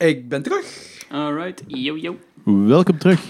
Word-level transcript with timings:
Ik 0.00 0.28
ben 0.28 0.42
terug. 0.42 0.64
Alright, 1.10 1.62
yo 1.66 1.96
yo. 1.96 2.16
Welkom 2.44 2.98
terug. 2.98 3.20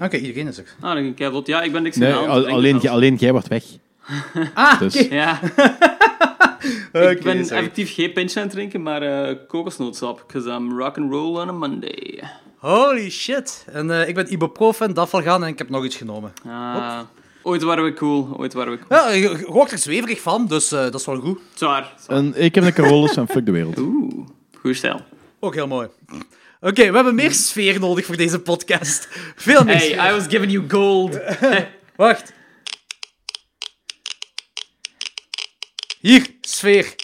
Oké, 0.00 0.16
iedereen 0.16 0.46
is 0.46 0.58
er. 0.58 0.64
Ah, 0.80 0.94
dan 0.94 0.96
ik. 1.04 1.46
Ja, 1.46 1.62
ik 1.62 1.72
ben 1.72 1.82
niks 1.82 1.96
Nee, 1.96 2.12
gedaan. 2.12 2.28
al- 2.28 2.40
Ik 2.46 2.52
alleen, 2.52 2.78
jij- 2.78 2.90
alleen 2.90 3.14
jij 3.14 3.32
wordt 3.32 3.48
weg. 3.48 3.64
Ah, 4.54 4.78
Dus- 4.80 5.04
oké. 5.04 5.14
Ja, 5.14 5.40
Oké, 6.92 7.10
ik 7.10 7.22
ben 7.22 7.44
sorry. 7.44 7.58
effectief 7.58 7.94
geen 7.94 8.12
pintje 8.12 8.38
aan 8.40 8.44
het 8.46 8.54
drinken, 8.54 8.82
maar 8.82 9.02
eh 9.02 9.36
kokosnootsap. 9.48 10.24
Because 10.26 10.50
I'm 10.50 10.78
rock 10.78 10.98
and 10.98 11.12
roll 11.12 11.40
on 11.40 11.48
a 11.48 11.52
Monday. 11.52 12.22
Holy 12.56 13.10
shit. 13.10 13.64
En 13.72 13.90
eh, 14.00 14.08
ik 14.08 14.14
ben 14.14 14.32
ibuprofen, 14.32 14.94
dafvalgaan 14.94 15.42
en 15.42 15.48
ik 15.48 15.58
heb 15.58 15.68
nog 15.68 15.84
iets 15.84 15.96
genomen. 15.96 16.32
Ah, 16.46 16.98
ooit 17.42 17.62
waren 17.62 17.84
we 17.84 17.92
cool, 17.92 18.28
ooit 18.36 18.52
waren 18.52 18.72
we 18.72 18.78
cool. 18.88 19.00
Ja, 19.00 19.10
je, 19.10 19.20
je 19.20 19.46
wordt 19.50 19.72
er 19.72 19.78
zweverig 19.78 20.20
van, 20.20 20.46
dus 20.46 20.72
eh, 20.72 20.78
dat 20.80 20.94
is 20.94 21.06
wel 21.06 21.16
goed. 21.20 21.38
Zwaar. 21.54 21.92
zwaar. 22.00 22.16
En 22.16 22.32
ik 22.42 22.54
heb 22.54 22.64
een 22.64 22.72
Carolus 22.72 23.16
en 23.16 23.28
fuck 23.28 23.46
de 23.46 23.52
wereld. 23.52 23.78
Oeh, 23.78 24.26
goed 24.60 24.76
stijl. 24.76 25.00
Ook 25.40 25.54
heel 25.54 25.66
mooi. 25.66 25.88
Oké, 26.60 26.88
we 26.88 26.94
hebben 26.94 27.14
meer 27.14 27.32
sfeer 27.32 27.80
nodig 27.80 28.04
voor 28.06 28.16
deze 28.16 28.40
podcast. 28.40 29.08
Veel 29.36 29.64
meer 29.64 29.80
sfeer. 29.80 30.00
Hey, 30.00 30.10
I 30.10 30.14
was 30.14 30.26
giving 30.28 30.52
you 30.52 30.70
gold. 30.70 31.18
Wacht. 31.96 32.32
Hier, 36.00 36.26
sfeer. 36.40 36.94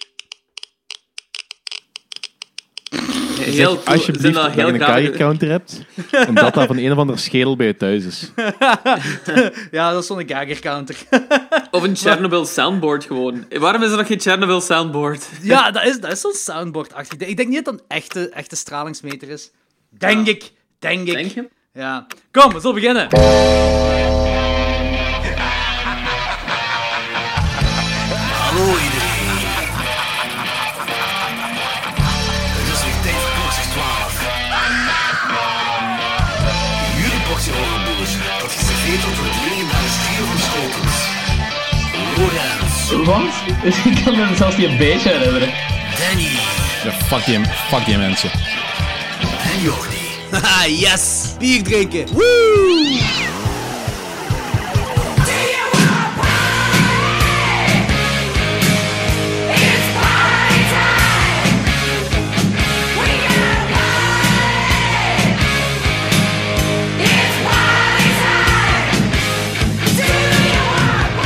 Heel 3.56 3.66
cool. 3.66 3.80
Zijn 3.82 3.96
Alsjeblieft, 3.96 4.34
dat 4.34 4.44
dat 4.44 4.54
je 4.54 4.62
een 4.62 4.74
graag... 4.74 4.88
Geiger-counter 4.88 5.48
hebt. 5.48 5.84
En 6.28 6.34
dat 6.34 6.52
van 6.54 6.76
een 6.76 6.92
of 6.92 6.98
andere 6.98 7.18
schedel 7.18 7.56
bij 7.56 7.66
je 7.66 7.76
thuis 7.76 8.04
is. 8.04 8.32
Ja, 9.70 9.92
dat 9.92 10.00
is 10.00 10.06
zo'n 10.06 10.22
Geiger-counter. 10.26 10.96
Of 11.70 11.82
een 11.82 11.96
Chernobyl 12.02 12.44
soundboard 12.44 13.04
gewoon. 13.04 13.44
Waarom 13.58 13.82
is 13.82 13.90
er 13.90 13.96
nog 13.96 14.06
geen 14.06 14.20
Chernobyl 14.20 14.60
soundboard? 14.60 15.28
ja, 15.42 15.70
dat 15.70 15.84
is, 15.84 16.00
dat 16.00 16.12
is 16.12 16.20
zo'n 16.20 16.32
soundboard-achtig. 16.32 17.28
Ik 17.28 17.36
denk 17.36 17.48
niet 17.48 17.64
dat 17.64 17.64
dat 17.64 17.74
een 17.74 17.96
echte, 17.96 18.28
echte 18.28 18.56
stralingsmeter 18.56 19.28
is. 19.28 19.50
Denk 19.90 20.26
ik. 20.26 20.52
Denk 20.78 21.06
ik. 21.06 21.14
Denk 21.14 21.30
je? 21.30 21.48
Ja. 21.72 22.06
Kom, 22.30 22.52
we 22.52 22.60
zullen 22.60 22.74
beginnen. 22.74 24.23
Lorenz, 43.04 43.34
Wat? 43.62 43.74
Ik 43.94 44.04
kan 44.04 44.16
me 44.16 44.34
zelfs 44.36 44.56
niet 44.56 44.66
een 44.68 44.76
beetje 44.76 45.08
herinneren. 45.08 45.48
Danny 45.98 46.28
Ja, 46.84 46.92
fuck 47.06 47.24
die, 47.24 47.38
fuck 47.68 47.84
die 47.84 47.96
mensen. 47.98 48.30
en 49.52 49.60
Jordi. 49.62 50.02
Haha, 50.30 50.66
yes! 50.86 51.34
Bier 51.38 51.62
drinken. 51.62 52.06
Woo! 52.12 53.23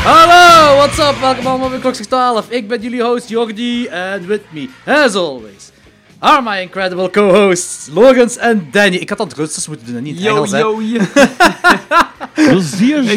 Hallo, 0.09 0.77
what's 0.77 0.98
up? 0.98 1.20
Welkom 1.20 1.47
allemaal 1.47 1.69
bij 1.69 1.78
Klokslag 1.78 2.06
12. 2.06 2.51
Ik 2.51 2.69
ben 2.69 2.81
jullie 2.81 3.03
host 3.03 3.28
Jordi 3.28 3.87
en 3.87 4.27
with 4.27 4.41
me, 4.50 4.69
as 4.84 5.15
always, 5.15 5.70
are 6.19 6.42
my 6.42 6.61
incredible 6.61 7.11
co-hosts 7.11 7.89
Logans 7.92 8.37
en 8.37 8.69
Danny. 8.70 8.97
Ik 8.97 9.09
had 9.09 9.19
dat 9.19 9.33
Rustig 9.33 9.69
moeten 9.69 9.87
doen 9.87 9.97
en 9.97 10.03
niet 10.03 10.23
Yo, 10.23 10.34
Engels, 10.34 10.50
hè. 10.50 10.59
yo, 10.59 10.83
yo. 10.83 11.00
Is 12.56 12.78
nog 12.78 13.00
niet 13.00 13.17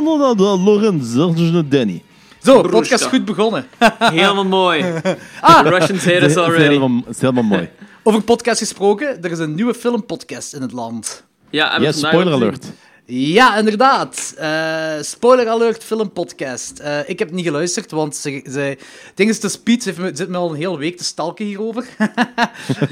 nog 0.00 0.34
dat 0.36 0.58
Lorenz, 0.58 1.14
een 1.14 1.68
Danny. 1.68 2.02
Zo, 2.42 2.62
podcast 2.62 3.04
goed 3.04 3.24
begonnen. 3.24 3.66
Helemaal 3.98 4.44
mooi. 4.44 4.82
The 4.82 5.62
Russians 5.62 6.04
hate 6.04 6.16
Het 6.16 6.30
us 6.30 6.36
already. 6.36 6.78
het 6.80 7.16
is 7.16 7.20
helemaal 7.20 7.42
mooi. 7.42 7.68
Over 8.02 8.22
podcast 8.22 8.58
gesproken, 8.58 9.22
er 9.22 9.30
is 9.30 9.38
een 9.38 9.54
nieuwe 9.54 9.74
filmpodcast 9.74 10.54
in 10.54 10.62
het 10.62 10.72
land. 10.72 11.24
Ja, 11.50 11.72
vandaag 11.72 11.94
spoiler 11.94 12.32
alert. 12.32 12.64
Ja, 13.04 13.56
inderdaad. 13.56 14.34
Eh, 14.36 14.94
spoiler 15.00 15.48
alert, 15.48 15.84
filmpodcast. 15.84 16.78
Eh 16.78 17.08
ik 17.08 17.18
heb 17.18 17.30
niet 17.30 17.44
geluisterd, 17.44 17.90
want 17.90 18.16
ze, 18.16 18.42
ze, 18.50 18.60
het 18.60 19.12
ding 19.14 19.30
is, 19.30 19.40
de 19.40 19.48
speed 19.48 19.82
zit 19.82 19.98
me, 19.98 20.10
zit 20.14 20.28
me 20.28 20.36
al 20.36 20.50
een 20.50 20.56
hele 20.56 20.78
week 20.78 20.96
te 20.96 21.04
stalken 21.04 21.44
hierover. 21.44 21.86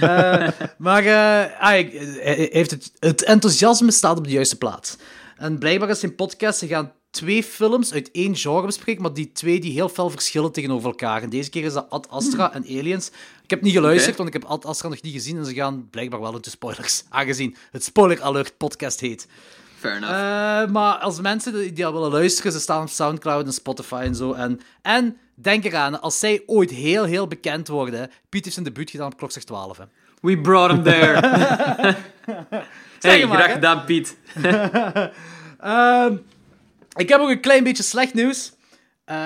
Eh, 0.01 0.49
maar 0.79 1.05
eh, 1.05 1.53
ah, 1.61 1.69
hij 1.69 2.49
heeft 2.53 2.71
het, 2.71 2.93
het 2.99 3.23
enthousiasme 3.23 3.91
staat 3.91 4.19
op 4.19 4.25
de 4.25 4.31
juiste 4.31 4.59
plaats. 4.59 4.97
En 5.37 5.59
blijkbaar 5.59 5.89
is 5.89 6.01
zijn 6.01 6.15
podcast, 6.15 6.59
ze 6.59 6.67
gaan 6.67 6.93
twee 7.11 7.43
films 7.43 7.93
uit 7.93 8.11
één 8.11 8.37
genre 8.37 8.67
bespreken, 8.67 9.03
maar 9.03 9.15
die 9.15 9.33
twee 9.33 9.61
die 9.61 9.73
heel 9.73 9.89
veel 9.89 10.11
verschillen 10.11 10.53
tegenover 10.53 10.89
elkaar. 10.89 11.23
En 11.23 11.31
deze 11.31 11.51
keer 11.51 11.65
is 11.65 11.73
dat 11.73 11.91
Ad 11.91 12.09
Astra 12.09 12.53
en 12.53 12.63
Aliens. 12.63 13.11
Ik 13.43 13.51
heb 13.51 13.63
niet 13.63 13.75
geluisterd, 13.75 14.17
want 14.17 14.29
ik 14.29 14.35
heb 14.35 14.45
Ad 14.45 14.65
Astra 14.65 14.89
nog 14.89 15.03
niet 15.03 15.13
gezien 15.13 15.37
en 15.37 15.45
ze 15.45 15.55
gaan 15.55 15.89
blijkbaar 15.91 16.21
wel 16.21 16.35
into 16.35 16.51
spoilers, 16.51 17.05
aangezien 17.09 17.57
het 17.71 17.85
Spoiler 17.85 18.23
Alert 18.23 18.57
podcast 18.57 19.01
heet. 19.01 19.29
Fair 19.79 19.97
enough. 19.97 20.13
Eh, 20.13 20.73
maar 20.73 20.95
als 20.95 21.21
mensen 21.21 21.75
die, 21.75 21.87
al 21.87 21.93
willen 21.93 22.11
luisteren, 22.11 22.53
ze 22.53 22.61
staan 22.61 22.83
op 22.83 22.89
Soundcloud 22.89 23.47
en 23.47 23.53
Spotify 23.53 24.01
en 24.05 24.15
zo. 24.15 24.33
En, 24.33 24.61
en 24.83 25.17
denk 25.35 25.65
eraan, 25.65 26.01
als 26.01 26.19
zij 26.19 26.43
ooit 26.47 26.71
heel, 26.71 27.05
heel 27.05 27.27
bekend 27.27 27.69
worden, 27.69 28.11
Piet 28.29 28.43
heeft 28.43 28.55
zijn 28.55 28.67
debuut 28.67 28.91
gedaan 28.91 29.13
op 29.13 29.17
Klokslag 29.17 29.45
12. 29.45 29.77
Hè. 29.77 29.85
We 30.21 30.41
brought 30.41 30.71
him 30.71 30.83
there. 30.83 31.21
hey, 33.01 33.27
maar, 33.27 33.39
graag 33.39 33.53
gedaan, 33.53 33.85
Piet. 33.85 34.17
Ehm, 35.59 36.17
ik 36.99 37.09
heb 37.09 37.21
ook 37.21 37.29
een 37.31 37.41
klein 37.41 37.65
beetje 37.65 37.83
slecht 37.83 38.15
nieuws. 38.15 38.53
Eh, 39.05 39.17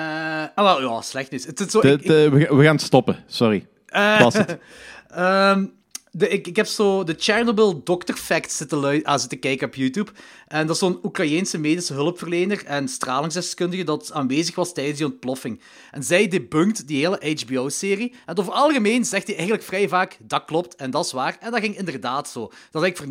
ah, 0.55 0.63
wel, 0.65 0.81
ja, 0.81 1.01
slecht 1.01 1.31
nieuws. 1.31 1.45
Het 1.45 1.59
is 1.59 1.71
zo, 1.71 1.81
De- 1.81 1.91
ik- 1.91 2.01
ik- 2.01 2.07
de- 2.07 2.29
we, 2.29 2.45
gaan- 2.45 2.57
we 2.57 2.63
gaan 2.63 2.79
stoppen, 2.79 3.23
sorry. 3.27 3.67
Eh, 3.85 4.19
Was 4.21 4.33
het. 4.33 4.57
Ehm, 5.09 5.65
de, 6.11 6.27
ik, 6.29 6.47
ik 6.47 6.55
heb 6.55 6.65
zo 6.65 7.03
de 7.03 7.15
Chernobyl 7.17 7.83
Doctor 7.83 8.15
Facts 8.15 8.57
zitten, 8.57 8.77
lui- 8.77 9.03
ah, 9.03 9.19
zitten 9.19 9.39
kijken 9.39 9.67
op 9.67 9.75
YouTube. 9.75 10.11
En 10.47 10.65
dat 10.67 10.75
is 10.75 10.81
zo'n 10.81 10.99
Oekraïense 11.03 11.57
medische 11.57 11.93
hulpverlener 11.93 12.65
en 12.65 12.87
stralingsdeskundige 12.87 13.83
dat 13.83 14.11
aanwezig 14.13 14.55
was 14.55 14.73
tijdens 14.73 14.97
die 14.97 15.05
ontploffing. 15.07 15.61
En 15.91 16.03
zij 16.03 16.27
debunkt 16.27 16.87
die 16.87 17.05
hele 17.05 17.35
HBO-serie. 17.45 18.13
En 18.25 18.37
over 18.37 18.53
algemeen 18.53 19.05
zegt 19.05 19.25
hij 19.27 19.35
eigenlijk 19.35 19.65
vrij 19.67 19.87
vaak, 19.87 20.17
dat 20.21 20.45
klopt 20.45 20.75
en 20.75 20.91
dat 20.91 21.05
is 21.05 21.11
waar. 21.11 21.37
En 21.39 21.51
dat 21.51 21.59
ging 21.59 21.77
inderdaad 21.77 22.29
zo. 22.29 22.39
Dat 22.71 22.81
is 22.83 22.89
eigenlijk 22.89 22.97
voor 22.97 23.07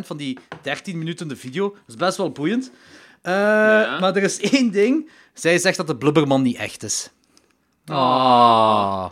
90% 0.00 0.06
van 0.06 0.16
die 0.16 0.38
13 0.62 0.98
minuten 0.98 1.28
de 1.28 1.36
video. 1.36 1.68
Dat 1.70 1.80
is 1.88 1.94
best 1.94 2.16
wel 2.16 2.30
boeiend. 2.30 2.70
Eh, 3.26 4.00
Maar 4.00 4.16
er 4.16 4.22
is 4.22 4.40
één 4.40 4.70
ding. 4.70 5.10
Zij 5.34 5.58
zegt 5.58 5.76
dat 5.76 5.86
de 5.86 5.96
Blubberman 5.96 6.42
niet 6.42 6.56
echt 6.56 6.82
is. 6.82 7.10
Ah. 7.86 9.06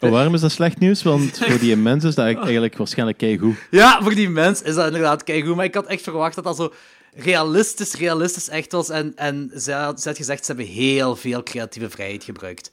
Oh, 0.00 0.10
waarom 0.10 0.34
is 0.34 0.40
dat 0.40 0.50
slecht 0.52 0.78
nieuws? 0.78 1.02
Want 1.02 1.38
voor 1.38 1.58
die 1.58 1.76
mensen 1.76 2.08
is 2.08 2.14
dat 2.14 2.24
eigenlijk 2.24 2.76
waarschijnlijk 2.76 3.18
keigoed. 3.18 3.56
Ja, 3.70 4.02
voor 4.02 4.14
die 4.14 4.28
mens 4.30 4.62
is 4.62 4.74
dat 4.74 4.86
inderdaad 4.86 5.24
keigoed. 5.24 5.56
Maar 5.56 5.64
ik 5.64 5.74
had 5.74 5.86
echt 5.86 6.02
verwacht 6.02 6.34
dat 6.34 6.44
dat 6.44 6.56
zo 6.56 6.72
realistisch, 7.14 7.94
realistisch 7.94 8.48
echt 8.48 8.72
was. 8.72 8.88
En, 8.88 9.12
en 9.16 9.50
ze, 9.56 9.72
had, 9.72 10.00
ze 10.02 10.08
had 10.08 10.16
gezegd, 10.16 10.44
ze 10.44 10.52
hebben 10.52 10.72
heel 10.72 11.16
veel 11.16 11.42
creatieve 11.42 11.90
vrijheid 11.90 12.24
gebruikt. 12.24 12.70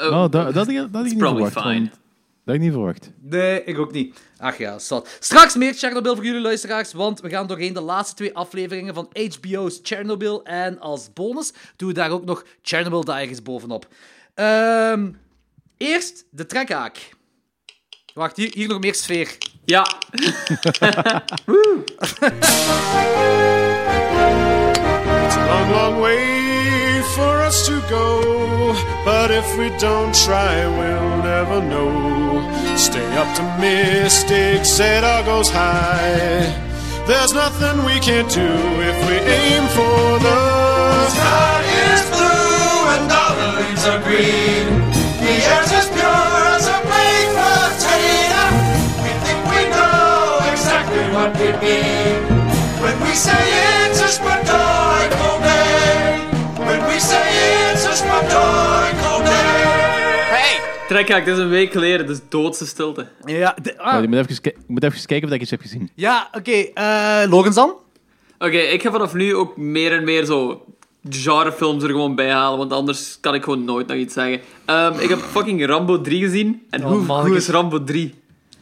Oh, 0.00 0.20
dat, 0.20 0.32
dat, 0.32 0.54
dat 0.54 0.68
ik 0.68 0.88
niet 1.02 1.18
probably 1.18 1.50
verwacht. 1.50 1.74
fine. 1.76 1.90
Had 2.50 2.58
ik 2.58 2.64
niet 2.64 2.72
verwacht. 2.72 3.10
Nee, 3.20 3.64
ik 3.64 3.78
ook 3.78 3.92
niet. 3.92 4.18
Ach 4.38 4.58
ja, 4.58 4.78
zat. 4.78 5.16
Straks 5.20 5.54
meer 5.54 5.74
Chernobyl 5.74 6.14
voor 6.14 6.24
jullie 6.24 6.40
luisteraars, 6.40 6.92
want 6.92 7.20
we 7.20 7.28
gaan 7.28 7.46
doorheen 7.46 7.72
de 7.72 7.80
laatste 7.80 8.14
twee 8.14 8.34
afleveringen 8.34 8.94
van 8.94 9.10
HBO's 9.12 9.80
Chernobyl. 9.82 10.44
En 10.44 10.80
als 10.80 11.12
bonus 11.12 11.52
doen 11.76 11.88
we 11.88 11.94
daar 11.94 12.10
ook 12.10 12.24
nog 12.24 12.44
Chernobyl 12.62 13.04
Diaries 13.04 13.42
bovenop. 13.42 13.88
Ehm, 14.34 15.10
eerst 15.76 16.24
de 16.30 16.46
trekhaak. 16.46 17.08
Wacht, 18.14 18.36
hier, 18.36 18.50
hier 18.54 18.68
nog 18.68 18.80
meer 18.80 18.94
sfeer. 18.94 19.36
Ja. 19.64 19.86
Long, 25.50 25.70
long 25.70 26.00
way 26.00 27.02
for 27.14 27.40
us 27.42 27.66
to 27.66 27.80
go. 27.88 28.74
But 29.04 29.30
if 29.30 29.56
we 29.56 29.70
don't 29.78 30.14
try, 30.14 30.66
we'll 30.66 31.22
never 31.22 31.60
know. 31.60 32.49
Stay 32.80 33.18
optimistic, 33.18 34.64
our 35.04 35.22
goals 35.22 35.50
high. 35.50 36.48
There's 37.06 37.34
nothing 37.34 37.84
we 37.84 38.00
can't 38.00 38.30
do 38.32 38.40
if 38.40 38.96
we 39.06 39.16
aim 39.20 39.68
for 39.76 40.18
the 40.24 41.08
sky 41.10 41.60
is 41.92 42.02
blue 42.08 42.80
and 42.94 43.12
all 43.12 43.34
the 43.36 43.48
leaves 43.60 43.84
are 43.84 44.00
green. 44.00 44.66
The 45.20 45.34
air's 45.52 45.72
as 45.76 45.88
pure 45.92 46.40
as 46.56 46.66
a 46.72 46.78
baked 46.88 47.36
potato. 47.36 48.44
We 49.04 49.12
think 49.24 49.40
we 49.52 49.62
know 49.76 50.40
exactly 50.50 51.04
what 51.12 51.30
we 51.36 51.48
mean 51.60 52.16
when 52.80 52.96
we 53.04 53.12
say 53.12 53.44
it's 53.60 53.69
Trekhaak, 60.90 61.24
dit 61.24 61.34
is 61.36 61.40
een 61.42 61.48
week 61.48 61.72
geleden, 61.72 62.06
dus 62.06 62.18
doodse 62.28 62.66
stilte. 62.66 63.06
Ja, 63.24 63.56
de- 63.62 63.78
ah, 63.78 63.92
Maar 63.92 64.02
je 64.02 64.08
moet 64.08 64.18
even, 64.18 64.40
ki- 64.40 64.48
ik 64.50 64.56
moet 64.66 64.84
even 64.84 65.06
kijken 65.06 65.28
of 65.28 65.34
ik 65.34 65.40
iets 65.40 65.50
heb 65.50 65.60
gezien. 65.60 65.90
ja 65.94 66.28
oké. 66.32 66.50
eh 66.74 67.22
Logans 67.28 67.54
dan? 67.54 67.74
Oké, 68.38 68.56
ik 68.58 68.82
ga 68.82 68.90
vanaf 68.90 69.14
nu 69.14 69.34
ook 69.34 69.56
meer 69.56 69.92
en 69.92 70.04
meer 70.04 70.24
zo 70.24 70.64
genrefilms 71.10 71.82
er 71.82 71.88
gewoon 71.90 72.14
bij 72.14 72.30
halen, 72.30 72.58
want 72.58 72.72
anders 72.72 73.18
kan 73.20 73.34
ik 73.34 73.42
gewoon 73.44 73.64
nooit 73.64 73.86
nog 73.86 73.96
iets 73.96 74.14
zeggen. 74.14 74.40
Ehm, 74.64 74.98
ik 74.98 75.08
heb 75.08 75.18
fucking 75.18 75.66
Rambo 75.66 76.00
3 76.00 76.20
gezien. 76.22 76.62
En 76.70 76.84
Oh, 76.84 76.90
hoe, 76.90 76.98
mannetjes. 77.00 77.26
hoe 77.28 77.36
is 77.36 77.48
Rambo 77.48 77.84
3? 77.84 78.14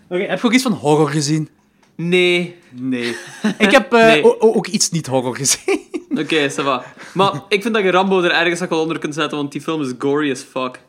Oké, 0.08 0.22
heb 0.22 0.40
je 0.40 0.46
ook 0.46 0.52
iets 0.52 0.62
van 0.62 0.72
horror 0.72 1.08
gezien? 1.10 1.48
Nee. 1.94 2.56
Nee. 2.72 3.16
Ik 3.58 3.70
heb 3.70 3.92
eh, 3.92 4.06
Nee. 4.06 4.24
o- 4.24 4.36
o- 4.38 4.54
ook 4.54 4.66
iets 4.66 4.90
niet 4.90 5.06
horror 5.06 5.36
gezien. 5.36 5.80
Oké, 6.10 6.50
ça 6.50 6.54
va. 6.64 6.84
Maar 7.14 7.32
ik 7.48 7.62
vind 7.62 7.74
dat 7.74 7.82
je 7.82 7.90
Rambo 7.90 8.22
er 8.22 8.30
ergens 8.30 8.62
ook 8.62 8.70
wel 8.70 8.80
onder 8.82 8.98
kunt 8.98 9.14
zetten, 9.14 9.38
want 9.38 9.52
die 9.52 9.60
film 9.60 9.82
is 9.82 9.92
gory 9.98 10.30
as 10.30 10.40
fuck. 10.40 10.80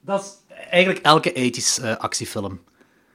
Dat 0.00 0.20
is 0.22 0.39
eigenlijk 0.70 1.04
elke 1.04 1.32
80s 1.32 1.82
eh, 1.84 1.96
actiefilm. 1.96 2.60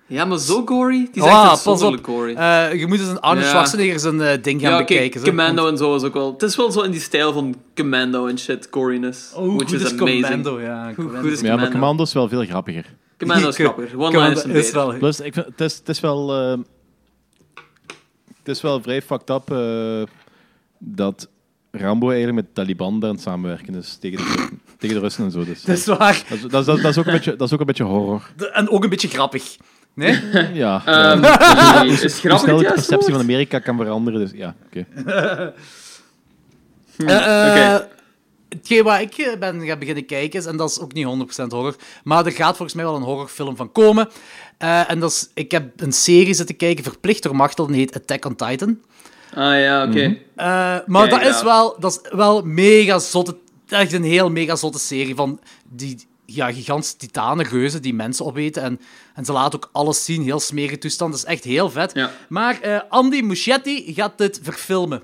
Ja, 0.08 0.26
maar 0.26 0.38
zo 0.40 0.66
gory? 0.66 1.10
Die 1.12 1.24
is 1.24 1.30
echt 1.30 1.42
pas 1.42 1.62
op. 1.62 1.68
uitzonderlijk 1.68 2.06
gory. 2.08 2.36
Eh, 2.36 2.74
je 2.80 2.88
moet 2.88 3.00
eens 3.00 3.08
een 3.08 3.20
Arnold 3.20 3.44
Ja. 3.46 3.50
Schwarzenegger 3.52 4.00
zijn 4.00 4.22
eh, 4.22 4.42
ding 4.44 4.62
gaan 4.62 4.72
ja, 4.72 4.78
bekijken. 4.78 5.20
zo. 5.20 5.26
Commando 5.26 5.68
en 5.68 5.78
zo 5.78 5.96
is 5.96 6.04
ook 6.04 6.14
wel... 6.14 6.32
Het 6.34 6.42
is 6.44 6.56
wel 6.56 6.72
zo 6.72 6.82
in 6.82 6.92
die 6.92 7.00
stijl 7.00 7.34
van 7.34 7.56
Commando 7.76 8.28
en 8.28 8.40
shit, 8.40 8.68
goriness. 8.72 9.32
Oh, 9.34 9.38
hoe 9.40 9.56
which 9.56 9.70
goed 9.70 9.80
is, 9.82 9.92
is 9.94 10.00
amazing. 10.00 10.22
Commando, 10.26 10.60
ja. 10.62 10.86
Hoe 10.86 10.94
Commando. 10.96 11.22
goed 11.22 11.32
is 11.32 11.40
Ja, 11.40 11.46
maar 11.46 11.56
Commando? 11.56 11.72
Commando 11.72 12.04
is 12.04 12.14
wel 12.14 12.28
veel 12.28 12.46
grappiger. 12.46 12.86
Commando 13.18 13.48
is 13.48 13.56
Co- 13.58 13.64
grappig. 13.64 13.94
One 13.94 14.12
Commando 14.12 14.40
is 14.40 14.46
beter. 14.46 14.74
wel... 14.74 14.98
Plus, 14.98 15.20
ik 15.20 15.34
vind, 15.34 15.46
het, 15.46 15.62
is, 15.62 15.78
het 15.78 15.90
is 15.90 16.00
wel... 16.00 16.34
eh, 16.34 16.58
het 18.38 18.48
is 18.56 18.62
wel 18.62 18.82
vrij 18.82 19.02
fucked 19.02 19.30
up 19.30 19.52
eh, 19.52 20.04
dat 20.80 21.30
Rambo 21.72 22.08
eigenlijk 22.10 22.38
met 22.46 22.56
Taliban 22.56 23.00
daar 23.00 23.10
aan 23.10 23.16
het 23.16 23.24
samenwerken 23.24 23.76
is 23.76 23.98
tegen 24.02 24.18
de, 24.18 24.48
tegen 24.78 24.96
de 24.96 25.02
Russen 25.02 25.24
en 25.26 25.32
zo. 25.32 25.44
Dus, 25.46 25.62
Dat 25.64 25.78
is 25.78 25.86
waar. 25.86 26.24
dat, 26.30 26.38
is, 26.38 26.42
dat, 26.50 26.68
is, 26.68 26.82
dat, 26.82 26.92
is 26.92 26.98
ook 26.98 27.06
een 27.06 27.12
beetje, 27.14 27.36
dat 27.36 27.48
is 27.48 27.54
ook 27.54 27.60
een 27.60 27.66
beetje 27.66 27.84
horror. 27.84 28.30
De- 28.38 28.50
En 28.52 28.70
ook 28.70 28.84
een 28.84 28.90
beetje 28.90 29.08
grappig. 29.08 29.56
Nee? 29.94 30.20
Ja. 30.54 30.82
Ehm, 30.86 31.22
ja. 31.24 31.84
is 31.84 32.02
Hoe 32.02 32.10
grappig 32.10 32.40
snel 32.40 32.58
de 32.58 32.64
perceptie 32.74 33.12
van? 33.12 33.22
Amerika 33.22 33.60
kan 33.60 33.78
veranderen. 33.78 34.20
Dus 34.20 34.32
ja, 34.34 34.56
oké. 34.66 34.86
Eh, 35.06 35.48
eh, 36.98 37.50
Oké. 37.80 37.88
Hetgeen 38.50 38.84
waar 38.84 39.02
ik 39.02 39.14
eh, 39.18 39.38
ben 39.40 39.66
gaan 39.66 39.80
beginnen 39.80 40.06
kijken 40.06 40.40
is, 40.40 40.46
en 40.46 40.58
dat 40.58 40.70
is 40.70 40.80
ook 40.80 40.94
niet 40.94 41.06
100% 41.06 41.48
horror, 41.48 41.76
maar 42.04 42.26
er 42.26 42.32
gaat 42.32 42.56
volgens 42.56 42.74
mij 42.74 42.86
wel 42.86 42.96
een 42.96 43.02
horrorfilm 43.02 43.56
van 43.56 43.72
komen. 43.72 44.10
Eh, 44.58 44.90
en 44.90 45.00
dat 45.00 45.12
is, 45.12 45.30
ik 45.34 45.52
heb 45.52 45.82
een 45.82 45.92
serie 45.94 46.34
zitten 46.34 46.56
kijken, 46.56 46.84
verplicht 46.84 47.24
door 47.24 47.36
Machtel, 47.36 47.68
die 47.68 47.76
heet 47.76 47.96
Attack 47.96 48.26
on 48.26 48.36
Titan. 48.36 48.80
Ah 49.34 49.60
ja, 49.60 49.84
oké. 49.88 50.08
Mhm. 50.08 50.14
Eh, 50.36 50.46
maar 50.86 51.08
Kijk, 51.08 51.24
dat, 51.24 51.34
is 51.34 51.40
ja. 51.40 51.46
wel, 51.46 51.76
dat 51.80 51.92
is 52.04 52.10
wel 52.18 52.42
mega 52.42 53.00
zotte, 53.00 53.38
echt 53.68 53.94
een 53.94 54.04
heel 54.04 54.30
mega 54.32 54.56
zotte 54.56 54.80
serie 54.80 55.16
van 55.16 55.40
die 55.70 56.08
ja, 56.26 56.52
gigantische 56.52 56.98
titanen, 56.98 57.46
reuzen 57.46 57.82
die 57.82 57.94
mensen 57.94 58.26
opeten. 58.26 58.64
En, 58.64 58.80
en 59.16 59.26
ze 59.26 59.32
laten 59.32 59.56
ook 59.64 59.70
alles 59.72 60.06
zien, 60.06 60.22
heel 60.24 60.40
smerige 60.40 60.78
toestand. 60.78 61.12
Dat 61.12 61.20
is 61.20 61.28
echt 61.28 61.44
heel 61.44 61.70
vet. 61.70 61.92
Ja. 61.94 62.12
Maar 62.30 62.62
eh, 62.62 62.80
Andy 62.90 63.22
Muschietti 63.22 63.94
gaat 63.94 64.18
dit 64.18 64.40
verfilmen. 64.44 65.04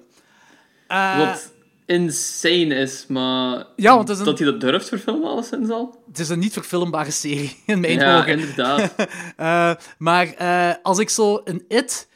Eh, 0.87 1.17
Wat 1.17 1.51
insane 1.85 2.75
is, 2.75 3.05
maar... 3.07 3.65
Ja, 3.75 3.95
want 3.95 4.07
het 4.07 4.09
is 4.09 4.19
een- 4.19 4.25
Dat 4.29 4.39
hij 4.39 4.47
dat 4.51 4.61
durft 4.61 4.87
verfilmen, 4.87 5.29
alleszins 5.29 5.69
al? 5.69 6.03
Het 6.07 6.19
is 6.19 6.29
een 6.29 6.39
niet 6.39 6.53
verfilmbare 6.53 7.11
serie, 7.11 7.57
in 7.65 7.79
mijn 7.79 7.99
Ja, 7.99 8.17
ogen. 8.19 8.39
inderdaad. 8.39 8.93
Eh, 9.37 9.71
maar 9.97 10.35
als 10.83 10.99
ik 10.99 11.09
zo 11.09 11.41
een 11.43 11.65
It, 11.67 12.07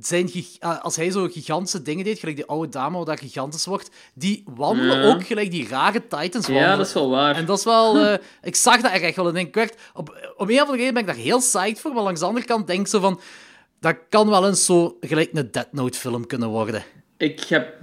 zijn 0.00 0.30
eh, 0.58 0.82
als 0.82 0.96
hij 0.96 1.10
zo 1.10 1.28
gigantische 1.28 1.82
dingen 1.82 2.04
deed, 2.04 2.18
gelijk 2.18 2.36
die 2.36 2.46
oude 2.46 2.68
dame 2.68 3.04
daar 3.04 3.18
gigantisch 3.18 3.66
wordt, 3.66 3.90
die 4.14 4.44
wandelen 4.54 5.00
Ja. 5.02 5.14
ook 5.14 5.26
gelijk 5.26 5.50
die 5.50 5.68
rare 5.68 6.00
Titans 6.08 6.46
wandelen. 6.46 6.62
ja, 6.70 6.76
dat 6.76 6.86
is 6.86 6.92
wel 6.92 7.10
waar. 7.10 7.36
En 7.36 7.44
dat 7.46 7.58
is 7.58 7.64
wel... 7.64 7.98
eh, 8.06 8.18
ik 8.42 8.56
zag 8.56 8.80
dat 8.80 8.92
er 8.92 9.02
echt 9.02 9.16
wel. 9.16 9.28
En 9.28 9.36
ik 9.36 9.54
werd, 9.54 9.74
op, 9.94 10.32
op 10.36 10.48
een 10.48 10.54
of 10.54 10.60
andere 10.60 10.78
reden 10.78 10.92
ben 10.94 11.02
ik 11.02 11.08
daar 11.08 11.24
heel 11.24 11.38
psyched 11.38 11.80
voor, 11.80 11.92
maar 11.92 12.02
langs 12.02 12.20
de 12.20 12.26
andere 12.26 12.46
kant 12.46 12.66
denk 12.66 12.80
ik 12.80 12.86
zo 12.86 13.00
van... 13.00 13.20
Dat 13.80 13.96
kan 14.08 14.28
wel 14.28 14.46
eens 14.48 14.64
zo 14.64 14.96
gelijk 15.00 15.30
een 15.32 15.50
Death 15.50 15.72
Note 15.72 15.98
film 15.98 16.26
kunnen 16.26 16.48
worden. 16.48 16.82
Ik 17.16 17.40
heb... 17.40 17.74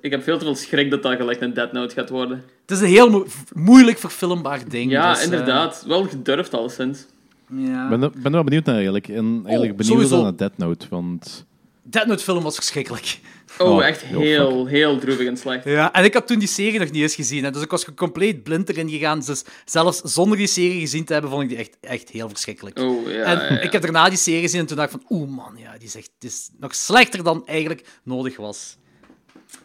Ik 0.00 0.10
heb 0.10 0.22
veel 0.22 0.38
te 0.38 0.44
veel 0.44 0.54
schrik 0.54 0.90
dat 0.90 1.02
dat 1.02 1.16
gelijk 1.16 1.40
een 1.40 1.54
Dead 1.54 1.72
Note 1.72 1.94
gaat 1.94 2.08
worden. 2.08 2.44
Het 2.60 2.70
is 2.70 2.80
een 2.80 2.86
heel 2.86 3.10
mo- 3.10 3.26
moeilijk 3.54 3.98
verfilmbaar 3.98 4.68
ding. 4.68 4.90
Ja, 4.90 5.08
dus, 5.10 5.18
eh, 5.18 5.24
inderdaad. 5.24 5.84
Wel 5.86 6.04
gedurfd, 6.04 6.54
alleszins. 6.54 7.06
Ja. 7.56 7.84
Ik 7.84 7.88
ben, 7.90 8.02
er- 8.02 8.10
ben 8.22 8.32
wel 8.32 8.44
benieuwd 8.44 8.64
naar 8.64 8.74
eigenlijk. 8.74 9.08
En 9.08 9.40
eigenlijk 9.44 9.76
benieuwd 9.76 9.94
sowieso. 9.94 10.22
naar 10.22 10.36
Death 10.36 10.56
Note. 10.58 10.86
Want 10.90 11.46
Death 11.82 12.06
Note 12.06 12.22
film 12.22 12.42
was 12.42 12.54
verschrikkelijk. 12.54 13.20
Oh, 13.58 13.70
Oh, 13.74 13.84
echt 13.86 14.04
yo, 14.10 14.20
heel, 14.20 14.66
heel 14.66 14.98
droevig 14.98 15.26
en 15.26 15.36
slecht. 15.36 15.64
Ja, 15.64 15.92
en 15.92 16.04
ik 16.04 16.14
had 16.14 16.26
toen 16.26 16.38
die 16.38 16.48
serie 16.48 16.78
nog 16.78 16.90
niet 16.90 17.02
eens 17.02 17.14
gezien. 17.14 17.44
Hè, 17.44 17.50
dus 17.50 17.62
ik 17.62 17.70
was 17.70 17.94
compleet 17.94 18.42
blind 18.42 18.68
erin 18.68 18.88
gegaan. 18.90 19.20
Dus 19.26 19.44
zelfs 19.64 20.00
zonder 20.00 20.38
die 20.38 20.46
serie 20.46 20.80
gezien 20.80 21.04
te 21.04 21.12
hebben, 21.12 21.30
vond 21.30 21.42
ik 21.42 21.48
die 21.48 21.58
echt, 21.58 21.76
echt 21.80 22.08
heel 22.10 22.28
verschrikkelijk. 22.28 22.78
Oh, 22.78 23.10
ja, 23.10 23.22
en 23.24 23.38
ja, 23.38 23.52
ja. 23.52 23.60
ik 23.60 23.72
heb 23.72 23.82
daarna 23.82 24.08
die 24.08 24.18
serie 24.18 24.40
gezien 24.40 24.60
en 24.60 24.66
toen 24.66 24.76
dacht 24.76 24.94
ik 24.94 25.00
van... 25.00 25.18
Oeh, 25.18 25.28
man, 25.30 25.54
ja, 25.56 25.72
die 25.78 25.86
is 25.88 25.94
echt... 25.96 26.10
Het 26.18 26.30
is 26.30 26.50
nog 26.60 26.74
slechter 26.74 27.22
dan 27.24 27.46
eigenlijk 27.46 27.84
nodig 28.02 28.36
was. 28.36 28.76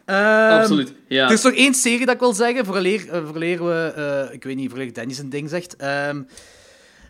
Ehm, 0.06 0.60
Absoluut, 0.60 0.94
ja. 1.08 1.26
Er 1.28 1.34
is 1.34 1.44
nog 1.44 1.54
één 1.54 1.74
serie 1.74 2.06
dat 2.06 2.14
ik 2.16 2.20
wil 2.20 2.34
zeggen, 2.34 2.66
vooraleer, 2.66 3.10
eh, 3.10 3.26
vooraleer 3.26 3.66
we... 3.66 3.94
eh, 4.28 4.34
ik 4.34 4.44
weet 4.44 4.56
niet, 4.56 4.70
vooraleer 4.70 4.94
Dennis 4.94 5.18
een 5.18 5.30
ding 5.30 5.50
zegt. 5.50 5.76
Ehm, 5.76 6.22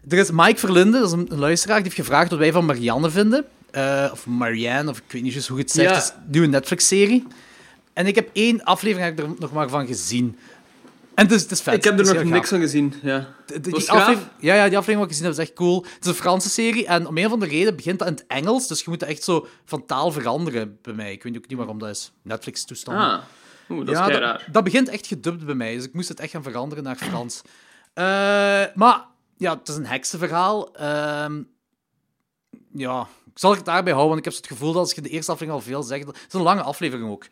er 0.10 0.18
is 0.18 0.32
Mike 0.32 0.60
Verlinde, 0.60 1.00
dat 1.00 1.08
is 1.08 1.12
een, 1.30 1.40
luisteraar, 1.40 1.76
die 1.76 1.86
heeft 1.86 1.96
gevraagd 1.96 2.30
wat 2.30 2.40
wij 2.40 2.52
van 2.52 2.66
Marianne 2.66 3.10
vinden. 3.10 3.46
Eh, 3.72 4.10
of 4.12 4.26
Marianne, 4.26 4.90
of 4.92 4.98
ik 4.98 5.04
weet 5.08 5.22
niet 5.22 5.48
hoe 5.48 5.58
je 5.58 5.64
het 5.64 5.72
zegt. 5.72 5.90
Ja. 5.90 5.96
Het 5.96 6.04
is 6.04 6.10
een 6.10 6.32
nieuwe 6.32 6.48
Netflix-serie. 6.48 7.28
En 7.94 8.08
ik 8.08 8.16
heb 8.16 8.30
één 8.34 8.64
aflevering 8.64 9.20
er 9.20 9.26
nog 9.40 9.52
maar 9.52 9.70
van 9.70 9.88
gezien. 9.88 10.38
En 11.16 11.24
het 11.26 11.34
is, 11.36 11.42
het 11.42 11.52
is 11.52 11.62
vet. 11.62 11.74
ik 11.74 11.84
heb 11.84 12.00
er 12.00 12.06
nog 12.06 12.24
niks 12.24 12.36
gaaf. 12.36 12.48
van 12.48 12.60
gezien, 12.60 12.94
ja. 13.02 13.28
De- 13.46 13.60
de- 13.60 13.72
die 13.72 13.92
aflevering, 13.92 14.32
ja, 14.40 14.54
ja, 14.56 14.64
die 14.70 14.78
aflevering 14.78 14.98
wat 15.00 15.06
ik 15.06 15.10
gezien 15.12 15.24
heb, 15.26 15.34
is 15.34 15.40
echt 15.40 15.54
cool. 15.54 15.86
Het 15.94 16.04
is 16.04 16.08
een 16.08 16.14
Franse 16.16 16.50
serie 16.50 16.86
en 16.88 17.08
om 17.08 17.18
een 17.18 17.26
of 17.26 17.32
andere 17.32 17.52
reden 17.52 17.76
begint 17.76 18.00
dat 18.00 18.08
in 18.08 18.14
het 18.14 18.24
Engels. 18.28 18.68
Dus 18.68 18.80
je 18.80 18.90
moet 18.90 19.04
echt 19.04 19.24
zo 19.24 19.48
van 19.66 19.86
taal 19.86 20.12
veranderen 20.12 20.78
bij 20.82 20.94
mij. 20.94 21.12
Ik 21.12 21.24
weet 21.24 21.38
ook 21.38 21.48
niet 21.48 21.58
waarom 21.58 21.80
dat 21.80 21.90
is. 21.90 22.12
Netflix-toestand. 22.22 22.98
Ah, 22.98 23.18
Oeh, 23.70 23.86
dat 23.86 23.96
ja, 23.96 24.06
is 24.06 24.12
dat, 24.14 24.22
raar. 24.22 24.48
dat 24.52 24.64
begint 24.64 24.90
echt 24.90 25.08
gedubt 25.08 25.46
bij 25.46 25.56
mij, 25.56 25.76
dus 25.76 25.86
ik 25.86 25.94
moest 25.94 26.10
het 26.10 26.20
echt 26.20 26.32
gaan 26.32 26.44
veranderen 26.44 26.84
naar 26.84 26.96
Frans. 26.96 27.42
Eh, 27.94 28.04
maar 28.76 29.06
ja, 29.44 29.58
het 29.58 29.68
is 29.68 29.76
een 29.76 29.86
heksenverhaal. 29.86 30.76
Ehm, 30.76 31.42
ja, 32.74 33.08
ik 33.26 33.40
zal 33.40 33.56
het 33.56 33.66
daarbij 33.66 33.94
houden, 33.94 34.08
want 34.08 34.18
ik 34.20 34.24
heb 34.26 34.34
zo 34.34 34.40
het 34.40 34.48
gevoel 34.52 34.72
dat 34.74 34.82
als 34.82 34.94
je 34.94 35.02
de 35.02 35.10
eerste 35.10 35.32
aflevering 35.32 35.64
al 35.64 35.72
veel 35.72 35.84
zegt... 35.84 36.06
Het 36.08 36.26
is 36.28 36.34
een 36.34 36.42
lange 36.42 36.62
aflevering 36.62 37.10
ook. 37.10 37.28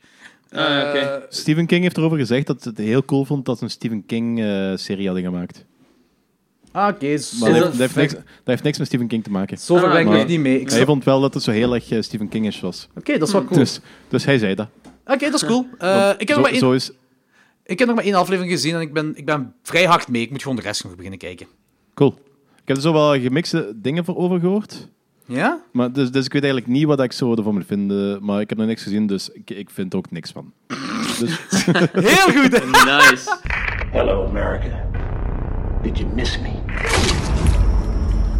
Ah, 0.51 0.59
oké. 0.61 0.97
Eh, 0.97 1.21
Stephen 1.29 1.65
King 1.65 1.83
heeft 1.83 1.97
erover 1.97 2.17
gezegd 2.17 2.47
dat 2.47 2.63
het 2.63 2.77
heel 2.77 3.05
cool 3.05 3.25
vond 3.25 3.45
dat 3.45 3.57
ze 3.57 3.63
een 3.63 3.69
Stephen 3.69 4.05
King-serie 4.05 5.05
hadden 5.05 5.23
gemaakt. 5.23 5.65
ah, 6.71 6.87
oké. 6.87 6.99
dus 6.99 7.31
Maar 7.39 7.49
zo, 7.53 7.59
dat, 7.59 7.63
dat- 7.63 7.77
heeft, 7.77 7.77
dat, 7.77 7.79
heeft 7.79 7.95
niks, 7.95 8.13
dat 8.13 8.45
heeft 8.45 8.63
niks 8.63 8.77
met 8.77 8.87
Stephen 8.87 9.07
King 9.07 9.23
te 9.23 9.31
maken. 9.31 9.57
zover 9.57 9.89
ben 9.89 9.99
ik 10.01 10.07
Ah, 10.07 10.27
niet 10.27 10.39
mee. 10.39 10.59
Ik 10.59 10.67
Hij 10.69 10.77
zal- 10.77 10.85
vond 10.85 11.03
wel 11.03 11.21
dat 11.21 11.33
het 11.33 11.43
zo 11.43 11.51
heel 11.51 11.73
erg 11.73 11.91
eh, 11.91 12.01
Stephen 12.01 12.29
Kingish 12.29 12.59
was. 12.59 12.87
Oké, 12.95 13.17
dat 13.17 13.27
is 13.27 13.33
wel 13.33 13.43
cool. 13.45 13.59
Dus, 13.59 13.79
dus 14.07 14.25
hij 14.25 14.37
zei 14.37 14.55
dat. 14.55 14.67
Oké, 15.05 15.25
dat 15.29 15.33
is 15.41 15.45
cool. 15.45 15.67
Eh, 15.77 16.09
ik, 16.17 16.27
heb 16.27 16.27
nog 16.27 16.35
Zo, 16.37 16.41
maar 16.41 16.51
één, 16.51 16.59
zo 16.59 16.71
is... 16.71 16.91
ik 17.63 17.79
heb 17.79 17.87
nog 17.87 17.95
maar 17.97 18.05
één 18.05 18.13
aflevering 18.13 18.53
gezien 18.53 18.75
en 18.75 18.81
ik 18.81 18.93
ben, 18.93 19.15
ik 19.17 19.25
ben 19.25 19.53
vrij 19.63 19.85
hard 19.85 20.07
mee. 20.07 20.21
Ik 20.21 20.29
moet 20.29 20.41
gewoon 20.41 20.55
de 20.57 20.61
rest 20.63 20.83
nog 20.83 20.95
beginnen 20.95 21.19
kijken. 21.19 21.47
Cool. 22.01 22.15
Ik 22.61 22.67
heb 22.67 22.75
er 22.75 22.81
zo 22.81 22.93
wel 22.93 23.19
gemixte 23.19 23.73
dingen 23.75 24.05
voor 24.05 24.15
over 24.15 24.39
gehoord. 24.39 24.87
Ja? 25.25 25.61
Maar 25.71 25.91
dus, 25.91 26.11
dus 26.11 26.25
ik 26.25 26.33
weet 26.33 26.43
eigenlijk 26.43 26.73
niet 26.73 26.85
wat 26.85 27.01
ik 27.01 27.11
zo 27.11 27.35
ervan 27.35 27.53
moet 27.53 27.65
vinden. 27.65 28.25
Maar 28.25 28.41
ik 28.41 28.49
heb 28.49 28.57
nog 28.57 28.67
niks 28.67 28.83
gezien, 28.83 29.07
dus 29.07 29.29
ik, 29.29 29.49
ik 29.49 29.69
vind 29.69 29.93
er 29.93 29.99
ook 29.99 30.11
niks 30.11 30.31
van. 30.31 30.53
Dus, 31.19 31.39
Heel 32.11 32.41
goed. 32.41 32.51
Nice. 32.85 33.37
Hello, 33.91 34.27
America. 34.27 34.89
Did 35.81 35.97
you 35.97 36.13
miss 36.13 36.39
me? 36.39 36.51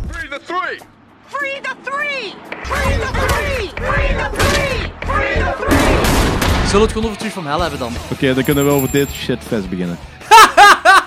Free 0.08 0.30
the 0.30 0.40
three! 0.46 0.80
Free 1.26 1.62
the 1.62 1.76
three! 1.82 2.34
Free 2.64 2.98
the 3.00 3.12
three! 3.14 3.70
Free 3.76 4.16
the 4.16 4.30
three! 4.38 4.92
Free 5.00 5.44
the 5.44 5.54
three! 5.58 5.82
Zullen 6.66 6.72
we 6.72 6.80
het 6.80 6.92
gewoon 6.92 7.06
over 7.06 7.18
Tree 7.18 7.32
from 7.32 7.46
Hell 7.46 7.60
hebben 7.60 7.80
dan? 7.80 7.94
Oké, 8.12 8.34
dan 8.34 8.44
kunnen 8.44 8.66
we 8.66 8.72
over 8.72 8.92
dit 8.92 9.10
shitfest 9.10 9.70
beginnen. 9.70 9.98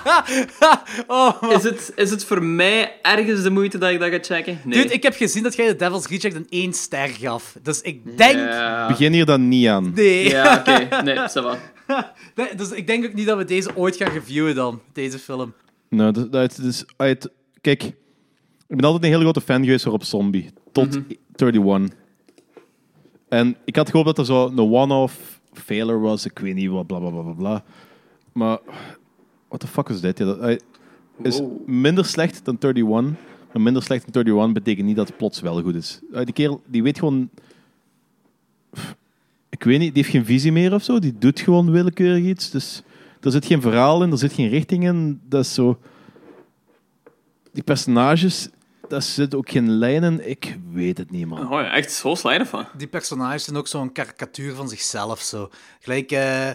Is 1.55 1.63
het, 1.63 1.91
is 1.95 2.09
het 2.09 2.25
voor 2.25 2.43
mij 2.43 2.99
ergens 3.01 3.43
de 3.43 3.49
moeite 3.49 3.77
dat 3.77 3.89
ik 3.91 3.99
dat 3.99 4.09
ga 4.09 4.19
checken? 4.21 4.59
Nee. 4.63 4.81
Dude, 4.81 4.93
ik 4.93 5.03
heb 5.03 5.15
gezien 5.15 5.43
dat 5.43 5.55
jij 5.55 5.67
de 5.67 5.75
Devil's 5.75 6.07
Reject 6.07 6.35
een 6.35 6.47
1 6.49 6.73
ster 6.73 7.07
gaf. 7.07 7.57
Dus 7.61 7.81
ik 7.81 8.17
denk... 8.17 8.35
Ja, 8.35 8.87
Begin 8.87 9.13
hier 9.13 9.25
dan 9.25 9.47
niet 9.47 9.67
aan. 9.67 9.91
Nee. 9.95 10.29
ja 10.29 10.57
oké. 10.57 11.01
Nee, 11.01 11.17
ça. 11.17 11.57
Nee, 12.35 12.55
Dus 12.55 12.71
ik 12.71 12.87
denk 12.87 13.05
ook 13.05 13.13
niet 13.13 13.25
dat 13.25 13.37
we 13.37 13.45
deze 13.45 13.75
ooit 13.75 13.95
gaan 13.95 14.11
reviewen 14.11 14.55
dan, 14.55 14.81
deze 14.93 15.19
film. 15.19 15.53
Nou, 15.89 16.11
dat, 16.11 16.31
dat 16.31 16.57
is 16.57 16.85
uit... 16.97 17.29
Kijk, 17.61 17.83
ik 18.67 18.75
ben 18.75 18.85
altijd 18.85 19.03
een 19.03 19.09
hele 19.09 19.23
grote 19.23 19.41
fan 19.41 19.63
geweest 19.63 19.83
van 19.83 19.91
Rob 19.91 20.01
Zombie. 20.01 20.49
Tot 20.71 20.99
31. 21.35 21.97
En 23.29 23.57
ik 23.65 23.75
had 23.75 23.89
gehoopt 23.89 24.07
dat 24.07 24.17
er 24.17 24.25
zo 24.25 24.47
een 24.47 24.59
one-off 24.59 25.39
failure 25.53 25.99
was. 25.99 26.25
Ik 26.25 26.39
weet 26.39 26.55
niet 26.55 26.69
wat, 26.69 26.87
bla 26.87 26.99
bla 26.99 27.09
bla 27.09 27.21
bla 27.21 27.33
bla. 27.33 27.63
Maar, 28.33 28.59
what 29.47 29.59
the 29.59 29.67
fuck 29.67 29.89
is 29.89 30.01
dit? 30.01 30.17
Ja, 30.17 30.25
dat 30.25 30.57
is 31.19 31.41
minder 31.65 32.05
slecht 32.05 32.45
dan 32.45 32.57
31. 32.59 33.13
Maar 33.53 33.61
minder 33.63 33.83
slecht 33.83 34.13
dan 34.13 34.23
31 34.23 34.53
betekent 34.53 34.85
niet 34.87 34.95
dat 34.95 35.07
het 35.07 35.17
plots 35.17 35.41
wel 35.41 35.61
goed 35.61 35.75
is. 35.75 35.99
Uh, 36.11 36.17
Die 36.23 36.33
kerel, 36.33 36.61
die 36.65 36.83
weet 36.83 36.99
gewoon... 36.99 37.29
Ik 39.49 39.63
weet 39.63 39.79
niet, 39.79 39.93
die 39.93 40.03
heeft 40.03 40.15
geen 40.15 40.25
visie 40.25 40.51
meer 40.51 40.73
of 40.73 40.83
zo. 40.83 40.99
Die 40.99 41.17
doet 41.17 41.39
gewoon 41.39 41.71
willekeurig 41.71 42.23
iets. 42.23 42.49
Dus 42.51 42.81
er 43.21 43.31
zit 43.31 43.45
geen 43.45 43.61
verhaal 43.61 44.03
in, 44.03 44.11
er 44.11 44.17
zit 44.17 44.33
geen 44.33 44.49
richting 44.49 44.83
in. 44.83 45.21
Dat 45.29 45.43
is 45.43 45.53
zo... 45.53 45.79
die 47.51 47.63
personages, 47.63 48.49
daar 48.87 49.01
zit 49.01 49.35
ook 49.35 49.49
geen 49.49 49.69
lijnen. 49.69 50.29
Ik 50.29 50.57
weet 50.71 50.97
het 50.97 51.11
niet, 51.11 51.25
man. 51.25 51.51
Oh 51.51 51.61
ja, 51.61 51.73
echt 51.73 51.91
zo 51.91 52.15
slijden 52.15 52.47
van. 52.47 52.65
Die 52.77 52.87
personages 52.87 53.43
zijn 53.43 53.57
ook 53.57 53.67
zo'n 53.67 53.91
karikatuur 53.91 54.55
van 54.55 54.69
zichzelf. 54.69 55.19
Zo. 55.19 55.49
Gelijk, 55.79 56.11
eh, 56.11 56.49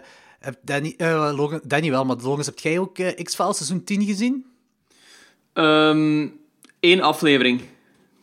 Danny, 0.62 0.94
eh, 0.96 1.32
Logan, 1.36 1.60
Danny 1.64 1.90
wel, 1.90 2.04
maar 2.04 2.16
Logans, 2.22 2.46
heb 2.46 2.58
jij 2.58 2.78
ook 2.78 2.98
eh, 2.98 3.24
X-Files 3.24 3.56
seizoen 3.56 3.84
10 3.84 4.04
gezien? 4.04 4.44
Ehm 5.52 6.26
Eén 6.80 7.00
aflevering. 7.02 7.60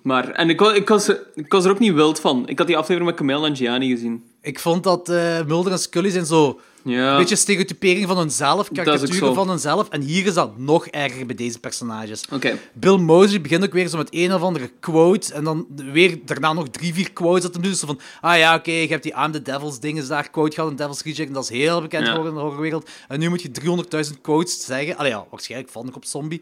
Maar, 0.02 0.30
en 0.32 0.50
ik, 0.50 0.62
ik, 0.62 0.88
was, 0.88 1.08
er- 1.08 1.28
ik 1.36 1.52
was 1.52 1.66
er 1.66 1.72
ook 1.72 1.80
niet 1.80 1.94
wild 1.94 2.20
van. 2.20 2.48
Ik 2.48 2.58
had 2.58 2.68
die 2.68 2.78
aflevering 2.78 3.10
met 3.10 3.20
Camille 3.20 3.46
en 3.48 3.56
Gianni 3.56 3.90
gezien. 3.90 4.24
Ik 4.42 4.60
vond 4.60 4.84
dat 4.84 5.10
eh, 5.10 5.46
Mulder 5.46 5.72
en 5.72 5.80
Scully 5.80 6.10
zijn 6.10 6.26
zo 6.26 6.60
Ja. 6.88 7.12
een 7.12 7.18
beetje 7.18 7.36
stereotypering 7.36 8.08
van 8.08 8.18
hunzelf, 8.18 8.70
karikaturen 8.72 9.36
van 9.36 9.50
hunzelf. 9.50 9.90
En 9.90 10.02
hier 10.02 10.26
is 10.26 10.34
dat 10.34 10.58
nog 10.58 10.88
erger 10.88 11.26
bij 11.26 11.36
deze 11.36 11.60
personages. 11.60 12.24
Oké. 12.32 12.58
Bill 12.74 12.98
Mosley 12.98 13.42
begint 13.42 13.64
ook 13.64 13.74
weer 13.74 13.88
zo 13.88 13.98
met 13.98 14.08
een 14.12 14.34
of 14.34 14.42
andere 14.42 14.72
quote. 14.80 15.34
En 15.34 15.44
dan 15.44 15.68
weer 15.76 16.20
daarna 16.26 16.54
nog 16.54 16.70
drie, 16.70 16.94
vier 16.94 17.12
quotes 17.14 17.42
dat 17.44 17.54
hem 17.54 17.62
doet. 17.64 17.78
Zo 17.78 17.88
van, 17.88 18.00
ah 18.22 18.38
ja, 18.38 18.56
oké, 18.56 18.72
je 18.72 18.88
hebt 18.88 19.04
die 19.04 19.14
I'm 19.24 19.32
the 19.32 19.42
Devil's 19.42 19.80
dingen 19.80 20.08
daar 20.08 20.30
quote 20.30 20.56
gehad, 20.56 20.70
een 20.70 20.76
Devil's 20.76 21.04
Reject. 21.04 21.28
En 21.28 21.34
dat 21.34 21.44
is 21.44 21.50
heel 21.50 21.82
bekend 21.82 22.04
Ja. 22.06 22.10
geworden 22.10 22.32
in 22.34 22.38
de 22.38 22.44
horrorwereld. 22.46 22.90
En 23.08 23.20
nu 23.20 23.30
moet 23.30 23.42
je 23.42 23.52
300.000 23.52 24.22
quotes 24.22 24.66
zeggen. 24.66 24.98
Allee, 24.98 25.12
ja, 25.12 25.26
waarschijnlijk 25.30 25.72
val 25.72 25.86
ik 25.88 25.96
op 25.96 26.06
zombie. 26.06 26.42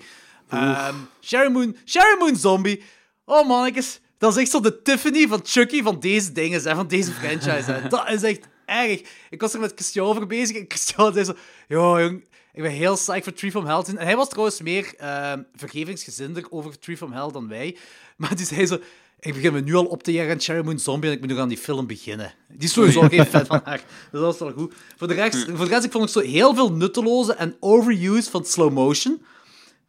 Ehm 0.50 0.96
Sharon 1.22 1.52
Moon, 1.54 1.76
Sharon 1.86 2.20
Moon 2.20 2.36
zombie. 2.36 2.84
Oh 3.26 3.48
mannetjes, 3.48 4.00
dat 4.18 4.32
is 4.36 4.42
echt 4.42 4.52
zo 4.52 4.60
de 4.60 4.82
Tiffany 4.82 5.28
van 5.28 5.40
Chucky 5.44 5.82
van 5.84 6.00
deze 6.00 6.32
dingen, 6.32 6.62
hè, 6.64 6.76
van 6.76 6.88
deze 6.88 7.12
franchise. 7.12 7.72
Hè. 7.72 7.88
Dat 7.96 8.10
is 8.10 8.24
echt 8.24 8.48
erg. 8.66 9.02
Ik 9.30 9.42
was 9.42 9.54
er 9.54 9.60
met 9.60 9.72
Christian 9.76 10.08
over 10.08 10.28
bezig 10.28 10.58
en 10.58 10.66
Christian 10.68 11.14
zei 11.14 11.26
zo... 11.26 11.36
Yo, 11.68 12.00
jong, 12.00 12.26
ik 12.54 12.62
ben 12.62 12.72
heel 12.72 12.94
psyched 12.94 13.24
voor 13.24 13.34
Tree 13.34 13.52
from 13.52 13.66
Hell. 13.66 13.80
te 13.84 13.90
zien." 13.90 14.00
En 14.00 14.06
hij 14.06 14.16
was 14.16 14.30
trouwens 14.30 14.62
meer 14.62 14.94
ehm 14.98 15.42
vergevingsgezinder 15.56 16.46
over 16.50 16.80
Tree 16.80 16.98
from 16.98 17.12
Hell 17.12 17.32
dan 17.32 17.48
wij. 17.48 17.78
Maar 18.18 18.36
die 18.36 18.46
zei 18.46 18.66
zo... 18.66 18.80
Ik 19.20 19.34
begin 19.34 19.54
me 19.54 19.62
nu 19.62 19.74
al 19.74 19.86
op 19.86 20.04
te 20.04 20.12
jagen 20.12 20.32
aan 20.32 20.42
Sharon 20.42 20.66
Moon 20.66 20.80
Zombie 20.80 21.10
en 21.10 21.16
ik 21.16 21.22
moet 21.22 21.30
nog 21.30 21.40
aan 21.40 21.48
die 21.48 21.58
film 21.58 21.88
beginnen. 21.88 22.34
Die 22.48 22.68
is 22.68 22.74
sowieso 22.74 23.02
geen 23.10 23.26
fan 23.26 23.46
van 23.46 23.62
haar. 23.64 23.84
Dus 24.12 24.22
dat 24.22 24.34
is 24.34 24.40
wel 24.40 24.52
goed. 24.52 24.74
Voor 24.98 25.08
de 25.08 25.14
rest, 25.14 25.46
voor 25.46 25.66
de 25.66 25.72
rest 25.72 25.84
ik 25.84 25.92
vond 25.92 26.04
ik 26.04 26.10
zo 26.10 26.20
heel 26.20 26.56
veel 26.56 26.72
nutteloze 26.72 27.34
en 27.34 27.56
overuse 27.60 28.30
van 28.30 28.46
slow 28.46 28.72
motion. 28.72 29.26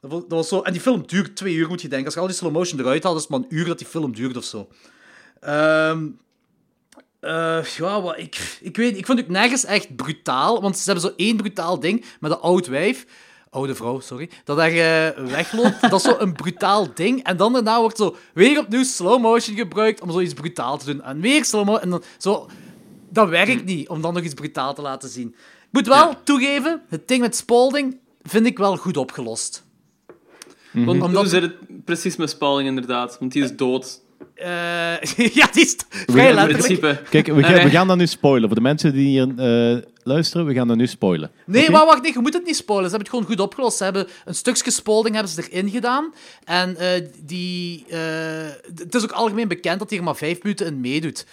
Dat 0.00 0.10
was, 0.10 0.20
dat 0.20 0.30
was 0.30 0.48
zo, 0.48 0.60
en 0.60 0.72
die 0.72 0.80
film 0.80 1.06
duurt 1.06 1.36
twee 1.36 1.54
uur, 1.54 1.68
moet 1.68 1.82
je 1.82 1.88
denken. 1.88 2.06
Als 2.06 2.14
je 2.14 2.20
al 2.20 2.26
die 2.26 2.36
slow 2.36 2.52
motion 2.52 2.80
eruit 2.80 3.02
haalt, 3.02 3.16
is 3.16 3.22
het 3.22 3.30
maar 3.30 3.40
een 3.40 3.56
uur 3.56 3.64
dat 3.64 3.78
die 3.78 3.86
film 3.86 4.14
duurt 4.14 4.36
of 4.36 4.44
zo. 4.44 4.68
Ehm 5.40 6.06
eh, 7.26 7.64
ja, 7.64 8.02
wat, 8.02 8.18
ik, 8.18 8.58
ik 8.60 8.76
weet 8.76 8.96
ik 8.96 9.06
vond 9.06 9.18
het 9.18 9.26
ook 9.26 9.34
nergens 9.34 9.64
echt 9.64 9.96
brutaal. 9.96 10.60
Want 10.62 10.78
ze 10.78 10.90
hebben 10.90 11.10
zo 11.10 11.16
één 11.16 11.36
brutaal 11.36 11.80
ding 11.80 12.04
met 12.20 12.30
een 12.30 12.38
oud 12.38 12.66
wijf. 12.66 13.06
Oude 13.50 13.74
vrouw, 13.74 14.00
sorry. 14.00 14.30
Dat 14.44 14.56
daar 14.56 14.70
eh, 14.70 15.24
wegloopt. 15.30 15.80
dat 15.80 15.92
is 15.92 16.02
zo 16.02 16.16
een 16.18 16.32
brutaal 16.32 16.94
ding. 16.94 17.22
En 17.22 17.36
dan 17.36 17.52
daarna 17.52 17.80
wordt 17.80 17.96
zo 17.96 18.16
weer 18.34 18.58
opnieuw 18.58 18.84
slow 18.84 19.20
motion 19.20 19.56
gebruikt 19.56 20.00
om 20.00 20.10
zoiets 20.10 20.34
brutaal 20.34 20.78
te 20.78 20.84
doen. 20.84 21.02
En 21.02 21.20
weer 21.20 21.44
slow 21.44 21.64
motion. 21.64 21.82
En 21.82 21.90
dan 21.90 22.02
zo... 22.18 22.48
Dat 23.10 23.28
werkt 23.28 23.64
niet, 23.64 23.88
om 23.88 24.00
dan 24.00 24.14
nog 24.14 24.22
iets 24.22 24.34
brutaal 24.34 24.74
te 24.74 24.82
laten 24.82 25.08
zien. 25.08 25.28
Ik 25.28 25.68
moet 25.70 25.86
wel 25.86 26.22
toegeven, 26.24 26.82
het 26.88 27.08
ding 27.08 27.20
met 27.20 27.36
Spalding 27.36 27.98
vind 28.22 28.46
ik 28.46 28.58
wel 28.58 28.76
goed 28.76 28.96
opgelost. 28.96 29.64
Want 30.72 30.88
Omdat- 30.88 31.10
hoe 31.20 31.26
zit 31.26 31.42
het 31.42 31.84
precies 31.84 32.16
met 32.16 32.30
Spalding 32.30 32.68
inderdaad? 32.68 33.16
Want 33.18 33.32
die 33.32 33.42
is 33.42 33.56
dood. 33.56 34.00
Eh, 34.34 34.46
ja, 35.40 35.48
die 35.52 35.64
is 35.64 35.76
vrij 35.88 36.34
letterlijk. 36.34 37.02
Kijk, 37.10 37.26
we, 37.26 37.42
gaan- 37.42 37.62
we 37.64 37.70
gaan 37.70 37.88
dat 37.88 37.96
nu 37.96 38.06
spoilen. 38.06 38.46
Voor 38.46 38.54
de 38.56 38.62
mensen 38.62 38.92
die 38.92 39.06
hier 39.08 39.28
eh, 39.76 39.82
luisteren, 40.02 40.46
we 40.46 40.54
gaan 40.54 40.68
dat 40.68 40.76
nu 40.76 40.86
spoilen. 40.86 41.30
Nee, 41.46 41.70
maar 41.70 41.86
wacht, 41.86 42.02
nee, 42.02 42.12
je 42.12 42.18
moet 42.18 42.32
het 42.34 42.44
niet 42.44 42.56
spoilen. 42.56 42.90
Ze 42.90 42.96
hebben 42.96 43.10
het 43.12 43.18
gewoon 43.18 43.36
goed 43.36 43.44
opgelost. 43.46 43.76
Ze 43.76 43.84
hebben 43.84 44.06
een 44.24 44.34
stukje 44.34 44.70
Spalding 44.70 45.14
hebben 45.14 45.32
ze 45.32 45.50
erin 45.50 45.70
gedaan. 45.70 46.12
En 46.44 46.76
eh, 46.76 47.02
die... 47.24 47.84
eh, 47.88 47.98
het 48.76 48.94
is 48.94 49.02
ook 49.02 49.12
algemeen 49.12 49.48
bekend 49.48 49.78
dat 49.78 49.88
hij 49.90 49.98
er 49.98 50.04
maar 50.04 50.16
vijf 50.16 50.42
minuten 50.42 50.66
in 50.66 50.80
meedoet. 50.80 51.26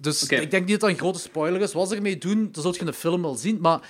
Dus 0.00 0.22
ik 0.26 0.50
denk 0.50 0.62
niet 0.62 0.70
dat 0.70 0.80
dat 0.80 0.90
een 0.90 0.96
grote 0.98 1.18
spoiler 1.18 1.60
is. 1.60 1.72
Wat 1.72 1.88
ze 1.88 1.94
ermee 1.94 2.18
doen, 2.18 2.48
dan 2.52 2.62
zult 2.62 2.74
je 2.74 2.80
in 2.80 2.86
de 2.86 2.92
film 2.92 3.22
wel 3.22 3.34
zien. 3.34 3.58
Maar, 3.60 3.80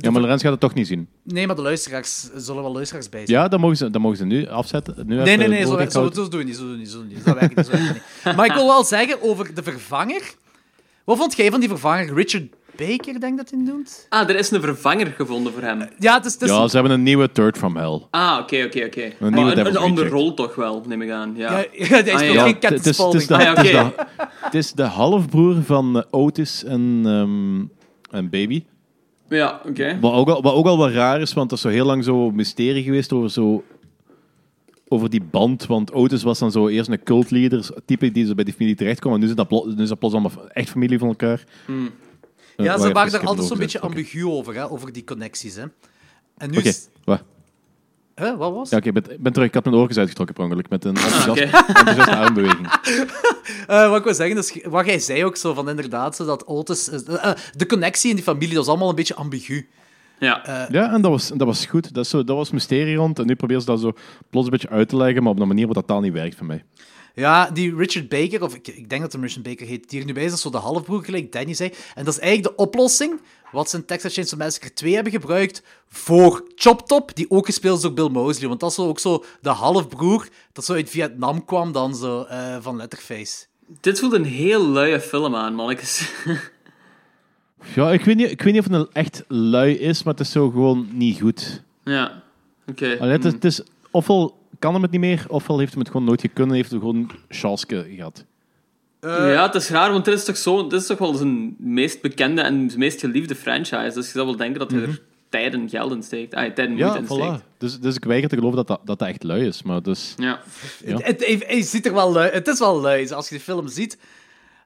Ja, 0.00 0.10
maar 0.10 0.20
Lorenz 0.20 0.42
gaat 0.42 0.50
het 0.50 0.60
toch 0.60 0.74
niet 0.74 0.86
zien. 0.86 1.08
Nee, 1.22 1.46
maar 1.46 1.56
de 1.56 1.62
luisteraars 1.62 2.28
er 2.34 2.40
zullen 2.40 2.62
wel 2.62 2.72
luisteraars 2.72 3.08
bij 3.08 3.26
zijn. 3.26 3.40
Ja, 3.40 3.48
dan 3.48 3.60
mogen 3.60 3.76
ze, 3.76 3.90
dan 3.90 4.00
mogen 4.00 4.16
ze 4.16 4.24
nu 4.24 4.46
afzetten. 4.48 4.94
Nu 5.06 5.16
Nee, 5.16 5.36
nee, 5.36 5.48
nee, 5.48 5.66
zo, 5.66 5.78
zo, 5.90 6.10
zo 6.14 6.28
doen 6.28 6.38
we 6.38 6.44
niet, 6.44 6.56
zo 6.56 6.62
doen 6.62 6.70
we 6.70 6.76
niet, 6.76 6.90
zo 6.90 6.96
doen 6.98 7.08
we 7.08 7.14
niet. 7.14 7.24
Dat 7.24 7.38
werkt 7.38 7.56
niet, 7.56 7.66
zo 7.66 7.72
werkt 7.72 7.92
niet. 8.24 8.36
Maar 8.36 8.46
ik 8.46 8.52
wil 8.52 8.66
wel 8.66 8.84
zeggen 8.84 9.22
over 9.22 9.54
de 9.54 9.62
vervanger. 9.62 10.34
Wat 11.04 11.16
vond 11.16 11.36
jij 11.36 11.50
van 11.50 11.60
die 11.60 11.68
vervanger? 11.68 12.14
Richard 12.14 12.44
Baker, 12.76 13.20
denk 13.20 13.36
dat 13.36 13.50
hij 13.50 13.58
het 13.58 13.68
doet? 13.68 14.06
Ah, 14.08 14.28
er 14.28 14.36
is 14.36 14.50
een 14.50 14.60
vervanger 14.60 15.06
gevonden 15.06 15.52
voor 15.52 15.62
hem. 15.62 15.88
Ja, 15.98 16.14
het 16.16 16.24
is... 16.24 16.32
Het 16.32 16.42
is 16.42 16.48
Ja, 16.48 16.68
ze 16.68 16.74
hebben 16.74 16.92
een 16.92 17.02
nieuwe 17.02 17.32
Third 17.32 17.58
from 17.58 17.76
Hell. 17.76 18.00
Ah, 18.10 18.38
oké, 18.40 18.64
oké, 18.64 18.84
oké. 18.84 19.00
nieuwe 19.00 19.30
Maar 19.30 19.58
een, 19.58 19.66
een 19.66 19.76
andere 19.76 20.08
rol 20.08 20.34
toch 20.34 20.54
wel, 20.54 20.82
neem 20.86 21.02
ik 21.02 21.10
aan. 21.10 21.34
Ja. 21.36 21.58
ja, 21.58 21.66
ja, 21.72 21.86
hij 21.88 22.02
speelt 22.02 22.20
Ah, 22.20 22.34
ja. 22.34 22.42
geen 22.44 22.56
het 22.60 22.72
is, 22.72 22.76
het, 22.78 22.86
is 22.86 22.94
Spaulding. 22.94 23.24
de, 23.26 23.34
Ah, 23.34 24.54
is 24.54 24.72
de, 24.72 24.82
is 24.82 24.88
halfbroer 24.88 25.62
van 25.62 25.96
eh, 25.98 26.02
Otis 26.10 26.64
en, 26.64 27.02
ehm, 27.04 28.16
en 28.16 28.30
Baby. 28.30 28.64
Ja, 29.28 29.60
oké. 29.66 29.98
Wat 30.00 30.12
ook, 30.12 30.28
al, 30.28 30.42
wat 30.42 30.54
ook 30.54 30.66
al 30.66 30.76
wat 30.76 30.90
raar 30.92 31.20
is, 31.20 31.32
want 31.32 31.48
dat 31.50 31.58
is 31.58 31.64
zo 31.64 31.70
heel 31.70 31.86
lang 31.86 32.04
zo 32.04 32.30
mysterie 32.30 32.82
geweest 32.82 33.12
over, 33.12 33.30
zo, 33.30 33.64
over 34.88 35.10
die 35.10 35.22
band. 35.22 35.66
Want 35.66 35.92
Otis 35.92 36.22
was 36.22 36.38
dan 36.38 36.52
zo 36.52 36.68
eerst 36.68 36.90
een 36.90 37.02
cultleader, 37.02 37.70
type 37.84 38.10
die 38.12 38.26
zo 38.26 38.34
bij 38.34 38.44
die 38.44 38.54
familie 38.54 38.76
terecht 38.76 39.00
kwam. 39.00 39.12
En 39.14 39.20
nu 39.20 39.26
is 39.26 39.34
dat, 39.34 39.48
plo- 39.48 39.66
nu 39.76 39.82
is 39.82 39.88
dat 39.88 39.98
plots 39.98 40.14
allemaal 40.14 40.48
echt 40.48 40.70
familie 40.70 40.98
van 40.98 41.08
elkaar. 41.08 41.44
Eh, 41.66 41.74
Ja, 42.56 42.64
waar 42.64 42.78
ze 42.86 42.92
waren 42.92 43.12
daar 43.12 43.26
altijd 43.26 43.46
zo'n 43.46 43.58
beetje 43.58 43.80
ambigu 43.80 44.26
over, 44.26 44.54
hè, 44.54 44.70
over 44.70 44.92
die 44.92 45.04
connecties. 45.04 45.54
Hè. 45.56 45.64
En 46.36 46.50
nu 46.50 46.58
Oké, 46.58 46.68
is... 46.68 46.88
wat? 47.04 47.22
Hè, 48.14 48.36
wat 48.36 48.52
was 48.52 48.70
Ja, 48.70 48.76
oké, 48.76 48.86
ik 48.88 48.94
ben, 48.94 49.16
ben 49.20 49.32
terug. 49.32 49.48
Ik 49.48 49.54
had 49.54 49.64
mijn 49.64 49.76
oortjes 49.76 49.98
uitgetrokken 49.98 50.34
per 50.34 50.44
ongeluk 50.44 50.68
met 50.68 50.84
een 50.84 50.96
enthousiast, 50.96 51.28
oké. 51.28 51.40
enthousiaste 51.78 52.16
armbeweging. 52.16 52.68
Eh, 53.66 53.88
wat 53.88 53.98
ik 53.98 54.04
wil 54.04 54.14
zeggen, 54.14 54.70
wat 54.70 54.86
jij 54.86 54.98
zei 54.98 55.24
ook 55.24 55.36
zo, 55.36 55.54
van 55.54 55.68
inderdaad, 55.68 56.16
zo 56.16 56.24
dat 56.24 56.46
Otis... 56.46 56.90
eh, 56.90 57.30
eh, 57.30 57.36
de 57.56 57.66
connectie 57.66 58.10
in 58.10 58.14
die 58.16 58.24
familie, 58.24 58.48
dat 58.48 58.56
was 58.56 58.68
allemaal 58.68 58.88
een 58.88 58.94
beetje 58.94 59.14
ambigu. 59.14 59.68
Ja. 60.18 60.66
Ja, 60.70 60.92
en 60.92 61.00
dat 61.00 61.10
was, 61.10 61.28
dat 61.28 61.46
was 61.46 61.66
goed. 61.66 61.94
Dat, 61.94 62.06
zo, 62.06 62.24
dat 62.24 62.36
was 62.36 62.50
mysterie 62.50 62.96
rond. 62.96 63.18
En 63.18 63.26
nu 63.26 63.34
probeer 63.34 63.60
ze 63.60 63.66
dat 63.66 63.80
zo 63.80 63.92
plots 64.30 64.44
een 64.44 64.52
beetje 64.52 64.68
uit 64.68 64.88
te 64.88 64.96
leggen, 64.96 65.22
maar 65.22 65.32
op 65.32 65.40
een 65.40 65.48
manier 65.48 65.64
waar 65.64 65.74
dat 65.74 65.86
taal 65.86 66.00
niet 66.00 66.12
werkt 66.12 66.36
voor 66.36 66.46
mij. 66.46 66.64
Ja, 67.14 67.50
die 67.50 67.76
Richard 67.76 68.08
Baker, 68.08 68.42
of 68.42 68.54
ik, 68.54 68.68
ik 68.68 68.88
denk 68.88 69.02
dat 69.02 69.12
hem 69.12 69.22
Richard 69.22 69.42
Baker 69.42 69.66
heet, 69.66 69.90
die 69.90 70.00
er 70.00 70.06
nu 70.06 70.12
bij 70.12 70.22
is, 70.22 70.28
dat 70.28 70.38
is 70.38 70.44
zo 70.44 70.50
de 70.50 70.58
halfbroer, 70.58 71.04
gelijk 71.04 71.32
Danny 71.32 71.54
zei. 71.54 71.72
En 71.94 72.04
dat 72.04 72.14
is 72.14 72.20
eigenlijk 72.20 72.56
de 72.56 72.62
oplossing 72.62 73.20
wat 73.54 73.70
ze 73.70 73.76
in 73.76 73.84
Texas 73.84 74.14
Chainsaw 74.14 74.38
Massacre 74.38 74.72
2 74.72 74.94
hebben 74.94 75.12
gebruikt 75.12 75.62
voor 75.88 76.44
Chop 76.54 76.86
Top, 76.86 77.16
die 77.16 77.30
ook 77.30 77.46
gespeeld 77.46 77.76
is 77.76 77.82
door 77.82 77.92
Bill 77.92 78.08
Mosley. 78.08 78.48
Want 78.48 78.60
dat 78.60 78.70
is 78.70 78.78
ook 78.78 78.98
zo 78.98 79.24
de 79.40 79.48
halfbroer 79.48 80.28
dat 80.52 80.64
zo 80.64 80.72
uit 80.72 80.90
Vietnam 80.90 81.44
kwam 81.44 81.72
dan 81.72 81.94
zo, 81.94 82.22
eh, 82.22 82.56
van 82.60 82.76
Letterface. 82.76 83.44
Dit 83.80 83.98
voelt 83.98 84.12
een 84.12 84.24
heel 84.24 84.68
luie 84.68 85.00
film 85.00 85.34
aan, 85.34 85.54
mannetjes. 85.54 86.12
Ja, 87.74 87.92
ik 87.92 88.04
weet, 88.04 88.16
niet, 88.16 88.30
ik 88.30 88.42
weet 88.42 88.52
niet 88.52 88.62
of 88.66 88.72
het 88.72 88.80
een 88.80 88.92
echt 88.92 89.24
lui 89.28 89.78
is, 89.78 90.02
maar 90.02 90.14
het 90.14 90.22
is 90.22 90.32
zo 90.32 90.50
gewoon 90.50 90.88
niet 90.92 91.20
goed. 91.20 91.62
ja, 91.84 92.22
oké. 92.66 92.86
Het, 92.86 93.24
is, 93.24 93.32
het 93.32 93.44
is, 93.44 93.62
ofwel 93.90 94.38
kan 94.58 94.72
hem 94.72 94.82
het 94.82 94.90
niet 94.90 95.00
meer, 95.00 95.24
ofwel 95.28 95.58
heeft 95.58 95.70
hem 95.70 95.80
het 95.80 95.90
gewoon 95.90 96.06
nooit 96.06 96.32
kunnen, 96.32 96.56
heeft 96.56 96.70
hij 96.70 96.78
gewoon 96.78 97.10
chance 97.28 97.66
gehad. 97.68 98.24
Ja, 99.08 99.42
het 99.46 99.54
is 99.54 99.68
raar, 99.68 99.92
want 99.92 100.04
dit 100.04 100.14
is 100.14 100.24
toch, 100.24 100.36
zo, 100.36 100.66
dit 100.66 100.80
is 100.80 100.86
toch 100.86 100.98
wel 100.98 101.14
zijn 101.14 101.56
meest 101.58 102.00
bekende 102.00 102.42
en 102.42 102.70
meest 102.76 103.00
geliefde 103.00 103.34
franchise. 103.34 103.94
Dus 103.94 104.06
je 104.06 104.12
zou 104.12 104.26
wel 104.26 104.36
denken 104.36 104.58
dat 104.58 104.70
hij 104.70 104.80
er 104.80 105.00
tijd 105.28 105.52
en 105.54 105.68
geld 105.68 105.92
in 105.92 106.02
steekt. 106.02 106.34
Ah, 106.34 106.40
tijd 106.42 106.58
en 106.58 106.72
moeite 106.72 106.86
Ja, 106.86 106.96
in 106.96 107.38
voilà. 107.40 107.42
Dus, 107.58 107.78
dus 107.80 107.96
ik 107.96 108.04
weiger 108.04 108.28
te 108.28 108.34
geloven 108.36 108.56
dat 108.56 108.66
dat, 108.66 108.80
dat, 108.84 108.98
dat 108.98 109.08
echt 109.08 109.22
lui 109.22 109.46
is. 109.46 109.62
Maar 109.62 109.82
dus, 109.82 110.14
Ja. 110.16 110.40
Ja. 110.84 110.96
Het, 111.00 111.26
het, 111.26 111.44
het 111.46 111.66
ziet 111.66 111.86
er 111.86 111.94
wel 111.94 112.12
lui, 112.12 112.30
het 112.30 112.48
is 112.48 112.58
wel 112.58 112.80
lui, 112.80 113.10
als 113.12 113.28
je 113.28 113.34
de 113.34 113.40
film 113.40 113.68
ziet. 113.68 113.98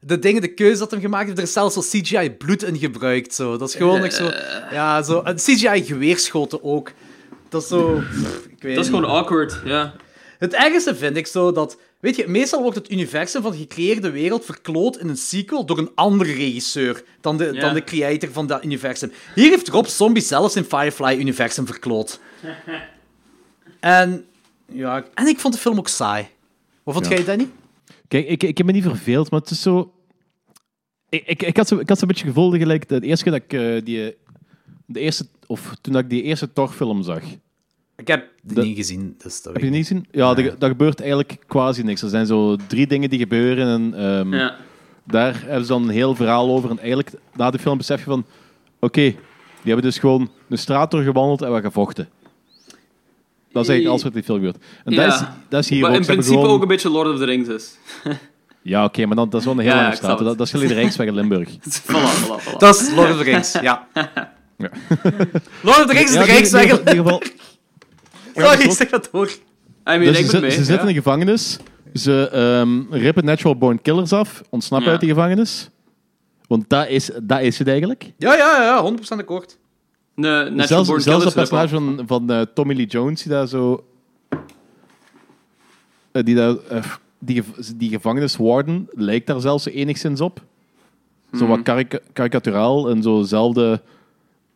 De 0.00 0.18
dingen, 0.18 0.40
de 0.40 0.54
keuze 0.54 0.78
dat 0.78 0.90
hem 0.90 1.00
gemaakt 1.00 1.26
heeft, 1.26 1.38
er 1.38 1.45
is 1.45 1.52
zelfs 1.52 1.75
zo 1.75 1.80
CGI 1.80 2.30
bloed 2.30 2.62
in 2.62 2.76
gebruikt. 2.76 3.35
Zo. 3.35 3.57
Dat 3.57 3.68
is 3.68 3.75
gewoon 3.75 4.02
echt 4.04 4.14
zo... 4.14 4.30
Ja, 4.71 5.02
zo... 5.02 5.21
En 5.21 5.37
CGI 5.37 5.83
geweerschoten 5.85 6.64
ook. 6.64 6.92
Dat 7.49 7.62
is 7.62 7.68
zo... 7.68 7.95
pff, 7.95 8.47
Ik 8.47 8.62
weet 8.62 8.75
Dat 8.76 8.85
is 8.85 8.90
niet. 8.90 9.00
gewoon 9.00 9.16
awkward, 9.16 9.61
ja. 9.64 9.95
Het 10.38 10.54
ergste 10.54 10.97
vind 10.97 11.16
ik 11.16 11.26
zo 11.26 11.52
dat... 11.52 11.78
Weet 12.00 12.16
je, 12.16 12.28
meestal 12.28 12.62
wordt 12.62 12.76
het 12.76 12.90
universum 12.90 13.42
van 13.42 13.50
de 13.50 13.57
gecreëerde 13.59 14.11
wereld 14.11 14.45
verkloot 14.45 14.99
in 14.99 15.09
een 15.09 15.16
sequel 15.16 15.66
door 15.66 15.78
een 15.78 15.90
andere 15.95 16.33
regisseur 16.33 17.04
dan 17.21 17.37
de, 17.37 17.45
Ja. 17.52 17.61
dan 17.61 17.75
de 17.75 17.85
creator 17.85 18.30
van 18.33 18.47
dat 18.47 18.64
universum. 18.64 19.12
Hier 19.35 19.50
heeft 19.50 19.68
Rob 19.68 19.87
Zombie 19.87 20.23
zelfs 20.23 20.57
in 20.57 20.64
Firefly-universum 20.64 21.66
verkloot. 21.66 22.21
en... 23.80 24.26
Ja, 24.73 25.04
en 25.14 25.26
ik 25.26 25.38
vond 25.38 25.54
de 25.54 25.61
film 25.61 25.78
ook 25.78 25.88
saai. 25.88 26.28
Wat 26.83 26.95
vond 26.95 27.07
Ja. 27.09 27.14
jij, 27.14 27.25
Danny? 27.25 27.49
kijk, 28.09 28.28
ik, 28.28 28.42
ik 28.42 28.57
heb 28.59 28.66
me 28.66 28.73
niet 28.73 28.83
verveeld, 28.83 29.30
maar 29.30 29.40
het 29.40 29.50
is 29.50 29.62
zo... 29.62 29.92
Ik, 31.09 31.23
ik, 31.26 31.42
ik 31.42 31.57
had 31.57 31.68
zo'n 31.68 31.80
ik 31.80 31.88
had 31.88 31.99
zo 31.99 32.02
een 32.02 32.11
beetje 32.11 32.26
gevoel 32.26 32.50
gelijk 32.50 32.88
de 32.88 33.00
eerste 33.00 33.25
keer 33.25 33.33
dat 33.33 33.42
ik 33.42 33.52
eh, 33.52 33.85
die... 33.85 34.16
De 34.87 35.00
eerste, 35.00 35.26
of 35.47 35.75
toen 35.80 35.92
dat 35.92 36.02
ik 36.02 36.11
die 36.11 36.23
eerste 36.23 36.52
Thor-film 36.52 37.02
zag. 37.02 37.23
Ik 37.98 38.06
heb 38.08 38.26
De- 38.42 38.62
niet 38.62 38.76
gezien, 38.76 39.14
dus 39.18 39.42
dat 39.42 39.52
Heb 39.52 39.62
je 39.62 39.70
niet 39.70 39.86
gezien? 39.86 40.06
Ja, 40.10 40.36
er, 40.36 40.58
daar 40.58 40.68
gebeurt 40.70 41.00
eigenlijk 41.00 41.38
quasi 41.46 41.82
niks. 41.82 42.02
Er 42.02 42.08
zijn 42.08 42.26
zo 42.26 42.56
drie 42.66 42.86
dingen 42.86 43.10
die 43.10 43.18
gebeuren 43.18 43.66
en 43.68 43.94
ehm, 43.94 44.34
ja. 44.34 44.56
daar 45.04 45.40
hebben 45.44 45.62
ze 45.66 45.72
dan 45.72 45.82
een 45.82 45.88
heel 45.88 46.14
verhaal 46.14 46.48
over. 46.50 46.70
En 46.70 46.78
eigenlijk, 46.78 47.10
na 47.34 47.50
de 47.50 47.58
film 47.58 47.76
besef 47.76 47.98
je 47.98 48.04
van... 48.04 48.24
Oké, 48.78 49.00
die 49.00 49.16
hebben 49.72 49.82
dus 49.82 49.98
gewoon 49.98 50.30
de 50.46 50.56
straat 50.56 50.90
doorgewandeld 50.90 51.42
en 51.42 51.50
wat 51.50 51.62
gevochten. 51.62 52.08
Dat 53.52 53.62
is 53.62 53.68
eigenlijk 53.68 53.88
alles 53.88 54.02
wat 54.02 54.12
in 54.12 54.18
die 54.18 54.22
film 54.22 54.36
gebeurt. 54.38 54.64
En 54.84 54.92
Ja. 54.92 55.04
dat, 55.06 55.14
is, 55.20 55.26
dat 55.48 55.60
is 55.62 55.68
hier 55.68 55.80
Wat 55.80 55.90
ook. 55.90 55.96
in 55.96 56.04
principe 56.06 56.34
gewoon- 56.34 56.48
ook 56.50 56.62
een 56.62 56.68
beetje 56.68 56.90
Lord 56.90 57.08
of 57.12 57.18
the 57.18 57.24
Rings 57.24 57.48
is. 57.48 57.76
Ja, 58.62 58.84
oké, 58.84 59.06
maar 59.06 59.16
dan, 59.16 59.28
dat 59.30 59.40
is 59.40 59.46
wel 59.46 59.54
een 59.54 59.60
heel 59.60 59.72
Ja, 59.72 59.80
snap 59.82 59.94
straat. 59.94 60.18
Dat, 60.18 60.26
het. 60.28 60.38
dat 60.38 60.46
is 60.46 60.52
gelijk 60.52 60.68
de 60.68 60.74
Rijksweg 60.74 61.06
in 61.06 61.14
Limburg. 61.14 61.48
voilà, 61.56 61.90
voilà, 61.90 62.44
voilà. 62.44 62.56
Dat 62.58 62.80
is 62.80 62.94
Lord 62.94 63.10
of 63.10 63.16
the 63.16 63.22
Rings, 63.22 63.52
ja. 63.52 63.86
Ja. 63.94 64.10
Lord 65.62 65.78
of 65.78 65.86
the 65.86 65.92
Rings 65.92 66.10
is 66.10 66.14
Ja, 66.14 66.20
de 66.24 66.30
Rijksweg. 66.30 66.70
in 66.70 66.78
ieder 66.78 66.94
geval, 66.94 67.22
Sorry, 68.42 68.57
klopt. 68.57 68.76
zeg 68.76 68.88
dat 68.90 69.09
door. 69.12 69.26
I 69.28 69.38
mean, 69.85 70.00
dus 70.00 70.18
ik 70.18 70.26
ze, 70.26 70.40
mee. 70.40 70.50
ze 70.50 70.64
zitten 70.64 70.80
in 70.88 70.95
de 70.95 71.00
gevangenis. 71.02 71.59
Ze 71.95 72.28
ehm, 72.33 72.83
rippen 73.02 73.25
natural 73.25 73.57
born 73.57 73.83
killers 73.83 74.12
af, 74.12 74.42
ontsnappen 74.50 74.87
Ja. 74.87 74.92
uit 74.92 75.00
de 75.00 75.07
gevangenis. 75.14 75.71
Want 76.47 76.68
dat 76.68 76.88
is, 76.88 77.11
dat 77.23 77.40
is 77.40 77.59
het 77.59 77.68
eigenlijk. 77.68 78.12
Ja, 78.18 78.35
ja, 78.37 78.62
ja, 78.62 78.92
100% 78.97 79.18
akkoord. 79.18 79.59
De 80.14 80.23
Natural 80.23 80.66
zelfs 80.66 80.88
Born 80.88 81.00
zelfs 81.00 81.25
dat 81.25 81.33
Killers 81.33 81.49
personage 81.50 81.75
van, 81.75 82.02
van 82.07 82.30
eh, 82.30 82.40
Tommy 82.54 82.75
Lee 82.75 82.87
Jones, 82.87 83.23
die 83.23 83.33
daar 83.33 83.47
zo... 83.47 83.85
eh, 86.12 86.23
die, 86.25 86.35
daar, 86.35 86.57
eh, 86.68 86.83
die, 87.18 87.42
die 87.76 87.90
gevangeniswarden 87.90 88.88
lijkt 88.90 89.26
daar 89.26 89.40
zelfs 89.40 89.66
enigszins 89.66 90.21
op. 90.21 90.42
Zo 91.33 91.47
Mhm. 91.47 91.49
wat 91.49 91.62
karikaturaal 92.12 92.90
en 92.90 93.02
zo'zelfde 93.02 93.83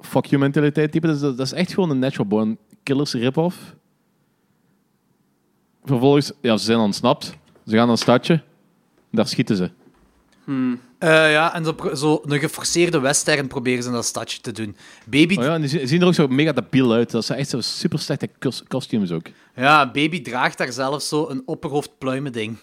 fuck 0.00 0.24
you 0.24 0.40
mentaliteit 0.40 0.92
type. 0.92 1.06
Dus 1.06 1.20
dat, 1.20 1.36
dat 1.36 1.46
is 1.46 1.52
echt 1.52 1.74
gewoon 1.74 1.90
een 1.90 1.98
Natural 1.98 2.26
Born 2.26 2.56
Killers 2.82 3.12
rip-off. 3.12 3.56
Vervolgens, 5.84 6.32
ja, 6.40 6.56
ze 6.56 6.64
zijn 6.64 6.78
ontsnapt. 6.78 7.24
Ze 7.66 7.70
gaan 7.70 7.76
naar 7.76 7.88
een 7.88 7.96
stadje. 7.96 8.42
Daar 9.10 9.26
schieten 9.26 9.56
ze. 9.56 9.70
Eh, 10.98 11.32
ja, 11.32 11.54
en 11.54 11.64
zo, 11.96 12.20
een 12.24 12.38
geforceerde 12.38 13.00
western 13.00 13.46
proberen 13.46 13.82
ze 13.82 13.88
in 13.88 13.94
dat 13.94 14.04
stadje 14.04 14.40
te 14.40 14.52
doen. 14.52 14.76
Baby, 15.06 15.36
Oh 15.36 15.44
ja, 15.44 15.54
en 15.54 15.60
die 15.60 15.86
zien- 15.86 16.00
er 16.00 16.06
ook 16.06 16.14
zo 16.14 16.26
mega 16.28 16.52
debiel 16.52 16.92
uit. 16.92 17.10
Dat 17.10 17.24
zijn 17.24 17.38
echt 17.38 17.48
zo 17.48 17.60
super 17.60 17.98
slechte 17.98 18.28
kos- 18.38 18.62
kostuums 18.68 19.10
ook. 19.10 19.26
ja, 19.56 19.86
Baby 19.86 20.22
draagt 20.22 20.58
daar 20.58 20.72
zelf 20.72 21.02
zo 21.02 21.28
een 21.28 21.42
opperhoofdpluimen 21.44 22.32
ding. 22.32 22.56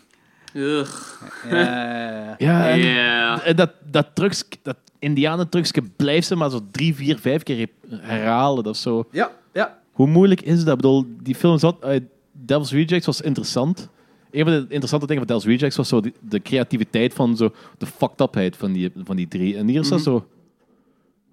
Ugh. 0.54 1.22
Ja, 1.50 2.36
Ja, 2.38 2.70
en, 2.70 2.80
Ja. 2.80 3.42
en 3.44 3.56
dat, 3.56 3.72
dat, 3.92 4.08
trucks, 4.14 4.44
dat 4.62 4.78
indianentrucsje 5.00 5.82
blijft 5.96 6.28
ze 6.28 6.36
maar 6.36 6.50
zo 6.50 6.60
drie, 6.72 6.96
vier, 6.96 7.20
vijf 7.20 7.44
keer 7.44 7.68
herhalen. 7.90 8.64
Dat 8.64 8.78
zo... 8.78 9.08
ja, 9.12 9.32
ja. 9.54 9.79
Hoe 10.00 10.08
moeilijk 10.08 10.42
is 10.42 10.58
dat? 10.64 10.68
Ik 10.68 10.76
bedoel, 10.76 11.06
die 11.22 11.36
film 11.36 11.58
zat... 11.58 11.84
eh, 11.84 12.00
Devil's 12.32 12.72
Rejects 12.72 13.06
was 13.06 13.22
interessant. 13.22 13.90
Een 14.32 14.44
van 14.44 14.54
de 14.54 14.66
interessante 14.70 15.06
dingen 15.08 15.26
van 15.28 15.36
Devil's 15.38 15.46
Rejects 15.58 15.78
was 15.78 15.88
zo 15.88 16.02
die- 16.02 16.14
de 16.22 16.42
creativiteit 16.42 17.14
van 17.14 17.38
zo... 17.38 17.54
De 17.78 17.86
fucked 17.86 18.20
upheid 18.22 18.58
van 18.58 18.72
die, 18.74 18.92
van 19.04 19.16
die 19.16 19.28
drie. 19.28 19.58
En 19.58 19.68
hier 19.68 19.80
is 19.80 19.90
dat 19.90 20.02
zo... 20.02 20.28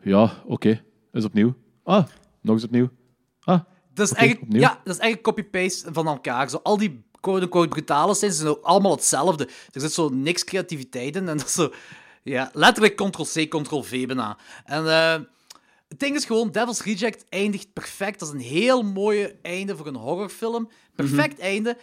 Ja, 0.02 0.42
oké. 0.46 0.82
Is 1.12 1.24
opnieuw. 1.24 1.54
Ah, 1.84 2.06
nog 2.42 2.54
eens 2.54 2.64
opnieuw. 2.64 2.88
Ah, 3.40 3.60
Dat 3.94 4.06
is, 4.06 4.12
eigenlijk, 4.12 4.46
opnieuw. 4.46 4.62
ja, 4.62 4.80
dat 4.84 4.94
is 4.94 5.00
eigenlijk 5.00 5.22
copy-paste 5.22 5.92
van 5.92 6.06
elkaar. 6.06 6.50
Zo, 6.50 6.60
al 6.62 6.76
die 6.76 7.04
quote-unquote 7.20 7.68
brutale 7.68 8.14
scenes 8.14 8.38
zijn 8.38 8.56
allemaal 8.62 8.92
hetzelfde. 8.94 9.48
Er 9.72 9.80
zit 9.80 9.92
zo 9.92 10.08
niks 10.08 10.44
creativiteit 10.44 11.16
in. 11.16 11.28
En 11.28 11.36
dat 11.36 11.46
is 11.46 11.52
zo... 11.52 11.70
Ja, 12.22 12.50
letterlijk 12.52 12.94
ctrl-c, 12.96 13.48
ctrl-v 13.48 14.06
bijna. 14.06 14.38
En 14.64 14.86
eh, 14.86 15.20
het 15.88 15.98
ding 15.98 16.16
is 16.16 16.24
gewoon, 16.24 16.50
Devil's 16.50 16.82
Reject 16.82 17.24
eindigt 17.28 17.72
perfect. 17.72 18.18
Dat 18.18 18.28
is 18.28 18.34
een 18.34 18.40
heel 18.40 18.82
mooie 18.82 19.36
einde 19.42 19.76
voor 19.76 19.86
een 19.86 19.94
horrorfilm. 19.94 20.70
Perfect 20.94 21.38
einde. 21.38 21.76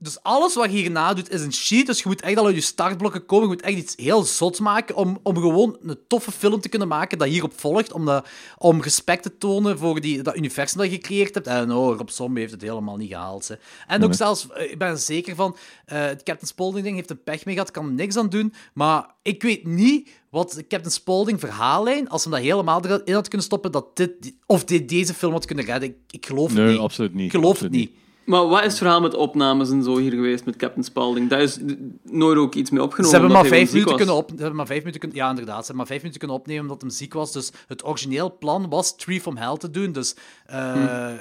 Dus 0.00 0.22
alles 0.22 0.54
wat 0.54 0.70
je 0.70 0.76
hierna 0.76 1.14
doet 1.14 1.30
is 1.30 1.40
een 1.40 1.52
cheat. 1.52 1.86
Dus 1.86 1.98
je 1.98 2.08
moet 2.08 2.20
echt 2.20 2.36
al 2.36 2.46
uit 2.46 2.54
je 2.54 2.60
startblokken 2.60 3.26
komen. 3.26 3.48
Je 3.48 3.54
moet 3.54 3.62
echt 3.64 3.76
iets 3.76 3.94
heel 3.96 4.22
zots 4.22 4.60
maken 4.60 4.94
om, 4.94 5.18
om 5.22 5.34
gewoon 5.36 5.76
een 5.82 5.98
toffe 6.08 6.30
film 6.32 6.60
te 6.60 6.68
kunnen 6.68 6.88
maken 6.88 7.18
dat 7.18 7.28
hierop 7.28 7.52
volgt. 7.60 7.92
Om, 7.92 8.04
dat, 8.04 8.26
om 8.58 8.82
respect 8.82 9.22
te 9.22 9.38
tonen 9.38 9.78
voor 9.78 10.00
die, 10.00 10.22
dat 10.22 10.36
universum 10.36 10.78
dat 10.80 10.90
je 10.90 10.94
gecreëerd 10.96 11.34
hebt. 11.34 11.46
En 11.46 11.72
oh, 11.72 11.96
Rob 11.96 12.08
Zombie 12.08 12.40
heeft 12.40 12.52
het 12.52 12.62
helemaal 12.62 12.96
niet 12.96 13.10
gehaald. 13.10 13.48
Hè. 13.48 13.54
En 13.86 14.02
ook 14.02 14.08
Nee. 14.08 14.16
zelfs, 14.16 14.48
eh, 14.50 14.70
ik 14.70 14.78
ben 14.78 14.88
er 14.88 14.98
zeker 14.98 15.34
van, 15.34 15.56
eh 15.84 16.00
het 16.00 16.22
Captain 16.22 16.46
Spaulding 16.46 16.84
ding 16.84 16.96
heeft 16.96 17.10
een 17.10 17.22
pech 17.22 17.44
mee 17.44 17.54
gehad, 17.54 17.70
kan 17.70 17.86
er 17.86 17.92
niks 17.92 18.16
aan 18.16 18.28
doen. 18.28 18.52
Maar 18.74 19.14
ik 19.22 19.42
weet 19.42 19.66
niet 19.66 20.10
wat 20.30 20.52
de 20.52 20.66
Captain 20.66 20.92
Spaulding 20.92 21.40
verhaallijn, 21.40 22.08
als 22.08 22.22
ze 22.22 22.28
dat 22.28 22.40
helemaal 22.40 22.84
erin 22.84 23.14
had 23.14 23.28
kunnen 23.28 23.46
stoppen, 23.46 23.72
dat 23.72 23.96
dit, 23.96 24.34
of 24.46 24.64
dit 24.64 24.88
deze 24.88 25.14
film 25.14 25.32
had 25.32 25.44
kunnen 25.44 25.64
redden. 25.64 25.88
Ik, 25.88 25.96
ik 26.10 26.26
geloof 26.26 26.48
het 26.48 26.58
nee, 26.58 26.70
niet. 26.70 26.78
absoluut 26.78 27.14
niet. 27.14 27.24
Ik 27.24 27.30
geloof 27.30 27.50
Absoluut 27.50 27.72
het 27.72 27.80
niet. 27.80 28.06
Maar 28.28 28.48
wat 28.48 28.58
is 28.58 28.66
het 28.66 28.78
verhaal 28.78 29.00
met 29.00 29.14
opnames 29.14 29.70
en 29.70 29.82
zo 29.82 29.96
hier 29.96 30.10
geweest 30.10 30.44
met 30.44 30.56
Captain 30.56 30.84
Spaulding? 30.84 31.28
Daar 31.28 31.40
is 31.40 31.58
nooit 32.02 32.38
ook 32.38 32.54
iets 32.54 32.70
mee 32.70 32.82
opgenomen. 32.82 33.10
Ze 33.10 33.20
hebben, 33.20 33.36
maar 33.42 33.46
vijf 33.46 33.72
minuten 33.72 33.96
kunnen 33.96 34.14
op, 34.14 34.28
ze 34.28 34.36
hebben 34.36 34.56
maar 34.56 34.66
vijf 34.66 34.78
minuten 34.78 35.00
kunnen, 35.00 35.18
ja, 35.18 35.28
inderdaad. 35.30 35.58
Ze 35.58 35.66
hebben 35.66 35.76
maar 35.76 35.86
vijf 35.86 35.98
minuten 35.98 36.20
kunnen 36.20 36.38
opnemen 36.38 36.62
omdat 36.62 36.80
hij 36.80 36.90
ziek 36.90 37.12
was. 37.14 37.32
Dus 37.32 37.50
het 37.66 37.84
origineel 37.84 38.36
plan 38.38 38.68
was 38.68 38.96
Tree 38.96 39.20
from 39.20 39.36
Hell 39.36 39.56
te 39.56 39.70
doen. 39.70 39.92
Dus 39.92 40.14
eh, 40.46 41.12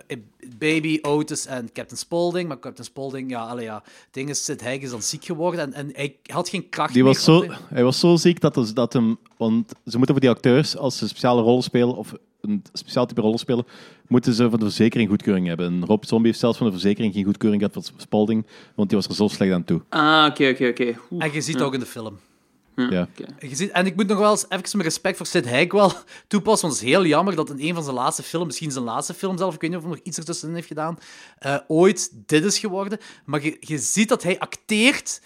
Baby, 0.57 0.99
Otis 1.01 1.45
en 1.45 1.65
Captain 1.73 1.97
Spaulding. 1.97 2.47
Maar 2.47 2.59
Captain 2.59 2.85
Spaulding, 2.85 3.29
ja, 3.29 3.41
allee, 3.41 3.65
ja. 3.65 3.83
Het 3.83 4.07
ding 4.11 4.29
is, 4.29 4.43
Sid 4.45 4.63
Haig 4.63 4.81
is 4.81 4.89
dan 4.89 5.01
ziek 5.01 5.25
geworden 5.25 5.59
en, 5.59 5.73
en 5.73 5.89
hij 5.93 6.15
had 6.23 6.49
geen 6.49 6.69
kracht 6.69 6.93
Die 6.93 7.03
meer. 7.03 7.13
was 7.13 7.23
zo, 7.23 7.45
hij 7.67 7.83
was 7.83 7.99
zo 7.99 8.15
ziek 8.15 8.41
dat, 8.41 8.53
dus- 8.53 8.73
dat 8.73 8.93
hem... 8.93 9.17
Want 9.37 9.71
ze 9.85 9.97
moeten 9.97 10.15
voor 10.15 10.19
die 10.23 10.29
acteurs, 10.29 10.77
als 10.77 10.97
ze 10.97 11.07
speciale 11.07 11.41
rollen 11.41 11.63
spelen, 11.63 11.95
of 11.95 12.13
een 12.47 12.63
speciaal 12.73 13.05
type 13.05 13.21
rollen 13.21 13.39
spelen, 13.39 13.65
moeten 14.07 14.33
ze 14.33 14.49
van 14.49 14.59
de 14.59 14.65
verzekering 14.65 15.09
goedkeuring 15.09 15.47
hebben. 15.47 15.65
En 15.65 15.85
Rob 15.85 16.03
Zombie 16.03 16.27
heeft 16.27 16.39
zelfs 16.39 16.57
van 16.57 16.67
de 16.67 16.73
verzekering 16.73 17.13
geen 17.13 17.23
goedkeuring 17.23 17.61
gehad 17.61 17.91
voor 17.91 18.01
Spalding, 18.01 18.45
want 18.75 18.89
die 18.89 18.97
was 18.97 19.07
er 19.07 19.15
zo 19.15 19.27
slecht 19.27 19.53
aan 19.53 19.63
toe. 19.63 19.81
Ah, 19.89 20.25
oké, 20.29 20.49
oké, 20.49 20.67
oké. 20.67 20.97
En 21.17 21.33
je 21.33 21.41
ziet 21.41 21.53
het 21.53 21.63
ook 21.63 21.73
in 21.73 21.79
de 21.79 21.85
film. 21.85 22.17
Ja. 22.75 23.07
Je 23.39 23.55
ziet, 23.55 23.71
en 23.71 23.85
ik 23.85 23.95
moet 23.95 24.07
nog 24.07 24.17
wel 24.17 24.31
eens 24.31 24.45
even 24.49 24.69
mijn 24.71 24.83
respect 24.83 25.17
voor 25.17 25.25
Sid 25.25 25.49
Haig 25.49 25.71
wel 25.71 25.91
toepassen, 26.27 26.67
want 26.67 26.79
het 26.79 26.87
is 26.87 26.93
heel 26.93 27.05
jammer 27.05 27.35
dat 27.35 27.49
in 27.49 27.59
een 27.59 27.73
van 27.73 27.83
zijn 27.83 27.95
laatste 27.95 28.23
films, 28.23 28.45
misschien 28.45 28.71
zijn 28.71 28.83
laatste 28.83 29.13
film 29.13 29.37
zelf, 29.37 29.53
ik 29.53 29.61
weet 29.61 29.69
niet 29.69 29.79
of 29.79 29.85
hij 29.85 29.95
nog 29.95 30.03
iets 30.03 30.17
ertussenin 30.17 30.55
heeft 30.55 30.67
gedaan, 30.67 30.97
eh, 31.39 31.57
ooit 31.67 32.11
dit 32.25 32.43
is 32.43 32.59
geworden. 32.59 32.99
Maar 33.25 33.43
je, 33.43 33.57
je 33.59 33.77
ziet 33.77 34.09
dat 34.09 34.23
hij 34.23 34.39
acteert, 34.39 35.21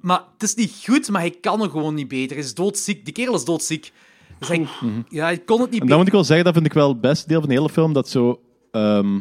maar 0.00 0.24
het 0.32 0.42
is 0.42 0.54
niet 0.54 0.82
goed, 0.84 1.08
maar 1.08 1.20
hij 1.20 1.30
kan 1.30 1.62
er 1.62 1.70
gewoon 1.70 1.94
niet 1.94 2.08
beter. 2.08 2.36
Hij 2.36 2.44
is 2.44 2.54
doodziek. 2.54 3.04
Die 3.04 3.14
kerel 3.14 3.34
is 3.34 3.44
doodziek. 3.44 3.92
Dus 4.38 4.48
hij, 4.48 4.66
ja, 5.08 5.24
hij 5.24 5.38
kon 5.38 5.60
het 5.60 5.70
niet 5.70 5.80
En 5.80 5.86
dan 5.86 5.96
moet 5.98 6.06
ik 6.06 6.12
wel 6.12 6.24
zeggen, 6.24 6.44
dat 6.44 6.54
vind 6.54 6.66
ik 6.66 6.72
wel 6.72 6.88
het 6.88 7.00
beste 7.00 7.28
deel 7.28 7.40
van 7.40 7.48
de 7.48 7.54
hele 7.54 7.68
film, 7.68 7.92
dat 7.92 8.08
zo... 8.08 8.40
ehm, 8.70 9.16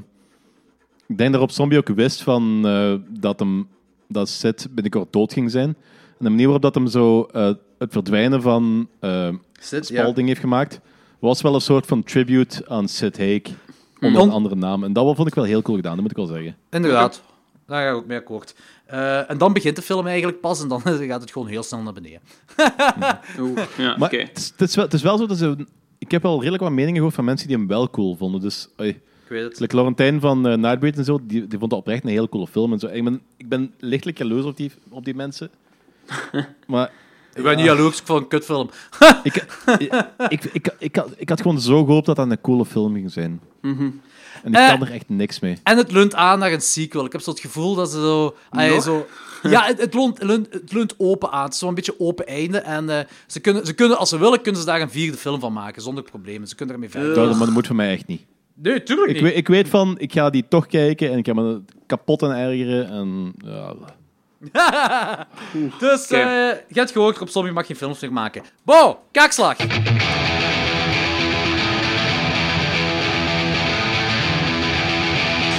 ik 1.08 1.18
denk 1.18 1.32
dat 1.32 1.42
Rob 1.42 1.50
Zombie 1.50 1.78
ook 1.78 1.88
wist 1.88 2.22
van, 2.24 2.62
eh, 2.68 2.94
dat, 3.20 3.40
hem, 3.40 3.68
dat 4.08 4.30
Sid 4.30 4.68
binnenkort 4.72 5.14
dood 5.14 5.34
ging 5.34 5.52
zijn. 5.52 5.68
En 5.68 6.26
de 6.26 6.30
manier 6.30 6.44
waarop 6.44 6.62
dat 6.64 6.76
hem 6.76 6.88
zo 6.88 7.24
eh, 7.24 7.52
het 7.78 7.92
verdwijnen 7.92 8.42
van 8.42 8.88
Sid, 9.60 9.88
ja. 9.88 10.02
Spalding 10.02 10.28
heeft 10.28 10.40
gemaakt, 10.40 10.80
was 11.20 11.42
wel 11.42 11.54
een 11.56 11.62
soort 11.62 11.86
van 11.86 12.04
tribute 12.04 12.68
aan 12.70 12.88
Sid 12.88 13.18
Haig, 13.18 13.42
onder 14.02 14.22
On- 14.22 14.28
een 14.28 14.34
andere 14.34 14.56
naam. 14.56 14.84
En 14.84 14.94
dat 14.94 15.04
wel- 15.04 15.16
vond 15.16 15.28
ik 15.28 15.36
wel 15.36 15.44
heel 15.44 15.62
cool 15.62 15.76
gedaan, 15.78 15.94
dat 15.94 16.02
moet 16.02 16.12
ik 16.12 16.18
wel 16.18 16.26
zeggen. 16.26 16.56
Inderdaad. 16.70 17.24
Daar 17.68 17.84
ga 17.84 17.90
ik 17.90 17.96
ook 17.96 18.06
mee 18.06 18.18
akkoord. 18.18 18.56
Eh, 18.86 19.30
en 19.30 19.38
dan 19.38 19.54
begint 19.54 19.76
de 19.76 19.82
film 19.82 20.08
eigenlijk 20.08 20.40
pas 20.40 20.62
en 20.62 20.68
dan 20.68 20.82
gaat 21.10 21.22
het 21.22 21.32
gewoon 21.32 21.48
heel 21.48 21.64
snel 21.64 21.82
naar 21.82 21.94
beneden. 21.94 22.20
Oeh, 23.40 23.60
ja, 23.78 23.98
Maar 23.98 24.08
oké. 24.14 24.18
het, 24.18 24.38
is, 24.38 24.54
het, 24.58 24.70
is 24.70 24.76
wel, 24.76 24.86
het 24.86 24.94
is 24.94 25.02
wel 25.02 25.18
zo 25.18 25.26
dat 25.26 25.38
ze... 25.38 25.66
Ik 25.98 26.12
heb 26.12 26.22
wel 26.22 26.40
redelijk 26.40 26.64
wat 26.64 26.72
meningen 26.72 26.96
gehoord 26.96 27.14
van 27.16 27.26
mensen 27.26 27.48
die 27.48 27.58
hem 27.58 27.68
wel 27.68 27.90
cool 27.90 28.16
vonden. 28.16 28.42
Dus 28.42 28.68
oei. 28.80 28.90
Ik 28.90 29.32
weet 29.32 29.44
het. 29.44 29.60
like 29.60 29.76
Laurentijn 29.76 30.20
van 30.20 30.48
uh, 30.48 30.56
Nightbreed 30.56 30.98
en 30.98 31.04
zo, 31.04 31.20
die, 31.24 31.48
die 31.48 31.60
vond 31.60 31.72
dat 31.72 31.80
oprecht 31.80 32.04
een 32.04 32.10
heel 32.10 32.30
coole 32.30 32.48
film. 32.48 32.74
En 32.74 32.80
zo. 32.80 32.88
Ik, 32.88 33.04
ben, 33.04 33.22
ik 33.38 33.50
ben 33.50 33.74
lichtelijk 33.80 34.18
jaloers 34.18 34.46
op 34.46 34.58
die, 34.58 34.72
op 34.90 35.06
die 35.06 35.16
mensen. 35.16 35.50
maar 36.68 36.92
Ik 37.34 37.44
ben 37.44 37.56
niet 37.56 37.66
jaloers, 37.66 38.00
ik 38.00 38.06
vond 38.06 38.22
een 38.22 38.28
kutfilm. 38.28 38.70
ik, 39.24 39.36
ik, 39.78 39.94
ik, 40.30 40.44
ik, 40.44 40.76
ik, 40.80 40.96
had, 40.96 41.10
ik 41.18 41.30
had 41.30 41.42
gewoon 41.42 41.62
zo 41.62 41.86
gehoopt 41.86 42.06
dat 42.06 42.16
dat 42.16 42.30
een 42.30 42.42
coole 42.42 42.66
film 42.66 42.94
ging 42.94 43.12
zijn. 43.12 43.42
En 44.44 44.52
ik 44.54 44.58
Eh. 44.58 44.70
kan 44.70 44.82
er 44.88 44.94
echt 44.94 45.10
niks 45.10 45.40
mee. 45.40 45.58
En 45.64 45.78
het 45.78 45.92
leunt 45.92 46.16
aan 46.16 46.40
naar 46.40 46.52
een 46.54 46.62
sequel. 46.62 47.06
Ik 47.06 47.12
heb 47.12 47.22
zo 47.22 47.30
het 47.30 47.40
gevoel 47.40 47.76
dat 47.76 47.92
ze 47.92 47.98
zo... 48.00 48.36
zo 48.82 49.08
ja, 49.44 49.66
het, 49.66 49.80
het, 49.82 49.94
leunt, 49.94 50.24
leunt- 50.24 50.54
het 50.54 50.72
leunt 50.74 50.94
open 50.98 51.32
aan. 51.32 51.44
Het 51.44 51.54
is 51.54 51.60
zo'n 51.60 51.76
beetje 51.76 52.00
open 52.00 52.28
einde. 52.28 52.58
En 52.58 52.90
eh, 52.90 53.06
ze, 53.28 53.40
kunnen, 53.40 53.66
ze 53.66 53.74
kunnen, 53.74 53.98
als 53.98 54.10
ze 54.10 54.18
willen, 54.20 54.42
kunnen 54.42 54.62
ze 54.62 54.68
daar 54.68 54.82
een 54.82 54.90
vierde 54.90 55.18
film 55.18 55.40
van 55.40 55.54
maken. 55.54 55.82
Zonder 55.82 56.04
problemen. 56.04 56.48
Ze 56.48 56.56
kunnen 56.56 56.76
ermee 56.76 56.90
verder. 56.90 57.14
Dat, 57.16 57.30
maar 57.30 57.46
dat 57.46 57.54
moet 57.56 57.68
voor 57.68 57.76
mij 57.76 57.92
echt 57.92 58.08
niet. 58.08 58.22
Nee, 58.54 58.84
tuurlijk 58.84 59.12
Ik 59.12 59.22
weet, 59.22 59.36
ik 59.38 59.48
weet 59.48 59.70
van, 59.70 59.96
ik 60.00 60.12
ga 60.14 60.30
die 60.30 60.46
toch 60.50 60.66
kijken 60.68 61.12
en 61.12 61.18
ik 61.18 61.26
ga 61.26 61.34
me 61.34 61.62
kapot 61.86 62.22
en 62.22 62.32
ergeren. 62.32 62.90
En, 62.90 63.34
ja. 63.46 63.76
Dus, 65.80 66.08
eh, 66.12 66.20
je 66.68 66.80
hebt 66.80 66.92
gehoord, 66.92 67.18
Rob 67.18 67.28
Zombie 67.28 67.52
mag 67.54 67.66
geen 67.66 67.76
films 67.76 68.00
meer 68.00 68.14
maken. 68.14 68.44
Bo, 68.64 69.00
kaakslag. 69.12 69.58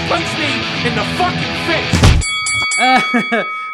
Punch 0.08 0.32
me 0.38 0.50
in 0.88 0.94
the 0.94 1.04
fucking 1.18 1.56
face! 1.66 2.04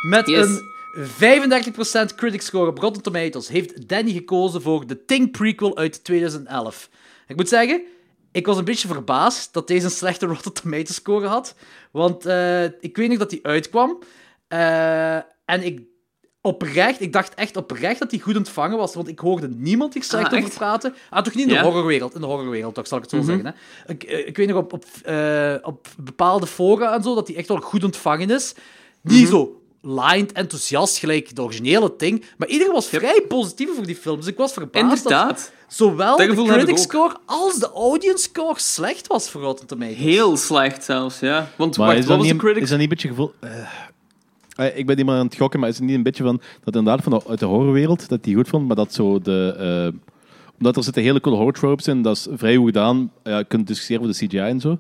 Met 0.15 0.27
Yes. 0.29 0.47
een 0.47 2.11
35% 2.13 2.15
critic 2.17 2.43
score 2.43 2.67
op 2.69 2.79
Rotten 2.79 3.03
Tomatoes 3.03 3.49
heeft 3.49 3.89
Danny 3.89 4.13
gekozen 4.13 4.63
voor 4.63 4.87
de 4.87 5.05
Thing 5.05 5.31
prequel 5.31 5.77
uit 5.77 6.05
2011. 6.05 6.89
Ik 7.27 7.37
moet 7.37 7.49
zeggen, 7.49 7.83
ik 8.33 8.47
was 8.47 8.57
een 8.57 8.65
beetje 8.65 8.89
verbaasd 8.89 9.53
dat 9.53 9.67
deze 9.67 9.85
een 9.85 9.91
slechte 9.91 10.27
Rotten 10.35 10.53
Tomatoes 10.53 10.95
score 10.95 11.27
had. 11.27 11.55
Want 11.91 12.27
eh, 12.27 12.65
ik 12.65 12.97
weet 12.97 13.09
nog 13.09 13.19
dat 13.19 13.31
die 13.31 13.47
uitkwam. 13.47 13.99
Eh, 14.49 15.15
en 15.45 15.63
ik, 15.65 15.81
oprecht, 16.43 17.01
ik 17.01 17.13
dacht 17.13 17.35
echt 17.35 17.57
oprecht 17.57 17.99
dat 17.99 18.11
hij 18.11 18.21
goed 18.21 18.37
ontvangen 18.37 18.79
was, 18.79 18.95
want 18.95 19.09
ik 19.09 19.19
hoorde 19.19 19.49
niemand 19.49 19.95
hier 19.95 20.03
slecht 20.05 20.33
Ah, 20.33 20.39
over 20.39 20.51
praten. 20.55 20.95
Ah, 21.11 21.23
toch 21.23 21.35
niet 21.35 21.43
in 21.43 21.49
de 21.49 21.55
Ja? 21.55 21.61
Mhm. 21.61 21.69
horrorwereld, 21.71 22.15
in 22.15 22.21
de 22.21 22.27
horrorwereld 22.27 22.75
toch, 22.75 22.87
zal 22.87 22.99
ik 22.99 23.05
het 23.05 23.13
zo 23.13 23.23
zeggen. 23.23 23.47
Hè? 23.47 23.53
Ik, 23.93 24.03
eh, 24.03 24.27
ik 24.27 24.37
weet 24.37 24.49
nog 24.49 24.57
op, 24.57 24.73
op, 24.73 24.85
eh, 25.05 25.55
op 25.63 25.89
bepaalde 25.99 26.47
fora 26.47 26.95
en 26.95 27.03
zo, 27.03 27.15
dat 27.15 27.29
hij 27.29 27.37
echt 27.37 27.49
wel 27.49 27.57
goed 27.61 27.85
ontvangen 27.85 28.31
is. 28.31 28.55
Mhm. 29.01 29.15
Niet 29.15 29.29
zo 29.29 29.57
lined 29.81 30.33
enthousiast 30.33 30.99
gelijk 30.99 31.37
de 31.37 31.43
originele 31.43 31.95
ding, 31.97 32.25
maar 32.37 32.49
iedereen 32.49 32.73
was 32.73 32.87
vrij 32.87 33.25
positief 33.29 33.71
over 33.71 33.87
die 33.87 33.97
film, 33.97 34.17
dus 34.17 34.27
ik 34.27 34.37
was 34.37 34.53
verbaasd 34.53 35.09
dat 35.09 35.53
zowel 35.69 36.17
Dat 36.17 36.29
de 36.37 36.45
critic 36.45 36.79
score 36.79 37.17
als 37.27 37.59
de 37.59 37.71
audience 37.71 38.23
score 38.23 38.59
slecht 38.61 39.07
was 39.07 39.31
voor 39.31 39.41
Rotten 39.43 39.67
Tomatoes. 39.67 39.97
Heel 39.97 40.37
slecht 40.37 40.85
zelfs, 40.85 41.21
ja. 41.21 41.51
Want 41.57 41.77
Maar 41.77 41.87
wacht, 41.87 41.99
is 41.99 42.05
wat 42.07 42.09
dat, 42.09 42.19
was 42.19 42.27
de 42.27 42.33
niet, 42.33 42.43
critics? 42.43 42.63
is 42.65 42.71
dat 42.71 42.79
niet 42.79 42.89
een 42.91 42.95
beetje 42.95 43.09
gevoel... 43.09 43.33
eh, 43.41 43.51
eh, 44.57 44.79
ik 44.79 44.87
ben 44.87 44.97
niet 44.97 45.07
meer 45.07 45.15
aan 45.15 45.27
het 45.27 45.37
gokken, 45.37 45.61
maar 45.61 45.69
is 45.69 45.77
het 45.77 45.85
niet 45.87 45.97
een 45.97 46.03
beetje 46.03 46.25
van... 46.25 46.41
Dat 46.65 46.75
inderdaad 46.77 47.03
van 47.05 47.13
de, 47.13 47.29
uit 47.29 47.39
de 47.39 47.45
horrorwereld, 47.47 48.09
dat 48.09 48.25
die 48.25 48.35
goed 48.35 48.49
vond, 48.49 48.67
maar 48.67 48.77
dat 48.77 48.93
zo 48.95 49.19
de... 49.21 49.55
eh, 49.93 49.99
omdat 50.59 50.77
er 50.77 50.83
zitten 50.83 51.03
hele 51.03 51.21
coole 51.21 51.37
horror 51.37 51.55
tropes 51.55 51.87
in, 51.89 52.03
dat 52.03 52.17
is 52.17 52.27
vrij 52.33 52.57
goed 52.57 52.67
gedaan. 52.67 53.13
Ja, 53.25 53.39
je 53.39 53.45
kunt 53.45 53.67
discussiëren 53.67 54.03
over 54.03 54.19
de 54.19 54.27
CGI 54.27 54.39
en 54.39 54.61
zo. 54.61 54.79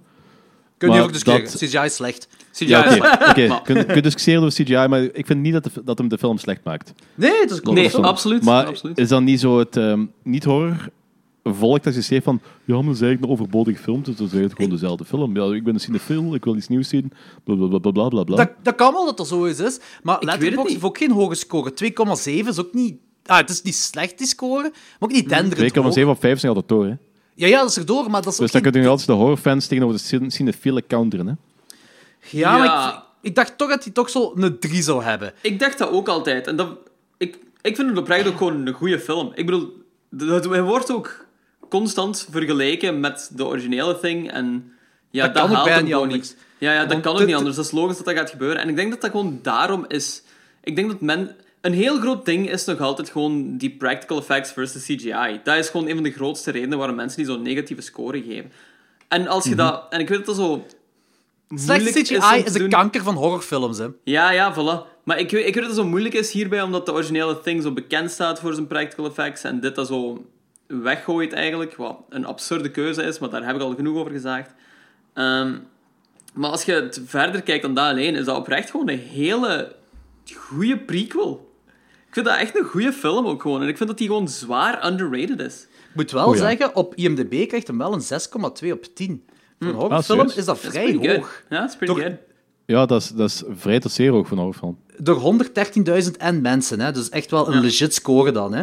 Kun 0.78 0.88
je 0.90 0.94
maar 0.96 1.04
ook 1.04 1.12
discussiëren. 1.12 1.50
dat- 1.50 1.60
CGI 1.70 1.84
is 1.84 1.94
slecht. 1.94 2.28
CGI 2.52 2.66
Ja, 2.68 2.84
is 2.84 2.96
oké. 2.96 3.06
slecht. 3.06 3.28
Oké, 3.30 3.46
Maar- 3.48 3.56
je 3.58 3.62
kunt, 3.74 3.86
kunt 3.86 4.02
discussiëren 4.04 4.42
over 4.42 4.64
CGI, 4.64 4.86
maar 4.86 5.02
ik 5.02 5.26
vind 5.26 5.40
niet 5.40 5.52
dat, 5.52 5.64
de, 5.64 5.70
dat 5.84 5.98
hem 5.98 6.08
de 6.08 6.18
film 6.18 6.38
slecht 6.38 6.60
maakt. 6.64 6.92
Nee, 7.14 7.40
het 7.40 7.50
is 7.50 7.56
een 7.56 7.62
coole 7.62 7.80
Nee, 7.80 7.96
absoluut. 7.96 8.44
Maar 8.44 8.66
absoluut. 8.66 8.98
is 8.98 9.08
dan 9.08 9.24
niet 9.24 9.40
zo 9.40 9.58
het 9.58 9.76
ehm, 9.76 10.04
niet-horror 10.22 10.88
volk 11.44 11.82
dat 11.82 11.94
je 11.94 12.00
zegt 12.00 12.24
van 12.24 12.40
ja, 12.64 12.74
maar 12.74 12.84
dat 12.84 12.94
is 12.94 13.00
eigenlijk 13.00 13.22
een 13.22 13.38
overbodige 13.38 13.82
film, 13.82 13.96
dus 14.02 14.16
dat 14.16 14.26
is 14.26 14.32
eigenlijk 14.32 14.54
gewoon 14.56 14.70
dezelfde 14.70 15.04
film. 15.04 15.36
Ja, 15.36 15.54
ik 15.54 15.64
ben 15.64 15.74
een 15.74 15.80
cinefiel, 15.80 16.34
ik 16.34 16.44
wil 16.44 16.56
iets 16.56 16.68
nieuws 16.68 16.88
zien, 16.88 17.12
bla 17.44 17.54
bla 17.54 17.78
bla 17.78 18.08
bla 18.08 18.24
bla. 18.24 18.36
Dat, 18.36 18.50
dat 18.62 18.74
kan 18.74 18.92
wel 18.92 19.04
dat 19.04 19.16
dat 19.16 19.28
zo 19.28 19.44
is, 19.44 19.58
is. 19.60 19.78
maar 20.02 20.18
weet 20.18 20.30
het 20.30 20.40
Letterboxd 20.40 20.62
niet. 20.62 20.68
heeft 20.72 20.84
ook 20.84 20.98
geen 20.98 21.10
hoge 21.10 21.34
score. 21.34 21.72
2,7 22.42 22.48
is 22.48 22.58
ook 22.60 22.72
niet... 22.74 22.94
Ah, 23.26 23.36
het 23.36 23.50
is 23.50 23.62
niet 23.62 23.74
slecht, 23.74 24.18
die 24.18 24.26
score, 24.26 24.62
maar 24.62 24.72
ook 24.98 25.12
niet 25.12 25.28
denderend 25.28 25.72
2,7 25.76 25.82
hoog. 25.82 26.06
op 26.06 26.20
5 26.20 26.38
zijn 26.40 26.52
altijd 26.54 26.68
door, 26.68 26.84
hè. 26.86 26.94
Ja, 27.34 27.46
ja, 27.46 27.60
dat 27.60 27.70
is 27.70 27.76
erdoor, 27.76 28.10
maar 28.10 28.22
dat 28.22 28.32
is 28.32 28.38
Dus 28.38 28.50
dan 28.52 28.62
geen... 28.62 28.72
kun 28.72 28.82
je 28.82 28.88
altijd 28.88 29.06
de 29.06 29.12
horrorfans 29.12 29.66
tegenover 29.66 29.96
de 29.96 30.02
cine- 30.02 30.30
cinefiele 30.30 30.86
counteren, 30.86 31.26
hè. 31.26 31.32
Ja, 32.30 32.58
maar 32.58 32.88
ik, 32.94 33.00
ik 33.28 33.34
dacht 33.34 33.58
toch 33.58 33.68
dat 33.68 33.84
hij 33.84 33.92
toch 33.92 34.10
zo 34.10 34.32
een 34.36 34.58
3 34.58 34.82
zou 34.82 35.02
hebben. 35.02 35.32
Ik 35.40 35.58
dacht 35.58 35.78
dat 35.78 35.90
ook 35.90 36.08
altijd. 36.08 36.46
En 36.46 36.56
dat, 36.56 36.68
ik, 37.16 37.38
ik 37.62 37.76
vind 37.76 37.88
het 37.88 37.98
oprecht 37.98 38.26
ook 38.26 38.36
gewoon 38.36 38.66
een 38.66 38.72
goede 38.74 38.98
film. 38.98 39.32
Ik 39.34 39.46
bedoel, 39.46 39.72
het 40.18 40.44
hij 40.44 40.62
wordt 40.62 40.92
ook 40.92 41.26
constant 41.72 42.26
vergeleken 42.30 43.00
met 43.00 43.30
de 43.34 43.44
originele 43.46 43.98
Thing. 43.98 44.30
En 44.30 44.72
ja, 45.10 45.24
Dat 45.24 45.34
dat, 45.34 45.42
kan 45.42 45.50
ook 45.50 45.56
haalt 45.56 45.68
hem 45.68 45.82
niet 45.84 45.92
gewoon 45.92 46.08
anders. 46.08 46.28
niet. 46.30 46.36
Ja, 46.58 46.72
ja 46.72 46.80
dat 46.80 46.88
Want 46.92 47.02
kan 47.02 47.16
ook 47.20 47.26
niet 47.26 47.34
anders. 47.34 47.56
Dat 47.56 47.64
is 47.64 47.70
logisch 47.70 47.96
dat 47.96 48.06
dat 48.06 48.14
gaat 48.16 48.30
gebeuren. 48.30 48.62
En 48.62 48.68
ik 48.68 48.76
denk 48.76 48.90
dat 48.90 49.00
dat 49.00 49.10
gewoon 49.10 49.38
daarom 49.42 49.84
is. 49.88 50.22
Ik 50.64 50.76
denk 50.76 50.88
dat 50.90 51.00
men. 51.00 51.36
Een 51.60 51.72
heel 51.72 52.00
groot 52.00 52.24
ding 52.24 52.50
is 52.50 52.64
nog 52.64 52.80
altijd 52.80 53.10
gewoon 53.10 53.56
die 53.56 53.70
practical 53.70 54.18
effects 54.18 54.52
versus 54.52 54.82
CGI. 54.84 55.40
Dat 55.44 55.56
is 55.56 55.68
gewoon 55.68 55.86
een 55.88 55.94
van 55.94 56.02
de 56.02 56.10
grootste 56.10 56.50
redenen 56.50 56.78
waarom 56.78 56.96
mensen 56.96 57.16
die 57.24 57.26
zo'n 57.32 57.42
negatieve 57.42 57.82
score 57.82 58.22
geven. 58.22 58.52
En 59.08 59.26
als 59.26 59.44
je 59.44 59.54
dat. 59.54 59.86
En 59.90 60.00
ik 60.00 60.08
weet 60.08 60.18
dat 60.18 60.26
dat 60.26 60.36
zo. 60.36 60.66
Slecht 61.54 61.82
moeilijk 61.82 62.06
CGI 62.06 62.18
te 62.18 62.44
is 62.46 62.52
de 62.52 62.58
doen. 62.58 62.68
kanker 62.68 63.02
van 63.02 63.14
horrorfilms, 63.14 63.78
hè. 63.78 63.86
Ja, 64.04 64.30
ja, 64.30 64.54
voilà. 64.54 64.90
Maar 65.04 65.18
ik, 65.18 65.30
weet- 65.30 65.46
ik 65.46 65.54
weet 65.54 65.64
dat 65.64 65.72
het 65.72 65.82
zo 65.82 65.84
moeilijk 65.86 66.14
is 66.14 66.32
hierbij, 66.32 66.62
omdat 66.62 66.86
de 66.86 66.92
originele 66.92 67.40
Thing 67.40 67.62
zo 67.62 67.72
bekend 67.72 68.10
staat 68.10 68.40
voor 68.40 68.54
zijn 68.54 68.66
practical 68.66 69.06
effects 69.06 69.42
en 69.44 69.60
dit 69.60 69.74
dat 69.74 69.86
zo 69.86 70.24
weggooit 70.82 71.32
eigenlijk, 71.32 71.76
wat 71.76 71.96
een 72.08 72.24
absurde 72.24 72.70
keuze 72.70 73.02
is, 73.02 73.18
maar 73.18 73.30
daar 73.30 73.46
heb 73.46 73.54
ik 73.56 73.60
al 73.62 73.74
genoeg 73.74 73.96
over 73.96 74.12
gezegd. 74.12 74.50
Ehm, 75.14 75.52
maar 76.34 76.50
als 76.50 76.64
je 76.64 76.72
het 76.72 77.00
verder 77.04 77.42
kijkt 77.42 77.62
dan 77.62 77.74
dat 77.74 77.84
alleen, 77.84 78.14
is 78.14 78.24
dat 78.24 78.36
oprecht 78.36 78.70
gewoon 78.70 78.88
een 78.88 78.98
hele 78.98 79.74
goede 80.34 80.78
prequel. 80.78 81.50
Ik 82.08 82.14
vind 82.18 82.26
dat 82.26 82.36
echt 82.38 82.58
een 82.58 82.64
goede 82.64 82.92
film 82.92 83.26
ook 83.26 83.42
gewoon. 83.42 83.62
En 83.62 83.68
ik 83.68 83.76
vind 83.76 83.88
dat 83.88 83.98
die 83.98 84.06
gewoon 84.06 84.28
zwaar 84.28 84.86
underrated 84.86 85.40
is. 85.40 85.62
Ik 85.62 85.94
moet 85.94 86.10
wel 86.10 86.26
Oh, 86.26 86.34
ja. 86.34 86.40
zeggen, 86.40 86.76
op 86.76 86.94
IMDb 86.94 87.48
krijgt 87.48 87.66
hem 87.66 87.78
wel 87.78 87.92
een 87.92 88.00
6,2 88.02 88.72
op 88.72 88.84
10. 88.94 89.24
Voor 89.58 89.68
een 89.68 89.74
Ah, 89.74 89.80
horrorfilm 89.80 90.18
serieus? 90.18 90.36
is 90.36 90.44
dat 90.44 90.58
vrij 90.58 90.92
hoog. 90.94 91.04
good. 91.06 91.42
Ja, 91.48 91.60
dat 91.60 91.68
is 91.70 91.76
pretty 91.76 91.94
Toch- 91.94 92.02
good. 92.04 92.16
Ja, 92.66 92.86
dat 92.86 93.00
is, 93.02 93.08
dat 93.08 93.28
is 93.28 93.42
vrij 93.50 93.80
tot 93.80 93.92
zeer 93.92 94.10
hoog 94.10 94.26
van 94.28 94.38
een 94.38 94.44
horrorfilm. 94.44 94.78
Door 94.96 95.16
113.000 95.16 96.16
en 96.16 96.40
mensen, 96.40 96.80
hè. 96.80 96.92
Dus 96.92 97.08
echt 97.08 97.30
wel 97.30 97.52
een 97.52 97.60
legit 97.60 97.94
score 97.94 98.32
dan, 98.32 98.54
hè. 98.54 98.62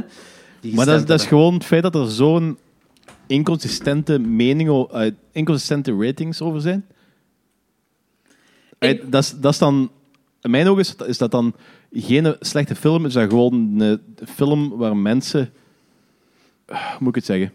Die 0.61 0.75
Maar 0.75 0.85
dat, 0.85 0.99
is- 0.99 1.05
dat 1.05 1.19
is 1.19 1.25
gewoon 1.25 1.53
het 1.53 1.65
feit 1.65 1.83
dat 1.83 1.95
er 1.95 2.09
zo'n 2.11 2.57
inconsistente 3.27 4.19
mening, 4.19 4.69
o- 4.69 4.87
eh, 4.91 5.11
inconsistente 5.31 5.95
ratings 5.99 6.41
over 6.41 6.61
zijn. 6.61 6.85
Eh, 8.77 8.99
dat, 9.05 9.23
is, 9.23 9.33
dat 9.39 9.51
is 9.53 9.57
dan, 9.59 9.91
in 10.41 10.51
mijn 10.51 10.67
ogen 10.67 10.81
is, 10.81 10.95
dat- 10.95 11.07
is 11.07 11.17
dat 11.17 11.31
dan 11.31 11.53
geen 11.91 12.35
slechte 12.39 12.75
film, 12.75 13.05
is 13.05 13.13
dat 13.13 13.29
gewoon 13.29 13.79
een 13.81 14.01
film 14.35 14.69
waar 14.77 14.97
mensen, 14.97 15.51
eh, 16.65 16.77
hoe 16.89 16.97
moet 16.99 17.09
ik 17.09 17.15
het 17.15 17.25
zeggen, 17.25 17.51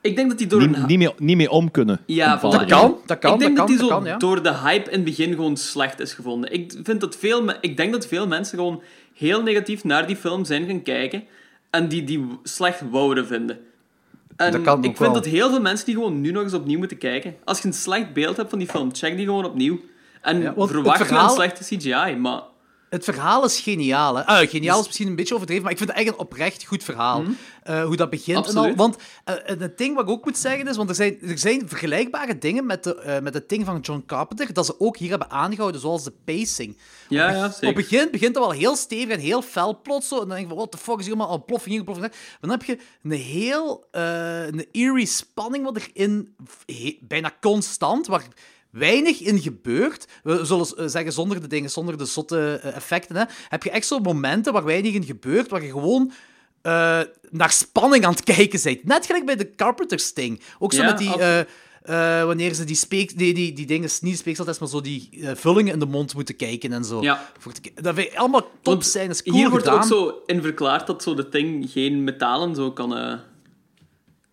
Ik 0.00 0.16
denk 0.16 0.28
dat 0.28 0.38
die 0.38 0.46
door 0.46 0.66
niet, 0.66 0.76
een... 0.76 0.86
niet, 0.86 0.98
mee, 0.98 1.10
niet 1.18 1.36
mee 1.36 1.50
om 1.50 1.70
kunnen. 1.70 2.00
Ja, 2.06 2.34
bepaalde 2.34 2.58
Dat 2.58 2.68
kan, 2.68 2.96
dat 3.06 3.18
kan, 3.18 3.32
ik 3.34 3.38
denk 3.40 3.56
dat 3.56 3.66
dat, 3.68 3.76
kan, 3.76 3.76
die 3.76 3.76
dat 3.76 3.88
zo 3.88 3.94
kan, 3.94 4.04
ja. 4.04 4.16
door 4.16 4.42
de 4.42 4.54
hype 4.54 4.90
in 4.90 4.96
het 4.96 5.04
begin 5.04 5.34
gewoon 5.34 5.56
slecht 5.56 6.00
is 6.00 6.12
gevonden. 6.12 6.52
Ik, 6.52 6.74
vind 6.82 7.00
dat 7.00 7.16
veel, 7.16 7.44
me- 7.44 7.58
ik 7.60 7.76
denk 7.76 7.92
dat 7.92 8.06
veel 8.06 8.26
mensen 8.26 8.58
gewoon 8.58 8.82
heel 9.14 9.42
negatief 9.42 9.84
naar 9.84 10.06
die 10.06 10.16
film 10.16 10.44
zijn 10.44 10.66
gaan 10.66 10.82
kijken 10.82 11.24
en 11.76 11.88
die 11.88 12.04
die 12.04 12.26
slecht 12.42 12.82
wouden 12.90 13.26
vinden. 13.26 13.58
En 14.36 14.52
Dat 14.52 14.62
kan 14.62 14.72
ook 14.78 14.84
ik 14.84 14.96
vind 14.96 14.98
wel. 14.98 15.12
dat 15.12 15.24
heel 15.24 15.50
veel 15.50 15.60
mensen 15.60 15.86
die 15.86 15.94
gewoon 15.94 16.20
nu 16.20 16.30
nog 16.30 16.42
eens 16.42 16.54
opnieuw 16.54 16.78
moeten 16.78 16.98
kijken. 16.98 17.36
Als 17.44 17.60
je 17.60 17.66
een 17.68 17.74
slecht 17.74 18.12
beeld 18.12 18.36
hebt 18.36 18.50
van 18.50 18.58
die 18.58 18.68
film, 18.68 18.94
check 18.94 19.16
die 19.16 19.24
gewoon 19.26 19.44
opnieuw. 19.44 19.80
En 20.22 20.40
Ja, 20.40 20.52
verwacht 20.56 21.06
verhaal- 21.06 21.24
een 21.24 21.30
slechte 21.30 21.76
CGI, 21.76 22.16
maar... 22.16 22.42
Het 22.96 23.04
verhaal 23.04 23.44
is 23.44 23.60
geniaal. 23.60 24.16
Hè? 24.16 24.26
Ah, 24.26 24.48
geniaal 24.48 24.80
is 24.80 24.86
misschien 24.86 25.06
een 25.08 25.16
beetje 25.16 25.34
overdreven, 25.34 25.62
maar 25.64 25.72
ik 25.72 25.78
vind 25.78 25.90
het 25.90 25.98
echt 25.98 26.08
een 26.08 26.18
oprecht 26.18 26.64
goed 26.64 26.84
verhaal. 26.84 27.24
Eh, 27.62 27.84
hoe 27.84 27.96
dat 27.96 28.10
begint 28.10 28.48
en 28.48 28.56
al. 28.56 28.74
Want 28.74 28.96
eh, 29.24 29.34
het 29.44 29.78
ding 29.78 29.94
wat 29.94 30.04
ik 30.04 30.10
ook 30.10 30.24
moet 30.24 30.38
zeggen 30.38 30.68
is, 30.68 30.76
want 30.76 30.88
er 30.88 30.94
zijn, 30.94 31.18
er 31.22 31.38
zijn 31.38 31.68
vergelijkbare 31.68 32.38
dingen 32.38 32.66
met, 32.66 32.84
de, 32.84 32.94
eh, 33.00 33.20
met 33.22 33.34
het 33.34 33.48
ding 33.48 33.64
van 33.64 33.80
John 33.80 34.02
Carpenter, 34.06 34.52
dat 34.52 34.66
ze 34.66 34.80
ook 34.80 34.96
hier 34.96 35.10
hebben 35.10 35.30
aangehouden, 35.30 35.80
zoals 35.80 36.04
de 36.04 36.12
pacing. 36.24 36.78
Ja, 37.08 37.28
op, 37.28 37.34
ja, 37.34 37.44
Op 37.46 37.50
zeker. 37.52 37.66
het 37.66 37.76
begin 37.76 38.08
begint 38.10 38.34
dat 38.34 38.42
wel 38.42 38.52
heel 38.52 38.76
stevig 38.76 39.14
en 39.14 39.20
heel 39.20 39.42
fel 39.42 39.80
plots. 39.82 40.08
Zo, 40.08 40.14
en 40.14 40.20
dan 40.20 40.28
denk 40.28 40.40
je 40.40 40.46
van, 40.48 40.56
what 40.56 40.70
the 40.70 40.78
fuck 40.78 40.98
is 40.98 41.06
hier 41.06 41.14
allemaal 41.16 41.34
een 41.34 41.44
ploffing 41.44 41.74
hier, 41.74 41.84
ploffing 41.84 42.12
dan 42.40 42.50
heb 42.50 42.62
je 42.62 42.78
een 43.02 43.10
heel 43.10 43.84
eh, 43.90 44.46
een 44.46 44.66
eerie 44.72 45.06
spanning 45.06 45.64
wat 45.64 45.76
erin 45.76 46.34
he- 46.66 46.98
bijna 47.00 47.32
constant, 47.40 48.06
waar 48.06 48.24
weinig 48.78 49.20
in 49.20 49.40
gebeurt. 49.40 50.06
We 50.22 50.44
zullen 50.44 50.66
eh, 50.76 50.86
zeggen, 50.86 51.12
zonder 51.12 51.40
de 51.40 51.46
dingen, 51.46 51.70
zonder 51.70 51.98
de 51.98 52.04
zotte 52.04 52.60
eh, 52.62 52.76
effecten, 52.76 53.16
hè, 53.16 53.24
heb 53.48 53.62
je 53.62 53.70
echt 53.70 53.86
zo 53.86 53.98
momenten 53.98 54.52
waar 54.52 54.64
weinig 54.64 54.94
in 54.94 55.04
gebeurt, 55.04 55.50
waar 55.50 55.62
je 55.62 55.70
gewoon 55.70 56.12
eh, 56.62 57.00
naar 57.30 57.50
spanning 57.50 58.04
aan 58.04 58.12
het 58.12 58.24
kijken 58.24 58.60
bent. 58.62 58.84
Net 58.84 59.06
gelijk 59.06 59.26
bij 59.26 59.36
de 59.36 59.54
Carpenter's 59.54 60.04
Sting. 60.04 60.40
Ook 60.58 60.72
zo 60.72 60.82
Ja, 60.82 60.86
met 60.86 60.98
die... 60.98 61.44
wanneer 62.26 62.54
ze 62.54 62.64
die 62.64 62.76
speek... 62.76 63.18
Die, 63.18 63.34
die, 63.34 63.52
die 63.52 63.66
dingen, 63.66 63.90
niet 64.00 64.18
speekseltest, 64.18 64.60
maar 64.60 64.68
zo 64.68 64.80
die 64.80 65.08
eh, 65.12 65.30
vullingen 65.34 65.72
in 65.72 65.78
de 65.78 65.86
mond 65.86 66.14
moeten 66.14 66.36
kijken 66.36 66.72
en 66.72 66.84
zo. 66.84 67.02
Ja. 67.02 67.30
Dat 67.74 67.94
vind 67.94 68.12
ik 68.12 68.16
allemaal 68.16 68.50
top 68.62 68.82
zijn, 68.82 69.22
cool 69.22 69.36
Hier 69.36 69.50
wordt 69.50 69.68
ook 69.68 69.84
zo 69.84 70.22
in 70.26 70.42
verklaard 70.42 70.86
dat 70.86 71.02
zo 71.02 71.14
de 71.14 71.28
Thing 71.28 71.70
geen 71.70 72.04
metalen 72.04 72.54
zo 72.54 72.72
kan, 72.72 73.20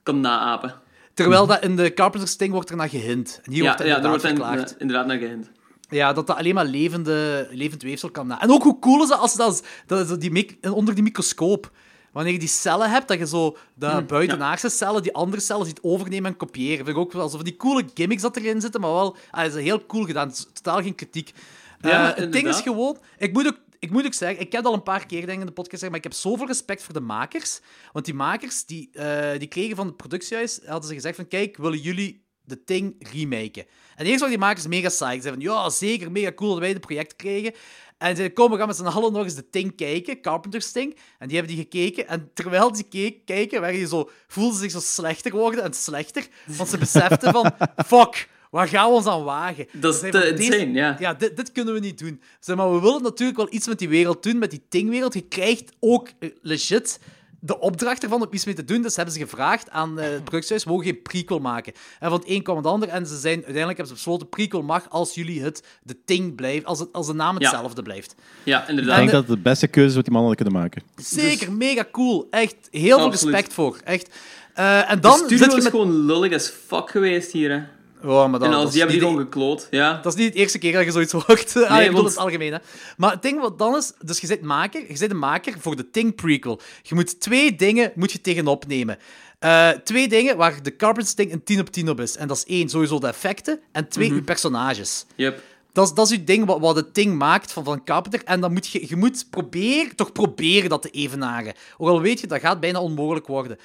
kan 0.03 0.19
naapen. 0.19 0.81
Terwijl 1.13 1.47
dat 1.47 1.63
in 1.63 1.75
de 1.75 1.93
Carpenter's 1.93 2.31
Sting 2.31 2.51
wordt 2.53 2.69
er 2.69 2.75
naar 2.75 2.89
gehint. 2.89 3.39
En 3.43 3.51
hier 3.51 3.61
Ja, 3.61 3.67
wordt 3.67 3.79
er 3.81 3.87
ja, 3.87 3.99
daar 3.99 4.13
inderdaad 4.13 4.47
wordt 4.55 4.69
in- 4.71 4.75
eh, 4.75 4.81
inderdaad 4.81 5.05
naar 5.07 5.17
gehind. 5.17 5.49
Ja, 5.89 6.13
dat 6.13 6.27
dat 6.27 6.37
alleen 6.37 6.53
maar 6.53 6.65
levende, 6.65 7.47
levend 7.51 7.81
weefsel 7.81 8.09
kan 8.11 8.27
na. 8.27 8.41
En 8.41 8.51
ook 8.51 8.63
hoe 8.63 8.79
cool 8.79 9.03
is 9.03 9.09
dat 9.09 9.19
als 9.19 9.31
je 9.31 9.37
dat, 9.37 9.63
dat 10.07 10.21
die 10.21 10.57
onder 10.71 10.93
die 10.93 11.03
microscoop. 11.03 11.71
Wanneer 12.11 12.33
je 12.33 12.39
die 12.39 12.47
cellen 12.47 12.89
hebt, 12.89 13.07
dat 13.07 13.17
je 13.19 13.27
zo 13.27 13.57
de 13.73 14.03
buitenaardse 14.07 14.69
cellen 14.69 15.01
die 15.03 15.13
andere 15.13 15.41
cellen 15.41 15.65
ziet 15.65 15.79
overnemen 15.81 16.31
en 16.31 16.37
kopiëren. 16.37 16.85
Vind 16.85 16.97
ik 16.97 17.03
ook 17.03 17.11
wel 17.11 17.29
van 17.29 17.43
die 17.43 17.55
coole 17.57 17.83
gimmicks 17.93 18.21
dat 18.21 18.37
erin 18.37 18.61
zitten, 18.61 18.81
maar 18.81 18.91
wel, 18.91 19.15
ah, 19.31 19.43
dat 19.43 19.55
is 19.55 19.63
heel 19.63 19.85
cool 19.85 20.05
gedaan. 20.05 20.27
Het 20.27 20.37
is 20.37 20.47
totaal 20.53 20.81
geen 20.81 20.95
kritiek. 20.95 21.33
Eh, 21.81 21.91
Ja, 21.91 22.05
het 22.05 22.15
ding 22.15 22.27
is 22.29 22.35
inderdaad. 22.37 22.61
gewoon, 22.61 22.97
ik 23.17 23.33
moet 23.33 23.47
ook 23.47 23.57
ik 23.83 23.91
moet 23.91 24.05
ook 24.05 24.13
zeggen, 24.13 24.39
ik 24.39 24.51
heb 24.51 24.65
al 24.65 24.73
een 24.73 24.83
paar 24.83 25.05
keer 25.05 25.29
in 25.29 25.39
de 25.39 25.45
podcast 25.45 25.69
gezegd, 25.69 25.89
maar 25.89 25.97
ik 25.97 26.03
heb 26.03 26.13
zoveel 26.13 26.47
respect 26.47 26.83
voor 26.83 26.93
de 26.93 26.99
makers. 26.99 27.59
Want 27.91 28.05
die 28.05 28.13
makers, 28.13 28.65
die, 28.65 28.89
eh, 28.91 29.39
die 29.39 29.47
kregen 29.47 29.75
van 29.75 29.87
het 29.87 29.97
productiehuis, 29.97 30.59
hadden 30.65 30.87
ze 30.87 30.93
gezegd 30.93 31.15
van, 31.15 31.27
kijk, 31.27 31.57
willen 31.57 31.79
jullie 31.79 32.25
de 32.41 32.63
Thing 32.63 32.95
remaken? 33.11 33.65
En 33.95 34.05
eerst 34.05 34.19
waren 34.19 34.37
die 34.37 34.45
makers 34.45 34.67
mega 34.67 34.87
psyched. 34.87 35.15
Ze 35.15 35.21
zeiden 35.21 35.43
van, 35.43 35.53
ja, 35.53 35.69
zeker, 35.69 36.11
mega 36.11 36.33
cool 36.33 36.49
dat 36.49 36.59
wij 36.59 36.69
het 36.69 36.79
project 36.79 37.15
kregen. 37.15 37.53
En 37.97 38.09
ze 38.09 38.15
zeiden, 38.15 38.33
kom, 38.33 38.51
we 38.51 38.57
gaan 38.57 38.67
met 38.67 38.75
z'n 38.75 38.85
allen 38.85 39.13
nog 39.13 39.23
eens 39.23 39.35
de 39.35 39.49
Thing 39.49 39.75
kijken, 39.75 40.21
Carpenter's 40.21 40.71
Thing. 40.71 40.97
En 41.19 41.27
die 41.27 41.37
hebben 41.37 41.55
die 41.55 41.63
gekeken. 41.63 42.07
En 42.07 42.31
terwijl 42.33 42.71
die 42.71 42.87
keek, 42.87 43.25
kijken, 43.25 43.87
zo, 43.87 44.09
voelden 44.27 44.53
ze 44.53 44.61
zich 44.61 44.71
zo 44.71 44.79
slechter 44.79 45.31
geworden 45.31 45.63
en 45.63 45.73
slechter. 45.73 46.27
Want 46.45 46.69
ze 46.69 46.77
beseften 46.77 47.31
van, 47.31 47.51
fuck, 47.85 48.29
waar 48.53 48.67
gaan 48.67 48.89
we 48.89 48.95
ons 48.95 49.05
aan 49.05 49.23
wagen? 49.23 49.67
Dat 49.71 49.93
is 49.93 49.99
te 49.99 50.09
deze- 50.09 50.43
insane, 50.57 50.71
ja. 50.73 50.95
ja, 50.99 51.13
dit, 51.13 51.35
dit 51.37 51.51
kunnen 51.51 51.73
we 51.73 51.79
niet 51.79 51.99
doen. 51.99 52.21
Zeg 52.39 52.55
maar 52.55 52.73
we 52.73 52.79
willen 52.81 53.01
natuurlijk 53.03 53.37
wel 53.37 53.47
iets 53.49 53.67
met 53.67 53.79
die 53.79 53.89
wereld 53.89 54.23
doen, 54.23 54.37
met 54.37 54.49
die 54.51 54.61
Ting-wereld. 54.69 55.13
Je 55.13 55.21
krijgt 55.27 55.71
ook 55.79 56.07
eh, 56.19 56.29
legit 56.41 56.99
de 57.39 57.59
opdracht 57.59 58.03
ervan 58.03 58.21
om 58.21 58.27
iets 58.31 58.45
mee 58.45 58.55
te 58.55 58.65
doen. 58.65 58.81
Dus 58.81 58.95
hebben 58.95 59.13
ze 59.13 59.19
gevraagd 59.19 59.69
aan 59.69 59.99
eh, 59.99 60.09
het 60.09 60.23
productiehuis, 60.23 60.65
mogen 60.65 60.85
geen 60.85 61.01
prequel 61.01 61.39
maken. 61.39 61.73
En 61.99 62.09
van 62.09 62.19
het 62.19 62.29
een 62.29 62.43
kwam 62.43 62.57
het 62.57 62.65
ander. 62.65 62.89
En 62.89 63.05
ze 63.07 63.17
zijn, 63.17 63.35
uiteindelijk 63.35 63.77
hebben 63.77 63.87
ze 63.87 63.93
besloten, 63.93 64.29
prequel 64.29 64.61
mag 64.61 64.89
als 64.89 65.13
jullie 65.13 65.41
het 65.43 65.63
The 65.85 65.97
Thing 66.05 66.35
blijft, 66.35 66.65
als, 66.65 66.79
het, 66.79 66.89
als 66.91 67.07
de 67.07 67.13
naam 67.13 67.39
Ja. 67.39 67.49
hetzelfde 67.49 67.81
blijft. 67.81 68.15
Ja, 68.43 68.61
Ik 68.63 68.69
inderdaad. 68.69 68.95
denk 68.95 69.09
de- 69.09 69.15
dat 69.15 69.27
het 69.27 69.35
de 69.35 69.41
beste 69.43 69.67
keuze 69.67 69.89
is 69.89 69.95
wat 69.95 70.03
die 70.05 70.13
mannen 70.13 70.29
hadden 70.37 70.51
kunnen 70.51 70.63
maken. 70.63 70.83
Zeker, 71.05 71.51
mega 71.51 71.85
cool. 71.91 72.27
Echt, 72.29 72.55
heel 72.71 72.97
veel 72.99 73.09
respect 73.11 73.53
voor. 73.53 73.77
Echt. 73.83 74.09
Eh, 74.53 74.89
en 74.89 74.95
de 74.95 75.01
dan 75.01 75.17
studio 75.17 75.37
zit 75.37 75.51
je 75.51 75.57
is 75.57 75.63
met... 75.63 75.71
gewoon 75.71 76.05
lullig 76.05 76.33
as 76.33 76.47
fuck 76.67 76.89
geweest 76.89 77.31
hier, 77.31 77.51
hè. 77.51 77.61
Oh, 78.03 78.29
maar 78.31 78.41
En 78.41 78.53
als 78.53 78.71
die 78.71 78.79
hebben 78.79 78.79
niet 78.79 78.89
die 78.89 78.99
de- 78.99 79.05
gewoon 79.05 79.19
gekloot, 79.19 79.67
ja. 79.71 79.99
Dat 80.01 80.13
is 80.17 80.19
niet 80.23 80.33
de 80.33 80.39
eerste 80.39 80.57
keer 80.57 80.73
dat 80.73 80.83
je 80.85 80.91
zoiets 80.91 81.11
hoort. 81.25 81.55
ah, 81.55 81.61
ik 81.79 81.85
bedoel 81.87 81.93
want- 81.93 82.07
het 82.07 82.17
algemeen, 82.17 82.53
hè. 82.53 82.59
Maar 82.97 83.11
het 83.11 83.21
ding 83.21 83.39
wat 83.41 83.57
dan 83.59 83.75
is... 83.75 83.91
Dus 84.01 84.19
je 84.19 84.27
bent 84.27 84.41
maker, 84.41 84.81
je 84.81 84.97
bent 84.99 85.11
een 85.11 85.19
maker 85.19 85.53
voor 85.59 85.75
de 85.75 85.89
Ting 85.89 86.15
prequel. 86.15 86.59
Je 86.81 86.95
moet 86.95 87.19
twee 87.19 87.55
dingen 87.55 87.91
moet 87.95 88.11
je 88.11 88.21
tegenop 88.21 88.67
nemen. 88.67 88.97
Eh, 89.39 89.69
twee 89.69 90.07
dingen 90.07 90.37
waar 90.37 90.63
de 90.63 90.75
Carpenter's 90.75 91.13
Ting 91.15 91.31
een 91.31 91.43
10 91.43 91.59
op 91.59 91.69
10 91.69 91.89
op 91.89 91.99
is. 91.99 92.15
En 92.17 92.27
dat 92.27 92.37
is 92.37 92.45
één, 92.45 92.69
sowieso 92.69 92.99
de 92.99 93.07
effecten. 93.07 93.59
En 93.71 93.87
twee, 93.87 94.07
Mhm. 94.07 94.15
je 94.15 94.21
personages. 94.23 95.05
Yep. 95.15 95.41
Dat 95.73 95.87
is, 95.87 95.93
dat 95.93 96.05
is 96.05 96.11
je 96.17 96.23
ding 96.23 96.45
wat, 96.45 96.59
wat 96.59 96.75
het 96.75 96.95
ding 96.95 97.17
maakt 97.17 97.51
van, 97.51 97.63
van 97.63 97.83
Carpenter. 97.83 98.21
En 98.25 98.39
dan 98.41 98.53
moet 98.53 98.67
je, 98.67 98.85
je 98.87 98.95
moet 98.95 99.27
proberen, 99.29 99.95
toch 99.95 100.11
proberen 100.11 100.69
dat 100.69 100.81
te 100.81 100.89
evenaren. 100.89 101.53
Ook 101.77 101.87
al 101.89 102.01
weet 102.01 102.19
je, 102.19 102.27
dat 102.27 102.39
gaat 102.39 102.59
bijna 102.59 102.79
onmogelijk 102.81 103.27
worden. 103.27 103.57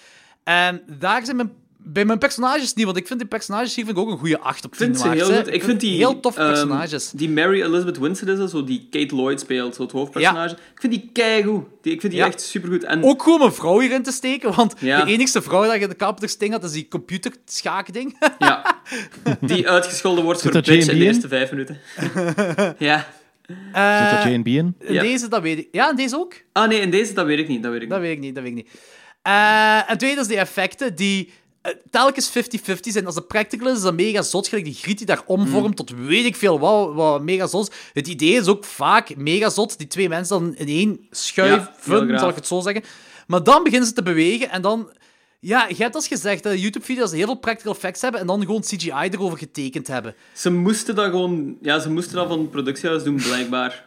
En 0.44 0.82
daar 0.98 1.24
zijn 1.24 1.36
mijn, 1.36 1.52
bij 1.80 2.04
mijn 2.04 2.18
personages 2.18 2.74
niet, 2.74 2.84
want 2.84 2.96
ik 2.96 3.06
vind 3.06 3.18
die 3.18 3.28
personages 3.28 3.74
hier 3.74 3.84
vind 3.84 3.96
ik 3.96 4.02
ook 4.02 4.10
een 4.10 4.18
goede 4.18 4.38
8 4.40 4.64
op 4.64 4.74
10 4.76 4.88
Ik 4.88 4.96
vind 4.98 5.06
ze 5.18 5.24
heel 5.24 5.36
goed. 5.36 5.52
Ik 5.54 5.62
vind 5.64 5.80
die... 5.80 5.96
Heel 5.96 6.20
toffe 6.20 6.40
ehm, 6.40 6.48
personages. 6.48 7.10
die 7.10 7.30
Mary 7.30 7.62
Elizabeth 7.62 7.98
Winstead 7.98 8.28
is 8.28 8.38
dat, 8.38 8.50
zo 8.50 8.64
die 8.64 8.86
Kate 8.90 9.14
Lloyd 9.14 9.40
speelt, 9.40 9.74
zo 9.74 9.82
het 9.82 9.92
hoofdpersonage. 9.92 10.54
Ik 10.54 10.80
vind 10.80 10.92
die 10.92 11.10
keigoed. 11.12 11.64
Die, 11.82 11.92
ik 11.92 12.00
vind 12.00 12.12
die 12.12 12.22
Ja. 12.22 12.28
echt 12.28 12.40
supergoed. 12.40 12.84
En 12.84 13.04
Ook 13.04 13.22
gewoon 13.22 13.42
een 13.42 13.52
vrouw 13.52 13.78
hierin 13.78 14.02
te 14.02 14.12
steken, 14.12 14.54
want 14.54 14.74
Ja. 14.78 15.04
de 15.04 15.10
enigste 15.12 15.42
vrouw 15.42 15.62
dat 15.64 15.74
je 15.74 15.80
in 15.80 15.88
de 15.88 15.96
Carpenter's 15.96 16.36
Ting 16.36 16.52
had, 16.52 16.64
is 16.64 16.72
die 16.72 16.88
computerschaakding. 16.88 18.16
ja, 18.38 18.80
die 19.40 19.68
uitgescholden 19.68 20.24
wordt 20.24 20.40
Zit 20.40 20.52
voor 20.52 20.62
bitch 20.62 20.88
in 20.88 20.98
de 20.98 21.04
eerste 21.04 21.28
vijf 21.28 21.50
minuten. 21.50 21.78
ja. 22.78 23.06
Eh, 23.72 24.10
Zit 24.10 24.24
er 24.24 24.30
J&B 24.30 24.46
in? 24.46 24.74
in 24.78 24.92
Ja. 24.94 25.02
deze, 25.02 25.28
dat 25.28 25.42
weet 25.42 25.58
ik. 25.58 25.68
Ja, 25.72 25.90
in 25.90 25.96
deze 25.96 26.16
ook? 26.16 26.34
Ah 26.52 26.68
nee, 26.68 26.80
in 26.80 26.90
deze, 26.90 27.12
dat 27.12 27.26
weet 27.26 27.38
ik 27.38 27.48
niet. 27.48 27.62
Dat 27.62 27.72
weet 27.72 27.82
ik 27.82 27.88
Dat 27.88 27.98
niet. 27.98 28.06
weet 28.08 28.16
ik 28.16 28.22
niet, 28.22 28.34
dat 28.34 28.42
weet 28.44 28.52
ik 28.52 28.58
niet. 28.58 28.70
Eh, 29.22 29.90
en 29.90 29.98
tweede 29.98 30.20
is 30.20 30.26
die 30.26 30.36
effecten 30.36 30.94
die 30.94 31.26
eh, 31.26 31.32
telkens 31.90 32.30
50-50 32.30 32.34
zijn. 32.80 33.06
Als 33.06 33.14
de 33.14 33.22
practical 33.22 33.68
is, 33.68 33.76
is 33.76 33.82
dat 33.82 33.94
mega 33.94 34.22
zot. 34.22 34.48
Gelijk 34.48 34.66
die 34.66 34.74
griet 34.74 34.98
die 34.98 35.06
daar 35.06 35.22
omvormt 35.26 35.76
tot 35.76 35.90
weet 35.90 36.24
ik 36.24 36.36
veel 36.36 36.58
wat, 36.58 36.94
wat 36.94 37.22
mega 37.22 37.46
zot 37.46 37.68
is. 37.68 37.76
Het 37.92 38.08
idee 38.08 38.32
is 38.32 38.46
ook 38.46 38.64
vaak 38.64 39.16
mega 39.16 39.48
zot. 39.50 39.78
Die 39.78 39.86
twee 39.86 40.08
mensen 40.08 40.38
dan 40.38 40.54
in 40.56 40.68
één 40.68 41.06
schuiven, 41.10 42.18
zal 42.18 42.28
ik 42.28 42.34
het 42.34 42.46
zo 42.46 42.60
zeggen. 42.60 42.82
Maar 43.26 43.42
dan 43.42 43.62
beginnen 43.62 43.88
ze 43.88 43.94
te 43.94 44.02
bewegen 44.02 44.50
en 44.50 44.62
dan... 44.62 44.92
Ja, 45.40 45.66
je 45.68 45.74
hebt 45.76 45.94
als 45.94 46.08
gezegd, 46.08 46.42
dat 46.42 46.60
YouTube-video's 46.60 47.12
heel 47.12 47.24
veel 47.24 47.34
practical 47.34 47.72
effects 47.72 48.00
hebben 48.00 48.20
en 48.20 48.26
dan 48.26 48.40
gewoon 48.40 48.60
CGI 48.60 49.08
erover 49.10 49.38
getekend 49.38 49.86
hebben. 49.86 50.14
Ze 50.32 50.50
moesten 50.50 50.94
dat 50.94 51.10
gewoon... 51.10 51.56
Ja, 51.62 51.78
ze 51.78 51.90
moesten 51.90 52.16
dat 52.16 52.28
van 52.28 52.38
het 52.38 52.50
productiehuis 52.50 53.02
doen, 53.02 53.16
blijkbaar. 53.16 53.84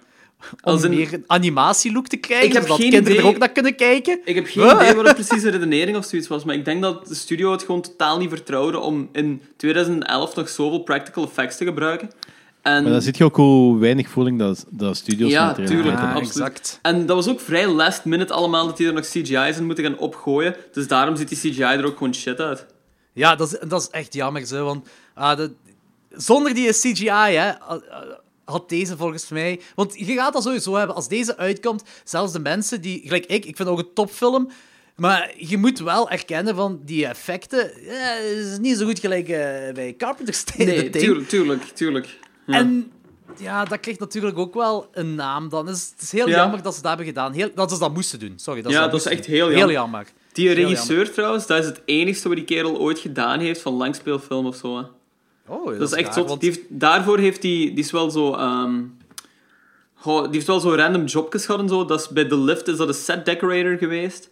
Om 0.51 0.57
Als 0.73 0.83
een- 0.83 0.89
meer 0.89 1.13
een 1.13 1.23
animatielook 1.27 2.07
te 2.07 2.17
krijgen, 2.17 2.47
Ik 2.47 2.53
heb 2.53 2.61
zodat 2.61 2.77
geen 2.79 2.89
kinderen 2.89 3.13
idee- 3.17 3.27
er 3.27 3.33
ook 3.33 3.39
naar 3.39 3.51
kunnen 3.51 3.75
kijken. 3.75 4.19
Ik 4.25 4.35
heb 4.35 4.45
geen 4.47 4.63
Wat? 4.65 4.81
idee 4.81 4.93
wat 4.95 5.05
de 5.05 5.13
precieze 5.23 5.49
redenering 5.49 5.97
of 5.97 6.05
zoiets 6.05 6.27
was, 6.27 6.43
maar 6.43 6.55
ik 6.55 6.65
denk 6.65 6.81
dat 6.81 7.07
de 7.07 7.15
studio 7.15 7.51
het 7.51 7.63
gewoon 7.63 7.81
totaal 7.81 8.17
niet 8.17 8.29
vertrouwde 8.29 8.79
om 8.79 9.09
in 9.11 9.41
2011 9.57 10.35
nog 10.35 10.49
zoveel 10.49 10.79
practical 10.79 11.23
effects 11.23 11.57
te 11.57 11.65
gebruiken. 11.65 12.09
En, 12.61 12.83
Maar 12.83 12.91
dan 12.91 13.01
zit 13.01 13.17
je 13.17 13.23
ook 13.23 13.35
hoe 13.35 13.79
weinig 13.79 14.09
voeling 14.09 14.39
dat, 14.39 14.65
dat 14.69 14.97
studios 14.97 15.31
Ja, 15.31 15.53
tuurlijk. 15.53 15.97
Ah, 15.97 16.03
absoluut. 16.03 16.27
exact. 16.27 16.79
en 16.81 17.05
dat 17.05 17.15
was 17.15 17.27
ook 17.29 17.39
vrij 17.39 17.67
last 17.67 18.05
minute 18.05 18.33
allemaal 18.33 18.65
dat 18.65 18.77
die 18.77 18.87
er 18.87 18.93
nog 18.93 19.05
CGI's 19.05 19.57
in 19.57 19.65
moeten 19.65 19.83
gaan 19.83 19.97
opgooien. 19.97 20.55
Dus 20.73 20.87
daarom 20.87 21.15
ziet 21.15 21.29
die 21.29 21.37
CGI 21.37 21.61
er 21.63 21.85
ook 21.85 21.97
gewoon 21.97 22.15
shit 22.15 22.39
uit. 22.39 22.65
Ja, 23.13 23.35
dat 23.35 23.51
is, 23.53 23.69
dat 23.69 23.81
is 23.81 23.87
echt 23.89 24.13
jammer, 24.13 24.45
zo, 24.45 24.65
want 24.65 24.87
ah, 25.13 25.37
dat- 25.37 25.51
zonder 26.09 26.53
die 26.53 26.69
CGI 26.71 27.09
hè, 27.35 27.59
ah, 27.59 27.81
had 28.51 28.69
deze 28.69 28.97
volgens 28.97 29.29
mij... 29.29 29.59
Want 29.75 29.93
je 29.99 30.13
gaat 30.13 30.33
dat 30.33 30.43
sowieso 30.43 30.75
hebben, 30.75 30.95
als 30.95 31.07
deze 31.07 31.37
uitkomt, 31.37 31.83
zelfs 32.03 32.33
de 32.33 32.39
mensen 32.39 32.81
die... 32.81 33.01
Gelijk 33.03 33.25
ik, 33.25 33.45
ik 33.45 33.55
vind 33.55 33.57
het 33.57 33.67
ook 33.67 33.79
een 33.79 33.93
topfilm, 33.93 34.49
maar 34.95 35.31
je 35.37 35.57
moet 35.57 35.79
wel 35.79 36.09
erkennen 36.09 36.55
van 36.55 36.79
die 36.85 37.05
effecten, 37.05 37.71
ja, 37.81 38.13
is 38.15 38.57
niet 38.59 38.77
zo 38.77 38.85
goed 38.85 38.99
gelijk 38.99 39.29
eh, 39.29 39.37
bij 39.73 39.93
Carpenter's 39.97 40.45
Day. 40.45 40.65
Nee, 40.65 40.89
tuurlijk, 40.89 41.27
tuurlijk, 41.29 41.63
tuurlijk. 41.63 42.19
Ja. 42.45 42.53
En 42.57 42.91
ja, 43.37 43.65
dat 43.65 43.79
krijgt 43.79 43.99
natuurlijk 43.99 44.37
ook 44.37 44.53
wel 44.53 44.87
een 44.93 45.15
naam 45.15 45.49
dan. 45.49 45.65
Dus 45.65 45.89
het 45.93 46.01
is 46.01 46.11
heel 46.11 46.27
Ja. 46.29 46.35
jammer 46.37 46.61
dat 46.61 46.73
ze 46.75 46.79
dat 46.81 46.89
hebben 46.89 47.07
gedaan. 47.07 47.33
Heel, 47.33 47.49
dat 47.55 47.71
ze 47.71 47.79
dat 47.79 47.93
moesten 47.93 48.19
doen, 48.19 48.33
sorry. 48.35 48.61
Dat 48.61 48.71
Ja, 48.71 48.87
dat 48.87 48.99
is 48.99 49.05
echt 49.05 49.25
doen. 49.25 49.35
heel 49.35 49.47
Heel 49.47 49.57
jammer. 49.57 49.75
jammer. 49.75 50.07
Die 50.31 50.47
Heel 50.47 50.55
regisseur 50.55 51.11
trouwens, 51.11 51.47
dat 51.47 51.59
is 51.59 51.65
het 51.65 51.81
enigste 51.85 52.27
wat 52.27 52.37
die 52.37 52.45
kerel 52.45 52.77
ooit 52.79 52.99
gedaan 52.99 53.39
heeft 53.39 53.61
van 53.61 53.73
langspeelfilm 53.73 54.45
of 54.45 54.55
zo. 54.55 54.77
Hè. 54.77 54.83
Oh, 55.51 55.65
dat, 55.65 55.79
Dat 55.79 55.87
is 55.91 55.95
echt 55.97 56.05
raar, 56.05 56.13
zot. 56.13 56.27
want- 56.27 56.41
Die 56.41 56.49
heeft, 56.49 56.61
daarvoor 56.69 57.17
heeft 57.19 57.43
hij... 57.43 57.51
Die 57.51 57.73
is 57.79 57.91
wel 57.91 58.09
zo... 58.09 58.33
ehm, 58.33 58.81
die 60.03 60.27
heeft 60.31 60.47
wel 60.47 60.59
zo 60.59 60.75
random 60.75 61.05
jobjes 61.05 61.45
gehad 61.45 61.61
en 61.61 61.69
zo. 61.69 61.85
Dat 61.85 61.99
is, 61.99 62.07
bij 62.09 62.25
The 62.25 62.37
Lift 62.37 62.67
is 62.67 62.77
dat 62.77 62.87
een 62.87 62.93
set 62.93 63.25
decorator 63.25 63.77
geweest. 63.77 64.29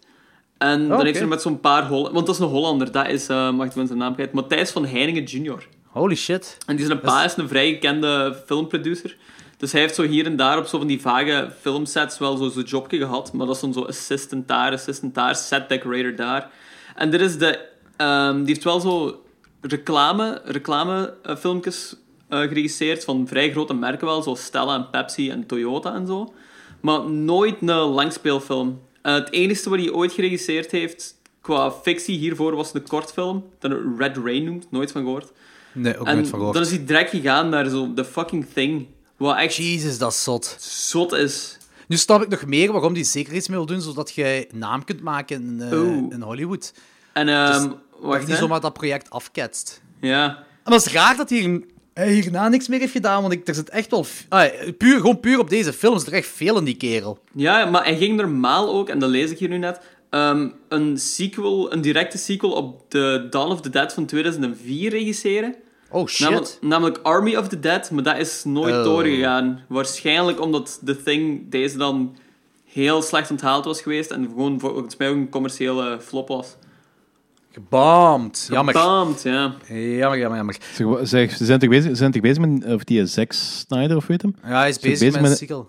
En 0.58 0.88
dan 0.88 0.96
oké. 0.96 1.04
heeft 1.06 1.18
hij 1.18 1.26
met 1.28 1.42
zo'n 1.42 1.60
paar 1.60 1.86
Hollanders... 1.86 2.14
Want 2.14 2.26
dat 2.26 2.34
is 2.34 2.40
een 2.40 2.48
Hollander. 2.48 2.92
Dat 2.92 3.08
is... 3.08 3.28
eh 3.28 3.50
mag 3.50 3.66
ik 3.66 3.74
mijn 3.74 3.96
naam 3.98 4.14
kwijt? 4.14 4.32
Matthijs 4.32 4.70
van 4.70 4.86
Heiningen 4.86 5.24
jr. 5.24 5.66
Holy 5.86 6.14
shit. 6.14 6.56
En 6.66 6.76
die 6.76 6.86
zijn 6.86 7.00
pa 7.00 7.24
is 7.24 7.36
een 7.36 7.48
vrij 7.48 7.68
gekende 7.72 8.36
filmproducer. 8.46 9.16
Dus 9.56 9.72
hij 9.72 9.80
heeft 9.80 9.94
zo 9.94 10.02
hier 10.02 10.26
en 10.26 10.36
daar 10.36 10.58
op 10.58 10.66
zo 10.66 10.78
van 10.78 10.86
die 10.86 11.00
vage 11.00 11.50
filmsets 11.60 12.18
wel 12.18 12.36
zo 12.36 12.48
zijn 12.48 12.64
jobje 12.64 12.98
gehad. 12.98 13.32
Maar 13.32 13.46
dat 13.46 13.54
is 13.54 13.60
dan 13.60 13.72
zo 13.72 13.82
assistant 13.82 14.48
daar, 14.48 14.72
assistant 14.72 15.14
daar, 15.14 15.36
set 15.36 15.68
decorator 15.68 16.16
daar. 16.16 16.50
En 16.96 17.10
dit 17.10 17.20
is 17.20 17.38
de... 17.38 17.58
ehm, 17.96 18.36
die 18.38 18.46
heeft 18.46 18.64
wel 18.64 18.80
zo 18.80 19.22
reclame, 19.60 20.40
reclame 20.44 21.14
eh, 21.22 21.36
filmpjes 21.36 21.96
eh, 22.28 22.40
geregisseerd 22.40 23.04
van 23.04 23.26
vrij 23.28 23.50
grote 23.50 23.74
merken 23.74 24.06
wel, 24.06 24.22
zoals 24.22 24.44
Stella 24.44 24.74
en 24.74 24.90
Pepsi 24.90 25.30
en 25.30 25.46
Toyota 25.46 25.94
en 25.94 26.06
zo. 26.06 26.32
Maar 26.80 27.10
nooit 27.10 27.56
een 27.60 27.74
langspeelfilm. 27.74 28.80
Eh, 29.02 29.14
het 29.14 29.32
enige 29.32 29.70
wat 29.70 29.78
hij 29.78 29.90
ooit 29.90 30.12
geregisseerd 30.12 30.70
heeft 30.70 31.18
qua 31.40 31.72
fictie 31.72 32.18
hiervoor 32.18 32.56
was 32.56 32.74
een 32.74 32.88
kortfilm, 32.88 33.44
dat 33.58 33.72
Red 33.98 34.16
Rain 34.16 34.44
noemt, 34.44 34.70
nooit 34.70 34.92
van 34.92 35.02
gehoord. 35.02 35.32
Nee, 35.72 35.98
ook 35.98 36.06
En 36.06 36.14
nooit 36.14 36.28
van 36.28 36.38
gehoord. 36.38 36.54
dan 36.56 36.64
is 36.64 36.70
hij 36.70 36.84
direct 36.84 37.10
gegaan 37.10 37.48
naar 37.48 37.68
zo 37.68 37.92
The 37.94 38.04
Fucking 38.04 38.46
Thing. 38.52 38.86
Wat 39.16 39.36
echt 39.36 39.54
Jezus, 39.54 39.98
dat 39.98 40.10
is 40.12 40.22
zot. 40.22 40.56
zot 40.60 41.12
is. 41.12 41.58
Nu 41.86 41.96
snap 41.96 42.22
ik 42.22 42.28
nog 42.28 42.46
meer 42.46 42.72
waarom 42.72 42.92
die 42.92 43.04
zeker 43.04 43.32
iets 43.34 43.48
mee 43.48 43.56
wil 43.56 43.66
doen, 43.66 43.80
zodat 43.80 44.12
je 44.14 44.48
naam 44.52 44.84
kunt 44.84 45.00
maken 45.00 45.36
in, 45.36 45.72
Oeh. 45.72 46.12
in 46.12 46.20
Hollywood. 46.22 46.72
En 47.12 47.28
wacht, 48.00 48.28
hè. 48.28 48.36
zomaar 48.36 48.60
dat 48.60 48.72
project 48.72 49.10
afketst. 49.10 49.82
Ja. 50.00 50.36
En 50.64 50.72
dat 50.72 50.86
is 50.86 50.92
raar 50.92 51.16
dat 51.16 51.30
hij 51.30 51.64
hij 51.94 52.12
hierna 52.12 52.48
niks 52.48 52.68
meer 52.68 52.78
heeft 52.80 52.92
gedaan, 52.92 53.20
want 53.20 53.32
ik, 53.32 53.48
er 53.48 53.54
zit 53.54 53.68
echt 53.70 53.90
wel... 53.90 54.06
ah, 54.28 54.44
puur, 54.78 54.96
gewoon 54.96 55.20
puur 55.20 55.38
op 55.38 55.50
deze 55.50 55.72
films, 55.72 56.06
er 56.06 56.12
echt 56.12 56.26
veel 56.28 56.58
in 56.58 56.64
die 56.64 56.76
kerel. 56.76 57.18
ja, 57.34 57.64
maar 57.64 57.84
hij 57.84 57.96
ging 57.96 58.16
normaal 58.16 58.68
ook, 58.74 58.88
en 58.88 58.98
dat 58.98 59.10
lees 59.10 59.30
ik 59.30 59.38
hier 59.38 59.48
nu 59.48 59.58
net, 59.58 59.80
ehm, 60.10 60.48
een 60.68 60.98
sequel, 60.98 61.72
een 61.72 61.80
directe 61.80 62.18
sequel 62.18 62.50
op 62.52 62.90
de 62.90 63.26
Dawn 63.30 63.50
of 63.52 63.60
the 63.60 63.70
Dead 63.70 63.92
van 63.92 64.06
2004 64.06 64.90
regisseren. 64.90 65.54
Oh, 65.90 66.06
shit. 66.06 66.20
Namelijk, 66.28 66.56
namelijk 66.60 66.98
Army 67.02 67.36
of 67.36 67.48
the 67.48 67.60
Dead, 67.60 67.90
maar 67.90 68.02
dat 68.02 68.18
is 68.18 68.44
nooit 68.44 68.74
Oh. 68.74 68.82
doorgegaan. 68.84 69.64
Waarschijnlijk 69.68 70.40
omdat 70.40 70.80
The 70.84 71.02
Thing 71.02 71.50
deze 71.50 71.76
dan 71.78 72.16
heel 72.64 73.02
slecht 73.02 73.30
onthaald 73.30 73.64
was 73.64 73.82
geweest 73.82 74.10
en 74.10 74.24
gewoon 74.28 74.60
volgens 74.60 74.96
mij 74.96 75.08
ook 75.08 75.16
een 75.16 75.28
commerciële 75.30 75.98
flop 76.00 76.28
was. 76.28 76.56
Gebamd. 77.52 78.46
Jammer. 78.50 78.74
Gebamd, 78.74 79.22
ja. 79.22 79.54
Jammer, 79.68 80.18
jammer, 80.18 80.36
jammer. 80.36 80.56
Zeg, 80.74 80.86
wa- 80.86 81.04
zeg, 81.04 81.36
ze 81.36 81.44
zijn 81.44 81.58
toch 81.58 81.68
bezig, 81.68 81.90
ze 81.90 81.94
zijn 81.96 82.12
toch 82.12 82.22
bezig 82.22 82.38
met 82.46 82.64
of 82.64 82.84
die 82.84 83.06
Zack 83.06 83.32
Snyder 83.32 83.96
of 83.96 84.06
weet 84.06 84.22
hem? 84.22 84.34
Ja, 84.44 84.58
hij 84.58 84.68
is 84.68 84.78
bezig, 84.78 84.98
bezig 84.98 85.14
met 85.14 85.22
een 85.22 85.28
met- 85.28 85.38
sequel. 85.38 85.68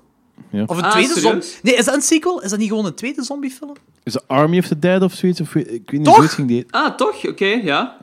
Ja. 0.50 0.63
Of 0.65 0.78
een 0.78 0.84
Ah, 0.84 0.91
tweede 0.91 1.13
serieus? 1.13 1.24
zombie... 1.32 1.48
Nee, 1.62 1.76
is 1.76 1.86
dat 1.86 1.96
een 1.96 2.02
sequel? 2.02 2.41
Is 2.41 2.50
dat 2.50 2.60
niet 2.60 2.70
gewoon 2.70 2.86
een 2.86 2.94
tweede 2.94 3.24
zombiefilm? 3.24 3.76
Is 4.04 4.13
het 4.13 4.28
Army 4.28 4.58
of 4.58 4.67
the 4.67 4.80
Dead 4.80 5.02
of 5.02 5.13
zoiets? 5.13 5.41
Of, 5.41 5.54
weet- 5.54 5.65
ik 5.72 5.72
weet 5.72 5.91
niet, 5.91 6.04
Toch? 6.04 6.15
zoiets 6.15 6.34
ging 6.34 6.48
die... 6.48 6.65
Ah, 6.70 6.96
toch? 6.96 7.26
Oké, 7.28 7.46
ja. 7.46 7.98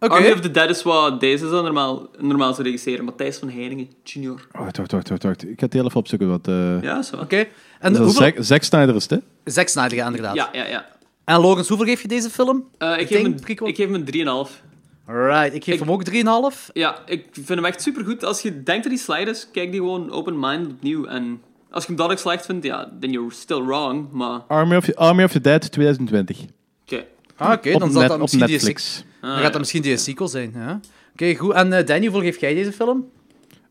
Oké. 0.00 0.12
Army 0.14 0.30
of 0.30 0.40
the 0.40 0.50
Dead 0.50 0.70
is 0.70 0.82
wat 0.82 1.20
deze 1.20 1.48
zou 1.48 1.62
normaal, 1.62 2.08
normaal 2.18 2.52
zou 2.54 2.62
regisseren. 2.66 3.04
Matthijs 3.04 3.36
van 3.36 3.50
Heiningen, 3.50 3.88
junior. 4.02 4.46
Wacht, 4.52 4.76
wacht, 4.76 4.92
wacht, 4.92 5.08
wacht, 5.08 5.22
wacht. 5.22 5.42
Ik 5.48 5.58
ga 5.58 5.64
het 5.64 5.72
heel 5.72 5.84
even 5.84 5.96
opzoeken 5.96 6.28
wat... 6.28 6.48
eh 6.48 6.82
Ja, 6.82 7.02
zo. 7.02 7.16
Oké. 7.16 7.46
En 7.80 7.96
hoeveel... 7.96 8.22
Zack, 8.22 8.34
Zack 8.38 8.62
Snyder 8.62 8.94
is 8.94 9.02
het, 9.02 9.10
hè? 9.44 9.50
Zack 9.52 9.68
Snyder, 9.68 9.94
ja, 9.94 10.06
inderdaad. 10.06 10.34
Ja, 10.34 10.48
ja, 10.52 10.66
ja. 10.66 10.86
En 11.24 11.40
Logans, 11.40 11.68
hoeveel 11.68 11.86
geef 11.86 12.02
je 12.02 12.08
deze 12.08 12.30
film? 12.30 12.68
Eh, 12.78 12.92
ik, 12.92 13.00
Ik 13.00 13.06
geef 13.08 13.22
denk 13.22 13.48
hem, 13.48 13.66
ik 13.68 13.76
geef 13.76 13.86
hem 13.90 13.94
een 13.94 14.04
3,5. 14.48 14.62
Alright, 15.06 15.54
ik 15.54 15.64
geef 15.64 15.74
Ik- 15.74 15.80
hem 15.80 15.90
ook 15.90 16.04
3,5. 16.04 16.70
Ja, 16.72 16.98
ik 17.06 17.26
vind 17.32 17.48
hem 17.48 17.64
echt 17.64 17.82
supergoed. 17.82 18.24
Als 18.24 18.40
je 18.40 18.62
denkt 18.62 18.82
dat 18.82 18.92
hij 18.92 19.00
slecht 19.02 19.28
is, 19.28 19.48
kijk 19.52 19.70
die 19.70 19.80
gewoon 19.80 20.10
open-minded 20.10 20.70
opnieuw. 20.70 21.04
En 21.04 21.42
als 21.70 21.82
je 21.82 21.88
hem 21.88 21.96
dat 21.98 22.10
ook 22.10 22.18
slecht 22.18 22.46
vindt, 22.46 22.64
ja, 22.66 22.92
then 23.00 23.10
you're 23.10 23.32
still 23.34 23.62
wrong. 23.62 24.06
Maar, 24.12 24.34
oké. 24.36 24.44
Army 24.54 24.76
of, 24.76 24.94
Army 24.94 25.24
of 25.24 25.30
the 25.32 25.40
Dead 25.40 25.72
2020. 25.72 26.38
Ah, 27.36 27.52
oké, 27.52 27.78
dan 27.78 27.92
zal 27.92 28.00
dat 28.02 28.10
op 28.10 28.20
misschien 28.20 28.44
die 28.46 28.54
Netflix. 28.54 28.94
sequel... 28.94 29.12
Ah, 29.20 29.30
Dan 29.34 29.42
gaat 29.42 29.50
dat 29.52 29.60
misschien 29.60 29.82
die 29.82 29.96
sequel 29.96 30.28
zijn. 30.28 30.52
Ja. 30.54 30.80
Oké, 31.12 31.34
goed. 31.34 31.52
En 31.54 31.72
eh, 31.72 31.86
Danny, 31.86 32.06
hoeveel 32.06 32.22
geef 32.30 32.40
jij 32.40 32.54
deze 32.54 32.72
film? 32.72 33.08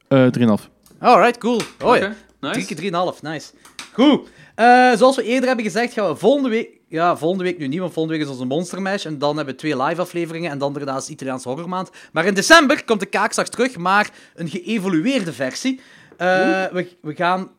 Eh 0.08 0.28
3,5. 0.40 0.70
Alright, 1.00 1.38
cool. 1.38 1.56
Oh 1.84 1.96
ja. 1.98 2.06
Oké, 2.06 2.16
nice. 2.40 2.54
Drie 2.66 2.92
keer 2.92 2.92
3,5, 3.16 3.22
nice. 3.22 3.52
Goed. 3.94 4.28
Eh, 4.56 4.92
zoals 4.96 5.16
we 5.16 5.24
eerder 5.24 5.48
hebben 5.48 5.66
gezegd, 5.66 5.94
gaan 5.94 6.08
we 6.10 6.16
volgende 6.16 6.50
week... 6.50 6.70
Ja, 6.94 7.18
volgende 7.18 7.44
week 7.44 7.58
nu 7.58 7.68
niet, 7.68 7.80
want 7.80 7.94
volgende 7.94 8.18
week 8.18 8.28
is 8.28 8.34
onze 8.34 8.46
Monster 8.46 8.82
Mash. 8.82 9.06
En 9.06 9.18
dan 9.18 9.36
hebben 9.36 9.54
we 9.54 9.60
twee 9.60 9.82
live 9.82 10.02
afleveringen 10.02 10.52
en 10.52 10.58
dan 10.58 10.74
daarnaast 10.74 11.10
Italiaanse 11.10 11.50
horrormaand. 11.50 11.90
Maar 12.12 12.26
in 12.26 12.34
december 12.34 12.84
komt 12.84 13.00
de 13.00 13.06
kaakslag 13.06 13.50
terug, 13.50 13.78
maar 13.78 14.10
een 14.36 14.50
geëvolueerde 14.50 15.34
versie. 15.34 15.80
Eh, 16.18 16.28
we, 16.72 16.98
we 17.02 17.16
gaan... 17.16 17.52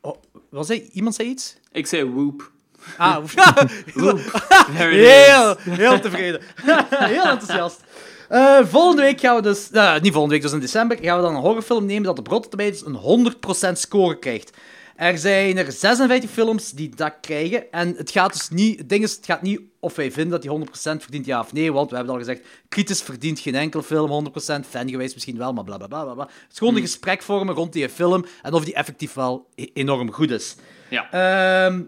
Oh, 0.00 0.16
was 0.50 0.68
hij? 0.68 0.88
Iemand 0.92 1.14
zei 1.14 1.28
iets? 1.28 1.56
Ik 1.72 1.86
zei 1.86 2.10
whoop. 2.10 2.50
Ah, 2.96 3.24
it 3.24 3.94
heel, 4.66 5.56
heel 5.58 6.00
tevreden. 6.00 6.40
heel 7.14 7.24
enthousiast. 7.24 7.80
Eh, 8.28 8.58
volgende 8.64 9.02
week 9.02 9.20
gaan 9.20 9.36
we 9.36 9.42
dus... 9.42 9.70
eh, 9.70 10.00
niet 10.00 10.12
volgende 10.12 10.34
week, 10.34 10.42
dus 10.42 10.52
in 10.52 10.60
december 10.60 10.98
gaan 11.00 11.16
we 11.16 11.22
dan 11.22 11.34
een 11.34 11.40
horrorfilm 11.40 11.86
nemen 11.86 12.02
dat 12.02 12.18
op 12.18 12.26
Rotten 12.26 12.50
Tomatoes 12.50 12.84
een 12.86 13.34
100% 13.68 13.72
score 13.72 14.18
krijgt. 14.18 14.50
Er 14.96 15.18
zijn 15.18 15.58
er 15.58 15.72
56 15.72 16.30
films 16.30 16.70
die 16.70 16.94
dat 16.96 17.14
krijgen. 17.20 17.72
En 17.72 17.94
het 17.96 18.10
gaat 18.10 18.32
dus 18.32 18.48
niet... 18.48 18.78
Het 18.78 18.88
ding 18.88 19.02
is, 19.04 19.16
het 19.16 19.24
gaat 19.24 19.42
niet 19.42 19.60
of 19.80 19.96
wij 19.96 20.12
vinden 20.12 20.40
dat 20.40 20.42
die 20.42 20.66
100% 20.96 21.02
verdient, 21.02 21.26
ja 21.26 21.40
of 21.40 21.52
nee. 21.52 21.72
Want 21.72 21.90
we 21.90 21.96
hebben 21.96 22.14
al 22.14 22.20
gezegd, 22.20 22.46
kritisch 22.68 23.02
verdient 23.02 23.38
geen 23.40 23.54
enkele 23.54 23.82
film 23.82 24.26
100%. 24.28 24.32
Fan 24.68 24.88
geweest 24.88 25.14
misschien 25.14 25.38
wel, 25.38 25.52
maar 25.52 25.64
bla 25.64 25.76
bla 25.76 25.86
bla 25.86 26.04
bla. 26.04 26.24
Het 26.24 26.52
is 26.52 26.58
gewoon 26.58 26.76
een 26.76 26.80
gesprek 26.80 27.22
vormen 27.22 27.54
rond 27.54 27.72
die 27.72 27.88
film. 27.88 28.24
En 28.42 28.52
of 28.52 28.64
die 28.64 28.74
effectief 28.74 29.14
wel 29.14 29.46
e- 29.54 29.66
enorm 29.74 30.12
goed 30.12 30.30
is. 30.30 30.56
Ja. 30.88 31.10
Ehm, 31.10 31.82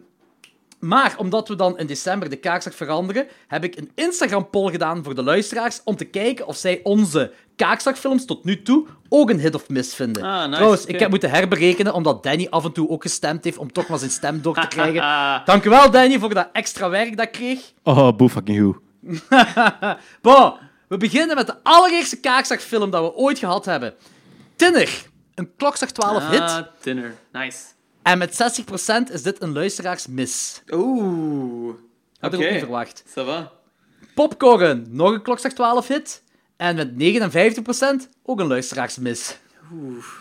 maar 0.78 1.14
omdat 1.18 1.48
we 1.48 1.56
dan 1.56 1.78
in 1.78 1.86
december 1.86 2.30
de 2.30 2.36
kaakslag 2.36 2.74
veranderen, 2.74 3.26
heb 3.48 3.64
ik 3.64 3.76
een 3.76 3.90
Instagram-poll 3.94 4.70
gedaan 4.70 5.04
voor 5.04 5.14
de 5.14 5.22
luisteraars 5.22 5.80
om 5.84 5.96
te 5.96 6.04
kijken 6.04 6.46
of 6.46 6.56
zij 6.56 6.80
onze 6.82 7.32
kaakslagfilms 7.56 8.24
tot 8.24 8.44
nu 8.44 8.62
toe 8.62 8.86
ook 9.08 9.30
een 9.30 9.40
hit 9.40 9.54
of 9.54 9.68
miss 9.68 9.94
vinden. 9.94 10.22
Ah, 10.22 10.44
nice, 10.44 10.50
Trouwens, 10.56 10.84
ik 10.84 10.98
heb 11.00 11.10
moeten 11.10 11.30
herberekenen 11.30 11.94
omdat 11.94 12.22
Danny 12.22 12.46
af 12.50 12.64
en 12.64 12.72
toe 12.72 12.88
ook 12.88 13.02
gestemd 13.02 13.44
heeft 13.44 13.58
om 13.58 13.72
toch 13.72 13.88
maar 13.88 13.98
zijn 13.98 14.10
stem 14.10 14.42
door 14.42 14.54
te 14.54 14.68
krijgen. 14.68 15.02
Dankjewel, 15.44 15.90
Danny, 15.90 16.18
voor 16.18 16.34
dat 16.34 16.48
extra 16.52 16.88
werk 16.88 17.16
dat 17.16 17.26
ik 17.26 17.32
kreeg. 17.32 17.72
Oh, 17.82 18.16
boe 18.16 18.28
fucking 18.28 18.58
who. 18.58 18.80
Bon, 20.22 20.52
we 20.88 20.96
beginnen 20.96 21.36
met 21.36 21.46
de 21.46 21.56
allereerste 21.62 22.20
kaakslagfilm 22.20 22.90
dat 22.90 23.02
we 23.02 23.14
ooit 23.14 23.38
gehad 23.38 23.64
hebben. 23.64 23.94
Tinner, 24.56 25.02
een 25.34 25.50
klokslag 25.56 25.90
12 25.90 26.28
hit. 26.28 26.40
Ah, 26.40 26.62
dinner. 26.80 27.14
Nice. 27.32 27.58
En 28.02 28.18
met 28.18 28.62
60% 29.08 29.12
is 29.12 29.22
dit 29.22 29.42
een 29.42 29.52
luisteraarsmis. 29.52 30.62
Oeh. 30.70 31.74
Had 32.20 32.32
ik 32.32 32.38
Oké. 32.38 32.46
ook 32.46 32.52
niet 32.52 32.62
verwacht. 32.62 33.04
Ça 33.08 33.24
va. 33.24 33.52
Popcorn, 34.14 34.86
nog 34.90 35.10
een 35.12 35.22
klokslag 35.22 35.52
12 35.52 35.86
hit. 35.88 36.22
En 36.56 36.76
met 36.76 36.90
59% 38.04 38.08
ook 38.22 38.40
een 38.40 38.46
luisteraarsmis. 38.46 39.38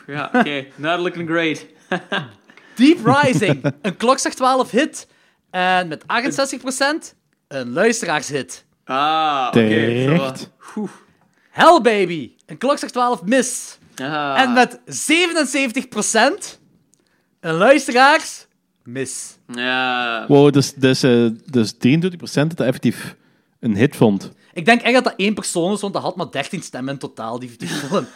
Ja, 0.07 0.29
oké. 0.33 0.65
Not 0.75 0.99
looking 0.99 1.29
great. 1.29 1.65
Deep 2.75 3.05
Rising, 3.05 3.73
een 3.81 3.97
klokslag 3.97 4.33
12 4.33 4.71
hit. 4.71 5.07
En 5.49 5.87
met 5.87 6.03
68% 6.03 7.15
een 7.47 7.73
luisteraarshit. 7.73 8.65
Ah, 8.83 9.45
oké. 9.47 9.59
Terecht. 9.59 10.49
Hell 11.49 11.81
Baby, 11.81 12.31
een 12.45 12.57
klokslag 12.57 12.91
12 12.91 13.23
mis. 13.23 13.77
Ah. 13.95 14.39
En 14.41 14.53
met 14.53 14.79
77% 14.85 16.59
een 17.39 17.53
luisteraars 17.53 18.47
mis. 18.83 19.37
Ja. 19.47 20.25
Wow, 20.27 20.53
dus, 20.53 20.73
dus, 20.73 21.03
eh, 21.03 21.27
dus 21.45 21.73
23% 21.73 21.77
dat 21.79 22.57
dat 22.57 22.67
effectief 22.67 23.15
een 23.59 23.75
hit 23.75 23.95
vond. 23.95 24.31
Ik 24.53 24.65
denk 24.65 24.81
echt 24.81 24.93
dat 24.93 25.03
dat 25.03 25.13
één 25.17 25.33
persoon 25.33 25.73
is, 25.73 25.81
want 25.81 25.93
dat 25.93 26.01
had 26.03 26.15
maar 26.15 26.31
13 26.31 26.61
stemmen 26.61 26.93
in 26.93 26.99
totaal, 26.99 27.39
die, 27.39 27.57
die 27.57 27.67
film. 27.67 28.05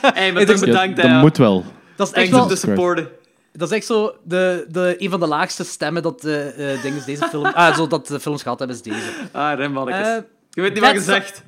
Hey, 0.00 0.32
maar 0.32 0.44
toch 0.46 0.54
Ja, 0.60 0.64
bedankt, 0.64 0.96
dat 0.96 1.04
hè. 1.06 1.18
moet 1.20 1.36
wel. 1.36 1.64
Dat 1.96 2.06
is 2.08 2.12
echt 2.12 2.30
wel... 2.30 2.46
te 2.46 2.56
supporten. 2.56 3.08
Dat 3.52 3.70
is 3.70 3.76
echt 3.76 3.86
zo 3.86 4.14
de, 4.24 4.66
de, 4.68 4.94
een 4.98 5.10
van 5.10 5.20
de 5.20 5.26
laagste 5.26 5.64
stemmen 5.64 6.02
dat 6.02 6.24
eh 6.24 6.72
eh 6.74 6.82
dingen 6.82 7.02
deze 7.06 7.26
film, 7.28 7.44
ah, 7.46 7.76
zo 7.76 7.86
dat 7.86 8.06
de 8.06 8.20
films 8.20 8.42
gehad 8.42 8.58
hebben, 8.58 8.76
is 8.76 8.82
deze. 8.82 9.10
Ah, 9.32 9.56
remmannetjes. 9.58 10.06
Eh, 10.06 10.16
Je 10.50 10.60
weet 10.60 10.72
niet 10.74 10.82
wat 10.82 10.94
that's- 11.04 11.04
gezegd. 11.06 11.42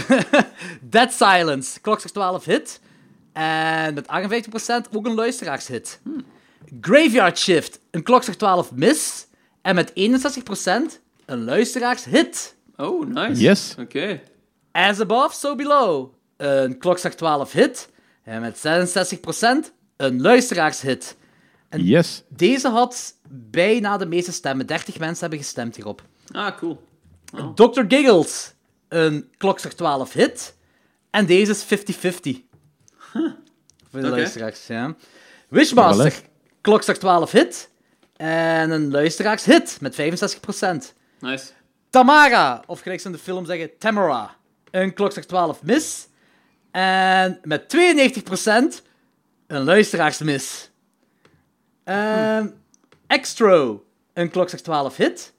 Dead 0.80 1.12
Silence, 1.12 1.80
klokslag 1.80 2.12
12 2.12 2.44
hit. 2.44 2.80
En 3.32 3.94
met 3.94 4.06
58% 4.88 4.92
ook 4.92 5.06
een 5.06 5.14
luisteraarshit. 5.14 6.00
Graveyard 6.80 7.38
Shift, 7.38 7.80
een 7.90 8.02
klokslag 8.02 8.36
12 8.36 8.72
mis. 8.72 9.26
En 9.62 9.74
met 9.74 9.90
61% 9.90 9.94
een 11.26 11.44
luisteraarshit. 11.44 12.55
Oh, 12.76 13.06
nice. 13.06 13.40
Yes. 13.40 13.74
Oké. 13.78 14.20
As 14.72 15.00
Above, 15.00 15.34
So 15.34 15.54
Below, 15.54 16.12
een 16.36 16.78
klokslag 16.78 17.14
12 17.14 17.52
hit. 17.52 17.88
En 18.22 18.40
met 18.40 18.56
66% 18.56 19.72
een 19.96 20.20
luisteraarshit. 20.20 21.16
Yes. 21.70 22.22
Deze 22.28 22.68
had 22.68 23.14
bijna 23.28 23.96
de 23.96 24.06
meeste 24.06 24.32
stemmen. 24.32 24.66
30 24.66 24.98
mensen 24.98 25.20
hebben 25.20 25.38
gestemd 25.38 25.76
hierop. 25.76 26.02
Ah, 26.32 26.56
cool. 26.56 26.84
Dr. 27.54 27.82
Giggles, 27.88 28.52
een 28.88 29.30
klokslag 29.36 29.72
12 29.72 30.12
hit. 30.12 30.54
En 31.10 31.26
deze 31.26 31.50
is 31.50 31.64
50-50. 31.64 31.66
Voor 33.90 34.00
de 34.00 34.08
luisteraars, 34.08 34.66
ja. 34.66 34.94
Wishmaster, 35.48 36.14
klokslag 36.60 36.96
12 36.96 37.30
hit. 37.30 37.70
En 38.16 38.70
een 38.70 38.90
luisteraarshit 38.90 39.78
met 39.80 39.94
65%. 39.94 40.94
Nice. 41.20 41.46
Tamara, 41.96 42.62
of 42.66 42.80
gelijk 42.80 43.00
ze 43.00 43.06
in 43.06 43.12
de 43.12 43.18
film 43.18 43.46
zeggen, 43.46 43.78
Tamara. 43.78 44.36
Een 44.70 44.94
klokslag 44.94 45.24
12 45.24 45.62
mis. 45.62 46.08
En 46.70 47.38
met 47.42 47.68
92% 47.68 48.82
een 49.46 49.62
luisteraarsmis. 49.62 50.70
Ehm 51.84 52.46
Extro, 53.06 53.84
een 54.12 54.30
klokslag 54.30 54.60
12 54.60 54.96
hit. 54.96 55.32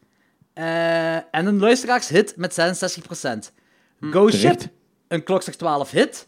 Eh, 0.54 1.16
en 1.16 1.46
een 1.46 1.60
luisteraarshit 1.60 2.34
met 2.36 2.54
66%. 2.54 3.52
Go 4.00 4.32
Ship, 4.32 4.62
een 5.08 5.24
klokslag 5.24 5.56
12 5.56 5.92
hit. 5.92 6.28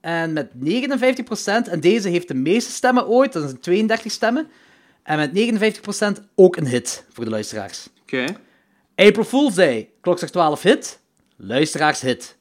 En 0.00 0.32
met 0.32 0.50
59%, 0.54 1.68
en 1.68 1.80
deze 1.80 2.08
heeft 2.08 2.28
de 2.28 2.34
meeste 2.34 2.70
stemmen 2.70 3.06
ooit, 3.06 3.32
dat 3.32 3.42
zijn 3.42 3.60
32 3.60 4.12
stemmen. 4.12 4.48
En 5.02 5.16
met 5.16 5.32
59% 5.32 6.22
ook 6.34 6.56
een 6.56 6.66
hit 6.66 7.04
voor 7.12 7.24
de 7.24 7.30
luisteraars. 7.30 7.88
Oké. 8.02 8.24
April 9.00 9.24
Fool's 9.24 9.54
Day, 9.54 9.90
klokslag 10.00 10.30
12 10.30 10.62
hit, 10.62 11.00
luisteraarshit. 11.36 12.36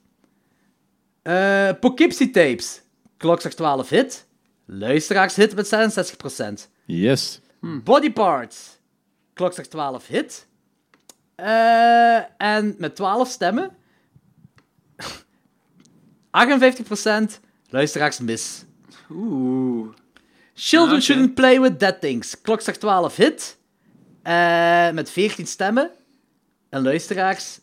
Eh 1.22 1.72
Poughkeepsie 1.80 2.32
Tapes, 2.32 2.82
klokslag 3.18 3.54
12 3.54 3.90
hit, 3.90 4.26
luisteraarshit 4.66 5.56
met 5.56 5.68
66%. 5.68 6.68
Yes. 6.86 7.42
Body 7.62 8.12
Parts, 8.12 8.80
klokslag 9.34 9.66
12 9.68 10.08
hit. 10.08 10.48
Eh, 11.36 12.22
en 12.38 12.76
met 12.78 12.96
12 12.96 13.30
stemmen, 13.30 13.72
58% 16.36 17.40
luisteraarsmis. 17.70 18.66
Oeh. 19.12 19.88
Children. 20.54 21.02
Shouldn't 21.02 21.34
Play 21.36 21.60
With 21.60 21.80
Dead 21.80 22.02
Things, 22.02 22.42
klokslag 22.42 22.76
12 22.76 23.16
hit. 23.16 23.58
Eh, 24.24 24.92
met 24.92 25.10
14 25.10 25.48
stemmen. 25.48 25.92
En 26.70 26.82
luisteraars. 26.82 27.60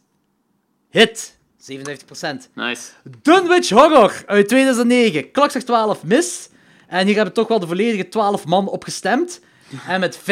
Hit. 0.90 1.38
57%. 1.58 2.50
Nice. 2.54 2.90
Dunwich 3.22 3.68
Horror 3.70 4.22
uit 4.26 4.48
2009. 4.48 5.30
Klokslag 5.30 5.62
12 5.62 6.02
mis. 6.04 6.48
En 6.88 7.06
hier 7.06 7.16
hebben 7.16 7.34
toch 7.34 7.48
wel 7.48 7.58
de 7.60 7.66
volledige 7.66 8.08
12 8.08 8.44
man 8.46 8.68
op 8.68 8.84
gestemd. 8.84 9.40
En 9.86 10.00
met 10.00 10.18
75% 10.18 10.22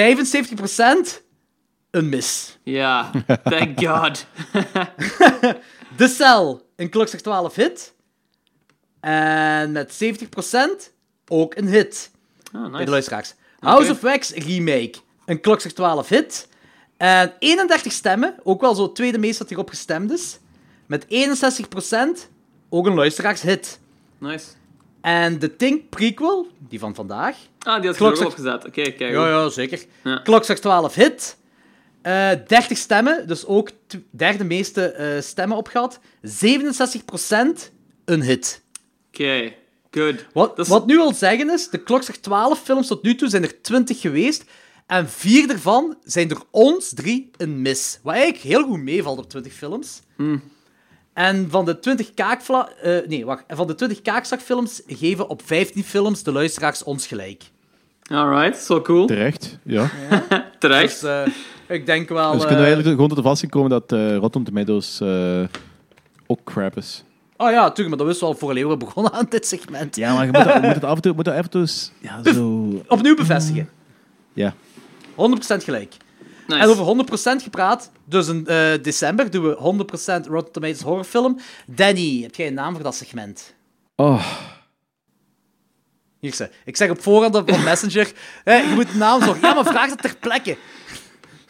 een 1.91 2.09
mis. 2.09 2.59
Ja. 2.63 3.11
Thank 3.43 3.81
God. 3.87 4.27
The 5.99 6.09
Cell. 6.09 6.61
Een 6.77 6.89
klokslag 6.89 7.21
12 7.21 7.55
hit. 7.55 7.95
En 9.01 9.73
met 9.73 10.05
70% 10.05 10.93
ook 11.29 11.55
een 11.57 11.67
hit. 11.67 12.11
Ah, 12.53 12.61
bij 12.61 12.71
de 12.71 12.77
nice. 12.77 12.91
luisteraars. 12.91 13.35
House 13.59 13.91
of 13.91 14.01
Wax 14.01 14.31
remake. 14.31 14.95
Een 15.27 15.41
klokslag 15.41 15.73
12 15.73 16.09
hit. 16.09 16.49
En 17.05 17.33
31 17.39 17.93
stemmen. 17.93 18.35
Ook 18.43 18.61
wel 18.61 18.75
zo 18.75 18.83
het 18.83 18.95
tweede 18.95 19.19
meest 19.19 19.39
dat 19.39 19.49
hierop 19.49 19.69
gestemd 19.69 20.13
is. 20.13 20.39
Met 20.87 21.05
61% 21.05 21.09
ook 22.69 22.87
een 22.87 22.95
luisteraarshit. 22.95 23.81
Nice. 24.19 24.47
En 25.01 25.39
de 25.39 25.57
Think 25.57 25.89
prequel, 25.89 26.47
die 26.69 26.79
van 26.79 26.95
vandaag. 26.95 27.37
Ah, 27.59 27.81
die 27.81 27.91
had 27.91 27.99
je 27.99 28.05
er 28.05 28.27
opgezet. 28.27 28.67
Oké, 28.67 28.83
kijk. 28.83 29.01
Ja, 29.13 29.29
ja, 29.29 29.49
zeker. 29.49 29.85
Ja. 30.05 30.17
Klokslag 30.17 30.59
12 30.59 30.95
hit. 30.95 31.37
Eh 32.03 32.31
30 32.47 32.79
stemmen, 32.79 33.27
dus 33.27 33.47
ook 33.47 33.71
derde 34.11 34.45
meeste 34.45 34.91
eh, 34.91 35.21
stemmen 35.21 35.57
opgehad. 35.57 36.01
67% 36.23 36.29
een 38.05 38.23
hit. 38.23 38.63
Oké. 39.09 39.53
Good. 39.91 40.27
Wat, 40.69 40.87
nu 40.87 40.97
wil 40.97 41.15
zeggen 41.15 41.51
is, 41.51 41.69
de 41.69 41.83
klok 41.83 42.03
zegt 42.03 42.23
12 42.23 42.63
films 42.63 42.87
tot 42.87 43.03
nu 43.03 43.15
toe 43.15 43.29
zijn 43.29 43.43
er 43.43 43.63
20 43.63 44.01
geweest. 44.01 44.45
En 44.87 45.09
vier 45.09 45.47
daarvan 45.47 45.97
zijn 46.05 46.29
door 46.29 46.45
ons 46.51 46.93
drie 46.95 47.31
een 47.37 47.63
mis. 47.63 47.99
Wat 48.03 48.15
eigenlijk 48.15 48.43
heel 48.45 48.63
goed 48.65 48.81
meevalt 48.83 49.19
op 49.19 49.29
20 49.31 49.53
films. 49.53 50.01
Hmm. 50.17 50.43
En 51.13 51.47
van 51.51 51.65
de 51.65 51.79
20 51.79 52.15
kaakvla... 52.15 52.69
eh, 52.83 53.07
nee, 53.09 53.25
wacht. 53.25 53.45
En 53.47 53.57
van 53.57 53.67
de 53.67 53.75
20 53.75 54.03
kaakslagfilms 54.03 54.83
geven 54.87 55.29
op 55.29 55.43
15 55.45 55.85
films 55.85 56.23
de 56.23 56.33
luisteraars 56.33 56.83
ons 56.83 57.07
gelijk. 57.07 57.43
Alright, 58.11 58.63
zo 58.63 58.81
cool. 58.81 59.07
Terecht. 59.07 59.59
Ja. 59.63 59.91
Terecht. 60.59 61.01
Dus, 61.01 61.11
eh, 61.11 61.77
Ik 61.77 61.87
denk 61.87 62.09
wel... 62.09 62.33
Dus 62.33 62.41
eh, 62.41 62.47
kunnen 62.47 62.65
we 62.65 62.73
eigenlijk 62.73 62.89
gewoon 62.95 63.09
tot 63.09 63.17
de 63.17 63.23
vasting 63.29 63.51
komen 63.51 63.71
dat 63.71 63.93
eh 63.93 64.17
Rotten 64.17 64.45
Tomatoes 64.45 65.01
eh, 65.01 65.45
ook 66.27 66.41
crap 66.45 66.77
is. 66.77 67.05
Oh 67.37 67.51
ja, 67.51 67.71
tuurlijk, 67.71 67.89
maar 67.89 67.99
dat 67.99 68.07
wisten 68.07 68.27
we 68.29 68.33
al 68.33 68.39
voor 68.39 68.69
we 68.69 68.77
begonnen 68.77 69.13
aan 69.13 69.27
dit 69.29 69.47
segment. 69.47 69.97
Ja, 69.97 70.15
maar 70.15 70.27
je 70.27 70.33
moet, 70.33 70.45
dat- 70.45 70.55
je 70.55 70.61
moet 70.61 70.75
het 70.75 70.85
af 70.85 70.97
en 70.97 71.03
toe, 71.03 71.13
moet 71.15 71.25
dat 71.25 71.35
af 71.35 71.43
en 71.45 71.51
toe 71.51 71.61
eens- 71.61 71.93
ja, 72.01 72.33
zo... 72.33 72.69
Opnieuw 72.89 73.15
bevestigen. 73.17 73.69
Ja. 74.33 74.55
100% 75.15 75.65
gelijk. 75.65 75.95
Nice. 76.47 76.61
En 76.61 76.69
over 76.69 77.07
100% 77.41 77.43
gepraat, 77.43 77.91
dus 78.05 78.29
in 78.29 78.47
eh, 78.47 78.73
december 78.83 79.31
doen 79.31 79.43
we 79.49 79.85
100% 80.25 80.27
Rotten 80.27 80.53
Tomatoes 80.53 80.81
horrorfilm. 80.83 81.39
Danny, 81.67 82.21
heb 82.23 82.35
jij 82.35 82.47
een 82.47 82.55
naam 82.55 82.75
voor 82.75 82.83
dat 82.83 82.95
segment? 82.95 83.55
Oh, 83.97 84.25
Hier, 86.19 86.35
ze. 86.35 86.51
ik 86.65 86.77
zeg 86.77 86.91
op 86.91 87.03
voorhand 87.03 87.35
op 87.35 87.51
Messenger, 87.65 88.13
hè, 88.45 88.55
je 88.55 88.75
moet 88.75 88.91
een 88.91 88.99
naam 88.99 89.23
zorgen. 89.23 89.49
Ja, 89.49 89.55
maar 89.55 89.65
vraag 89.65 89.89
dat 89.89 90.03
ter 90.03 90.17
plekke. 90.21 90.57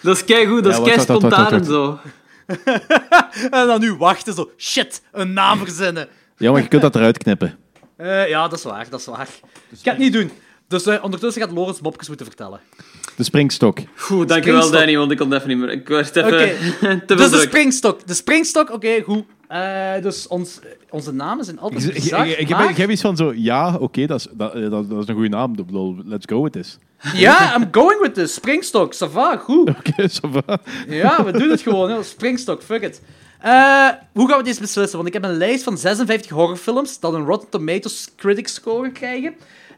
Dat 0.02 0.16
is 0.16 0.24
kei 0.24 0.46
goed, 0.46 0.64
dat 0.64 0.72
Ja, 0.76 0.78
is 0.82 0.84
kei 0.88 1.00
spontaan 1.00 1.52
en 1.52 1.64
zo. 1.64 1.98
En 3.50 3.66
dan 3.66 3.80
nu 3.80 3.94
wachten, 3.94 4.34
zo, 4.34 4.50
shit, 4.56 5.02
een 5.12 5.32
naam 5.32 5.58
verzinnen. 5.58 6.08
ja, 6.36 6.52
maar 6.52 6.62
je 6.62 6.68
kunt 6.68 6.82
dat 6.82 6.94
eruit 6.94 7.18
knippen. 7.18 7.58
Eh, 7.96 8.28
ja, 8.28 8.48
dat 8.48 8.58
is 8.58 8.64
waar, 8.64 8.88
dat 8.90 9.00
is 9.00 9.06
waar. 9.06 9.28
Ik 9.70 9.78
ga 9.82 9.90
het 9.90 9.98
niet 9.98 10.12
doen. 10.12 10.30
Dus 10.68 10.86
eh, 10.86 11.04
ondertussen 11.04 11.42
gaat 11.42 11.50
Lorenz 11.52 11.80
mopjes 11.80 12.08
moeten 12.08 12.26
vertellen. 12.26 12.60
De 13.16 13.24
springstok. 13.24 13.78
Oeh, 13.78 13.86
dankjewel 14.26 14.38
Springstok. 14.42 14.72
Danny, 14.72 14.96
want 14.96 15.10
ik 15.10 15.16
kon 15.18 15.30
het 15.30 15.42
even 15.42 15.48
niet 15.48 15.58
meer. 15.66 15.70
Ik 15.70 15.88
werd 15.88 16.16
even 16.16 16.32
Oké. 16.32 16.46
te 17.06 17.16
veel 17.16 17.16
Dus 17.16 17.30
de 17.30 17.38
springstok. 17.40 18.06
De 18.06 18.14
springstok, 18.14 18.70
oké, 18.70 19.00
goed. 19.02 19.24
Eh, 19.48 19.92
dus 20.02 20.26
ons, 20.26 20.58
onze 20.90 21.12
namen 21.12 21.44
zijn 21.44 21.56
Ik, 21.56 21.62
altijd 21.62 21.82
ik, 21.84 21.88
ik, 21.88 21.94
bizar, 22.02 22.26
ik, 22.26 22.48
maar- 22.48 22.70
ik 22.70 22.76
heb 22.76 22.90
iets 22.90 23.00
van 23.00 23.16
zo, 23.16 23.32
ja, 23.36 23.76
oké, 23.80 24.06
dat, 24.06 24.18
is, 24.20 24.26
dat, 24.32 24.54
eh, 24.54 24.70
dat, 24.70 24.90
dat 24.90 25.02
is 25.02 25.08
een 25.08 25.14
goede 25.14 25.28
naam. 25.28 25.50
Ik 25.58 25.66
bedoel, 25.66 25.96
Let's 26.04 26.26
go 26.28 26.42
with 26.42 26.52
this. 26.52 26.78
Ja, 27.14 27.56
I'm 27.56 27.68
going 27.70 28.00
with 28.00 28.14
this. 28.14 28.34
Springstok, 28.34 28.94
ça 28.94 29.10
va, 29.10 29.36
goed. 29.36 29.68
Oké, 29.78 30.08
ça 30.08 30.28
va. 30.30 30.58
Ja, 30.88 31.24
we 31.24 31.32
doen 31.32 31.50
het 31.50 31.60
gewoon. 31.60 31.90
Hè. 31.90 32.02
Springstok, 32.02 32.62
fuck 32.62 32.82
it. 32.82 33.00
Eh, 33.40 33.88
hoe 34.12 34.28
gaan 34.28 34.38
we 34.38 34.44
deze 34.44 34.60
beslissen? 34.60 34.96
Want 34.96 35.08
ik 35.08 35.14
heb 35.14 35.24
een 35.24 35.36
lijst 35.36 35.64
van 35.64 35.78
56 35.78 36.30
horrorfilms 36.30 37.00
dat 37.00 37.12
een 37.14 37.24
Rotten 37.24 37.48
Tomatoes 37.48 38.08
critic 38.16 38.48
score 38.48 38.90
krijgen. 38.90 39.34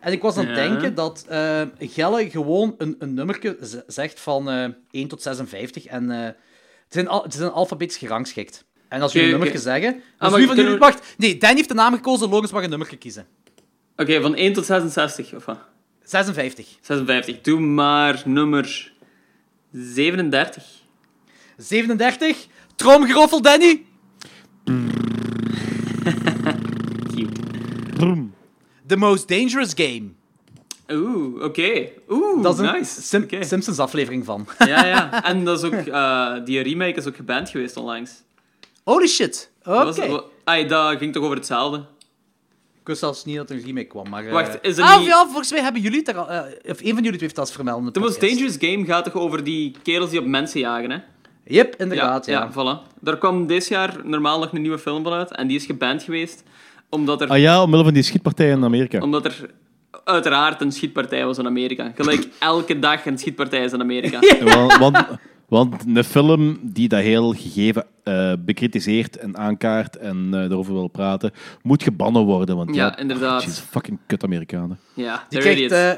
En 0.07 0.13
ik 0.13 0.23
was 0.23 0.37
aan 0.37 0.47
het 0.47 0.57
Ja. 0.57 0.69
denken 0.69 0.95
dat 0.95 1.25
eh 1.29 1.63
Gelle 1.79 2.31
gewoon 2.31 2.75
een, 2.79 2.97
een 2.99 3.15
nummerke 3.15 3.57
zegt 3.87 4.21
van 4.21 4.51
eh 4.51 4.69
1 4.91 5.09
tot 5.09 5.23
56. 5.23 5.85
En 5.87 6.11
eh, 6.11 6.25
het, 6.25 6.35
zijn 6.89 7.09
al, 7.09 7.23
het 7.23 7.35
zijn 7.35 7.51
alfabetisch 7.51 7.97
gerangschikt. 7.97 8.65
En 8.89 9.03
als 9.03 9.13
jullie 9.13 9.29
een 9.29 9.35
nummerke 9.39 9.59
zeggen... 9.63 9.93
Dus 9.93 10.03
maar 10.19 10.33
wie 10.39 10.47
van 10.47 10.57
jullie... 10.57 10.73
we- 10.73 10.79
Wacht, 10.79 11.15
nee, 11.17 11.39
Dan 11.39 11.55
heeft 11.57 11.69
de 11.69 11.75
naam 11.75 11.95
gekozen, 11.95 12.29
Logans 12.29 12.53
mag 12.53 12.63
een 12.63 12.71
nummerke 12.71 12.97
kiezen. 12.97 13.27
Oké, 13.97 14.21
van 14.21 14.35
1 14.35 14.53
tot 14.53 14.65
66, 14.67 15.35
of 15.35 15.45
wat? 15.45 15.59
56. 16.03 16.67
56. 16.81 17.41
Doe 17.41 17.61
maar 17.61 18.23
nummer 18.25 18.93
37. 19.73 20.65
37. 21.57 22.47
Tromgeroffel, 22.77 23.43
Danny. 23.43 23.85
Brum. 27.97 28.35
The 28.87 28.97
Most 28.97 29.29
Dangerous 29.29 29.73
Game. 29.75 30.09
Oeh, 30.93 31.43
oké. 31.45 31.89
Oeh, 32.09 32.43
Dat 32.43 32.55
is 32.55 32.67
een 32.67 32.73
nice. 32.73 33.03
Sim-. 33.03 33.27
Simpsons 33.41 33.79
aflevering 33.79 34.25
van. 34.25 34.47
Ja, 34.59 34.85
ja. 34.87 35.11
En 35.31 35.45
dat 35.45 35.59
is 35.59 35.65
ook, 35.65 35.73
eh, 35.87 36.33
die 36.45 36.61
remake 36.61 36.95
is 36.99 37.07
ook 37.07 37.17
geband 37.17 37.49
geweest 37.51 37.77
onlangs. 37.77 38.11
Holy 38.85 39.07
shit. 39.07 39.51
Oké. 39.65 40.03
Het- 40.03 40.23
Ai, 40.45 40.67
dat 40.67 40.99
ging 40.99 41.13
toch 41.13 41.23
over 41.25 41.37
hetzelfde? 41.37 41.79
Ik 42.81 42.93
wist 42.93 42.99
zelfs 43.01 43.25
niet 43.25 43.37
dat 43.37 43.51
er 43.51 43.57
een 43.57 43.63
remake 43.65 43.87
kwam, 43.87 44.09
maar... 44.09 44.25
eh, 44.27 44.33
Wacht, 44.33 44.59
is 44.63 44.77
er 44.79 44.85
ah, 44.85 44.99
niet- 44.99 45.07
ja, 45.07 45.25
volgens 45.25 45.51
mij 45.51 45.61
hebben 45.63 45.83
jullie 45.83 45.99
het 45.99 46.09
er 46.09 46.17
al... 46.19 46.29
eh, 46.31 46.71
of 46.71 46.81
een 46.83 46.95
van 46.95 47.03
jullie 47.03 47.21
heeft 47.21 47.35
dat 47.35 47.53
vermeld 47.53 47.95
The 47.95 48.01
Most. 48.01 48.21
Dangerous 48.21 48.57
Game 48.59 48.85
gaat 48.85 49.05
toch 49.05 49.15
over 49.15 49.45
die 49.45 49.75
kerels 49.83 50.11
die 50.11 50.19
op 50.21 50.27
mensen 50.27 50.61
jagen, 50.61 50.91
hè? 50.91 50.99
Yep, 51.45 51.75
inderdaad, 51.77 52.27
ja. 52.27 52.33
ja, 52.43 52.51
voilà. 52.53 52.93
Daar 53.01 53.19
kwam 53.19 53.47
dit 53.47 53.69
jaar 53.69 53.97
normaal 54.05 54.39
nog 54.39 54.53
een 54.53 54.61
nieuwe 54.63 54.79
film 54.79 55.03
van 55.03 55.13
uit. 55.13 55.31
En 55.37 55.47
die 55.47 55.57
is 55.57 55.67
geband 55.67 56.03
geweest 56.03 56.43
omdat 56.91 57.21
er, 57.21 57.29
Ah 57.29 57.39
ja, 57.39 57.63
omwille 57.63 57.85
van 57.85 57.93
die 57.95 58.03
schietpartij 58.03 58.51
in 58.51 58.65
Amerika. 58.65 58.99
omdat 59.01 59.25
er 59.25 59.51
uiteraard 60.05 60.61
een 60.61 60.73
schietpartij 60.73 61.25
was 61.27 61.39
in 61.39 61.47
Amerika. 61.47 61.93
Gelijk 61.95 62.29
elke 62.39 62.79
dag 62.79 63.07
een 63.07 63.19
schietpartij 63.19 63.65
is 63.65 63.73
in 63.73 63.81
Amerika. 63.81 64.19
want, 64.45 64.77
want, 64.79 64.97
want 65.49 65.75
een 65.97 66.05
film 66.05 66.59
die 66.63 66.89
dat 66.89 67.01
heel 67.01 67.33
gegeven 67.33 67.85
eh 68.03 68.33
bekritiseert 68.39 69.17
en 69.19 69.37
aankaart 69.37 69.97
en 69.97 70.29
eh 70.33 70.41
erover 70.41 70.73
wil 70.73 70.89
praten, 70.89 71.31
moet 71.63 71.83
gebannen 71.83 72.23
worden. 72.23 72.57
Want 72.57 72.75
ja, 72.75 72.85
Ja, 72.87 72.99
inderdaad. 72.99 73.43
jeez, 73.43 73.59
fucking 73.59 73.99
kut 74.07 74.25
Amerikanen. 74.25 74.79
Ja, 74.95 75.27
Die 75.29 75.39
krijgt 75.39 75.61
is. 75.61 75.71
eh, 75.71 75.91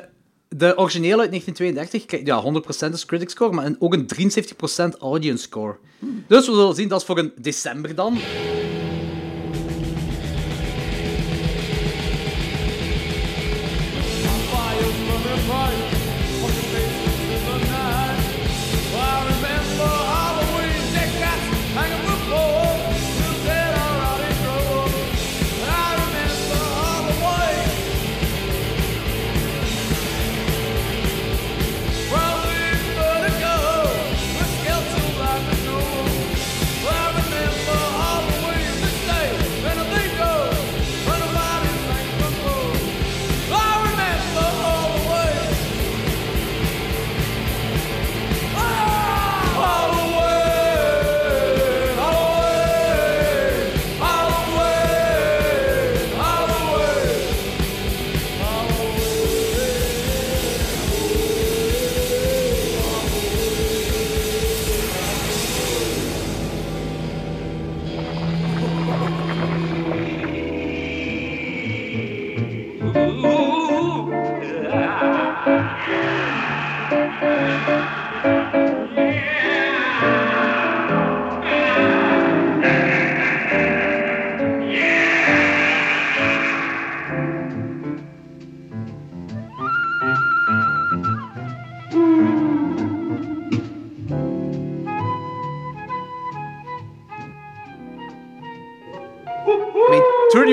de 0.48 0.78
originele 0.78 1.20
uit 1.20 1.30
1932, 1.30 2.04
krijgt, 2.04 2.26
ja, 2.26 2.42
100% 2.90 2.92
is 2.94 3.04
critic 3.06 3.30
score, 3.30 3.52
maar 3.54 3.74
ook 3.78 3.94
een 3.94 4.06
73% 4.06 4.98
audience 4.98 5.42
score. 5.42 5.76
Dus 6.28 6.46
we 6.46 6.54
zullen 6.54 6.74
zien, 6.74 6.88
dat 6.88 7.00
is 7.00 7.06
voor 7.06 7.18
een 7.18 7.32
december 7.40 7.94
dan. 7.94 8.18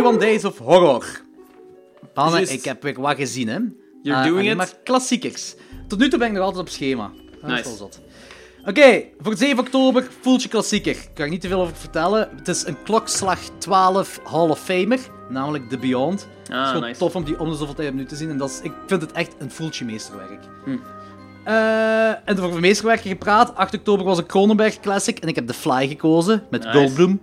31 0.05 0.19
Days 0.19 0.45
of 0.45 0.57
Horror. 0.57 1.21
Juist. 2.15 2.51
ik 2.51 2.63
heb 2.63 2.83
weer 2.83 3.01
wat 3.01 3.15
gezien, 3.15 3.47
hè. 3.47 3.57
You're 4.01 4.21
Eh, 4.21 4.27
doing 4.27 4.49
it. 4.49 4.57
maar 4.57 4.69
klassiekers. 4.83 5.55
Tot 5.87 5.99
nu 5.99 6.09
toe 6.09 6.19
ben 6.19 6.27
ik 6.27 6.33
nog 6.33 6.43
altijd 6.43 6.61
op 6.61 6.69
schema. 6.69 7.11
Is 7.41 7.49
Nice. 7.49 7.87
Oké, 8.65 9.03
voor 9.19 9.37
7 9.37 9.59
oktober, 9.59 10.07
voeltje 10.21 10.49
klassieker. 10.49 10.91
Ik 10.91 11.09
kan 11.13 11.25
er 11.25 11.31
niet 11.31 11.41
te 11.41 11.47
veel 11.47 11.61
over 11.61 11.75
vertellen. 11.75 12.29
Het 12.35 12.47
is 12.47 12.65
een 12.65 12.83
klokslag 12.83 13.39
12 13.57 14.19
Hall 14.23 14.49
of 14.49 14.59
Famer, 14.59 14.99
namelijk 15.29 15.69
The 15.69 15.77
Beyond. 15.77 16.27
het 16.47 16.61
is 16.61 16.67
gewoon 16.67 16.81
nice. 16.81 16.99
tof 16.99 17.15
om 17.15 17.23
die 17.23 17.39
om 17.39 17.49
de 17.49 17.55
zoveel 17.55 17.73
tijd 17.75 17.89
opnieuw 17.89 18.05
te 18.05 18.15
zien. 18.15 18.29
En 18.29 18.37
dat 18.37 18.49
is, 18.49 18.59
ik 18.61 18.71
vind 18.87 19.01
het 19.01 19.11
echt 19.11 19.35
een 19.39 19.51
voeltje 19.51 19.85
meesterwerk. 19.85 20.39
Hm. 20.65 20.77
Eh, 21.43 22.07
en 22.29 22.39
over 22.39 22.59
meesterwerken 22.59 23.09
gepraat. 23.09 23.55
8 23.55 23.73
oktober 23.73 24.05
was 24.05 24.17
een 24.17 24.25
Cronenberg 24.25 24.79
Classic 24.79 25.19
en 25.19 25.27
ik 25.27 25.35
heb 25.35 25.47
The 25.47 25.53
Fly 25.53 25.87
gekozen 25.87 26.43
met 26.49 26.63
Nice. 26.63 26.77
Goldblum. 26.77 27.21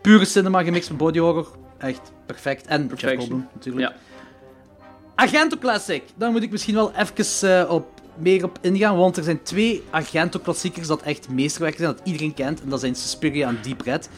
Pure 0.00 0.24
cinema 0.24 0.62
gemixt 0.62 0.88
met 0.88 0.98
body 0.98 1.18
horror. 1.18 1.46
Echt 1.80 2.12
perfect. 2.26 2.66
En 2.66 2.80
Jeff 2.80 2.88
Perfection. 2.88 3.18
Goldblum 3.18 3.48
natuurlijk. 3.54 3.88
Ja. 3.88 3.96
Argento 5.14 5.56
Classic. 5.56 6.02
Daar 6.16 6.30
moet 6.30 6.42
ik 6.42 6.50
misschien 6.50 6.74
wel 6.74 6.92
even 6.92 7.60
eh, 7.60 7.70
op, 7.70 8.00
meer 8.16 8.44
op 8.44 8.58
ingaan, 8.60 8.96
want 8.96 9.16
er 9.16 9.22
zijn 9.22 9.42
twee 9.42 9.82
Argento-klassiekers 9.90 10.86
dat 10.86 11.02
echt 11.02 11.28
meesterwerken 11.28 11.80
zijn, 11.80 11.94
dat 11.96 12.06
iedereen 12.06 12.34
kent. 12.34 12.62
En 12.62 12.68
dat 12.68 12.80
zijn 12.80 12.94
Suspiria 12.94 13.48
en 13.48 13.58
Deep 13.62 13.80
Red. 13.80 14.08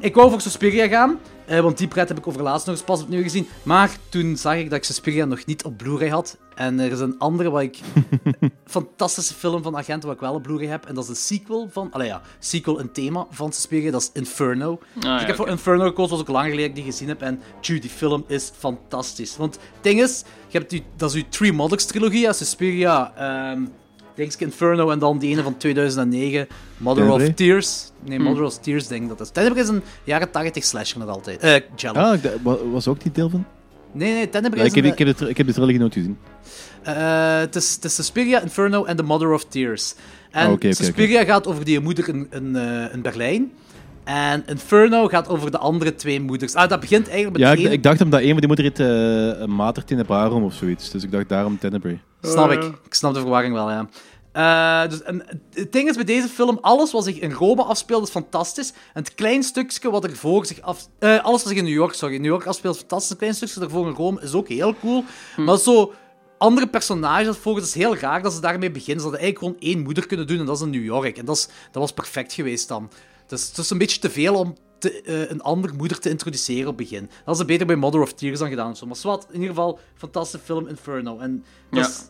Ik 0.00 0.14
wou 0.14 0.30
voor 0.30 0.40
Suspiria 0.40 0.88
gaan, 0.88 1.18
eh, 1.46 1.60
want 1.60 1.78
Deep 1.78 1.92
Red 1.92 2.08
heb 2.08 2.18
ik 2.18 2.26
over 2.26 2.42
laatst 2.42 2.66
nog 2.66 2.74
eens 2.74 2.84
pas 2.84 3.02
opnieuw 3.02 3.22
gezien. 3.22 3.48
Maar 3.62 3.90
toen 4.08 4.36
zag 4.36 4.54
ik 4.54 4.70
dat 4.70 4.78
ik 4.78 4.84
Suspiria 4.84 5.24
nog 5.24 5.46
niet 5.46 5.64
op 5.64 5.76
Blu-ray 5.76 6.08
had. 6.08 6.38
En 6.60 6.80
er 6.80 6.92
is 6.92 7.00
een 7.00 7.18
andere 7.18 7.50
wat 7.50 7.62
ik... 7.62 7.78
fantastische 8.66 9.34
film 9.34 9.62
van 9.62 9.76
Agenten 9.76 10.06
wat 10.08 10.14
ik 10.16 10.22
wel 10.22 10.34
op 10.34 10.42
Blu-ray 10.42 10.66
heb. 10.66 10.86
En 10.86 10.94
dat 10.94 11.04
is 11.04 11.10
een 11.10 11.16
sequel 11.16 11.68
van... 11.72 11.88
Allee 11.92 12.06
ja, 12.06 12.22
sequel, 12.38 12.80
een 12.80 12.92
thema 12.92 13.26
van 13.30 13.52
Suspiria. 13.52 13.90
Dat 13.90 14.00
is 14.00 14.10
Inferno. 14.12 14.78
Ah, 14.96 15.02
ja, 15.02 15.20
ik 15.20 15.26
heb 15.26 15.36
voor. 15.36 15.48
Inferno 15.48 15.84
gekozen, 15.84 16.10
was 16.10 16.20
ook 16.20 16.28
lang 16.28 16.44
geleden 16.50 16.68
dat 16.68 16.76
ik 16.78 16.82
die 16.84 16.92
gezien 16.92 17.08
heb. 17.08 17.22
En 17.22 17.40
tju, 17.60 17.78
die 17.78 17.90
film 17.90 18.24
is 18.26 18.50
fantastisch. 18.58 19.36
Want 19.36 19.54
het 19.54 19.62
ding 19.80 20.00
is, 20.02 20.24
je 20.48 20.58
hebt 20.58 20.70
die, 20.70 20.84
dat 20.96 21.10
is 21.10 21.16
uw 21.16 21.28
Three 21.28 21.52
Mothers 21.52 21.84
trilogie. 21.84 22.20
ja, 22.20 22.32
Suspiria, 22.32 23.12
ehm 23.16 23.62
denk 24.14 24.32
ik 24.32 24.40
Inferno 24.40 24.90
en 24.90 24.98
dan 24.98 25.18
die 25.18 25.30
ene 25.30 25.42
van 25.42 25.56
2009, 25.56 26.46
Mother 26.76 27.10
of 27.10 27.28
Tears. 27.34 27.90
Nee, 28.04 28.18
Mother 28.20 28.44
of 28.44 28.58
Tears 28.58 28.86
denk 28.86 29.02
ik 29.02 29.08
dat 29.08 29.20
is. 29.20 29.30
Tenebrae 29.30 29.62
is 29.62 29.68
een 29.68 29.82
jaren 30.04 30.30
80 30.30 30.64
slasher 30.64 30.98
nog 30.98 31.08
altijd. 31.08 31.40
Eh, 31.40 31.54
Jello. 31.76 32.00
Ah, 32.00 32.18
wa- 32.42 32.64
was 32.70 32.88
ook 32.88 33.00
die 33.02 33.12
deel 33.12 33.30
van? 33.30 33.44
Nee, 33.92 34.12
nee, 34.12 34.28
Tenebrae 34.28 34.60
Ja, 34.60 34.64
is 34.66 34.68
ik, 34.70 34.74
heb, 34.74 34.84
een... 34.84 34.90
ik, 34.90 34.98
heb 34.98 35.16
de, 35.18 35.28
ik 35.28 35.36
heb 35.36 35.46
de 35.46 35.52
trilogie 35.52 35.78
nooit 35.78 35.92
gezien. 35.92 36.18
Eh, 36.82 37.38
het, 37.38 37.56
is, 37.56 37.74
het 37.74 37.84
is 37.84 37.94
Suspiria, 37.94 38.40
Inferno 38.40 38.84
en 38.84 38.96
The 38.96 39.02
Mother 39.02 39.32
of 39.32 39.44
Tears. 39.44 39.94
En 40.30 40.46
Ah, 40.46 40.52
oké, 40.52 40.66
oké, 40.66 40.74
Suspiria 40.74 41.24
gaat 41.24 41.46
over 41.46 41.64
die 41.64 41.80
moeder 41.80 42.08
in, 42.08 42.26
in, 42.30 42.56
eh, 42.56 42.94
in 42.94 43.02
Berlijn. 43.02 43.52
En 44.04 44.42
Inferno 44.46 45.06
gaat 45.08 45.28
over 45.28 45.50
de 45.50 45.58
andere 45.58 45.94
twee 45.94 46.20
moeders. 46.20 46.54
Ah, 46.54 46.68
dat 46.68 46.80
begint 46.80 47.08
eigenlijk 47.08 47.38
met 47.38 47.46
Ja, 47.48 47.54
één- 47.56 47.66
ik, 47.66 47.72
ik 47.72 47.82
dacht 47.82 47.98
hem 47.98 48.10
dat 48.10 48.20
een 48.20 48.28
van 48.28 48.36
die 48.38 48.46
moeder 48.46 48.64
heet 48.64 48.78
eh 48.80 49.46
Mater 49.46 49.84
Tenebrarum 49.84 50.42
of 50.44 50.54
zoiets. 50.54 50.90
Dus 50.90 51.02
ik 51.02 51.10
dacht 51.10 51.28
daarom 51.28 51.58
Tenebrae. 51.58 51.98
Snap 52.22 52.50
ik. 52.50 52.62
Ik 52.62 52.94
snap 52.94 53.14
de 53.14 53.20
verwarring 53.20 53.54
wel, 53.54 53.70
ja. 53.70 53.88
Eh, 54.32 54.88
dus, 54.88 55.02
en 55.02 55.40
het 55.52 55.72
ding 55.72 55.88
is 55.88 55.94
bij 55.94 56.04
deze 56.04 56.28
film, 56.28 56.58
alles 56.60 56.92
wat 56.92 57.04
zich 57.04 57.18
in 57.18 57.32
Rome 57.32 57.62
afspeelt 57.62 58.02
is 58.02 58.10
fantastisch. 58.10 58.70
En 58.70 59.02
het 59.02 59.14
klein 59.14 59.42
stukje 59.42 59.90
wat 59.90 60.04
er 60.04 60.16
voor 60.16 60.46
zich 60.46 60.60
af... 60.60 60.88
eh, 60.98 61.24
alles 61.24 61.40
wat 61.42 61.48
zich 61.48 61.58
in 61.58 61.64
New 61.64 61.72
York, 61.72 61.92
sorry, 61.94 62.14
in 62.14 62.20
New 62.20 62.30
York 62.30 62.46
afspeelt 62.46 62.74
is 62.74 62.80
fantastisch. 62.80 63.08
Het 63.10 63.18
klein 63.18 63.34
stukje 63.34 63.60
ervoor 63.60 63.86
in 63.88 63.94
Rome 63.94 64.20
is 64.22 64.32
ook 64.32 64.48
heel 64.48 64.74
cool. 64.80 65.04
Maar 65.36 65.58
zo 65.58 65.92
andere 66.38 66.66
personages 66.68 67.26
dat 67.26 67.36
volgen, 67.36 67.62
het 67.62 67.70
is 67.70 67.76
heel 67.76 67.96
raar 67.96 68.22
dat 68.22 68.32
ze 68.32 68.40
daarmee 68.40 68.70
beginnen. 68.70 68.96
Ze 69.02 69.08
hadden 69.08 69.20
eigenlijk 69.20 69.54
gewoon 69.54 69.72
één 69.74 69.84
moeder 69.84 70.06
kunnen 70.06 70.26
doen 70.26 70.38
en 70.38 70.46
dat 70.46 70.56
is 70.56 70.62
in 70.62 70.70
New 70.70 70.84
York. 70.84 71.18
En 71.18 71.24
dat, 71.24 71.36
is, 71.36 71.46
dat 71.46 71.82
was 71.82 71.92
perfect 71.92 72.32
geweest 72.32 72.68
dan. 72.68 72.90
Dus 73.26 73.48
het 73.48 73.58
is 73.58 73.70
een 73.70 73.78
beetje 73.78 74.00
te 74.00 74.10
veel 74.10 74.34
om 74.34 74.54
te, 74.78 75.02
eh, 75.02 75.30
een 75.30 75.40
andere 75.42 75.74
moeder 75.74 75.98
te 75.98 76.08
introduceren 76.08 76.68
op 76.68 76.78
het 76.78 76.88
begin. 76.88 77.04
Dat 77.06 77.16
hadden 77.16 77.36
ze 77.36 77.44
beter 77.44 77.66
bij 77.66 77.76
Mother 77.76 78.00
of 78.00 78.12
Tears 78.14 78.38
dan 78.38 78.48
gedaan. 78.48 78.76
Zo. 78.76 78.86
Maar 78.86 78.96
zwart, 78.96 79.26
in 79.28 79.34
ieder 79.34 79.48
geval, 79.48 79.78
fantastische 79.96 80.44
film 80.46 80.66
Inferno. 80.66 81.18
En 81.18 81.44
dat 81.70 81.84
Ja. 81.84 81.88
is- 81.90 82.00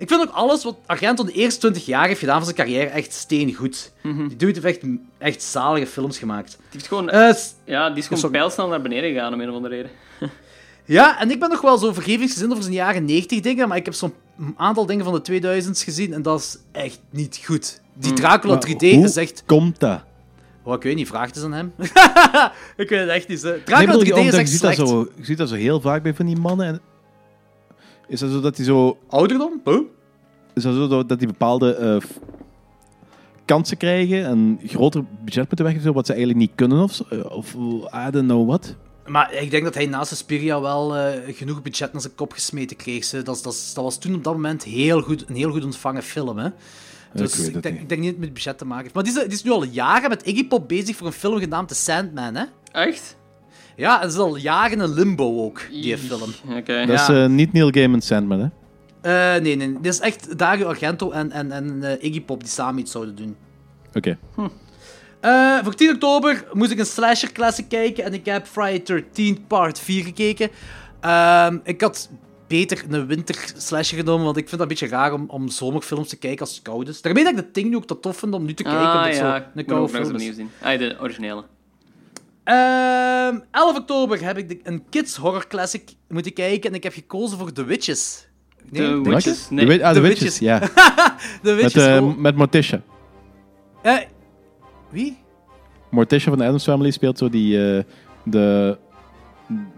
ik 0.00 0.08
vind 0.08 0.20
ook 0.20 0.30
alles 0.34 0.64
wat 0.64 0.76
Argento 0.86 1.24
de 1.24 1.32
eerste 1.32 1.60
20 1.60 1.86
jaar 1.86 2.06
heeft 2.06 2.20
gedaan 2.20 2.36
van 2.36 2.44
zijn 2.44 2.56
carrière 2.56 2.86
echt 2.86 3.12
steengoed. 3.12 3.92
Die 4.02 4.36
dude 4.36 4.60
heeft 4.60 4.64
echt, 4.64 4.86
echt 5.18 5.42
zalige 5.42 5.86
films 5.86 6.18
gemaakt. 6.18 6.50
Die, 6.50 6.58
heeft 6.70 6.86
gewoon, 6.86 7.10
Eh, 7.10 7.34
ja, 7.64 7.88
die 7.88 7.98
is 7.98 8.04
gewoon 8.04 8.18
sorry. 8.22 8.38
pijlsnel 8.38 8.68
naar 8.68 8.82
beneden 8.82 9.10
gegaan 9.12 9.34
om 9.34 9.40
een 9.40 9.48
of 9.48 9.54
andere 9.54 9.74
reden. 9.74 9.90
ja, 10.84 11.20
en 11.20 11.30
ik 11.30 11.40
ben 11.40 11.48
nog 11.48 11.60
wel 11.60 11.78
zo 11.78 11.92
vergevingsgezind 11.92 12.50
over 12.50 12.62
zijn 12.62 12.74
jaren 12.74 13.04
90 13.04 13.40
dingen, 13.40 13.68
maar 13.68 13.76
ik 13.76 13.84
heb 13.84 13.94
zo'n 13.94 14.14
aantal 14.56 14.86
dingen 14.86 15.04
van 15.04 15.22
de 15.22 15.40
2000s 15.64 15.84
gezien 15.84 16.12
en 16.12 16.22
dat 16.22 16.40
is 16.40 16.58
echt 16.72 17.00
niet 17.10 17.40
goed. 17.44 17.80
Die 17.94 18.12
Dracula 18.12 18.54
Maar 18.54 18.68
3D 18.68 18.78
hoe 18.78 19.04
is 19.04 19.16
echt... 19.16 19.42
komt 19.46 19.80
dat? 19.80 20.00
Oh, 20.62 20.74
ik 20.74 20.82
weet 20.82 20.96
niet, 20.96 21.08
vraag 21.08 21.26
het 21.26 21.36
eens 21.36 21.44
aan 21.44 21.52
hem. 21.52 21.72
ik 22.82 22.88
weet 22.88 23.00
het 23.00 23.08
echt 23.08 23.28
niet. 23.28 23.42
Nee, 23.42 23.62
Dracula 23.62 23.98
bedoel, 23.98 24.16
3D 24.16 24.26
is 24.26 24.32
je 24.32 24.38
echt 24.38 24.50
ziet, 24.50 24.60
dat 24.60 24.74
zo, 24.74 25.08
je 25.16 25.24
ziet 25.24 25.38
dat 25.38 25.48
zo 25.48 25.54
heel 25.54 25.80
vaak 25.80 26.02
bij 26.02 26.14
van 26.14 26.26
die 26.26 26.36
mannen. 26.36 26.66
En 26.66 26.80
is 28.10 28.20
dat 28.20 28.30
zo 28.30 28.40
dat 28.40 28.56
die 28.56 28.64
zo... 28.64 28.98
Ouderdom? 29.08 29.60
Huh? 29.64 29.80
Is 30.54 30.62
dat 30.62 30.74
zo 30.74 31.04
dat 31.04 31.18
die 31.18 31.28
bepaalde 31.28 31.74
eh, 31.74 31.96
kansen 33.44 33.76
krijgen 33.76 34.24
en 34.24 34.60
groter 34.66 35.04
budget 35.24 35.46
moeten 35.46 35.64
weggeven, 35.64 35.92
wat 35.92 36.06
ze 36.06 36.12
eigenlijk 36.12 36.40
niet 36.40 36.52
kunnen 36.54 36.82
of 36.82 36.92
zo? 36.92 37.04
Eh, 37.10 37.36
Of 37.36 37.54
I 38.08 38.10
don't 38.10 38.26
know 38.26 38.48
what. 38.48 38.76
Maar 39.06 39.32
ik 39.34 39.50
denk 39.50 39.64
dat 39.64 39.74
hij 39.74 39.86
naast 39.86 40.08
Suspiria 40.08 40.60
wel 40.60 40.96
eh, 40.96 41.34
genoeg 41.36 41.62
budget 41.62 41.92
naar 41.92 42.00
zijn 42.00 42.14
kop 42.14 42.32
gesmeten 42.32 42.76
kreeg. 42.76 43.04
ze. 43.04 43.22
Dat, 43.22 43.72
was 43.74 43.98
toen 43.98 44.14
op 44.14 44.24
dat 44.24 44.34
moment 44.34 44.64
heel 44.64 45.00
goed, 45.00 45.24
een 45.28 45.36
heel 45.36 45.50
goed 45.50 45.64
ontvangen 45.64 46.02
film. 46.02 46.38
Hè? 46.38 46.48
Dus 47.12 47.38
ik, 47.46 47.54
het 47.54 47.62
denk, 47.62 47.74
niet. 47.74 47.82
ik 47.82 47.88
denk 47.88 48.00
niet 48.00 48.10
dat 48.10 48.20
het 48.20 48.24
met 48.26 48.34
budget 48.34 48.58
te 48.58 48.64
maken 48.64 48.82
heeft. 48.82 48.94
Maar 48.94 49.04
die 49.04 49.12
is, 49.12 49.18
die 49.22 49.32
is 49.32 49.42
nu 49.42 49.50
al 49.50 49.64
jaren 49.64 50.08
met 50.08 50.26
Iggy 50.26 50.46
Pop 50.46 50.68
bezig 50.68 50.96
voor 50.96 51.06
een 51.06 51.12
film 51.12 51.38
genaamd 51.38 51.68
The 51.68 51.74
Sandman. 51.74 52.34
Hè? 52.34 52.44
Echt? 52.72 53.16
Ja, 53.76 54.00
het 54.00 54.10
is 54.12 54.16
al 54.18 54.36
jaren 54.36 54.80
een 54.80 54.94
limbo 54.94 55.44
ook, 55.44 55.60
die 55.70 55.98
film. 55.98 56.30
Oké. 56.58 56.86
Dat 56.86 57.00
is 57.00 57.06
Ja. 57.06 57.22
eh, 57.24 57.28
niet 57.28 57.52
Neil 57.52 57.70
Gaiman 57.70 58.00
Sandman, 58.00 58.40
hè? 58.40 58.48
Eh, 59.34 59.42
nee, 59.42 59.56
nee, 59.56 59.72
dit 59.80 59.92
is 59.92 60.00
echt 60.00 60.38
Dario 60.38 60.66
Argento 60.66 61.10
en, 61.10 61.30
en, 61.32 61.52
en 61.52 61.82
eh, 61.82 62.04
Iggy 62.08 62.20
Pop 62.20 62.40
die 62.40 62.48
samen 62.48 62.80
iets 62.80 62.92
zouden 62.92 63.14
doen. 63.16 63.36
Oké. 63.94 64.18
Eh, 65.20 65.58
voor 65.62 65.74
10 65.74 65.90
oktober 65.90 66.44
moest 66.52 66.70
ik 66.70 66.78
een 66.78 66.86
slasher 66.86 67.32
classic 67.32 67.68
kijken 67.68 68.04
en 68.04 68.12
ik 68.14 68.24
heb 68.26 68.46
Friday 68.46 68.82
13 68.84 69.44
part 69.46 69.78
4 69.78 70.04
gekeken. 70.04 70.50
Ehm, 71.00 71.58
ik 71.64 71.80
had 71.80 72.10
beter 72.46 72.84
een 72.88 73.06
winter 73.06 73.52
slasher 73.56 73.98
genomen, 73.98 74.24
want 74.24 74.36
ik 74.36 74.48
vind 74.48 74.60
dat 74.60 74.70
een 74.70 74.76
beetje 74.78 74.96
raar 74.96 75.12
om, 75.12 75.24
om 75.28 75.48
zomerfilms 75.48 76.08
te 76.08 76.16
kijken 76.16 76.40
als 76.40 76.54
het 76.54 76.62
koud 76.62 76.88
is. 76.88 77.02
Daarmee 77.02 77.24
dat 77.24 77.32
ik 77.32 77.38
de 77.38 77.50
ting 77.50 77.70
nu 77.70 77.76
ook 77.76 77.88
dat 77.88 78.02
tof 78.02 78.16
vind 78.16 78.34
om 78.34 78.44
nu 78.44 78.54
te 78.54 78.62
kijken, 78.62 78.80
Ah, 78.80 78.86
omdat 78.94 79.04
het 79.06 79.16
ja. 79.16 79.30
zo 79.30 79.36
Ik 79.36 79.42
een 79.42 79.50
moet 79.54 79.62
ook 79.62 79.66
koude 79.68 79.86
nog 79.92 79.94
eens 80.00 80.06
film 80.08 80.14
opnieuw 80.20 80.32
zien. 80.32 80.50
Ah, 80.62 80.78
de 80.78 80.96
originele. 81.00 81.44
Ehm 82.50 83.38
11 83.50 83.76
oktober 83.78 84.24
heb 84.24 84.38
ik 84.38 84.48
de- 84.48 84.60
een 84.62 84.84
kids 84.90 85.16
horror 85.16 85.46
classic 85.46 85.90
moeten 86.08 86.32
kijken 86.32 86.70
en 86.70 86.76
ik 86.76 86.82
heb 86.82 86.92
gekozen 86.92 87.38
voor 87.38 87.52
The 87.52 87.64
Witches. 87.64 88.26
Nee, 88.70 88.82
The 88.82 89.00
De 89.02 89.10
Witches? 89.10 89.50
Nee. 89.50 89.66
Wi- 89.66 89.82
ah, 89.82 89.92
The 89.92 90.00
Witches, 90.00 90.38
ja. 90.38 90.58
The 91.42 91.52
Witches. 91.54 91.74
Met, 91.74 91.86
eh, 91.86 92.14
met 92.16 92.36
Morticia. 92.36 92.80
Eh, 93.82 93.96
wie? 94.90 95.18
Morticia 95.90 96.28
van 96.28 96.38
de 96.38 96.44
Addams 96.44 96.64
Family 96.64 96.90
speelt 96.90 97.18
zo 97.18 97.28
die... 97.28 97.76
eh, 97.76 97.82
de, 98.24 98.78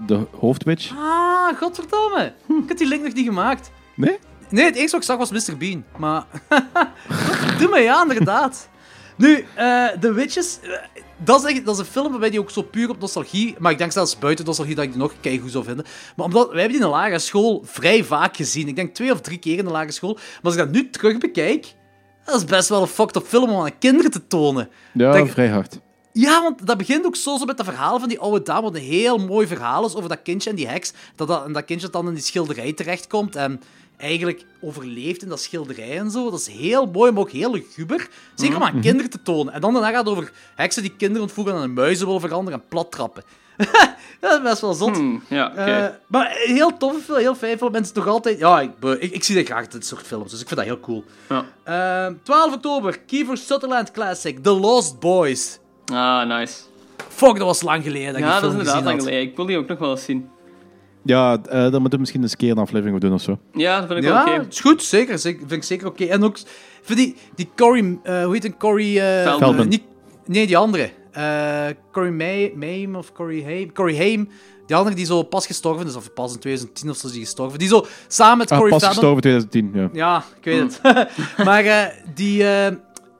de 0.07 0.27
hoofdwitch. 0.39 0.93
Ah, 0.97 1.57
godverdamme. 1.59 2.33
Ik 2.63 2.69
had 2.69 2.79
die 2.79 2.89
link 2.89 3.05
nog 3.05 3.13
niet 3.15 3.27
gemaakt. 3.27 3.71
Nee? 3.95 4.19
Nee, 4.49 4.65
het 4.65 4.75
eerste 4.77 4.91
wat 4.99 5.01
ik 5.01 5.11
zag 5.19 5.31
was 5.31 5.49
Mr. 5.49 5.57
Bean. 5.57 5.85
Maar. 5.99 6.25
Doe 7.59 7.69
me 7.69 7.79
ja, 7.81 8.03
inderdaad. 8.03 8.69
Nu, 9.17 9.45
eh 9.55 9.87
The 10.01 10.13
Witches. 10.13 10.59
Dat, 11.25 11.45
is 11.45 11.51
echt, 11.51 11.65
dat 11.65 11.75
is 11.75 11.81
een 11.81 11.93
film 11.93 12.11
waarbij 12.11 12.31
die 12.31 12.41
ook 12.41 12.51
zo 12.51 12.63
puur 12.63 12.91
op 12.91 13.01
nostalgie. 13.01 13.55
Maar 13.59 13.73
ik 13.73 13.79
denk 13.79 13.93
zelfs 13.93 14.19
buiten 14.19 14.45
nostalgie 14.45 14.75
dat 14.75 14.85
ik 14.85 14.91
die 14.91 15.01
nog 15.01 15.13
keigoed 15.21 15.51
zou 15.51 15.65
vinden. 15.65 15.85
Maar 16.17 16.27
omdat 16.27 16.51
wij 16.51 16.61
hebben 16.61 16.79
die 16.79 16.87
in 16.87 16.93
de 16.93 16.99
lagere 16.99 17.19
school 17.19 17.63
vrij 17.65 18.05
vaak 18.05 18.37
gezien. 18.37 18.69
Ik 18.69 18.77
denk 18.77 18.95
twee 18.95 19.13
of 19.13 19.21
drie 19.21 19.39
keer 19.39 19.59
in 19.59 19.65
de 19.65 19.71
lagere 19.71 19.93
school. 19.93 20.15
Maar 20.15 20.41
als 20.43 20.55
ik 20.55 20.59
dat 20.61 20.71
nu 20.71 20.91
terug 20.91 21.19
bekijk. 21.19 21.75
Dat 22.25 22.35
is 22.35 22.45
best 22.45 22.69
wel 22.69 22.81
een 22.81 22.87
fucked 22.87 23.17
up 23.17 23.27
film 23.27 23.51
om 23.51 23.65
aan 23.65 23.79
kinderen 23.79 24.11
te 24.11 24.27
tonen. 24.27 24.69
Ja, 24.93 25.13
Denk- 25.13 25.31
vrij 25.31 25.49
hard. 25.49 25.81
Ja, 26.13 26.43
want 26.43 26.67
dat 26.67 26.79
begint 26.79 27.07
ook 27.07 27.17
zo, 27.17 27.37
zo 27.37 27.45
met 27.45 27.57
dat 27.57 27.67
verhaal 27.67 27.99
van 27.99 28.09
die 28.09 28.19
oude 28.19 28.43
dame. 28.43 28.63
Wat 28.63 28.75
een 28.75 28.81
heel 28.81 29.19
mooi 29.19 29.47
verhaal 29.47 29.87
is 29.87 29.95
over 29.95 30.09
dat 30.09 30.23
kindje 30.23 30.51
en 30.51 30.57
die 30.57 30.69
heks. 30.69 30.93
Dat, 31.17 31.29
dat, 31.29 31.45
en 31.45 31.53
dat 31.53 31.65
kindje 31.65 31.91
dan 31.91 32.09
in 32.09 32.15
die 32.15 32.23
schilderij 32.23 32.73
terechtkomt. 32.73 33.37
En 33.37 33.61
eigenlijk 34.03 34.45
overleeft 34.61 35.23
in 35.23 35.29
dat 35.29 35.41
schilderij 35.41 35.99
en 35.99 36.11
zo. 36.11 36.31
Dat 36.31 36.41
is 36.41 36.49
heel 36.49 36.87
mooi, 36.87 37.13
maar 37.13 37.23
ook 37.23 37.31
heel 37.31 37.53
luguber. 37.53 38.09
Zeker 38.35 38.57
om 38.57 38.63
aan 38.63 38.81
kinderen 38.81 39.11
te 39.11 39.23
tonen. 39.23 39.53
En 39.53 39.61
dan 39.61 39.73
daarna 39.73 39.91
gaat 39.91 40.07
het 40.07 40.17
over 40.17 40.33
heksen 40.55 40.83
die 40.83 40.97
kinderen 40.97 41.23
ontvoeren 41.23 41.57
en 41.57 41.63
in 41.63 41.73
muizen 41.73 42.07
willen 42.07 42.21
veranderen 42.21 42.61
en 42.61 42.69
plat 42.69 42.93
trappen. 42.93 43.23
dat 44.21 44.33
is 44.33 44.43
best 44.43 44.61
wel 44.61 44.75
zot. 44.75 44.97
Hmm, 44.97 45.23
ja. 45.29 45.55
Eh, 45.55 45.89
maar 46.07 46.43
een 46.45 46.55
heel 46.55 46.73
film, 46.79 47.19
heel 47.19 47.35
fijn 47.35 47.59
film. 47.59 47.73
Mensen 47.73 47.95
toch 47.95 48.07
altijd... 48.07 48.39
Ja, 48.39 48.61
ik, 48.61 48.71
ik, 48.99 49.13
ik 49.13 49.25
zie 49.25 49.37
dat 49.37 49.47
graag, 49.47 49.69
dit 49.69 49.87
soort 49.87 50.07
films. 50.07 50.31
Dus 50.31 50.41
ik 50.41 50.47
vind 50.49 50.61
dat 50.61 50.69
heel 50.69 50.81
cool. 50.81 51.05
Ja. 51.29 51.45
Eh, 52.07 52.15
12 52.23 52.55
oktober, 52.55 52.99
Kiefer 52.99 53.37
Sutherland 53.37 53.91
Classic, 53.91 54.43
The 54.43 54.51
Lost 54.51 55.01
Boys. 55.01 55.59
Ah, 55.93 56.27
nice. 56.27 56.55
Fuck, 57.09 57.37
dat 57.37 57.47
was 57.47 57.63
lang 57.63 57.83
geleden 57.83 58.07
dat 58.07 58.17
ik 58.17 58.27
Ja, 58.27 58.41
dat 58.41 58.53
is 58.53 58.59
inderdaad 58.59 58.85
lang 58.85 58.99
geleden. 58.99 59.21
Ik 59.21 59.37
wil 59.37 59.47
die 59.47 59.59
ook 59.59 59.69
nog 59.69 59.79
wel 59.79 59.91
eens 59.91 60.05
zien. 60.05 60.29
Ja, 61.05 61.39
eh 61.49 61.61
dan 61.61 61.71
moeten 61.73 61.91
we 61.91 61.99
misschien 61.99 62.23
eens 62.23 62.31
een 62.33 62.39
keer 62.39 62.51
een 62.51 62.59
aflevering 62.59 63.01
doen 63.01 63.13
of 63.13 63.23
zo. 63.23 63.39
Ja, 63.53 63.79
dat 63.79 63.87
vind 63.87 63.99
ik 63.99 64.05
Ja, 64.05 64.25
wel 64.25 64.35
oké. 64.35 64.47
is 64.51 64.61
goed, 64.61 64.83
zeker. 64.83 65.19
vind 65.21 65.53
ik 65.53 65.63
zeker 65.63 65.87
oké. 65.87 66.05
En 66.05 66.23
ook, 66.25 66.37
vind 66.83 66.99
die, 66.99 67.17
die 67.35 67.49
Corey, 67.57 67.99
eh, 68.03 68.25
hoe 68.25 68.33
heet 68.33 68.45
een 68.45 68.57
Corey... 68.57 69.23
eh, 69.23 69.23
Feldman. 69.37 69.59
eh, 69.59 69.67
niet, 69.67 69.83
nee, 70.27 70.47
die 70.47 70.57
andere. 70.57 70.91
Eh 71.13 71.67
Corey 71.93 72.11
May, 72.11 72.53
Mayhem 72.57 72.95
of 72.97 73.13
Corey 73.13 73.43
Haim. 73.45 73.73
Corey 73.73 73.97
Haim. 73.97 74.29
Die 74.67 74.77
andere 74.77 74.97
die 74.97 75.07
zo 75.07 75.23
pas 75.23 75.47
gestorven 75.47 75.87
is, 75.87 75.97
of 75.97 76.13
pas 76.13 76.33
in 76.35 76.39
2010 76.39 76.91
of 76.91 76.97
zo 76.97 77.07
is 77.07 77.13
die 77.13 77.23
gestorven. 77.23 77.59
Die 77.59 77.69
zo 77.69 77.87
samen 78.09 78.39
met 78.39 78.51
Ah, 78.51 78.59
Corey 78.59 78.73
pas 78.73 78.83
Feldman... 78.83 79.13
gestorven 79.13 79.51
2010, 79.51 79.71
ja. 79.75 79.89
Ja, 79.93 80.25
ik 80.39 80.45
weet 80.45 80.81
het. 80.83 81.09
maar 81.47 81.65
eh, 81.65 81.87
die... 82.15 82.45
eh, 82.49 82.73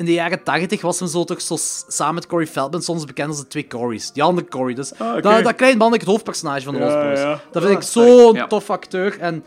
in 0.03 0.09
de 0.09 0.13
jaren 0.15 0.43
80 0.43 0.81
was 0.83 0.99
hem 0.99 1.09
zo 1.09 1.25
toch 1.25 1.41
zo 1.41 1.57
samen 1.89 2.15
met 2.15 2.27
Corey 2.27 2.47
Feldman 2.47 2.83
soms 2.83 3.05
bekend 3.05 3.29
als 3.29 3.39
de 3.41 3.47
twee 3.47 3.67
Corys. 3.67 4.13
Die 4.13 4.23
andere 4.23 4.49
Corey, 4.49 4.75
dus 4.75 4.93
Ah, 4.99 5.23
dat, 5.23 5.45
dat 5.45 5.55
klein 5.55 5.77
mannelijk, 5.77 6.03
het 6.03 6.11
hoofdpersonage 6.13 6.63
van 6.63 6.75
de 6.75 6.81
Lost 6.81 6.93
Ja, 6.95 7.03
Boys. 7.03 7.19
ja. 7.21 7.41
Dat 7.53 7.63
vind 7.63 7.75
Ah, 7.77 7.83
ik 7.83 7.89
zo'n 7.89 8.35
ja. 8.35 8.47
tof 8.47 8.71
acteur. 8.71 9.19
En 9.21 9.35
ik 9.37 9.43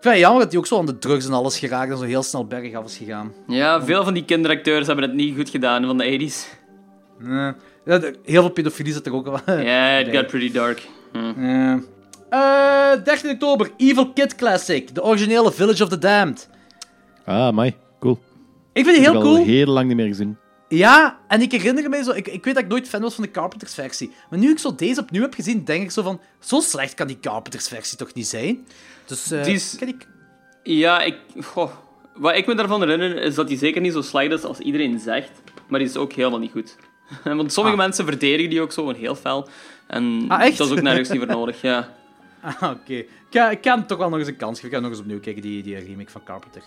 vind 0.00 0.14
het 0.14 0.18
jammer 0.18 0.40
dat 0.42 0.50
hij 0.50 0.58
ook 0.60 0.66
zo 0.66 0.78
aan 0.78 0.86
de 0.86 0.98
drugs 0.98 1.26
en 1.26 1.32
alles 1.32 1.58
geraakt 1.58 1.90
en 1.90 1.96
zo 1.98 2.04
heel 2.04 2.22
snel 2.22 2.46
bergaf 2.46 2.84
is 2.84 2.96
gegaan. 2.96 3.32
Ja, 3.46 3.84
veel 3.84 4.04
van 4.04 4.14
die 4.14 4.24
kinderacteurs 4.24 4.86
hebben 4.86 5.04
het 5.04 5.14
niet 5.14 5.36
goed 5.36 5.48
gedaan 5.50 5.84
van 5.86 5.98
de 5.98 6.04
80s. 6.04 6.46
Nee. 7.18 7.52
Ja, 7.84 7.98
de- 7.98 8.18
heel 8.24 8.40
veel 8.42 8.50
pedofilie 8.50 8.92
zit 8.92 9.06
er 9.06 9.14
ook 9.14 9.24
wel. 9.44 9.60
Ja, 9.64 9.96
it 9.98 10.16
got 10.16 10.26
pretty 10.26 10.52
dark. 10.52 10.88
Hm. 11.12 11.44
Ja. 11.46 11.80
Eh, 12.30 13.04
13 13.04 13.30
oktober, 13.30 13.70
Evil 13.76 14.12
Kid 14.12 14.34
Classic, 14.34 14.94
de 14.94 15.02
originele 15.02 15.52
Village 15.52 15.82
of 15.82 15.88
the 15.88 15.98
Damned. 15.98 16.48
Ah, 17.24 17.52
mai. 17.52 17.76
Cool. 18.72 18.84
Ik 18.84 18.84
vind 18.84 18.96
die 18.96 19.04
heel 19.04 19.08
Ik 19.14 19.18
heb 19.18 19.26
al 19.26 19.34
cool. 19.34 19.44
heel 19.44 19.66
lang 19.66 19.86
niet 19.88 19.96
meer 19.96 20.06
gezien. 20.06 20.36
Ja, 20.68 21.18
en 21.28 21.40
ik 21.40 21.52
herinner 21.52 21.88
me 21.90 22.02
zo... 22.02 22.10
Ik, 22.10 22.28
ik 22.28 22.44
weet 22.44 22.54
dat 22.54 22.62
ik 22.62 22.68
nooit 22.68 22.88
fan 22.88 23.00
was 23.00 23.14
van 23.14 23.24
de 23.24 23.30
Carpenters 23.30 23.74
versie. 23.74 24.12
Maar 24.30 24.38
nu 24.38 24.50
ik 24.50 24.58
zo 24.58 24.74
deze 24.74 25.00
opnieuw 25.00 25.22
heb 25.22 25.34
gezien, 25.34 25.64
denk 25.64 25.82
ik 25.82 25.90
zo 25.90 26.02
van... 26.02 26.20
Zo 26.40 26.60
slecht 26.60 26.94
kan 26.94 27.06
die 27.06 27.20
Carpenters 27.20 27.68
versie 27.68 27.98
toch 27.98 28.14
niet 28.14 28.26
zijn? 28.26 28.66
Dus... 29.06 29.30
eh, 29.30 29.44
Die 29.44 29.54
is- 29.54 29.76
kan 29.78 29.88
ik... 29.88 30.06
Ja, 30.62 31.02
ik... 31.02 31.16
Goh. 31.44 31.70
Wat 32.14 32.36
ik 32.36 32.46
me 32.46 32.54
daarvan 32.54 32.80
herinner, 32.80 33.16
is 33.22 33.34
dat 33.34 33.48
hij 33.48 33.58
zeker 33.58 33.80
niet 33.80 33.92
zo 33.92 34.02
slecht 34.02 34.32
is 34.32 34.44
als 34.44 34.58
iedereen 34.58 34.98
zegt. 34.98 35.30
Maar 35.68 35.78
die 35.78 35.88
is 35.88 35.96
ook 35.96 36.12
helemaal 36.12 36.38
niet 36.38 36.50
goed. 36.52 36.76
Want 37.24 37.52
sommige 37.52 37.76
mensen 37.76 38.04
verdedigen 38.06 38.50
die 38.50 38.60
ook 38.60 38.72
zo 38.72 38.88
een 38.88 38.96
heel 38.96 39.14
fel. 39.14 39.48
En 39.86 40.24
Ah, 40.28 40.42
echt? 40.44 40.58
dat 40.58 40.66
is 40.66 40.72
ook 40.72 40.82
nergens 40.82 41.08
niet 41.08 41.18
voor 41.18 41.28
nodig, 41.28 41.60
ja. 41.60 41.88
Ah, 42.42 42.62
oké. 42.70 43.04
Ik, 43.50 43.64
hem 43.64 43.86
toch 43.86 43.98
wel 43.98 44.08
nog 44.08 44.18
eens 44.18 44.28
een 44.28 44.36
kans 44.36 44.54
geven. 44.60 44.68
Ik 44.68 44.74
ga 44.74 44.80
nog 44.80 44.90
eens 44.90 45.00
opnieuw 45.00 45.20
kijken, 45.20 45.42
die, 45.42 45.62
die 45.62 45.78
remake 45.78 46.10
van 46.10 46.22
Carpenter. 46.24 46.62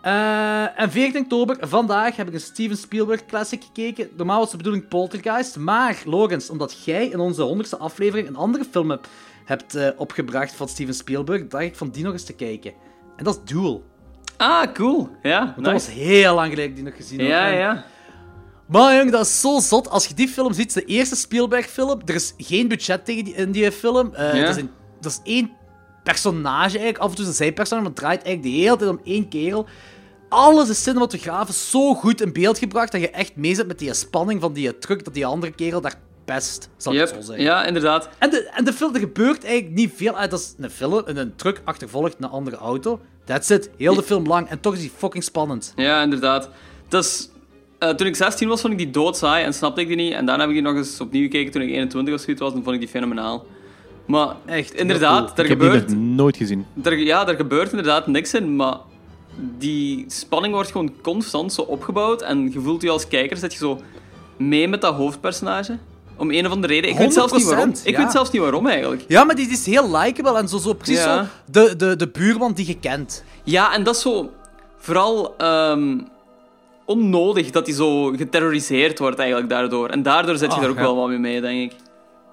Eh, 0.00 0.80
en 0.80 0.90
14 0.90 1.20
oktober, 1.22 1.56
vandaag, 1.60 2.16
heb 2.16 2.28
ik 2.28 2.34
een 2.34 2.40
Steven 2.40 2.76
Spielberg 2.76 3.26
classic 3.26 3.62
gekeken. 3.64 4.08
Normaal 4.16 4.38
was 4.38 4.50
de 4.50 4.56
bedoeling 4.56 4.88
Poltergeist, 4.88 5.56
maar 5.56 6.02
Lorenz, 6.04 6.48
omdat 6.48 6.84
jij 6.84 7.06
in 7.06 7.18
onze 7.18 7.42
honderdste 7.42 7.76
aflevering 7.76 8.28
een 8.28 8.36
andere 8.36 8.64
film 8.70 8.90
hebt, 8.90 9.08
hebt 9.44 9.74
eh, 9.74 9.88
opgebracht 9.96 10.52
van 10.54 10.68
Steven 10.68 10.94
Spielberg, 10.94 11.46
dacht 11.48 11.64
ik 11.64 11.76
van 11.76 11.90
die 11.90 12.04
nog 12.04 12.12
eens 12.12 12.24
te 12.24 12.32
kijken. 12.34 12.72
En 13.16 13.24
dat 13.24 13.34
is 13.44 13.52
Duel. 13.52 13.84
Ah, 14.36 14.72
cool. 14.72 15.08
Ja, 15.22 15.44
Want 15.44 15.64
Dat 15.64 15.72
was 15.72 15.88
heel 15.90 16.34
lang 16.34 16.48
geleden 16.50 16.70
dat 16.70 16.78
ik 16.78 16.84
die 16.84 16.84
nog 16.84 16.96
gezien 16.96 17.18
heb. 17.18 17.28
Ja, 17.28 17.46
ja. 17.46 17.84
Maar 18.66 18.96
jongen, 18.96 19.12
dat 19.12 19.26
is 19.26 19.40
zo 19.40 19.58
zot. 19.60 19.90
Als 19.90 20.06
je 20.06 20.14
die 20.14 20.28
film 20.28 20.52
ziet, 20.52 20.74
de 20.74 20.84
eerste 20.84 21.16
Spielberg-film. 21.16 22.00
Er 22.04 22.14
is 22.14 22.34
geen 22.36 22.68
budget 22.68 23.04
tegen 23.04 23.24
die, 23.24 23.34
in 23.34 23.52
die 23.52 23.72
film. 23.72 24.14
Eh, 24.14 24.34
Ja. 24.34 24.40
dat, 24.46 24.56
is 24.56 24.62
een, 24.62 24.70
dat 25.00 25.12
is 25.12 25.20
één 25.32 25.50
personage 26.12 26.78
eigenlijk. 26.78 26.98
Af 26.98 27.08
en 27.10 27.14
toe 27.14 27.24
is 27.24 27.30
een 27.30 27.36
zijpersonage, 27.36 27.82
maar 27.86 27.92
het 27.94 28.00
draait 28.02 28.22
eigenlijk 28.22 28.54
de 28.56 28.62
hele 28.62 28.76
tijd 28.76 28.90
om 28.90 29.00
één 29.04 29.28
kerel. 29.28 29.66
Alles 30.28 30.68
is 30.68 30.82
cinematografisch 30.82 31.70
zo 31.70 31.94
goed 31.94 32.20
in 32.20 32.32
beeld 32.32 32.58
gebracht 32.58 32.92
dat 32.92 33.00
je 33.00 33.10
echt 33.10 33.36
mee 33.36 33.54
zit 33.54 33.66
met 33.66 33.78
die 33.78 33.94
spanning 33.94 34.40
van 34.40 34.52
die 34.52 34.78
truck 34.78 35.04
dat 35.04 35.14
die 35.14 35.26
andere 35.26 35.52
kerel 35.52 35.80
daar 35.80 35.94
pest, 36.24 36.68
zal 36.76 36.92
ik 36.92 36.98
Yep. 36.98 37.08
zo 37.08 37.20
zeggen. 37.20 37.44
Ja, 37.44 37.64
inderdaad. 37.64 38.08
En, 38.18 38.30
de, 38.30 38.50
en 38.54 38.64
de 38.64 38.72
film, 38.72 38.94
er 38.94 39.00
gebeurt 39.00 39.44
eigenlijk 39.44 39.74
niet 39.74 39.92
veel. 39.96 40.14
Dat 40.28 40.32
is 40.40 40.54
een 40.58 40.70
film, 40.70 41.06
en 41.06 41.16
een 41.16 41.36
truck 41.36 41.60
achtervolgt 41.64 42.16
een 42.18 42.28
andere 42.28 42.56
auto. 42.56 43.00
That's 43.24 43.50
it. 43.50 43.70
Heel 43.76 43.94
de 43.94 44.02
film 44.02 44.26
lang. 44.26 44.48
En 44.48 44.60
toch 44.60 44.74
is 44.74 44.80
die 44.80 44.92
fucking 44.96 45.24
spannend. 45.24 45.72
Ja, 45.76 46.02
inderdaad. 46.02 46.50
Eh, 47.78 47.90
toen 47.90 48.06
ik 48.06 48.16
16 48.16 48.48
was, 48.48 48.60
vond 48.60 48.72
ik 48.72 48.78
die 48.78 48.90
doodsaai 48.90 49.44
en 49.44 49.54
snapte 49.54 49.80
ik 49.80 49.86
die 49.86 49.96
niet. 49.96 50.12
En 50.12 50.26
daarna 50.26 50.40
heb 50.40 50.48
ik 50.48 50.54
die 50.54 50.64
nog 50.72 50.76
eens 50.76 51.00
opnieuw 51.00 51.22
gekeken 51.22 51.52
toen 51.52 51.62
ik 51.62 51.68
21 51.68 52.14
of 52.14 52.20
zoiets 52.20 52.42
was 52.42 52.52
en 52.52 52.62
vond 52.62 52.74
ik 52.74 52.80
die 52.80 52.88
fenomenaal. 52.90 53.46
Maar 54.08 54.34
Echt, 54.46 54.74
inderdaad, 54.74 55.38
er 55.38 55.44
Ik 55.44 55.48
heb 55.50 55.60
die 55.60 55.68
gebeurt, 55.70 55.88
nog 55.90 55.98
nooit 55.98 56.36
gezien. 56.36 56.66
er, 56.82 56.98
ja, 56.98 57.28
er 57.28 57.34
gebeurt 57.36 57.70
inderdaad 57.70 58.06
niks 58.06 58.34
in, 58.34 58.56
maar 58.56 58.76
die 59.58 60.04
spanning 60.08 60.54
wordt 60.54 60.70
gewoon 60.70 60.92
constant 61.02 61.52
zo 61.52 61.62
opgebouwd 61.62 62.22
en 62.22 62.52
je 62.52 62.60
voelt 62.60 62.82
je 62.82 62.90
als 62.90 63.08
kijker, 63.08 63.36
zit 63.36 63.52
je 63.52 63.58
zo 63.58 63.80
mee 64.36 64.68
met 64.68 64.80
dat 64.80 64.94
hoofdpersonage. 64.94 65.78
Om 66.16 66.30
een 66.30 66.46
of 66.46 66.52
andere 66.52 66.72
reden. 66.72 66.90
Ik 66.90 66.96
weet 66.96 67.12
zelfs 67.12 67.32
niet 67.32 67.44
waarom. 67.44 67.74
100%, 67.74 67.82
Ik 67.84 67.96
ja. 67.96 68.02
weet 68.02 68.12
zelfs 68.12 68.30
niet 68.30 68.42
waarom 68.42 68.66
eigenlijk. 68.66 69.04
Ja, 69.08 69.24
maar 69.24 69.34
die 69.34 69.48
is 69.50 69.66
heel 69.66 69.90
likable 69.96 70.38
en 70.38 70.48
zo, 70.48 70.58
zo 70.58 70.72
precies 70.72 70.98
Ja. 71.04 71.22
zo 71.24 71.28
de, 71.50 71.76
de, 71.76 71.96
de 71.96 72.08
buurman 72.08 72.52
die 72.52 72.66
je 72.66 72.78
kent. 72.78 73.24
Ja, 73.44 73.74
en 73.74 73.82
dat 73.82 73.94
is 73.94 74.00
zo 74.02 74.30
vooral 74.78 75.34
ehm, 75.36 75.98
onnodig 76.84 77.50
dat 77.50 77.66
hij 77.66 77.74
zo 77.74 78.04
geterroriseerd 78.06 78.98
wordt 78.98 79.18
eigenlijk 79.18 79.48
daardoor. 79.50 79.88
En 79.88 80.02
daardoor 80.02 80.36
zit 80.36 80.50
je 80.52 80.58
Ah, 80.58 80.64
er 80.64 80.70
ook 80.70 80.76
ja. 80.76 80.82
wel 80.82 80.96
wat 80.96 81.08
mee 81.08 81.18
mee, 81.18 81.40
denk 81.40 81.72
ik. 81.72 81.78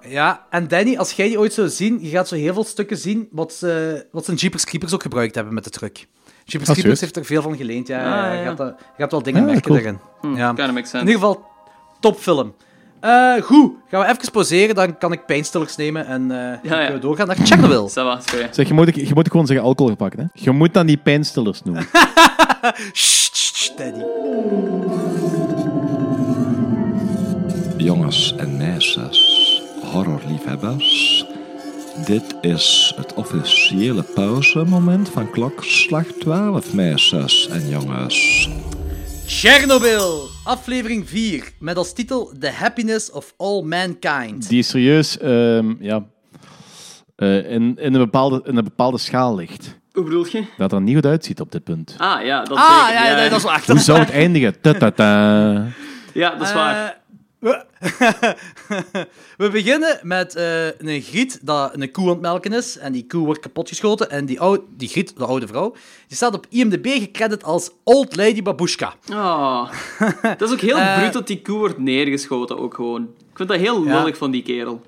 Ja, 0.08 0.46
en 0.50 0.68
Danny, 0.68 0.98
als 0.98 1.12
jij 1.12 1.28
die 1.28 1.40
ooit 1.40 1.54
zou 1.54 1.70
zien, 1.70 1.98
je 2.02 2.10
gaat 2.10 2.28
zo 2.28 2.36
heel 2.36 2.54
veel 2.54 2.64
stukken 2.64 2.98
zien 2.98 3.28
wat 3.32 3.54
ze, 3.54 4.06
wat 4.12 4.26
ze 4.26 4.32
in 4.32 4.38
Jeepers 4.38 4.66
Creepers 4.66 4.94
ook 4.94 5.02
gebruikt 5.02 5.36
hebben 5.36 5.54
met 5.54 5.64
de 5.64 5.70
truck. 5.70 6.08
Jeepers 6.44 6.70
Ah, 6.70 6.76
Creepers 6.76 7.02
heeft 7.02 7.16
er 7.16 7.26
veel 7.26 7.42
van 7.42 7.58
geleend, 7.58 7.88
ja. 7.88 7.98
Ah, 8.00 8.06
ja, 8.06 8.34
ja. 8.34 8.40
Je, 8.40 8.46
gaat, 8.46 8.58
dat- 8.58 8.76
je 8.80 9.02
gaat 9.02 9.12
wel 9.12 9.24
dingen 9.24 9.46
merken 9.46 9.62
cool. 9.62 9.76
daarin. 9.76 10.00
Hm, 10.22 10.36
ja. 10.36 10.50
In 11.02 11.08
ieder 11.08 11.14
geval, 11.14 11.46
topfilm. 12.00 12.54
Eh 13.00 13.42
goed, 13.42 13.74
gaan 13.90 14.02
we 14.02 14.08
even 14.08 14.32
pauzeren, 14.32 14.76
dan 14.76 14.98
kan 14.98 15.12
ik 15.12 15.26
pijnstillers 15.26 15.76
nemen 15.76 16.06
en 16.08 16.32
eh 16.32 16.62
kunnen 16.62 16.94
we 16.94 17.00
doorgaan 17.00 17.28
naar 17.28 17.36
Chernobyl. 17.44 17.90
Zeg, 18.52 18.68
je 18.68 18.74
moet, 18.74 18.96
je 18.96 19.12
moet 19.14 19.30
gewoon 19.32 19.46
zeggen 19.46 19.66
alcohol 19.66 19.96
pakken, 19.96 20.20
hè? 20.20 20.26
Je 20.44 20.52
moet 20.52 20.74
dan 20.74 20.86
die 20.86 20.98
pijnstillers 20.98 21.62
noemen. 21.64 21.88
Danny. 23.78 24.06
Jongens 27.78 28.36
en 28.38 28.58
meisjes, 28.58 29.35
horrorliefhebbers. 29.96 31.26
Dit 32.06 32.36
is 32.42 32.94
het 32.96 33.14
officiële 33.14 34.04
pauzemoment 34.04 35.10
van 35.10 35.30
klokslag 35.32 36.06
12, 36.06 36.74
meisjes 36.74 37.48
en 37.48 37.70
jongens. 37.70 38.50
Chernobyl, 39.26 40.28
aflevering 40.44 41.10
4, 41.10 41.52
met 41.60 41.78
als 41.78 41.94
titel 41.94 42.32
The 42.40 42.50
Happiness 42.50 43.12
of 43.12 43.34
All 43.38 43.62
Mankind. 43.62 44.50
Die 44.50 44.64
serieus 44.64 45.18
ehm, 45.18 45.74
ja, 45.80 46.06
eh, 47.16 47.52
in, 47.52 47.78
in, 47.78 47.94
een 47.94 48.00
bepaalde, 48.00 48.42
in 48.46 48.58
een 48.58 48.64
bepaalde 48.64 48.98
schaal 48.98 49.36
ligt. 49.36 49.80
Hoe 49.92 50.04
bedoel 50.04 50.26
je? 50.32 50.44
Dat 50.58 50.72
er 50.72 50.82
niet 50.82 50.96
goed 50.96 51.06
uitziet 51.06 51.40
op 51.40 51.52
dit 51.52 51.64
punt. 51.64 51.96
Ah, 51.98 52.26
ja, 52.26 52.44
dat 52.44 52.58
Ah, 52.58 52.86
zeker. 52.88 53.02
ja, 53.04 53.10
ja, 53.24 53.30
dat 53.30 53.38
is 53.38 53.44
wel 53.44 53.54
echt. 53.54 53.68
Hoe 53.68 53.80
zou 53.80 54.00
het 54.00 54.12
eindigen? 54.12 54.62
Ta-ta-ta. 54.62 55.66
Ja, 56.14 56.36
dat 56.36 56.48
is 56.48 56.54
waar. 56.54 56.86
Eh, 57.42 57.52
we... 59.38 59.50
beginnen 59.52 60.00
met 60.02 60.36
eh, 60.36 60.66
een 60.66 61.02
griet 61.02 61.40
dat 61.42 61.72
een 61.74 61.92
koe 61.92 62.04
aan 62.04 62.10
het 62.10 62.22
melken 62.22 62.54
is. 62.54 62.78
En 62.78 62.92
die 62.92 63.06
koe 63.08 63.26
wordt 63.26 63.40
kapotgeschoten. 63.40 64.10
En 64.10 64.26
die, 64.26 64.40
ou 64.40 64.60
die 64.78 64.88
griet, 64.88 65.18
de 65.18 65.26
oude 65.26 65.48
vrouw, 65.48 65.72
die 66.08 66.16
staat 66.18 66.34
op 66.34 66.46
IMDb 66.50 66.88
gecredit 66.88 67.44
als 67.44 67.72
Old 67.84 68.16
Lady 68.16 68.42
Babushka. 68.42 68.94
Oh. 69.12 69.70
Dat 70.38 70.42
is 70.42 70.52
ook 70.52 70.60
heel 70.62 70.94
bruut 70.96 71.14
dat 71.14 71.28
die 71.28 71.42
koe 71.42 71.58
wordt 71.58 71.78
neergeschoten, 71.78 72.58
ook 72.60 72.74
gewoon. 72.74 73.02
Ik 73.04 73.38
vind 73.38 73.50
dat 73.50 73.58
heel 73.60 73.86
Ja. 73.86 73.98
lullig 73.98 74.18
van 74.18 74.32
die 74.32 74.44
kerel. 74.44 74.82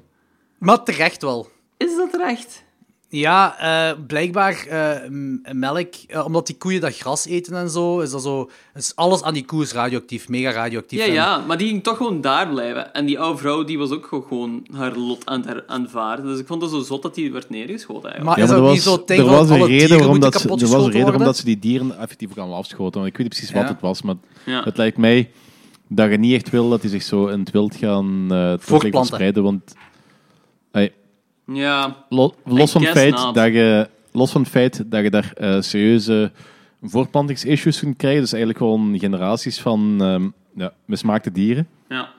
Maar 0.58 0.84
terecht 0.84 1.22
wel. 1.22 1.50
Is 1.78 1.96
dat 1.96 2.12
terecht? 2.12 2.64
Ja, 3.10 3.58
eh, 3.60 3.98
blijkbaar 4.08 4.66
eh, 4.70 5.10
melk, 5.52 5.94
eh, 6.08 6.26
omdat 6.26 6.48
die 6.48 6.58
koeien 6.58 6.82
dat 6.82 6.98
gras 6.98 7.26
eten 7.26 7.56
en 7.56 7.70
zo, 7.70 8.00
is 8.00 8.12
dat 8.12 8.22
zo... 8.22 8.50
Is 8.76 8.96
alles 8.96 9.24
aan 9.24 9.34
die 9.34 9.46
koe 9.46 9.62
is 9.64 9.72
radioactief, 9.74 10.30
mega 10.30 10.52
radioactief. 10.52 11.00
Ja, 11.00 11.06
En- 11.06 11.14
ja, 11.14 11.44
maar 11.48 11.58
die 11.58 11.68
ging 11.68 11.84
toch 11.84 11.98
gewoon 11.98 12.22
daar 12.22 12.50
blijven. 12.50 12.94
En 12.94 13.06
die 13.06 13.20
oude 13.20 13.38
vrouw 13.40 13.64
die 13.64 13.78
was 13.78 13.90
ook 13.92 14.08
gewoon 14.28 14.68
haar 14.74 14.96
lot 14.96 15.26
aan 15.26 15.48
het 15.48 15.68
aanvaarden. 15.68 16.26
Dus 16.26 16.40
ik 16.40 16.48
vond 16.48 16.62
het 16.62 16.72
zo 16.72 16.80
zot 16.82 17.02
dat 17.02 17.16
die 17.16 17.32
werd 17.32 17.50
neergeschoten 17.50 18.10
eigenlijk. 18.12 18.24
Maar 18.24 18.38
Ja, 18.38 18.44
is 18.44 18.50
maar 18.50 18.60
dat 18.60 18.68
er 18.68 18.74
niet 18.74 18.84
was, 18.84 18.94
zo 18.94 19.04
tegen 19.04 19.24
er 19.26 19.30
was 19.30 19.50
een 19.50 19.66
reden 19.66 19.98
waarom 19.98 20.20
dat 20.20 20.34
ze, 20.42 20.44
er 20.44 20.50
was 20.50 20.62
een 20.62 20.68
reden 20.70 20.84
waarom 20.92 21.04
worden? 21.04 21.26
dat 21.28 21.38
ze 21.38 21.46
die 21.46 21.60
dieren 21.60 21.98
effectief 22.00 22.34
gaan 22.34 22.54
afschoten. 22.54 23.00
Want 23.02 23.06
ik 23.12 23.18
weet 23.18 23.28
niet 23.28 23.38
precies 23.38 23.52
wat 23.56 23.68
het 23.70 23.82
was, 23.82 24.02
maar 24.02 24.16
Ja. 24.46 24.64
het 24.64 24.78
lijkt 24.78 24.98
mij 24.98 25.32
dat 25.88 26.10
je 26.12 26.18
niet 26.18 26.34
echt 26.34 26.50
wil 26.50 26.70
dat 26.70 26.82
die 26.82 26.90
zich 26.90 27.04
zo 27.04 27.28
in 27.28 27.40
het 27.40 27.52
wild 27.52 27.76
gaan 27.76 28.22
eh 28.22 28.28
terug 28.38 28.64
Voortplanten. 28.64 28.92
verspreiden. 29.00 29.44
Want 29.44 29.74
Ja, 31.54 32.06
lo- 32.10 32.34
los, 32.46 32.72
van 32.72 32.84
feit 32.84 33.16
not. 33.16 33.36
dat 33.36 33.46
je, 33.54 33.90
los 34.12 34.32
van 34.32 34.42
het 34.42 34.50
feit 34.50 34.84
dat 34.92 35.04
je 35.04 35.10
daar 35.10 35.32
eh, 35.34 35.62
serieuze 35.62 36.32
voortplantingsissues 36.84 37.80
kunt 37.80 37.98
krijgen, 37.98 38.22
dus 38.22 38.32
eigenlijk 38.32 38.64
gewoon 38.64 39.00
generaties 39.00 39.60
van 39.62 39.98
ehm, 40.02 40.28
ja, 40.56 40.74
mismaakte 40.86 41.32
dieren, 41.32 41.68
ja. 41.90 42.16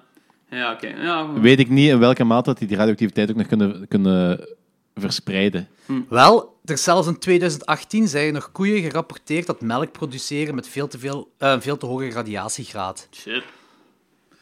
Ja, 0.50 0.72
oké. 0.72 0.86
Ja, 0.86 1.32
weet 1.32 1.58
ik 1.58 1.68
niet 1.68 1.88
in 1.88 1.98
welke 1.98 2.24
mate 2.24 2.44
dat 2.48 2.58
die 2.58 2.68
die 2.68 2.76
radioactiviteit 2.76 3.30
ook 3.30 3.36
nog 3.36 3.46
kunnen, 3.46 3.88
kunnen 3.88 4.48
verspreiden. 4.94 5.68
Wel, 6.08 6.56
er 6.64 6.72
is 6.74 6.82
zelfs 6.82 7.08
in 7.08 7.18
2018 7.18 8.08
zijn 8.08 8.26
er 8.26 8.32
nog 8.32 8.52
koeien 8.52 8.82
gerapporteerd 8.82 9.46
dat 9.46 9.60
melk 9.60 9.92
produceren 9.92 10.54
met 10.54 10.68
veel 10.68 10.88
te, 10.88 10.98
veel, 10.98 11.30
eh, 11.38 11.60
veel 11.60 11.76
te 11.76 11.86
hoge 11.86 12.10
radiatiegraad. 12.10 13.08
shit. 13.10 13.42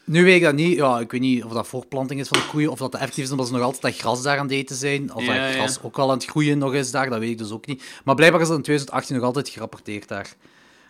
Nu 0.07 0.23
weet 0.23 0.35
ik 0.35 0.41
dat 0.43 0.53
niet. 0.53 0.75
Ja, 0.77 0.99
ik 0.99 1.11
weet 1.11 1.21
niet 1.21 1.43
of 1.43 1.51
dat 1.51 1.67
voortplanting 1.67 2.19
is 2.19 2.27
van 2.27 2.37
de 2.39 2.47
koeien, 2.47 2.71
of 2.71 2.77
dat 2.79 2.91
dat 2.91 3.01
effectief 3.01 3.23
is 3.25 3.31
omdat 3.31 3.47
ze 3.47 3.53
nog 3.53 3.61
altijd 3.61 3.81
dat 3.81 3.95
gras 3.95 4.21
daar 4.21 4.37
aan 4.37 4.43
het 4.45 4.53
eten 4.53 4.75
zijn. 4.75 5.13
Of 5.13 5.21
Ja, 5.25 5.27
dat 5.27 5.35
ja. 5.35 5.51
gras 5.51 5.79
ook 5.81 5.95
wel 5.95 6.09
aan 6.11 6.17
het 6.17 6.25
groeien 6.25 6.57
nog 6.57 6.73
is 6.73 6.91
daar, 6.91 7.09
dat 7.09 7.19
weet 7.19 7.29
ik 7.29 7.37
dus 7.37 7.51
ook 7.51 7.65
niet. 7.65 7.83
Maar 8.03 8.15
blijkbaar 8.15 8.41
is 8.41 8.47
dat 8.47 8.57
in 8.57 8.63
2018 8.63 9.15
nog 9.15 9.25
altijd 9.25 9.49
gerapporteerd 9.49 10.07
daar. 10.07 10.33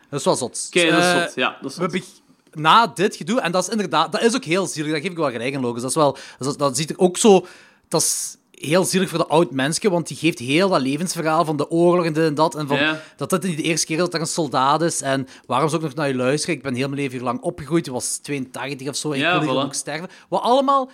Dat 0.09 0.20
is 0.20 0.26
wel 0.26 0.36
zot. 0.36 0.68
Oké, 0.68 0.89
dat 0.89 0.99
is 0.99 1.05
Eh, 1.05 1.22
zot. 1.22 1.36
Ja, 1.36 1.57
dat 1.61 1.72
is 1.72 1.78
zot. 1.78 2.22
na 2.53 2.88
dit 2.88 3.15
gedoe, 3.15 3.41
en 3.41 3.51
dat 3.51 3.63
is 3.63 3.70
inderdaad, 3.70 4.11
dat 4.11 4.22
is 4.22 4.36
ook 4.36 4.43
heel 4.43 4.65
zielig, 4.68 4.91
daar 4.91 5.01
geef 5.01 5.11
ik 5.11 5.18
wel 5.18 5.32
gelijk 5.32 5.53
in, 5.53 5.61
Logos. 5.61 5.82
Dat, 5.82 5.89
is 5.89 5.95
wel, 5.95 6.18
dat, 6.39 6.57
dat 6.57 6.78
ziet 6.78 6.89
er 6.89 6.99
ook 6.99 7.18
zo, 7.18 7.45
dat 7.88 8.01
is 8.01 8.38
heel 8.60 8.84
zielig 8.84 9.10
voor 9.10 9.18
de 9.18 9.28
oud 9.28 9.51
mensen, 9.51 9.91
want 9.91 10.08
die 10.08 10.18
geeft 10.18 10.39
heel 10.39 10.70
dat 10.70 10.82
levensverhaal 10.82 11.45
van 11.45 11.58
de 11.58 11.70
oorlog 11.70 12.05
en 12.05 12.14
dit 12.14 12.24
en 12.26 12.36
dat, 12.36 12.55
en 12.55 12.68
van, 12.68 12.80
dat 13.18 13.30
dit 13.30 13.43
niet 13.43 13.58
de 13.58 13.64
eerste 13.64 13.86
keer 13.86 13.97
dat 13.97 14.14
er 14.14 14.20
een 14.20 14.26
soldaat 14.28 14.82
is, 14.82 15.01
en 15.01 15.28
waarom 15.45 15.70
zou 15.70 15.82
ik 15.82 15.88
nog 15.88 15.97
naar 15.97 16.08
je 16.08 16.16
luisteren? 16.16 16.55
Ik 16.55 16.62
ben 16.62 16.76
heel 16.76 16.88
mijn 16.88 16.99
leven 17.01 17.18
hier 17.18 17.26
lang 17.26 17.41
opgegroeid, 17.41 17.88
ik 17.88 17.93
was 17.93 18.18
82 18.18 18.88
of 18.88 18.95
zo, 18.95 19.12
en 19.12 19.20
ik 19.20 19.41
hier 19.41 19.49
voilà. 19.49 19.66
ook 19.66 19.74
sterven. 19.74 20.10
Wat 20.30 20.41
allemaal... 20.41 20.89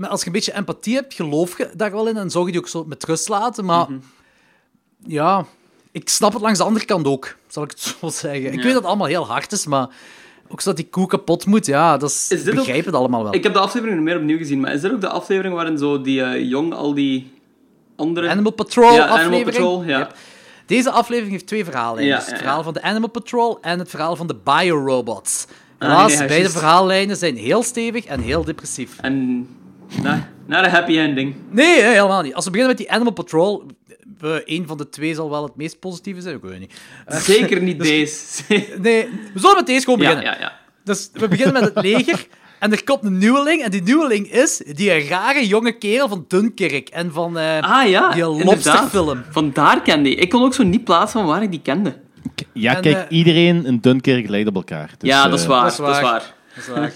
als 0.00 0.20
je 0.20 0.26
een 0.26 0.32
beetje 0.32 0.54
empathie 0.54 0.94
hebt, 0.94 1.14
geloof 1.14 1.58
je 1.58 1.70
daar 1.76 1.90
wel 1.92 2.08
in 2.08 2.16
en 2.16 2.30
zou 2.30 2.46
je 2.46 2.52
die 2.52 2.60
ook 2.60 2.68
zo 2.68 2.84
met 2.84 3.04
rust 3.04 3.28
laten, 3.28 3.64
maar 3.64 3.90
Mhm. 3.90 3.98
ja, 5.06 5.46
ik 5.92 6.08
snap 6.08 6.32
het 6.32 6.42
langs 6.42 6.58
de 6.58 6.64
andere 6.64 6.84
kant 6.84 7.06
ook, 7.06 7.36
zal 7.48 7.62
ik 7.62 7.70
het 7.70 7.80
zo 8.00 8.08
zeggen. 8.08 8.44
Ik 8.52 8.54
weet 8.54 8.62
dat 8.64 8.74
het 8.74 8.84
allemaal 8.84 9.06
heel 9.06 9.26
hard 9.26 9.52
is, 9.52 9.66
maar 9.66 9.88
ook 10.48 10.60
zodat 10.60 10.76
die 10.76 10.88
koe 10.90 11.06
kapot 11.06 11.46
moet, 11.46 11.66
ja, 11.66 11.96
dat 11.96 12.10
is, 12.10 12.28
Is 12.30 12.38
dit 12.44 12.52
ik 12.52 12.54
begrijp 12.54 12.78
ook- 12.78 12.84
het 12.84 12.94
allemaal 12.94 13.22
wel. 13.22 13.34
Ik 13.34 13.42
heb 13.42 13.52
de 13.52 13.58
aflevering 13.58 13.96
nog 13.96 14.06
meer 14.06 14.16
opnieuw 14.16 14.38
gezien, 14.38 14.60
maar 14.60 14.72
is 14.74 14.80
dit 14.80 14.92
ook 14.92 15.00
de 15.00 15.08
aflevering 15.08 15.54
waarin 15.54 15.78
zo 15.78 16.00
die 16.00 16.22
eh, 16.22 16.48
jong 16.50 16.74
al 16.74 16.94
die 16.94 17.32
andere... 17.96 18.28
Animal 18.28 18.52
Patrol 18.52 18.92
ja, 18.92 19.04
aflevering. 19.06 19.34
Animal 19.34 19.52
Patrol, 19.52 19.84
ja. 19.84 19.98
Yep. 19.98 20.14
Deze 20.66 20.90
aflevering 20.90 21.32
heeft 21.32 21.46
twee 21.46 21.64
verhaallijnen. 21.64 22.06
Ja, 22.10 22.16
Dus 22.16 22.24
het 22.24 22.34
ja, 22.34 22.40
verhaal 22.40 22.62
van 22.62 22.72
de 22.72 22.82
Animal 22.82 23.08
Patrol 23.08 23.58
en 23.60 23.78
het 23.78 23.88
verhaal 23.90 24.16
van 24.16 24.26
de 24.26 24.36
Biorobots. 24.44 25.46
Ah, 25.78 25.88
Helaas, 25.88 26.12
nee, 26.12 26.22
is 26.22 26.26
beide 26.28 26.50
verhaallijnen 26.50 27.16
zijn 27.16 27.36
heel 27.36 27.62
stevig 27.62 28.04
en 28.04 28.20
heel 28.20 28.44
depressief. 28.44 28.96
En 29.00 29.48
naar 30.46 30.64
een 30.64 30.70
happy 30.70 30.98
ending. 30.98 31.34
Nee, 31.50 31.82
helemaal 31.82 32.22
niet. 32.22 32.34
Als 32.34 32.44
we 32.44 32.50
beginnen 32.50 32.76
met 32.76 32.86
die 32.86 32.94
Animal 32.94 33.12
Patrol, 33.12 33.64
een 34.44 34.66
van 34.66 34.76
de 34.76 34.88
twee 34.88 35.14
zal 35.14 35.30
wel 35.30 35.42
het 35.42 35.56
meest 35.56 35.78
positieve 35.78 36.20
zijn, 36.20 36.34
ik 36.36 36.42
weet 36.42 36.50
het 36.50 36.60
niet. 36.60 36.74
Eh, 37.06 37.18
Zeker 37.18 37.62
niet 37.62 37.80
deze. 37.90 38.42
nee, 38.82 39.08
we 39.34 39.40
zullen 39.40 39.56
met 39.56 39.66
deze 39.66 39.84
gewoon 39.84 40.00
ja, 40.00 40.08
beginnen. 40.08 40.32
ja, 40.32 40.40
ja. 40.40 40.58
Dus 40.84 41.10
we 41.12 41.28
beginnen 41.28 41.52
met 41.62 41.74
het 41.74 41.84
leger. 41.92 42.26
En 42.58 42.72
er 42.72 42.84
komt 42.84 43.04
een 43.04 43.18
nieuweling. 43.18 43.62
En 43.62 43.70
die 43.70 43.82
nieuweling 43.82 44.32
is 44.32 44.56
die 44.56 45.08
rare 45.08 45.46
jonge 45.46 45.72
kerel 45.78 46.08
van 46.08 46.24
Dunkirk. 46.28 46.88
En 46.88 47.12
van 47.12 47.38
eh, 47.38 47.60
Ah 47.80 47.88
ja, 47.88 48.12
die 48.12 48.24
lobsterfilm. 48.44 49.24
Vandaar 49.30 49.82
kende 49.82 50.10
ik. 50.10 50.18
Ik 50.20 50.28
kon 50.30 50.42
ook 50.42 50.54
zo 50.54 50.62
niet 50.62 50.84
plaatsen 50.84 51.20
van 51.20 51.28
waar 51.28 51.42
ik 51.42 51.50
die 51.50 51.60
kende. 51.62 51.96
Ja, 52.52 52.74
En, 52.76 52.82
kijk, 52.82 52.96
eh, 52.96 53.16
iedereen 53.18 53.66
in 53.66 53.78
Dunkirk 53.80 54.28
lijkt 54.28 54.48
op 54.48 54.54
elkaar. 54.54 54.90
Dus, 54.98 55.08
ja, 55.10 55.28
dat 55.28 55.38
is 55.38 55.46
waar. 55.46 55.62
dat 55.62 55.70
is 55.72 55.76
Dat 55.76 55.88
is 55.88 55.92
waar. 55.94 56.02
waar. 56.02 56.34
Dat 56.54 56.64
is 56.64 56.68
waar. 56.68 56.92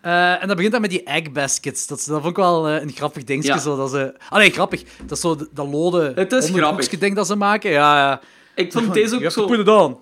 Eh, 0.00 0.42
en 0.42 0.46
dat 0.46 0.54
begint 0.56 0.72
dan 0.72 0.80
met 0.80 0.90
die 0.90 1.02
egg 1.02 1.32
baskets. 1.32 1.86
Dat, 1.86 1.98
is- 1.98 2.04
dat 2.04 2.16
vond 2.18 2.30
ik 2.30 2.36
wel 2.36 2.68
eh, 2.68 2.82
een 2.82 2.90
grappig 2.92 3.24
dingetje. 3.24 3.52
Ja. 3.52 3.58
Zo, 3.58 3.76
dat 3.76 3.90
ze... 3.90 4.14
Allee, 4.28 4.50
grappig. 4.50 4.82
Dat 5.02 5.10
is 5.10 5.20
zo 5.20 5.36
dat 5.52 5.66
lode 5.68 6.12
Het 6.14 6.32
is 6.32 6.50
grappig. 6.50 6.88
ding 6.98 7.14
dat 7.16 7.26
ze 7.26 7.36
maken. 7.36 7.70
Ja, 7.70 7.96
ja. 7.98 8.20
Ik 8.54 8.72
vond 8.72 8.94
deze 8.94 9.24
ook 9.24 9.30
zo... 9.30 9.46
put 9.46 9.58
it 9.58 9.68
on. 9.68 9.96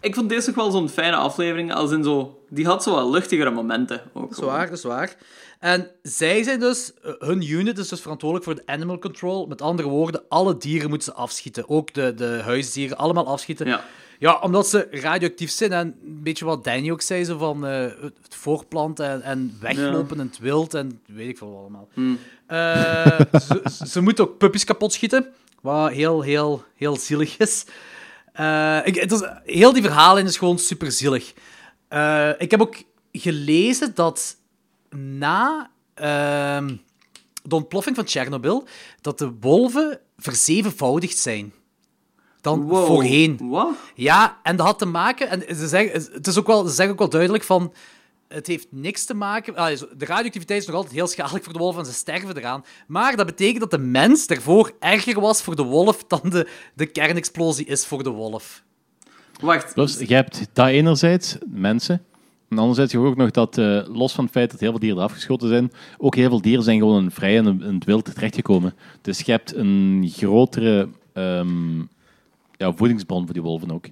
Ik 0.00 0.14
vond 0.14 0.28
deze 0.28 0.50
ook 0.50 0.56
wel 0.56 0.70
zo'n 0.70 0.88
fijne 0.88 1.16
aflevering. 1.16 1.74
Als 1.74 1.90
in 1.90 2.04
zo... 2.04 2.38
Die 2.48 2.66
had 2.66 2.82
zo 2.82 2.94
wat 2.94 3.08
luchtigere 3.10 3.50
momenten. 3.50 4.00
Ook 4.12 4.28
Dat 4.28 4.38
is 4.38 4.44
waar, 4.44 4.66
dat 4.68 4.78
is 4.78 4.84
waar. 4.84 5.16
En 5.60 5.90
zij 6.02 6.42
zijn 6.42 6.60
dus, 6.60 6.92
eh, 7.02 7.12
hun 7.18 7.50
unit 7.50 7.78
is 7.78 7.88
dus 7.88 8.00
verantwoordelijk 8.00 8.48
voor 8.50 8.56
de 8.66 8.72
animal 8.72 8.98
control. 8.98 9.46
Met 9.46 9.62
andere 9.62 9.88
woorden, 9.88 10.22
alle 10.28 10.56
dieren 10.56 10.88
moeten 10.88 11.12
ze 11.12 11.18
afschieten. 11.18 11.68
Ook 11.68 11.94
de, 11.94 12.14
de 12.14 12.40
huisdieren, 12.44 12.96
allemaal 12.96 13.26
afschieten. 13.26 13.66
Ja. 13.66 13.84
Ja, 14.18 14.38
omdat 14.38 14.68
ze 14.68 14.88
radioactief 14.90 15.50
zijn 15.50 15.72
en 15.72 15.96
een 16.04 16.22
beetje 16.22 16.44
wat 16.44 16.64
Danny 16.64 16.90
ook 16.90 17.00
zei, 17.00 17.24
zo 17.24 17.38
van 17.38 17.66
eh, 17.66 17.80
het 18.22 18.34
voorplanten 18.34 19.10
en, 19.10 19.22
en 19.22 19.56
weglopen 19.60 20.18
in 20.18 20.26
het 20.26 20.38
wild 20.38 20.74
en 20.74 21.00
weet 21.06 21.28
ik 21.28 21.38
veel 21.38 21.50
wat 21.50 21.60
allemaal. 21.60 21.88
Eh, 22.46 23.20
ze, 23.40 23.86
ze 23.86 24.00
moeten 24.00 24.24
ook 24.24 24.38
puppies 24.38 24.64
kapot 24.64 24.92
schieten, 24.92 25.26
wat 25.60 25.90
heel, 25.90 26.22
heel, 26.22 26.64
heel 26.74 26.96
zielig 26.96 27.36
is. 27.38 27.64
Eh, 28.32 28.80
ik, 28.84 28.94
het 28.94 29.12
is. 29.12 29.22
Heel 29.44 29.72
die 29.72 29.82
verhalen 29.82 30.24
is 30.24 30.36
gewoon 30.36 30.58
super 30.58 30.92
zielig. 30.92 31.34
Ik 32.38 32.50
heb 32.50 32.60
ook 32.60 32.76
gelezen 33.12 33.94
dat 33.94 34.36
na 34.96 35.70
ehm, 35.94 36.76
de 37.42 37.54
ontploffing 37.54 37.96
van 37.96 38.04
Tsjernobyl, 38.04 38.66
dat 39.00 39.18
de 39.18 39.32
wolven 39.40 40.00
verzevenvoudigd 40.16 41.18
zijn. 41.18 41.52
Dan 42.44 42.62
Wow. 42.62 42.86
voorheen. 42.86 43.38
Wat? 43.42 43.68
Ja, 43.94 44.38
en 44.42 44.56
dat 44.56 44.66
had 44.66 44.78
te 44.78 44.86
maken... 44.86 45.28
En 45.28 45.56
ze 45.56 45.68
zeggen, 45.68 45.92
het 46.12 46.26
is 46.26 46.38
ook 46.38 46.46
wel, 46.46 46.64
ze 46.66 46.74
zeggen 46.74 46.92
ook 46.92 46.98
wel 46.98 47.08
duidelijk 47.08 47.44
van... 47.44 47.72
Het 48.28 48.46
heeft 48.46 48.66
niks 48.70 49.04
te 49.04 49.14
maken... 49.14 49.56
ah, 49.56 49.78
De 49.96 50.04
radioactiviteit 50.04 50.60
is 50.60 50.66
nog 50.66 50.76
altijd 50.76 50.94
heel 50.94 51.06
schadelijk 51.06 51.44
voor 51.44 51.52
de 51.52 51.58
wolf 51.58 51.78
en 51.78 51.84
ze 51.86 51.92
sterven 51.92 52.36
eraan. 52.36 52.64
Maar 52.86 53.16
dat 53.16 53.26
betekent 53.26 53.60
dat 53.60 53.70
de 53.70 53.78
mens 53.78 54.26
daarvoor 54.26 54.72
erger 54.80 55.20
was 55.20 55.42
voor 55.42 55.56
de 55.56 55.62
wolf 55.62 56.04
dan 56.04 56.20
de, 56.22 56.48
de 56.74 56.86
kernexplosie 56.86 57.66
is 57.66 57.86
voor 57.86 58.02
de 58.02 58.10
wolf. 58.10 58.62
Wacht. 59.40 59.74
Plus, 59.74 59.98
je 59.98 60.14
hebt 60.14 60.46
dat 60.52 60.68
enerzijds, 60.68 61.36
mensen. 61.46 62.04
En 62.48 62.58
anderzijds 62.58 62.92
heb 62.92 63.02
je 63.02 63.08
ook 63.08 63.16
nog 63.16 63.30
dat, 63.30 63.58
eh, 63.58 63.80
los 63.86 64.12
van 64.12 64.24
het 64.24 64.32
feit 64.32 64.50
dat 64.50 64.60
heel 64.60 64.70
veel 64.70 64.78
dieren 64.78 65.02
afgeschoten 65.02 65.48
zijn, 65.48 65.72
ook 65.98 66.14
heel 66.14 66.28
veel 66.28 66.40
dieren 66.40 66.64
zijn 66.64 66.78
gewoon 66.78 67.02
in 67.02 67.10
vrij 67.10 67.36
en 67.36 67.46
in 67.46 67.74
het 67.74 67.84
wild 67.84 68.14
terechtgekomen. 68.14 68.74
Dus 69.02 69.20
je 69.20 69.32
hebt 69.32 69.54
een 69.54 70.10
grotere 70.16 70.88
ehm, 71.12 71.80
ja, 72.56 72.72
voedingsbron 72.72 73.24
voor 73.24 73.32
die 73.34 73.42
wolven 73.42 73.70
ook. 73.70 73.84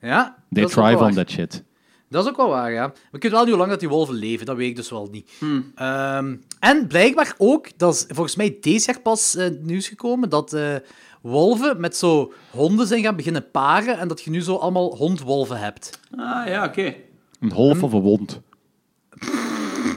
Ja, 0.00 0.24
They 0.52 0.62
dat 0.62 0.70
is 0.70 0.76
ook 0.76 0.82
wel 0.82 0.84
thrive 0.84 0.98
waar. 1.00 1.08
on 1.08 1.14
that 1.14 1.30
shit. 1.30 1.62
Dat 2.08 2.24
is 2.24 2.30
ook 2.30 2.36
wel 2.36 2.48
waar, 2.48 2.72
ja. 2.72 2.86
Maar 2.86 2.96
ik 3.12 3.22
weet 3.22 3.30
wel 3.32 3.40
niet 3.40 3.48
hoe 3.48 3.58
lang 3.58 3.70
dat 3.70 3.80
die 3.80 3.88
wolven 3.88 4.14
leven, 4.14 4.46
dat 4.46 4.56
weet 4.56 4.68
ik 4.68 4.76
dus 4.76 4.90
wel 4.90 5.08
niet. 5.10 5.30
Ehm, 5.74 6.36
en 6.60 6.86
blijkbaar 6.86 7.34
ook, 7.38 7.78
dat 7.78 7.94
is 7.94 8.04
volgens 8.08 8.36
mij 8.36 8.56
deze 8.60 8.90
jaar 8.92 9.00
pas 9.00 9.36
eh, 9.36 9.46
nieuws 9.60 9.88
gekomen, 9.88 10.28
dat 10.28 10.52
eh, 10.52 10.74
wolven 11.22 11.80
met 11.80 11.96
zo 11.96 12.32
honden 12.50 12.86
zijn 12.86 13.02
gaan 13.02 13.16
beginnen 13.16 13.50
paren 13.50 13.98
en 13.98 14.08
dat 14.08 14.22
je 14.22 14.30
nu 14.30 14.40
zo 14.42 14.56
allemaal 14.56 14.96
hondwolven 14.96 15.58
hebt. 15.58 16.00
Ah, 16.16 16.46
ja, 16.46 16.64
oké. 16.64 16.94
Een 17.40 17.52
holf 17.52 17.82
of 17.82 17.92
een 17.92 18.00
wond. 18.00 18.40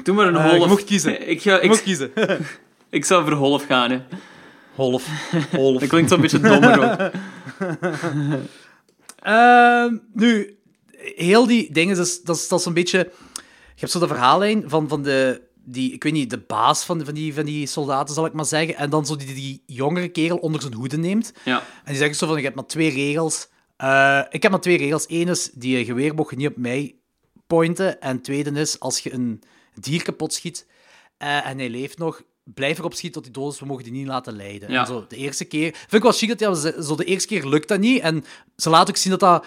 Doe 0.03 0.15
maar 0.15 0.27
een 0.27 0.35
Eh, 0.35 0.49
holf. 0.49 0.61
je 0.63 0.67
mocht 0.67 0.83
kiezen. 0.83 1.29
Ik, 1.29 1.41
ga, 1.41 1.61
Je 1.61 1.67
moet 1.67 1.77
ik, 1.77 1.83
kiezen. 1.83 2.11
ik 2.89 3.05
zou 3.05 3.23
voor 3.25 3.33
holf 3.33 3.65
gaan, 3.65 3.91
hè. 3.91 4.01
Holf. 4.75 5.31
Holf. 5.51 5.79
Dat 5.81 5.89
klinkt 5.89 6.09
zo'n 6.09 6.21
beetje 6.21 6.39
dommer 6.39 6.91
ook. 6.91 7.11
Ehm, 9.17 9.97
nu, 10.13 10.57
heel 11.15 11.47
die 11.47 11.71
dingen, 11.71 11.95
dat 11.95 12.05
is, 12.05 12.21
dat 12.21 12.35
is, 12.35 12.47
dat 12.47 12.59
is 12.59 12.65
een 12.65 12.73
beetje... 12.73 12.97
Je 13.37 13.83
hebt 13.83 13.91
zo 13.91 13.99
de 13.99 14.07
verhaallijn 14.07 14.69
van, 14.69 14.87
van 14.87 15.03
de... 15.03 15.45
Die, 15.69 15.93
ik 15.93 16.03
weet 16.03 16.13
niet, 16.13 16.29
de 16.29 16.37
baas 16.37 16.83
van, 16.83 17.05
van, 17.05 17.13
die, 17.13 17.33
van 17.33 17.45
die 17.45 17.67
soldaten, 17.67 18.15
zal 18.15 18.25
ik 18.25 18.33
maar 18.33 18.45
zeggen. 18.45 18.75
En 18.75 18.89
dan 18.89 19.05
zo 19.05 19.15
die, 19.15 19.33
die 19.33 19.63
jongere 19.65 20.07
kerel 20.07 20.37
onder 20.37 20.61
zijn 20.61 20.73
hoede 20.73 20.97
neemt. 20.97 21.33
Ja. 21.45 21.57
En 21.57 21.91
die 21.91 21.95
zegt 21.95 22.17
zo 22.17 22.27
van, 22.27 22.37
je 22.37 22.43
hebt 22.43 22.55
maar 22.55 22.65
twee 22.65 22.89
regels. 22.89 23.47
Eh, 23.77 24.21
ik 24.29 24.41
heb 24.41 24.51
maar 24.51 24.61
twee 24.61 24.77
regels. 24.77 25.05
Eén 25.07 25.27
is, 25.27 25.49
die 25.53 25.85
geweer 25.85 26.13
mocht 26.15 26.29
je 26.29 26.35
niet 26.35 26.47
op 26.47 26.57
mij 26.57 26.95
pointen. 27.47 28.01
En 28.01 28.21
tweede 28.21 28.59
is, 28.59 28.79
als 28.79 28.99
je 28.99 29.13
een 29.13 29.43
dier 29.73 30.03
kapot 30.03 30.33
schiet 30.33 30.67
eh, 31.17 31.47
en 31.47 31.57
hij 31.57 31.69
leeft 31.69 31.97
nog, 31.97 32.21
blijf 32.53 32.77
erop 32.77 32.93
schieten 32.93 33.21
tot 33.21 33.33
hij 33.33 33.43
dood 33.43 33.53
is. 33.53 33.59
We 33.59 33.65
mogen 33.65 33.83
die 33.83 33.93
niet 33.93 34.07
laten 34.07 34.35
lijden. 34.35 34.71
Ja. 34.71 34.79
En 34.79 34.87
zo, 34.87 35.05
de 35.07 35.15
eerste 35.15 35.45
keer... 35.45 35.71
Vind 35.73 35.93
ik 35.93 36.01
wel 36.01 36.11
chic 36.11 36.39
dat 36.39 36.61
die, 36.61 36.83
zo 36.83 36.95
de 36.95 37.03
eerste 37.03 37.27
keer 37.27 37.45
lukt 37.47 37.67
dat 37.67 37.79
niet. 37.79 38.01
En 38.01 38.25
ze 38.55 38.69
laten 38.69 38.89
ook 38.89 38.97
zien 38.99 39.11
dat 39.11 39.19
dat 39.19 39.45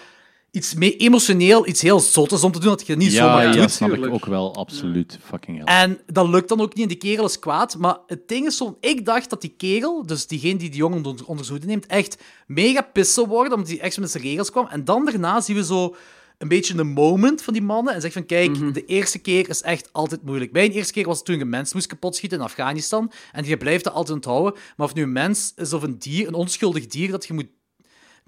iets 0.51 0.73
mee 0.73 0.97
emotioneel, 0.97 1.67
iets 1.67 1.81
heel 1.81 1.99
zot 1.99 2.31
is 2.31 2.43
om 2.43 2.51
te 2.51 2.59
doen, 2.59 2.69
dat 2.69 2.85
je 2.85 2.93
het 2.93 3.01
niet 3.01 3.11
Ja, 3.11 3.17
zomaar 3.17 3.55
ja, 3.55 3.61
doet. 3.61 3.71
snap 3.71 3.93
ik 3.93 4.13
ook 4.13 4.25
wel. 4.25 4.55
Absoluut. 4.55 5.19
Fucking 5.23 5.57
hell. 5.57 5.65
En 5.65 5.99
dat 6.05 6.27
lukt 6.27 6.49
dan 6.49 6.61
ook 6.61 6.73
niet 6.73 6.83
en 6.83 6.89
die 6.89 6.97
kerel 6.97 7.25
is 7.25 7.39
kwaad. 7.39 7.77
Maar 7.77 7.97
het 8.07 8.27
ding 8.27 8.45
is 8.45 8.57
zo, 8.57 8.77
ik 8.79 9.05
dacht 9.05 9.29
dat 9.29 9.41
die 9.41 9.53
kerel, 9.57 10.05
dus 10.05 10.27
diegene 10.27 10.57
die 10.57 10.69
die 10.69 10.79
jongen 10.79 11.05
onder, 11.25 11.45
zijn 11.45 11.61
neemt, 11.65 11.85
echt 11.85 12.17
mega 12.47 12.87
zou 12.93 13.27
worden, 13.27 13.53
omdat 13.53 13.69
hij 13.69 13.79
echt 13.79 13.99
met 13.99 14.11
zijn 14.11 14.23
regels 14.23 14.51
kwam. 14.51 14.67
En 14.67 14.85
dan 14.85 15.05
daarna 15.05 15.41
zien 15.41 15.55
we 15.55 15.65
zo 15.65 15.95
een 16.41 16.47
beetje 16.47 16.77
een 16.77 16.87
moment 16.87 17.41
van 17.41 17.53
die 17.53 17.61
mannen 17.61 17.93
en 17.93 18.01
zegt 18.01 18.13
van, 18.13 18.25
kijk, 18.25 18.73
de 18.73 18.85
eerste 18.85 19.19
keer 19.19 19.49
is 19.49 19.61
echt 19.61 19.89
altijd 19.91 20.23
moeilijk. 20.23 20.51
Mijn 20.51 20.71
eerste 20.71 20.93
keer 20.93 21.05
was 21.05 21.23
toen 21.23 21.35
je 21.35 21.41
een 21.41 21.49
mens 21.49 21.73
moest 21.73 21.87
kapotschieten 21.87 22.37
in 22.37 22.43
Afghanistan. 22.43 23.11
En 23.31 23.45
je 23.45 23.57
blijft 23.57 23.83
dat 23.83 23.93
altijd 23.93 24.15
onthouden. 24.15 24.59
Maar 24.77 24.87
of 24.87 24.93
nu 24.93 25.01
een 25.01 25.11
mens 25.11 25.53
is 25.55 25.73
of 25.73 25.83
een 25.83 25.99
dier, 25.99 26.27
een 26.27 26.33
onschuldig 26.33 26.87
dier 26.87 27.11
dat 27.11 27.25
je 27.25 27.33
moet 27.33 27.47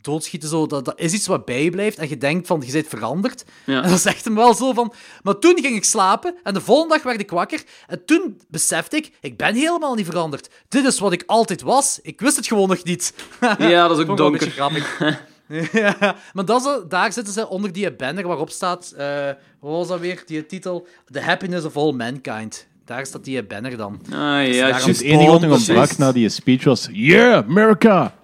doodschieten, 0.02 0.50
zo, 0.50 0.68
dat, 0.68 0.86
dat 0.86 1.00
is 1.00 1.14
iets 1.14 1.28
wat 1.28 1.46
bij 1.46 1.64
je 1.64 1.70
blijft 1.70 1.98
en 1.98 2.10
je 2.10 2.18
denkt 2.18 2.48
van, 2.48 2.64
je 2.66 2.72
bent 2.72 2.88
veranderd. 2.88 3.46
Ja. 3.66 3.84
En 3.84 3.90
dat 3.90 4.00
zegt 4.00 4.26
hem 4.26 4.36
wel 4.36 4.54
zo 4.54 4.74
van... 4.74 4.94
Maar 5.22 5.40
toen 5.40 5.60
ging 5.62 5.76
ik 5.76 5.84
slapen 5.84 6.36
en 6.44 6.54
de 6.54 6.62
volgende 6.62 6.94
dag 6.94 7.04
werd 7.04 7.20
ik 7.20 7.32
wakker 7.32 7.64
en 7.88 8.06
toen 8.06 8.42
besefte 8.48 8.96
ik, 8.96 9.12
ik 9.22 9.38
ben 9.38 9.56
helemaal 9.56 9.96
niet 9.96 10.06
veranderd. 10.06 10.50
Dit 10.68 10.86
is 10.86 11.00
wat 11.00 11.12
ik 11.12 11.24
altijd 11.26 11.62
was. 11.62 12.00
Ik 12.02 12.22
wist 12.22 12.36
het 12.36 12.48
gewoon 12.48 12.70
nog 12.70 12.84
niet. 12.84 13.14
Ja, 13.58 13.88
dat 13.88 13.98
is 13.98 14.04
ook 14.04 14.10
een 14.10 14.16
donker. 14.16 14.52
grappig. 14.52 15.00
ja, 15.72 16.16
maar 16.34 16.46
dat 16.46 16.66
is, 16.66 16.90
daar 16.90 17.14
zitten 17.14 17.34
ze 17.34 17.48
onder 17.48 17.72
die 17.72 17.92
banner 17.92 18.28
waarop 18.28 18.50
staat... 18.50 18.94
eh, 18.98 19.26
wat 19.60 19.72
was 19.72 19.88
dat 19.88 20.00
weer, 20.00 20.24
die 20.26 20.46
titel? 20.46 20.88
The 21.12 21.22
Happiness 21.22 21.66
of 21.66 21.78
All 21.78 21.92
Mankind. 21.92 22.68
Daar 22.86 23.06
staat 23.06 23.24
die 23.24 23.44
banner 23.44 23.78
dan. 23.78 24.02
Ah 24.06 24.12
ja, 24.12 24.46
juist. 24.48 24.86
Het 24.86 25.02
enige 25.02 25.32
wat 25.32 25.42
nog 25.42 25.52
ontbrak 25.52 25.98
na 25.98 26.12
die 26.12 26.30
speech 26.30 26.64
was... 26.64 26.88
Yeah, 26.92 27.46
America! 27.48 28.16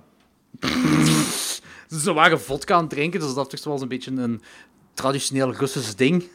Ze 2.03 2.13
waren 2.13 2.41
vodka 2.41 2.75
aan 2.75 2.81
het 2.81 2.89
drinken, 2.89 3.19
dus 3.19 3.33
dat 3.33 3.53
is 3.53 3.61
toch 3.61 3.73
wel 3.73 3.81
een 3.81 3.87
beetje 3.87 4.11
een 4.11 4.41
traditioneel 4.93 5.53
Russisch 5.53 5.95
ding. 5.95 6.23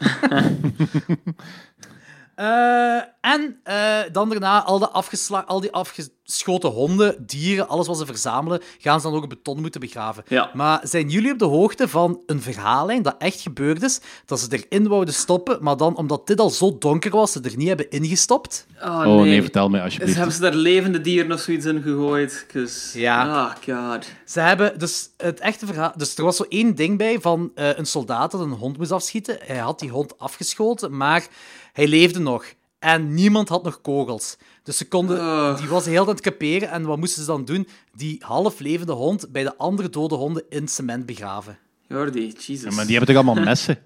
Eh, 2.34 2.96
en 3.20 3.60
eh, 3.62 3.98
dan 4.12 4.28
daarna 4.28 4.62
al, 4.64 4.78
de 4.78 4.88
afgesla- 4.90 5.44
al 5.46 5.60
die 5.60 5.72
afgeschoten 5.72 6.70
honden, 6.70 7.16
dieren, 7.26 7.68
alles 7.68 7.86
wat 7.86 7.98
ze 7.98 8.06
verzamelen, 8.06 8.60
gaan 8.78 9.00
ze 9.00 9.06
dan 9.06 9.16
ook 9.16 9.22
in 9.22 9.28
beton 9.28 9.60
moeten 9.60 9.80
begraven. 9.80 10.24
Ja. 10.28 10.50
Maar 10.54 10.80
zijn 10.82 11.08
jullie 11.08 11.32
op 11.32 11.38
de 11.38 11.44
hoogte 11.44 11.88
van 11.88 12.22
een 12.26 12.42
verhaallijn 12.42 13.02
dat 13.02 13.14
echt 13.18 13.40
gebeurd 13.40 13.82
is, 13.82 14.00
dat 14.26 14.40
ze 14.40 14.46
erin 14.68 14.88
wouden 14.88 15.14
stoppen, 15.14 15.58
maar 15.60 15.76
dan, 15.76 15.96
omdat 15.96 16.26
dit 16.26 16.40
al 16.40 16.50
zo 16.50 16.78
donker 16.78 17.10
was, 17.10 17.32
ze 17.32 17.40
er 17.40 17.56
niet 17.56 17.68
hebben 17.68 17.90
ingestopt? 17.90 18.66
Oh, 18.82 19.04
Oh 19.06 19.22
nee, 19.22 19.42
vertel 19.42 19.68
mij 19.68 19.78
Dus 19.80 19.84
alsjeblieft. 19.88 20.16
hebben 20.16 20.34
ze 20.34 20.40
daar 20.40 20.54
levende 20.54 21.00
dieren 21.00 21.32
of 21.32 21.40
zoiets 21.40 21.64
in 21.66 21.82
gegooid? 21.82 22.44
'Cause- 22.48 22.98
Ja. 23.00 23.28
Ah, 23.28 23.52
god. 23.94 24.06
Ze 24.24 24.40
hebben 24.40 24.78
dus 24.78 25.08
het 25.16 25.40
echte 25.40 25.66
verhaal. 25.66 25.92
Dus 25.96 26.16
er 26.16 26.24
was 26.24 26.36
zo 26.36 26.44
één 26.48 26.74
ding 26.74 26.98
bij 26.98 27.20
van 27.20 27.50
eh, 27.54 27.78
een 27.78 27.86
soldaat 27.86 28.30
dat 28.30 28.40
een 28.40 28.50
hond 28.52 28.78
moest 28.78 28.92
afschieten. 28.92 29.38
Hij 29.42 29.56
had 29.58 29.78
die 29.78 29.90
hond 29.90 30.18
afgeschoten, 30.18 30.96
maar 30.96 31.26
hij 31.74 31.86
leefde 31.86 32.18
nog. 32.18 32.44
En 32.78 33.14
niemand 33.14 33.48
had 33.48 33.62
nog 33.62 33.80
kogels. 33.80 34.36
Dus 34.62 34.76
ze 34.76 34.88
konden, 34.88 35.18
Oh. 35.18 35.58
die 35.58 35.68
was 35.68 35.84
heel 35.86 36.02
aan 36.02 36.08
het 36.08 36.20
kaperen. 36.20 36.70
En 36.70 36.82
wat 36.86 36.98
moesten 36.98 37.20
ze 37.22 37.28
dan 37.28 37.44
doen? 37.44 37.68
Die 37.94 38.16
half 38.26 38.58
levende 38.60 38.92
hond 38.92 39.32
bij 39.32 39.42
de 39.42 39.56
andere 39.56 39.88
dode 39.90 40.14
honden 40.14 40.44
in 40.48 40.68
cement 40.68 41.06
begraven. 41.06 41.58
Jordi, 41.88 42.26
Jesus. 42.38 42.62
Ja, 42.62 42.70
maar 42.74 42.86
die 42.86 42.96
hebben 42.96 43.14
toch 43.14 43.24
allemaal 43.24 43.44
messen? 43.44 43.78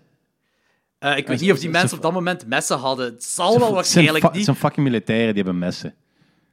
Eh, 0.98 1.16
ik 1.16 1.26
weet 1.26 1.40
niet 1.40 1.52
of 1.52 1.58
die 1.58 1.70
mensen 1.70 1.96
op 1.96 2.02
dat 2.02 2.12
moment 2.12 2.46
messen 2.46 2.78
hadden. 2.78 3.06
Het 3.06 3.24
zal 3.24 3.58
wel 3.58 3.72
waarschijnlijk 3.74 4.24
niet. 4.24 4.34
het 4.34 4.44
zijn 4.44 4.56
fucking 4.56 4.86
militairen, 4.86 5.34
die 5.34 5.42
hebben 5.42 5.58
messen. 5.58 5.94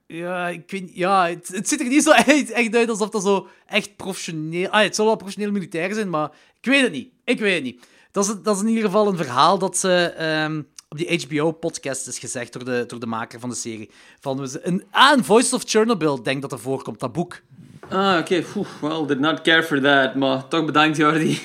Ja, 0.07 0.47
ik 0.49 0.71
weet, 0.71 0.91
ja 0.93 1.27
het, 1.27 1.47
het 1.47 1.67
ziet 1.69 1.79
er 1.79 1.87
niet 1.87 2.03
zo 2.03 2.11
echt, 2.11 2.51
echt 2.51 2.75
uit 2.75 2.89
alsof 2.89 3.09
dat 3.09 3.23
zo 3.23 3.47
echt 3.65 3.95
professioneel... 3.95 4.69
Ah, 4.69 4.81
het 4.81 4.95
zal 4.95 5.05
wel 5.05 5.15
professioneel 5.15 5.51
militair 5.51 5.93
zijn, 5.93 6.09
maar 6.09 6.31
ik 6.61 6.65
weet 6.65 6.81
het 6.81 6.91
niet. 6.91 7.09
Ik 7.23 7.39
weet 7.39 7.53
het 7.53 7.63
niet. 7.63 7.85
Dat 8.11 8.25
is, 8.25 8.33
dat 8.43 8.55
is 8.55 8.61
in 8.61 8.67
ieder 8.67 8.83
geval 8.83 9.07
een 9.07 9.17
verhaal 9.17 9.57
dat 9.57 9.77
ze 9.77 10.13
ehm, 10.17 10.61
op 11.01 11.07
die 11.07 11.39
HBO-podcast 11.41 12.07
is 12.07 12.19
gezegd 12.19 12.53
door 12.53 12.65
de, 12.65 12.83
door 12.87 12.99
de 12.99 13.05
maker 13.05 13.39
van 13.39 13.49
de 13.49 13.55
serie. 13.55 13.89
Van, 14.19 14.47
een, 14.61 14.83
ah, 14.91 15.17
een 15.17 15.23
Voice 15.23 15.55
of 15.55 15.63
Chernobyl, 15.65 16.23
denk 16.23 16.41
dat 16.41 16.51
er 16.51 16.59
voorkomt, 16.59 16.99
dat 16.99 17.11
boek. 17.13 17.41
Ah, 17.89 18.17
oké. 18.19 18.43
Oeh, 18.55 18.67
Well, 18.81 19.05
did 19.07 19.19
not 19.19 19.41
care 19.41 19.63
for 19.63 19.81
that. 19.81 20.15
Maar 20.15 20.47
toch 20.47 20.65
bedankt, 20.65 20.97
Jordi. 20.97 21.39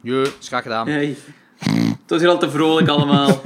Jee, 0.00 0.22
is 0.40 0.46
graag 0.48 0.62
gedaan. 0.62 0.88
hey. 0.88 1.16
Het 1.58 2.10
was 2.10 2.20
hier 2.20 2.28
al 2.28 2.38
te 2.38 2.50
vrolijk 2.50 2.88
allemaal. 2.88 3.40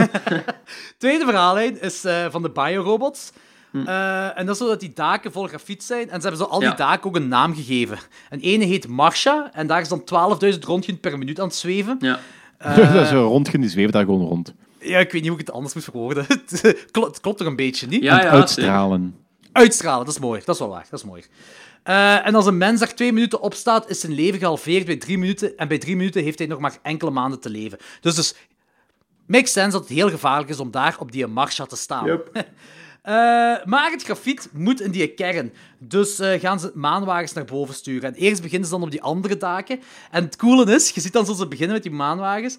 Tweede 0.99 1.25
verhaallijn 1.25 1.81
is 1.81 2.05
eh, 2.05 2.27
van 2.31 2.43
de 2.43 2.51
biorobots. 2.51 3.31
Eh, 3.73 4.39
en 4.39 4.47
dat 4.47 4.55
is 4.55 4.61
zo 4.63 4.69
dat 4.69 4.81
die 4.81 4.93
daken 4.95 5.33
vol 5.33 5.47
grafiet 5.47 5.83
zijn. 5.83 6.11
En 6.11 6.21
ze 6.21 6.29
hebben 6.29 6.47
zo 6.47 6.53
al 6.53 6.59
die 6.59 6.69
Ja. 6.69 6.75
daken 6.75 7.07
ook 7.09 7.17
een 7.17 7.29
naam 7.29 7.55
gegeven. 7.55 7.99
En 8.29 8.41
ene 8.41 8.65
heet 8.65 8.89
Marsha. 8.89 9.51
En 9.53 9.67
daar 9.67 9.81
is 9.81 9.89
dan 9.89 10.05
12.000 10.05 10.65
rondjes 10.65 10.97
per 11.01 11.19
minuut 11.19 11.41
aan 11.41 11.47
het 11.47 11.55
zweven. 11.57 11.97
ja. 12.01 12.19
dat 12.77 12.95
is 12.95 13.11
een 13.11 13.17
rondje, 13.23 13.59
die 13.59 13.69
zweeft 13.69 13.93
daar 13.93 14.05
gewoon 14.05 14.27
rond. 14.27 14.55
Ja, 14.81 14.99
ik 14.99 15.13
weet 15.13 15.21
niet 15.21 15.31
hoe 15.31 15.41
ik 15.41 15.47
het 15.47 15.55
anders 15.55 15.75
moet 15.75 15.85
verwoorden. 15.85 16.25
het 16.29 16.87
klopt, 16.91 17.23
toch 17.23 17.39
een 17.39 17.57
beetje, 17.57 17.87
niet? 17.87 18.03
Ja, 18.03 18.23
ja, 18.23 18.29
Uitstralen. 18.29 19.15
Uitstralen, 19.53 20.05
dat 20.05 20.15
is 20.15 20.21
mooi. 20.21 20.43
Dat 20.45 20.55
is 20.55 20.61
wel 20.61 20.71
waar, 20.71 20.87
dat 20.91 20.99
is 21.01 21.07
mooi. 21.07 21.23
Eh, 21.83 22.27
en 22.27 22.35
als 22.35 22.47
een 22.47 22.59
mens 22.59 22.81
daar 22.81 22.95
twee 22.95 23.13
minuten 23.13 23.41
op 23.41 23.55
staat, 23.55 23.91
is 23.91 24.01
zijn 24.01 24.13
leven 24.13 24.39
gehalveerd 24.39 24.87
bij 24.87 24.97
drie 24.97 25.19
minuten. 25.19 25.57
En 25.57 25.69
bij 25.69 25.79
drie 25.79 25.97
minuten 25.97 26.23
heeft 26.23 26.39
hij 26.39 26.49
nog 26.49 26.59
maar 26.59 26.79
enkele 26.83 27.11
maanden 27.11 27.41
te 27.41 27.51
leven. 27.51 27.79
Dus 28.01 28.15
dus 28.15 28.35
makes 29.27 29.53
sense 29.53 29.71
dat 29.71 29.81
het 29.89 29.97
heel 29.99 30.11
gevaarlijk 30.11 30.51
is 30.51 30.61
om 30.61 30.71
daar 30.71 30.97
op 30.99 31.13
die 31.13 31.27
marsha 31.27 31.67
te 31.67 31.77
staan. 31.77 32.21
Eh, 33.03 33.15
maar 33.65 33.91
het 33.91 34.03
grafiet 34.03 34.49
moet 34.53 34.81
in 34.81 34.91
die 34.91 35.09
kern. 35.09 35.53
Dus 35.79 36.19
eh, 36.19 36.41
gaan 36.41 36.61
ze 36.61 36.71
maanwagens 36.75 37.33
naar 37.33 37.45
boven 37.45 37.75
sturen. 37.75 38.15
En 38.15 38.21
eerst 38.21 38.43
beginnen 38.43 38.69
ze 38.69 38.75
dan 38.75 38.83
op 38.83 38.91
die 38.91 39.03
andere 39.03 39.37
daken. 39.37 39.81
En 40.11 40.25
het 40.25 40.37
coole 40.37 40.75
is, 40.75 40.91
je 40.91 41.01
ziet 41.01 41.13
dan 41.13 41.27
zo 41.27 41.33
ze 41.33 41.49
beginnen 41.49 41.75
met 41.75 41.83
die 41.83 41.93
maanwagens. 41.93 42.59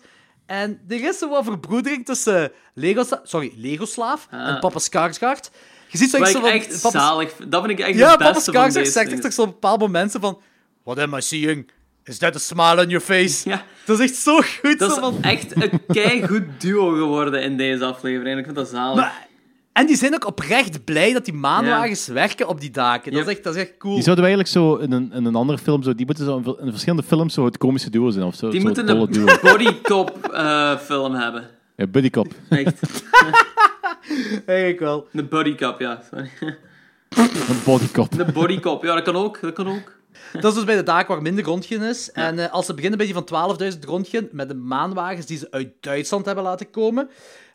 En 0.51 0.79
er 0.87 1.03
is 1.03 1.17
zo 1.17 1.29
wat 1.29 1.43
verbroedering 1.43 2.05
tussen 2.05 2.51
Lego, 2.73 3.03
sorry, 3.23 3.53
Legoslaaf 3.55 4.27
en 4.29 4.59
Papa 4.59 4.79
Skarsgård. 4.79 5.49
Je 5.87 5.97
ziet 5.97 6.09
zo 6.09 6.17
echt 6.17 6.31
zo 6.31 6.39
van- 6.39 6.49
echt 6.49 6.81
Papa- 6.81 6.99
zalig. 6.99 7.33
Dat 7.47 7.65
vind 7.65 7.79
ik 7.79 7.85
echt 7.85 7.97
ja, 7.97 8.15
Papa 8.15 8.39
Skarsgård 8.39 8.87
zegt 8.87 9.23
echt 9.23 9.33
zo 9.33 9.41
op 9.41 9.47
bepaalde 9.47 9.85
momenten 9.85 10.21
van... 10.21 10.41
What 10.83 10.97
am 10.99 11.13
I 11.15 11.21
seeing? 11.21 11.71
Is 12.03 12.17
that 12.17 12.35
a 12.35 12.39
smile 12.39 12.81
on 12.81 12.89
your 12.89 13.01
face? 13.01 13.49
Ja. 13.49 13.63
Dat 13.85 13.99
is 13.99 14.09
echt 14.09 14.19
zo 14.19 14.41
goed. 14.61 14.79
Dat 14.79 14.89
zo 14.89 14.95
is 14.95 15.01
van... 15.01 15.23
echt 15.23 15.63
een 15.63 15.81
keigoed 15.87 16.43
duo 16.57 16.89
geworden 16.89 17.41
in 17.43 17.57
deze 17.57 17.85
aflevering. 17.85 18.37
Ik 18.39 18.43
vind 18.43 18.55
dat 18.55 18.69
zalig. 18.69 18.95
Maar- 18.95 19.27
en 19.73 19.85
die 19.87 19.95
zijn 19.95 20.13
ook 20.13 20.25
oprecht 20.27 20.83
blij 20.83 21.13
dat 21.13 21.25
die 21.25 21.33
maanwagens 21.33 22.07
werken 22.07 22.47
op 22.47 22.59
die 22.61 22.71
daken. 22.71 23.11
Dat, 23.11 23.21
Ja. 23.23 23.27
is 23.29 23.35
echt, 23.35 23.43
dat 23.43 23.55
is 23.55 23.61
echt 23.61 23.77
cool. 23.77 23.93
Die 23.93 24.03
zouden 24.03 24.25
we 24.25 24.31
eigenlijk 24.31 24.49
zo 24.65 24.75
in 24.83 24.91
een, 24.91 25.11
in 25.13 25.25
een 25.25 25.35
andere 25.35 25.57
film, 25.57 25.83
zo, 25.83 25.95
die 25.95 26.05
moeten 26.05 26.25
zo 26.25 26.37
in, 26.37 26.43
ver- 26.43 26.59
in 26.61 26.69
verschillende 26.69 27.03
films 27.03 27.33
zo 27.33 27.45
het 27.45 27.57
komische 27.57 27.89
duo 27.89 28.09
zijn. 28.09 28.25
Of 28.25 28.35
zo, 28.35 28.49
Die 28.49 28.59
zo 28.59 28.65
moeten 28.65 28.89
een 28.89 29.11
duo. 29.11 29.25
bodycop 29.51 30.27
eh, 30.33 30.77
film 30.77 31.13
hebben. 31.13 31.49
Ja, 31.75 31.87
Buddy 31.87 32.09
Cop. 32.09 32.27
Echt. 32.49 32.79
Eigenlijk 34.45 34.79
wel. 34.79 35.07
De 35.11 35.23
bodycop, 35.23 35.79
ja. 35.79 36.01
Sorry. 36.09 36.29
Een 37.09 37.59
Body 37.65 37.87
Cop. 37.91 38.11
De 38.17 38.25
bodycop, 38.25 38.83
ja, 38.83 38.93
dat 38.93 39.03
kan 39.03 39.15
ook. 39.15 39.41
Dat 39.41 39.53
kan 39.53 39.67
ook. 39.67 39.99
Dat 40.33 40.43
is 40.51 40.53
dus 40.53 40.63
bij 40.63 40.75
de 40.75 40.83
daken 40.83 41.13
waar 41.13 41.21
minder 41.21 41.43
rondje 41.43 41.75
is. 41.75 42.11
En 42.11 42.39
eh, 42.39 42.51
als 42.53 42.65
ze 42.65 42.73
beginnen 42.73 42.97
bij 42.97 43.07
die 43.07 43.15
van 43.27 43.57
12.000 43.73 43.79
rondje 43.85 44.29
met 44.31 44.47
de 44.49 44.55
maanwagens 44.55 45.25
die 45.25 45.37
ze 45.37 45.47
uit 45.51 45.69
Duitsland 45.79 46.25
hebben 46.25 46.43
laten 46.43 46.69
komen, 46.69 47.09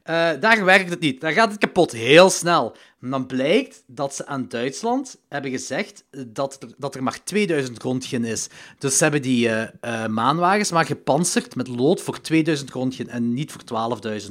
eh, 0.07 0.41
daar 0.41 0.65
werkt 0.65 0.91
het 0.91 1.01
niet. 1.01 1.21
Daar 1.21 1.33
gaat 1.33 1.51
het 1.51 1.59
kapot, 1.59 1.93
heel 1.93 2.31
snel. 2.31 2.77
En 3.01 3.11
dan 3.11 3.27
blijkt 3.27 3.83
dat 3.87 4.15
ze 4.15 4.27
aan 4.27 4.49
Duitsland 4.49 5.19
hebben 5.29 5.51
gezegd 5.51 6.05
dat 6.27 6.63
er, 6.63 6.69
dat 6.77 6.95
er 6.95 7.03
maar 7.03 7.25
2000 7.25 7.83
rondje 7.83 8.19
is. 8.19 8.49
Dus 8.79 8.97
ze 8.97 9.03
hebben 9.03 9.23
die 9.23 9.49
eh, 9.49 9.69
eh, 9.81 10.11
maanwagens 10.11 10.71
maar 10.71 10.87
gepantserd 10.87 11.57
met 11.57 11.69
lood 11.69 12.01
voor 12.01 12.21
2000 12.21 12.71
rondje 12.71 13.05
en 13.07 13.35
niet 13.35 13.53
voor 13.53 14.01
12.000. 14.23 14.31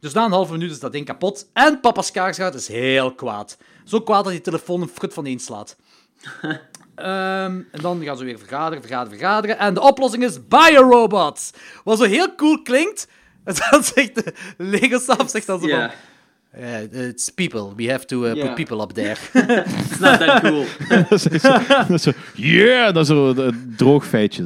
Dus 0.00 0.12
na 0.12 0.24
een 0.24 0.32
halve 0.32 0.52
minuut 0.52 0.70
is 0.70 0.80
dat 0.80 0.92
ding 0.92 1.06
kapot. 1.06 1.48
En 1.52 1.80
papa 1.80 2.02
Skarsgård 2.02 2.54
is 2.54 2.68
heel 2.68 3.14
kwaad. 3.14 3.56
Zo 3.84 4.00
kwaad 4.00 4.24
dat 4.24 4.32
die 4.32 4.42
telefoon 4.42 4.82
een 4.82 4.88
frut 4.88 5.14
van 5.14 5.26
één 5.26 5.40
slaat. 5.40 5.76
Ehm, 6.94 7.60
en 7.70 7.80
dan 7.80 8.02
gaan 8.02 8.16
ze 8.16 8.24
weer 8.24 8.38
vergaderen, 8.38 8.82
vergaderen, 8.82 9.18
vergaderen. 9.18 9.58
En 9.58 9.74
de 9.74 9.80
oplossing 9.80 10.24
is 10.24 10.48
biorobots. 10.48 11.50
Wat 11.84 11.98
zo 11.98 12.04
heel 12.04 12.34
cool 12.34 12.62
klinkt. 12.62 13.08
Dan 13.70 13.82
zegt 13.84 14.14
de 14.14 14.32
Lego 14.56 14.98
staff 14.98 15.30
zegt 15.30 15.46
dan 15.46 15.60
zo 15.60 15.66
Ja. 15.66 15.88
van... 15.88 16.60
"Eh, 16.60 17.08
it's 17.08 17.28
people. 17.30 17.74
We 17.76 17.90
have 17.90 18.04
to 18.04 18.24
uh, 18.24 18.34
Ja. 18.34 18.46
put 18.46 18.54
people 18.54 18.82
up 18.84 18.90
there. 18.90 19.16
It's 19.90 19.98
not 19.98 20.18
that 20.18 20.40
cool. 20.40 20.64
dat 21.08 21.12
is 21.12 21.22
zo, 21.22 21.58
dat 21.68 21.90
is 21.90 22.02
zo, 22.02 22.10
yeah, 22.34 22.84
dat 22.94 23.02
is 23.02 23.06
zo 23.06 23.28
een 23.28 23.74
droog 23.76 24.06
feitje. 24.06 24.42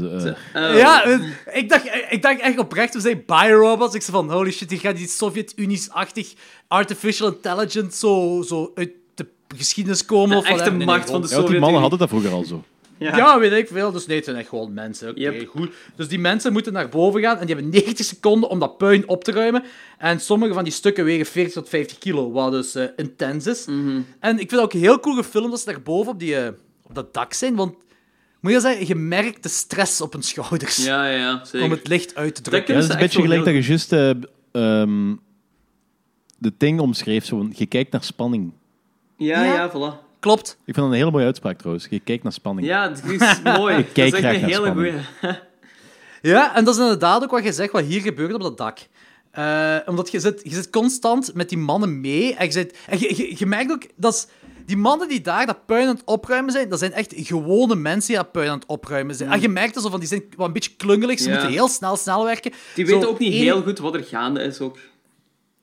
eh. 0.54 0.62
Oh. 0.70 0.76
ja, 0.76 1.04
eh, 1.04 1.18
ik 1.52 1.68
dacht, 1.68 1.84
ik 2.10 2.22
dacht 2.22 2.40
echt 2.40 2.58
oprecht, 2.58 2.94
we 2.94 3.00
zijn 3.00 3.22
biorobots. 3.26 3.94
Ik 3.94 4.02
zei 4.02 4.16
van, 4.16 4.30
holy 4.30 4.50
shit, 4.52 4.68
die 4.68 4.78
gaat 4.78 4.96
die 4.96 5.08
Sovjet-Unie's-achtig 5.08 6.32
artificial 6.68 7.28
intelligence 7.32 7.98
zo, 7.98 8.42
zo 8.46 8.72
uit 8.74 8.90
de 9.14 9.26
geschiedenis 9.56 10.04
komen. 10.04 10.30
De 10.30 10.36
of 10.36 10.42
echte 10.44 10.54
whatever. 10.56 10.76
Nee, 10.78 10.86
nee, 10.86 10.96
macht 10.96 11.10
van 11.10 11.20
de 11.22 11.28
Ja, 11.28 11.34
want 11.34 11.46
die 11.48 11.58
mannen 11.60 11.80
Sovjet-Unie. 11.80 11.80
hadden 11.80 11.98
dat 11.98 12.08
vroeger 12.08 12.30
al 12.32 12.44
zo. 12.44 12.64
Ja. 12.98 13.16
Ja, 13.16 13.38
weet 13.38 13.52
ik 13.52 13.68
veel. 13.68 13.92
Dus 13.92 14.06
nee, 14.06 14.16
het 14.16 14.24
zijn 14.24 14.36
echt 14.36 14.48
gewoon 14.48 14.72
mensen. 14.74 15.10
Oké, 15.10 15.20
Yep. 15.20 15.48
goed. 15.48 15.70
Dus 15.96 16.08
die 16.08 16.18
mensen 16.18 16.52
moeten 16.52 16.72
naar 16.72 16.88
boven 16.88 17.20
gaan 17.20 17.38
en 17.38 17.46
die 17.46 17.54
hebben 17.54 17.72
90 17.72 18.06
seconden 18.06 18.48
om 18.50 18.58
dat 18.58 18.76
puin 18.78 19.08
op 19.08 19.24
te 19.24 19.32
ruimen. 19.32 19.62
En 19.98 20.20
sommige 20.20 20.52
van 20.52 20.64
die 20.64 20.72
stukken 20.72 21.04
wegen 21.04 21.26
40 21.26 21.52
tot 21.52 21.68
50 21.68 21.98
kilo, 21.98 22.30
wat 22.32 22.52
dus 22.52 22.74
eh, 22.74 22.84
intens 22.96 23.46
is. 23.46 23.66
Mhm. 23.66 24.00
En 24.20 24.32
ik 24.32 24.38
vind 24.48 24.50
het 24.50 24.60
ook 24.60 24.72
heel 24.72 25.00
cool 25.00 25.16
gefilmd 25.16 25.50
dat 25.50 25.60
ze 25.60 25.66
daar 25.66 25.82
boven 25.82 26.12
op, 26.12 26.18
die, 26.18 26.36
eh, 26.36 26.48
op 26.82 26.94
dat 26.94 27.14
dak 27.14 27.32
zijn, 27.32 27.54
want 27.56 27.74
moet 28.40 28.52
je 28.52 28.60
zeggen, 28.60 28.86
je 28.86 28.94
merkt 28.94 29.42
de 29.42 29.48
stress 29.48 30.00
op 30.00 30.12
hun 30.12 30.22
schouders 30.22 30.84
Ja, 30.84 31.06
ja, 31.08 31.16
ja, 31.16 31.44
zeker. 31.44 31.62
om 31.66 31.70
het 31.72 31.88
licht 31.88 32.14
uit 32.14 32.34
te 32.34 32.42
Dat 32.42 32.52
drukken. 32.52 32.74
Ja, 32.74 32.80
kunnen 32.80 32.98
dat 33.00 33.10
is 33.10 33.16
een 33.16 33.22
beetje 33.22 33.44
gelijk 33.44 33.44
dat 33.44 33.64
je 33.64 33.68
juist 33.68 33.92
ehm, 34.52 35.14
de 36.38 36.52
ding 36.58 36.80
omschreef. 36.80 37.24
Zo, 37.24 37.48
je 37.52 37.66
kijkt 37.66 37.92
naar 37.92 38.02
spanning. 38.04 38.52
Ja, 39.16 39.44
Ja. 39.44 39.54
ja, 39.54 39.70
voilà. 39.70 40.05
Klopt. 40.26 40.48
Ik 40.50 40.56
vind 40.64 40.76
dat 40.76 40.84
een 40.86 40.92
hele 40.92 41.10
mooie 41.10 41.24
uitspraak 41.24 41.58
trouwens. 41.58 41.86
Je 41.90 42.00
kijkt 42.00 42.22
naar 42.22 42.32
spanning. 42.32 42.66
Ja, 42.66 42.88
het 42.90 43.02
is 43.04 43.42
mooi. 43.42 43.76
Ik 43.84 43.86
kijk 43.92 44.10
dat 44.10 44.20
is 44.20 44.26
graag 44.26 44.32
echt 44.34 44.42
een 44.42 44.48
naar 44.50 44.60
hele 44.60 44.66
spanning. 44.66 45.04
goeie. 45.20 45.34
Ja, 46.32 46.56
en 46.56 46.64
dat 46.64 46.74
is 46.74 46.80
inderdaad 46.80 47.22
ook 47.22 47.30
wat 47.30 47.44
je 47.44 47.52
zegt, 47.52 47.72
wat 47.72 47.84
hier 47.84 48.00
gebeurt 48.00 48.34
op 48.34 48.42
dat 48.42 48.58
dak. 48.58 48.78
Eh, 49.30 49.76
omdat 49.86 50.10
je 50.10 50.20
zit, 50.20 50.40
je 50.44 50.50
zit 50.54 50.70
constant 50.70 51.34
met 51.34 51.48
die 51.48 51.58
mannen 51.58 52.00
mee. 52.00 52.34
En 52.34 52.46
je, 52.46 52.52
zit, 52.52 52.76
en 52.86 52.98
je, 53.00 53.16
je, 53.16 53.34
je 53.38 53.46
merkt 53.46 53.70
ook 53.72 53.82
dat 53.96 54.14
is- 54.14 54.26
die 54.66 54.76
mannen 54.76 55.08
die 55.08 55.20
daar 55.20 55.46
dat 55.46 55.66
puin 55.66 55.88
aan 55.88 55.94
het 55.94 56.04
opruimen 56.04 56.52
zijn, 56.52 56.68
dat 56.68 56.78
zijn 56.78 56.92
echt 56.92 57.12
gewone 57.16 57.74
mensen 57.74 58.08
die 58.14 58.22
dat 58.22 58.32
puin 58.32 58.48
aan 58.48 58.58
het 58.58 58.66
opruimen 58.68 59.14
zijn. 59.14 59.30
En 59.30 59.40
je 59.40 59.48
merkt 59.48 59.80
zo 59.82 59.88
van, 59.90 59.98
die 60.00 60.08
zijn 60.08 60.22
wat 60.36 60.46
een 60.46 60.52
beetje 60.52 60.70
klungelig, 60.76 61.18
ze 61.18 61.24
Ja. 61.28 61.30
moeten 61.34 61.50
heel 61.52 61.68
snel, 61.68 61.96
snel 61.96 62.24
werken. 62.24 62.52
Die 62.74 62.86
Zo 62.86 62.92
weten 62.94 63.08
ook 63.08 63.18
niet 63.18 63.32
één- 63.32 63.42
heel 63.42 63.62
goed 63.62 63.78
wat 63.78 63.94
er 63.94 64.04
gaande 64.04 64.40
is 64.42 64.60
ook. 64.60 64.78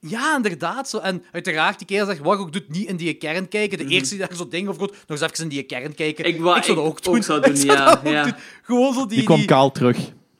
Ja, 0.06 0.36
inderdaad. 0.36 0.90
Zo. 0.90 0.98
En 0.98 1.24
uiteraard, 1.32 1.78
die 1.78 1.88
kerel 1.88 2.06
zegt, 2.06 2.20
wat 2.20 2.38
ook 2.40 2.52
doet 2.54 2.70
niet 2.70 2.88
in 2.88 2.96
die 2.96 3.14
kern 3.14 3.48
kijken. 3.48 3.78
De 3.78 3.86
eerste 3.88 4.10
die 4.16 4.28
daar 4.28 4.36
zo'n 4.38 4.50
ding 4.50 4.68
over 4.68 4.82
goed, 4.82 4.92
nog 4.92 5.20
eens 5.20 5.22
even 5.22 5.44
in 5.44 5.50
die 5.50 5.64
kern 5.64 5.96
kijken. 5.96 6.26
Mhm. 6.26 6.36
Ik 6.36 6.42
wou- 6.42 6.64
zou 6.64 6.76
dat 6.78 6.86
ook 6.86 7.04
doen. 7.04 7.16
ook 7.16 7.24
zou 7.24 7.42
doen, 7.46 7.58
zou 7.58 7.78
ja, 7.78 8.00
ja. 8.04 8.24
doen. 8.24 8.34
Gewoon 8.64 8.94
zo 8.94 9.00
die... 9.06 9.16
Die 9.18 9.24
kwam 9.26 9.38
die- 9.38 9.46
kaal 9.48 9.72
terug. 9.72 9.98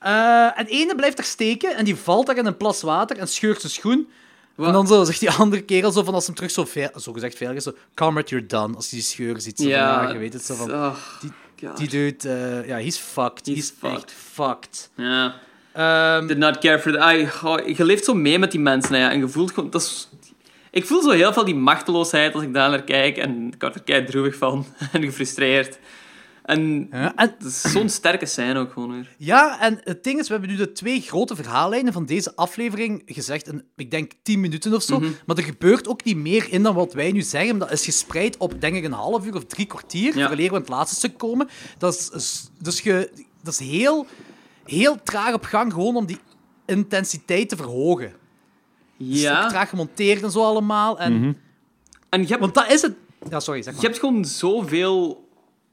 Eh, 0.00 0.58
en 0.58 0.66
ene 0.66 0.94
blijft 0.94 1.18
er 1.18 1.24
steken 1.24 1.76
en 1.76 1.84
die 1.84 1.96
valt 1.96 2.26
daar 2.26 2.36
in 2.36 2.46
een 2.46 2.56
plas 2.56 2.82
water 2.82 3.18
en 3.18 3.28
scheurt 3.28 3.60
zijn 3.60 3.72
schoen. 3.72 4.08
Wat? 4.54 4.66
En 4.66 4.72
dan 4.72 4.86
zo 4.86 5.04
zegt 5.04 5.20
die 5.20 5.30
andere 5.30 5.62
kerel 5.62 5.92
zo 5.92 6.02
van 6.04 6.14
als 6.14 6.26
hem 6.26 6.34
terug 6.34 6.50
zo, 6.50 6.66
zo 6.96 7.12
gezegd 7.12 7.36
veilig 7.36 7.56
is, 7.58 7.62
zo, 7.64 7.74
comrade, 7.94 8.28
you're 8.28 8.46
done. 8.46 8.76
Als 8.76 8.90
hij 8.90 8.98
die 8.98 9.08
scheur 9.08 9.40
ziet, 9.40 9.56
zo 9.58 9.62
van, 9.64 9.72
Ja, 9.72 10.10
je 10.12 10.18
weet 10.18 10.32
het 10.32 10.44
zo 10.44 10.54
van, 10.54 10.70
oh, 10.72 10.94
die, 11.20 11.30
die 11.76 11.88
dude, 11.88 12.28
eh, 12.28 12.68
ja, 12.68 12.76
he's 12.76 12.96
fucked. 12.98 13.46
He's, 13.46 13.54
He's 13.56 13.72
fucked. 13.78 13.96
echt 13.96 14.12
fucked. 14.32 14.90
Ja. 14.96 15.34
Ehm, 15.80 16.26
Did 16.26 16.38
not 16.38 16.58
care 16.58 16.78
for 16.78 16.92
the... 16.92 17.72
Je 17.76 17.84
leeft 17.84 18.04
zo 18.04 18.14
mee 18.14 18.38
met 18.38 18.50
die 18.50 18.60
mensen, 18.60 18.94
hè, 18.94 19.08
en 19.08 19.18
je 19.18 19.28
voelt 19.28 19.52
gewoon... 19.52 19.70
Dat 19.70 19.80
is... 19.82 20.08
Ik 20.70 20.86
voel 20.86 21.02
zo 21.02 21.10
heel 21.10 21.32
veel 21.32 21.44
die 21.44 21.54
machteloosheid 21.54 22.34
als 22.34 22.42
ik 22.42 22.54
daar 22.54 22.70
naar 22.70 22.82
kijk. 22.84 23.16
En 23.16 23.46
ik 23.54 23.60
word 23.60 23.74
er 23.74 23.82
kei 23.82 24.04
droevig 24.04 24.36
van. 24.36 24.66
en 24.92 25.02
gefrustreerd. 25.02 25.78
En 26.44 26.88
ja, 26.92 27.12
en, 27.16 27.34
zo'n 27.50 27.88
sterke 27.88 28.26
scène 28.26 28.58
ook 28.58 28.72
gewoon 28.72 28.92
weer. 28.92 29.08
ja, 29.18 29.60
en 29.60 29.80
het 29.84 30.04
ding 30.04 30.18
is, 30.20 30.26
we 30.26 30.32
hebben 30.32 30.50
nu 30.50 30.56
de 30.56 30.72
twee 30.72 31.00
grote 31.00 31.34
verhaallijnen 31.36 31.92
van 31.92 32.06
deze 32.06 32.36
aflevering 32.36 33.02
gezegd 33.06 33.48
in, 33.48 33.64
ik 33.76 33.90
denk, 33.90 34.12
10 34.22 34.40
minuten 34.40 34.74
of 34.74 34.82
zo. 34.82 34.98
Mhm. 34.98 35.10
Maar 35.26 35.36
er 35.36 35.42
gebeurt 35.42 35.88
ook 35.88 36.04
niet 36.04 36.16
meer 36.16 36.46
in 36.52 36.62
dan 36.62 36.74
wat 36.74 36.92
wij 36.94 37.12
nu 37.12 37.22
zeggen. 37.22 37.58
Dat 37.58 37.72
is 37.72 37.84
gespreid 37.84 38.36
op, 38.36 38.60
denk 38.60 38.76
ik, 38.76 38.84
een 38.84 38.92
half 38.92 39.26
uur 39.26 39.34
of 39.34 39.44
drie 39.44 39.66
kwartier, 39.66 40.16
Ja. 40.16 40.22
vooraleer 40.22 40.48
we 40.48 40.54
aan 40.54 40.60
het 40.60 40.70
laatste 40.70 40.96
stuk 40.96 41.18
komen. 41.18 41.48
Dat 41.78 42.10
is- 42.14 42.50
dus 42.58 42.80
je, 42.80 43.10
dat 43.42 43.52
is 43.52 43.58
heel, 43.68 44.06
heel 44.64 45.02
traag 45.02 45.34
op 45.34 45.44
gang, 45.44 45.72
gewoon 45.72 45.96
om 45.96 46.06
die 46.06 46.18
intensiteit 46.66 47.48
te 47.48 47.56
verhogen. 47.56 48.06
Het 48.98 49.08
is 49.08 49.16
ook 49.16 49.22
Ja. 49.32 49.48
traag 49.48 49.68
gemonteerd 49.68 50.22
en 50.22 50.30
zo 50.30 50.42
allemaal. 50.44 50.98
En, 50.98 51.36
En 52.08 52.20
je 52.22 52.26
hebt, 52.26 52.40
Want 52.40 52.54
dat 52.54 52.70
is 52.70 52.82
het... 52.82 52.94
Ja, 53.30 53.40
sorry, 53.40 53.62
zeg 53.62 53.72
maar. 53.72 53.82
je 53.82 53.88
hebt 53.88 54.00
gewoon 54.00 54.24
zoveel 54.24 55.28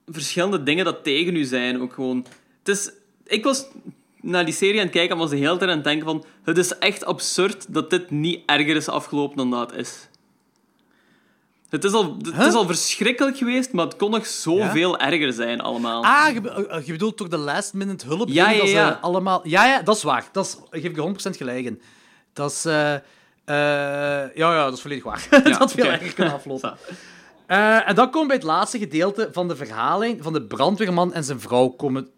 verschillende 0.05 0.63
dingen 0.63 0.85
dat 0.85 1.03
tegen 1.03 1.35
u 1.35 1.43
zijn. 1.43 1.81
Ook 1.81 1.93
gewoon. 1.93 2.25
Het 2.63 2.67
is, 2.77 2.91
ik 3.25 3.43
was 3.43 3.67
naar 4.21 4.45
die 4.45 4.53
serie 4.53 4.75
aan 4.79 4.85
het 4.85 4.91
kijken 4.91 5.11
en 5.15 5.21
was 5.21 5.29
de 5.29 5.35
hele 5.35 5.57
tijd 5.57 5.69
aan 5.69 5.75
het 5.75 5.85
denken 5.85 6.05
van... 6.05 6.23
Het 6.43 6.57
is 6.57 6.77
echt 6.77 7.05
absurd 7.05 7.73
dat 7.73 7.89
dit 7.89 8.11
niet 8.11 8.41
erger 8.45 8.75
is 8.75 8.87
afgelopen 8.89 9.37
dan 9.37 9.51
dat 9.51 9.71
het 9.71 9.79
is. 9.79 10.07
Het 11.69 11.83
is 11.83 11.91
al, 11.91 12.17
het 12.33 12.45
is 12.47 12.53
al 12.53 12.65
verschrikkelijk 12.65 13.37
geweest, 13.37 13.71
maar 13.71 13.85
het 13.85 13.95
kon 13.95 14.11
nog 14.11 14.25
zoveel 14.25 14.99
erger 14.99 15.33
zijn 15.33 15.61
allemaal. 15.61 16.03
Ah, 16.03 16.33
je, 16.33 16.51
eh, 16.67 16.85
je 16.85 16.91
bedoelt 16.91 17.17
toch 17.17 17.27
de 17.27 17.37
last 17.37 17.73
minute 17.73 18.05
hulp? 18.07 18.29
Ja, 18.29 18.49
ja, 18.49 18.89
dat 18.89 19.01
allemaal... 19.01 19.39
Ja, 19.43 19.65
ja, 19.65 19.81
dat 19.81 19.95
is 19.95 20.03
waar. 20.03 20.25
Dat 20.31 20.45
is, 20.45 20.79
geef 20.81 20.95
je 20.95 21.31
100% 21.33 21.37
gelijk 21.37 21.65
in. 21.65 21.81
Dat 22.33 22.51
is... 22.51 22.65
eh, 22.65 22.93
eh, 22.93 22.99
ja, 24.35 24.53
ja, 24.53 24.63
dat 24.63 24.73
is 24.73 24.81
volledig 24.81 25.03
waar. 25.03 25.27
dat 25.43 25.51
had 25.57 25.71
veel 25.71 25.85
erger 25.85 26.13
kunnen 26.13 26.33
aflopen. 26.33 26.77
En 27.85 27.95
dan 27.95 28.05
komen 28.05 28.21
we 28.21 28.27
bij 28.27 28.35
het 28.35 28.45
laatste 28.45 28.77
gedeelte 28.79 29.29
van 29.31 29.47
de 29.47 29.55
verhaallijn 29.55 30.23
van 30.23 30.33
de 30.33 30.41
brandweerman 30.41 31.13
en 31.13 31.23
zijn 31.23 31.39
vrouw 31.39 31.67
komen 31.67 32.09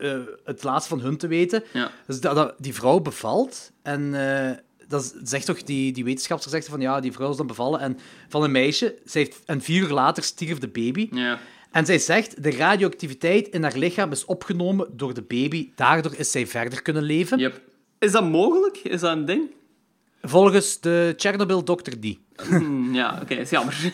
het 0.44 0.64
laatste 0.64 0.90
van 0.90 1.00
hun 1.00 1.18
te 1.18 1.28
weten. 1.28 1.64
Ja. 1.74 1.92
Dus 2.08 2.22
dat, 2.22 2.36
dat- 2.36 2.54
die 2.58 2.74
vrouw 2.74 3.00
bevalt 3.00 3.72
en 3.84 4.14
dat 4.90 5.16
zegt 5.24 5.46
toch, 5.46 5.64
die, 5.64 5.92
die 5.92 6.04
wetenschapster 6.04 6.52
zegt 6.52 6.68
van 6.68 6.82
ja, 6.82 7.00
die 7.00 7.12
vrouw 7.12 7.30
is 7.30 7.38
dan 7.38 7.48
bevallen 7.48 7.80
en 7.80 7.98
van 8.28 8.44
een 8.44 8.52
meisje. 8.52 8.96
Zij 9.06 9.22
heeft, 9.22 9.42
en 9.46 9.62
vier 9.62 9.82
uur 9.82 9.90
later 9.90 10.24
stierf 10.24 10.58
de 10.58 10.68
baby. 10.68 11.10
Ja. 11.12 11.40
En 11.72 11.86
zij 11.86 12.00
zegt, 12.00 12.44
de 12.44 12.52
radioactiviteit 12.52 13.48
in 13.48 13.64
haar 13.64 13.78
lichaam 13.78 14.12
is 14.12 14.26
opgenomen 14.26 14.88
door 14.92 15.14
de 15.14 15.22
baby. 15.22 15.70
Daardoor 15.76 16.14
is 16.16 16.32
zij 16.32 16.48
verder 16.48 16.82
kunnen 16.82 17.04
leven. 17.04 17.40
Yep. 17.40 17.62
Is 18.00 18.12
dat 18.12 18.30
mogelijk? 18.30 18.78
Is 18.78 19.00
dat 19.00 19.12
een 19.12 19.26
ding? 19.26 19.52
Volgens 20.22 20.80
de 20.80 21.14
Chernobyl-dokter 21.18 22.00
die. 22.00 22.20
Hm, 22.36 22.94
ja, 22.94 23.20
oké, 23.22 23.34
is 23.34 23.50
jammer. 23.50 23.92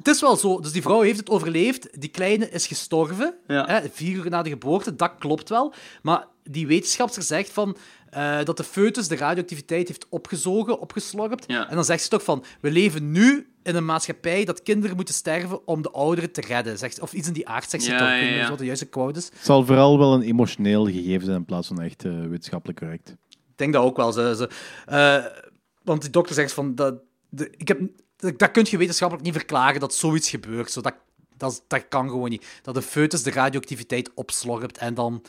Het 0.00 0.08
is 0.08 0.20
wel 0.20 0.36
zo. 0.36 0.60
Dus 0.60 0.72
die 0.72 0.82
vrouw 0.82 1.00
heeft 1.00 1.18
het 1.18 1.30
overleefd. 1.30 2.00
Die 2.00 2.10
kleine 2.10 2.50
is 2.50 2.66
gestorven. 2.66 3.34
Ja. 3.46 3.66
Hè, 3.66 3.80
vier 3.92 4.16
uur 4.16 4.30
na 4.30 4.42
de 4.42 4.50
geboorte. 4.50 4.96
Dat 4.96 5.12
klopt 5.18 5.48
wel. 5.48 5.74
Maar 6.02 6.26
die 6.44 6.66
wetenschapster 6.66 7.22
zegt 7.22 7.50
van... 7.50 7.76
eh, 8.10 8.44
dat 8.44 8.56
de 8.56 8.64
foetus 8.64 9.08
de 9.08 9.16
radioactiviteit 9.16 9.88
heeft 9.88 10.06
opgezogen, 10.08 10.80
opgeslorpt. 10.80 11.44
Ja. 11.46 11.68
En 11.68 11.74
dan 11.74 11.84
zegt 11.84 12.02
ze 12.02 12.08
toch 12.08 12.24
van... 12.24 12.44
We 12.60 12.70
leven 12.70 13.10
nu 13.10 13.48
in 13.62 13.74
een 13.74 13.84
maatschappij 13.84 14.44
dat 14.44 14.62
kinderen 14.62 14.96
moeten 14.96 15.14
sterven 15.14 15.66
om 15.66 15.82
de 15.82 15.90
ouderen 15.90 16.32
te 16.32 16.40
redden. 16.40 16.78
Zegt, 16.78 17.00
of 17.00 17.12
iets 17.12 17.26
in 17.28 17.32
die 17.32 17.48
aard, 17.48 17.70
zegt 17.70 17.84
ze 17.84 17.90
Ja, 17.90 17.98
toch. 17.98 18.08
ja, 18.08 18.14
ja. 18.14 18.48
wat 18.48 18.58
de 18.58 18.64
juiste 18.64 18.86
quote 18.86 19.18
is. 19.18 19.24
Het 19.24 19.44
zal 19.44 19.64
vooral 19.64 19.98
wel 19.98 20.14
een 20.14 20.22
emotioneel 20.22 20.84
gegeven 20.86 21.24
zijn 21.24 21.36
in 21.36 21.44
plaats 21.44 21.68
van 21.68 21.80
echt 21.80 22.04
eh, 22.04 22.20
wetenschappelijk 22.20 22.78
correct. 22.78 23.16
Ik 23.28 23.56
denk 23.56 23.72
dat 23.72 23.82
ook 23.84 23.96
wel. 23.96 24.12
Ze, 24.12 24.34
ze, 24.36 24.50
eh, 24.86 25.24
want 25.82 26.02
die 26.02 26.10
dokter 26.10 26.34
zegt 26.34 26.52
van... 26.52 26.74
Dat, 26.74 26.94
de, 27.28 27.50
ik 27.56 27.68
heb, 27.68 27.80
dat, 28.16 28.38
dat 28.38 28.50
kun 28.50 28.66
je 28.70 28.76
wetenschappelijk 28.76 29.26
niet 29.26 29.36
verklaren 29.36 29.80
dat 29.80 29.94
zoiets 29.94 30.30
gebeurt. 30.30 30.70
Zo, 30.70 30.80
dat, 30.80 30.94
dat, 31.36 31.64
dat 31.66 31.88
kan 31.88 32.08
gewoon 32.08 32.30
niet. 32.30 32.46
Dat 32.62 32.74
de 32.74 32.82
foetus 32.82 33.22
de 33.22 33.30
radioactiviteit 33.30 34.10
opslorpt 34.14 34.78
en 34.78 34.94
dan 34.94 35.22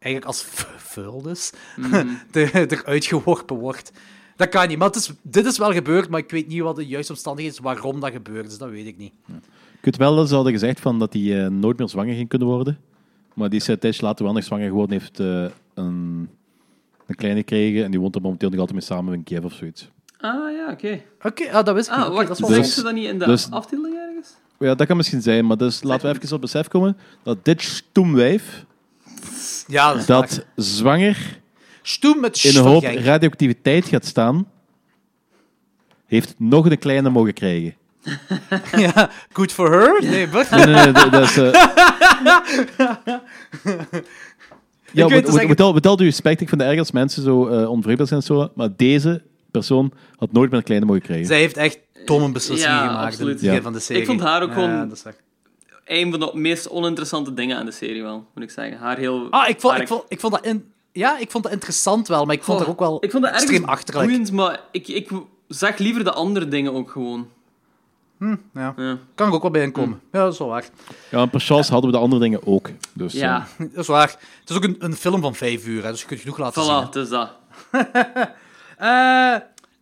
eigenlijk 0.00 0.24
als 0.24 0.44
vuil 0.76 1.22
dus 1.22 1.52
de- 2.32 2.66
eruit 2.68 3.04
geworpen 3.04 3.56
wordt. 3.56 3.92
Dat 4.36 4.48
kan 4.48 4.68
niet. 4.68 4.78
Maar 4.78 4.86
het 4.86 4.96
is, 4.96 5.12
dit 5.22 5.46
is 5.46 5.58
wel 5.58 5.72
gebeurd, 5.72 6.08
maar 6.08 6.20
ik 6.20 6.30
weet 6.30 6.48
niet 6.48 6.60
wat 6.60 6.76
de 6.76 6.86
juiste 6.86 7.12
omstandigheid 7.12 7.54
is 7.56 7.60
waarom 7.62 8.00
dat 8.00 8.10
gebeurt. 8.10 8.48
Dus 8.48 8.58
dat 8.58 8.70
weet 8.70 8.86
ik 8.86 8.96
niet. 8.96 9.12
Ik 9.76 9.84
weet 9.84 9.96
wel 9.96 10.16
dat 10.16 10.28
ze 10.28 10.34
hadden 10.34 10.52
gezegd 10.52 10.80
van 10.80 10.98
dat 10.98 11.12
hij 11.12 11.44
eh, 11.44 11.50
nooit 11.50 11.78
meer 11.78 11.88
zwanger 11.88 12.14
ging 12.14 12.28
kunnen 12.28 12.48
worden. 12.48 12.78
Maar 13.34 13.48
die 13.48 13.60
is 13.60 13.66
een 13.66 13.78
tijdje 13.78 14.02
later 14.06 14.24
wel 14.24 14.34
nog 14.34 14.44
zwanger 14.44 14.66
geworden. 14.68 14.98
Heeft 14.98 15.20
eh, 15.20 15.44
een, 15.74 16.28
een 17.06 17.14
kleine 17.14 17.38
gekregen 17.40 17.84
en 17.84 17.90
die 17.90 18.00
woont 18.00 18.14
er 18.14 18.20
momenteel 18.20 18.48
nog 18.50 18.58
altijd 18.58 18.78
mee 18.78 18.86
samen 18.86 19.14
in 19.14 19.22
Kiev 19.24 19.44
of 19.44 19.52
zoiets. 19.52 19.90
Ah, 20.20 20.52
ja, 20.52 20.70
oké. 20.72 21.00
Oké, 21.22 21.50
ah, 21.52 21.64
dat 21.64 21.74
wist 21.74 21.88
ik 21.90 21.96
niet. 21.96 22.04
Ah, 22.04 22.12
wacht, 22.14 22.26
dat 22.28 22.36
is 22.36 22.40
wel 22.40 22.48
zeggen 22.48 22.66
Dus- 22.66 22.74
ze 22.74 22.82
dat 22.82 22.94
niet 22.94 23.08
in 23.08 23.18
de 23.18 23.24
dus- 23.24 23.50
aftiteling 23.50 23.94
ergens? 23.96 24.28
Ja, 24.58 24.74
dat 24.74 24.86
kan 24.86 24.96
misschien 24.96 25.22
zijn, 25.22 25.46
maar 25.46 25.56
dus 25.56 25.82
laten 25.82 26.10
we 26.12 26.18
even 26.22 26.34
op 26.34 26.40
besef 26.40 26.68
komen 26.68 26.96
dat 27.22 27.44
dit 27.44 27.62
stoemwijf, 27.62 28.64
Ja, 29.70 29.94
dat 30.06 30.44
zwanger 30.56 31.38
Stoem 31.82 32.20
met 32.20 32.44
in 32.44 32.56
een 32.56 32.62
hoop 32.62 32.82
radioactiviteit 32.84 33.86
gaat 33.86 34.04
staan, 34.04 34.46
heeft 36.06 36.34
nog 36.38 36.70
een 36.70 36.78
kleine 36.78 37.10
mogen 37.10 37.32
krijgen. 37.34 37.74
Ja, 38.76 39.10
good 39.32 39.52
for 39.52 39.70
her. 39.70 40.02
Nee, 40.10 40.28
but... 40.28 40.50
Nee, 40.50 40.64
nee, 40.64 40.74
nee, 40.74 40.92
dat- 40.92 41.12
dat 41.12 41.22
is... 41.22 41.36
eh, 41.36 41.52
Ja, 44.92 45.06
weet 45.06 45.32
met, 45.48 45.60
al, 45.60 45.72
met 45.72 45.86
al 45.86 45.98
respect, 45.98 46.40
ik 46.40 46.48
vind 46.48 46.60
het 46.60 46.70
erg 46.70 46.78
als 46.78 46.90
mensen 46.90 47.22
zo 47.22 47.48
uh, 47.48 47.70
onvreemdbaar 47.70 48.06
zijn 48.06 48.20
en 48.20 48.26
zo, 48.26 48.50
maar 48.54 48.68
deze 48.76 49.22
persoon 49.50 49.92
had 50.16 50.32
nooit 50.32 50.50
meer 50.50 50.58
een 50.58 50.64
kleine 50.64 50.86
mogen 50.86 51.02
krijgen. 51.02 51.26
Zij 51.26 51.38
heeft 51.38 51.56
echt 51.56 51.78
domme 52.04 52.32
beslissingen 52.32 52.74
Ja, 52.74 52.80
gemaakt 52.80 52.96
in 52.98 53.04
het 53.04 53.12
absoluut. 53.14 53.36
begin 53.40 53.54
Ja. 53.54 53.62
van 53.62 53.72
de 53.72 53.78
serie. 53.80 54.02
Ik 54.02 54.08
vond 54.08 54.20
haar 54.20 54.42
ook 54.42 54.48
Ja, 54.48 54.54
gewoon- 54.54 54.88
dat 54.88 54.96
is 54.96 55.02
waar. 55.02 55.14
Een 55.90 56.10
van 56.10 56.20
de 56.20 56.30
meest 56.34 56.68
oninteressante 56.70 57.34
dingen 57.34 57.56
aan 57.58 57.64
de 57.64 57.70
serie 57.72 58.02
wel, 58.02 58.26
moet 58.34 58.44
ik 58.44 58.50
zeggen. 58.50 58.78
Haar 58.78 58.96
heel... 58.98 59.26
Ah, 59.30 59.48
ik 59.48 59.60
vond, 59.60 59.78
ik 59.80 59.88
vond, 59.88 60.04
ik 60.08 60.20
vond 60.20 60.32
dat... 60.32 60.44
In, 60.44 60.72
ja, 60.92 61.18
ik 61.18 61.30
vond 61.30 61.44
dat 61.44 61.52
interessant 61.52 62.08
wel, 62.08 62.24
maar 62.24 62.34
ik 62.34 62.42
vond 62.42 62.58
Oh, 62.60 62.64
dat 62.64 62.72
ook 62.74 62.80
wel 62.80 63.04
ik 63.04 63.10
vond 63.10 63.22
dat 63.24 63.32
extreem 63.32 63.56
ergens 63.62 63.72
achterlijk. 63.78 64.06
boeiend, 64.08 64.32
maar 64.32 64.60
ik, 64.70 64.88
ik 64.88 65.10
zag 65.48 65.78
liever 65.78 66.04
de 66.04 66.12
andere 66.12 66.48
dingen 66.48 66.72
ook 66.72 66.90
gewoon. 66.90 67.28
Ja. 68.54 68.74
Ja. 68.76 68.98
Kan 69.14 69.28
ik 69.28 69.34
ook 69.34 69.42
wel 69.42 69.50
bij 69.50 69.62
inkomen. 69.62 70.00
Ja, 70.12 70.22
dat 70.24 70.32
is 70.32 70.38
wel 70.38 70.48
waar. 70.48 70.64
Ja, 71.10 71.20
en 71.22 71.30
per 71.30 71.40
chance 71.40 71.72
hadden 71.72 71.90
we 71.90 71.96
de 71.96 72.02
andere 72.02 72.22
dingen 72.22 72.46
ook. 72.46 72.70
Dus, 72.92 73.14
eh, 73.14 73.20
Ja, 73.20 73.46
Dat 73.58 73.68
is 73.74 73.86
waar. 73.86 74.08
Het 74.40 74.50
is 74.50 74.56
ook 74.56 74.64
een, 74.64 74.76
een 74.78 74.94
film 74.96 75.20
van 75.20 75.34
vijf 75.34 75.66
uur, 75.66 75.84
hè, 75.84 75.90
dus 75.90 76.00
je 76.00 76.06
kunt 76.06 76.20
genoeg 76.20 76.38
laten 76.38 76.62
zien. 76.62 76.72
voilà, 76.82 76.84
het 76.86 76.94
is 76.96 77.08
dat. 77.08 77.30
Eh, 78.78 79.36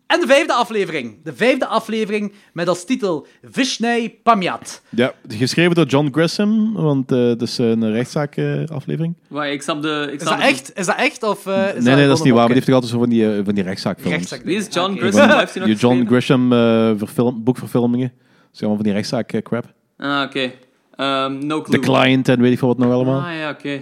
en 0.08 0.20
de 0.20 0.26
vijfde 0.26 0.52
aflevering. 0.52 1.16
De 1.24 1.34
vijfde 1.34 1.66
aflevering 1.66 2.32
met 2.52 2.68
als 2.68 2.84
titel 2.84 3.26
Vishney 3.42 4.18
Pamyat. 4.22 4.82
ja, 4.88 5.12
geschreven 5.28 5.74
door 5.74 5.86
John 5.86 6.08
Grisham, 6.12 6.72
want 6.74 7.12
eh 7.12 7.18
dat 7.18 7.42
is 7.42 7.58
een 7.58 7.92
rechtszaakaflevering. 7.92 9.14
Maar 9.28 9.50
ik 9.50 9.62
snap 9.62 9.82
de... 9.82 10.08
Ik 10.12 10.14
Is 10.14 10.20
snap 10.26 10.38
dat 10.38 10.42
het 10.46 10.52
echt? 10.52 10.72
Is 10.78 10.86
dat 10.86 10.96
echt? 10.96 11.22
Of, 11.22 11.46
eh, 11.46 11.74
is 11.76 11.84
nee, 11.84 11.94
nee, 11.94 12.06
dat 12.06 12.16
is 12.16 12.22
niet 12.22 12.32
waar, 12.32 12.48
maar 12.48 12.54
die 12.54 12.54
die 12.54 12.54
heeft 12.54 12.64
toch 12.66 12.74
altijd 12.74 12.92
zo 12.92 12.98
van 12.98 13.08
die, 13.08 13.36
eh, 13.36 13.44
van 13.44 13.54
die 13.54 13.64
rechtszaakfilms. 13.64 14.16
rechtszaak. 14.16 14.42
Wie 14.42 14.56
is 14.56 14.66
John 14.70 14.90
Oké. 14.92 15.00
Grisham? 15.00 15.38
Heeft 15.38 15.54
hij 15.54 15.66
nog 15.66 15.78
Die 15.78 16.06
John 16.16 16.52
eh, 16.52 16.92
verfilm, 16.98 17.44
boekverfilmingen. 17.44 18.12
Dus 18.50 18.58
allemaal 18.58 18.76
van 18.76 18.84
die 18.84 18.94
rechtszaak 18.94 19.32
eh, 19.32 19.42
crap. 19.42 19.64
Ah, 19.96 20.22
oké. 20.26 20.52
Ehm, 20.96 21.46
no 21.46 21.60
The 21.62 21.78
clue. 21.78 21.80
Client 21.80 22.28
en 22.28 22.40
weet 22.40 22.52
ik 22.52 22.58
veel 22.58 22.68
wat 22.68 22.78
nog 22.78 22.92
allemaal. 22.92 23.20
Ah, 23.20 23.36
ja, 23.38 23.50
oké. 23.50 23.80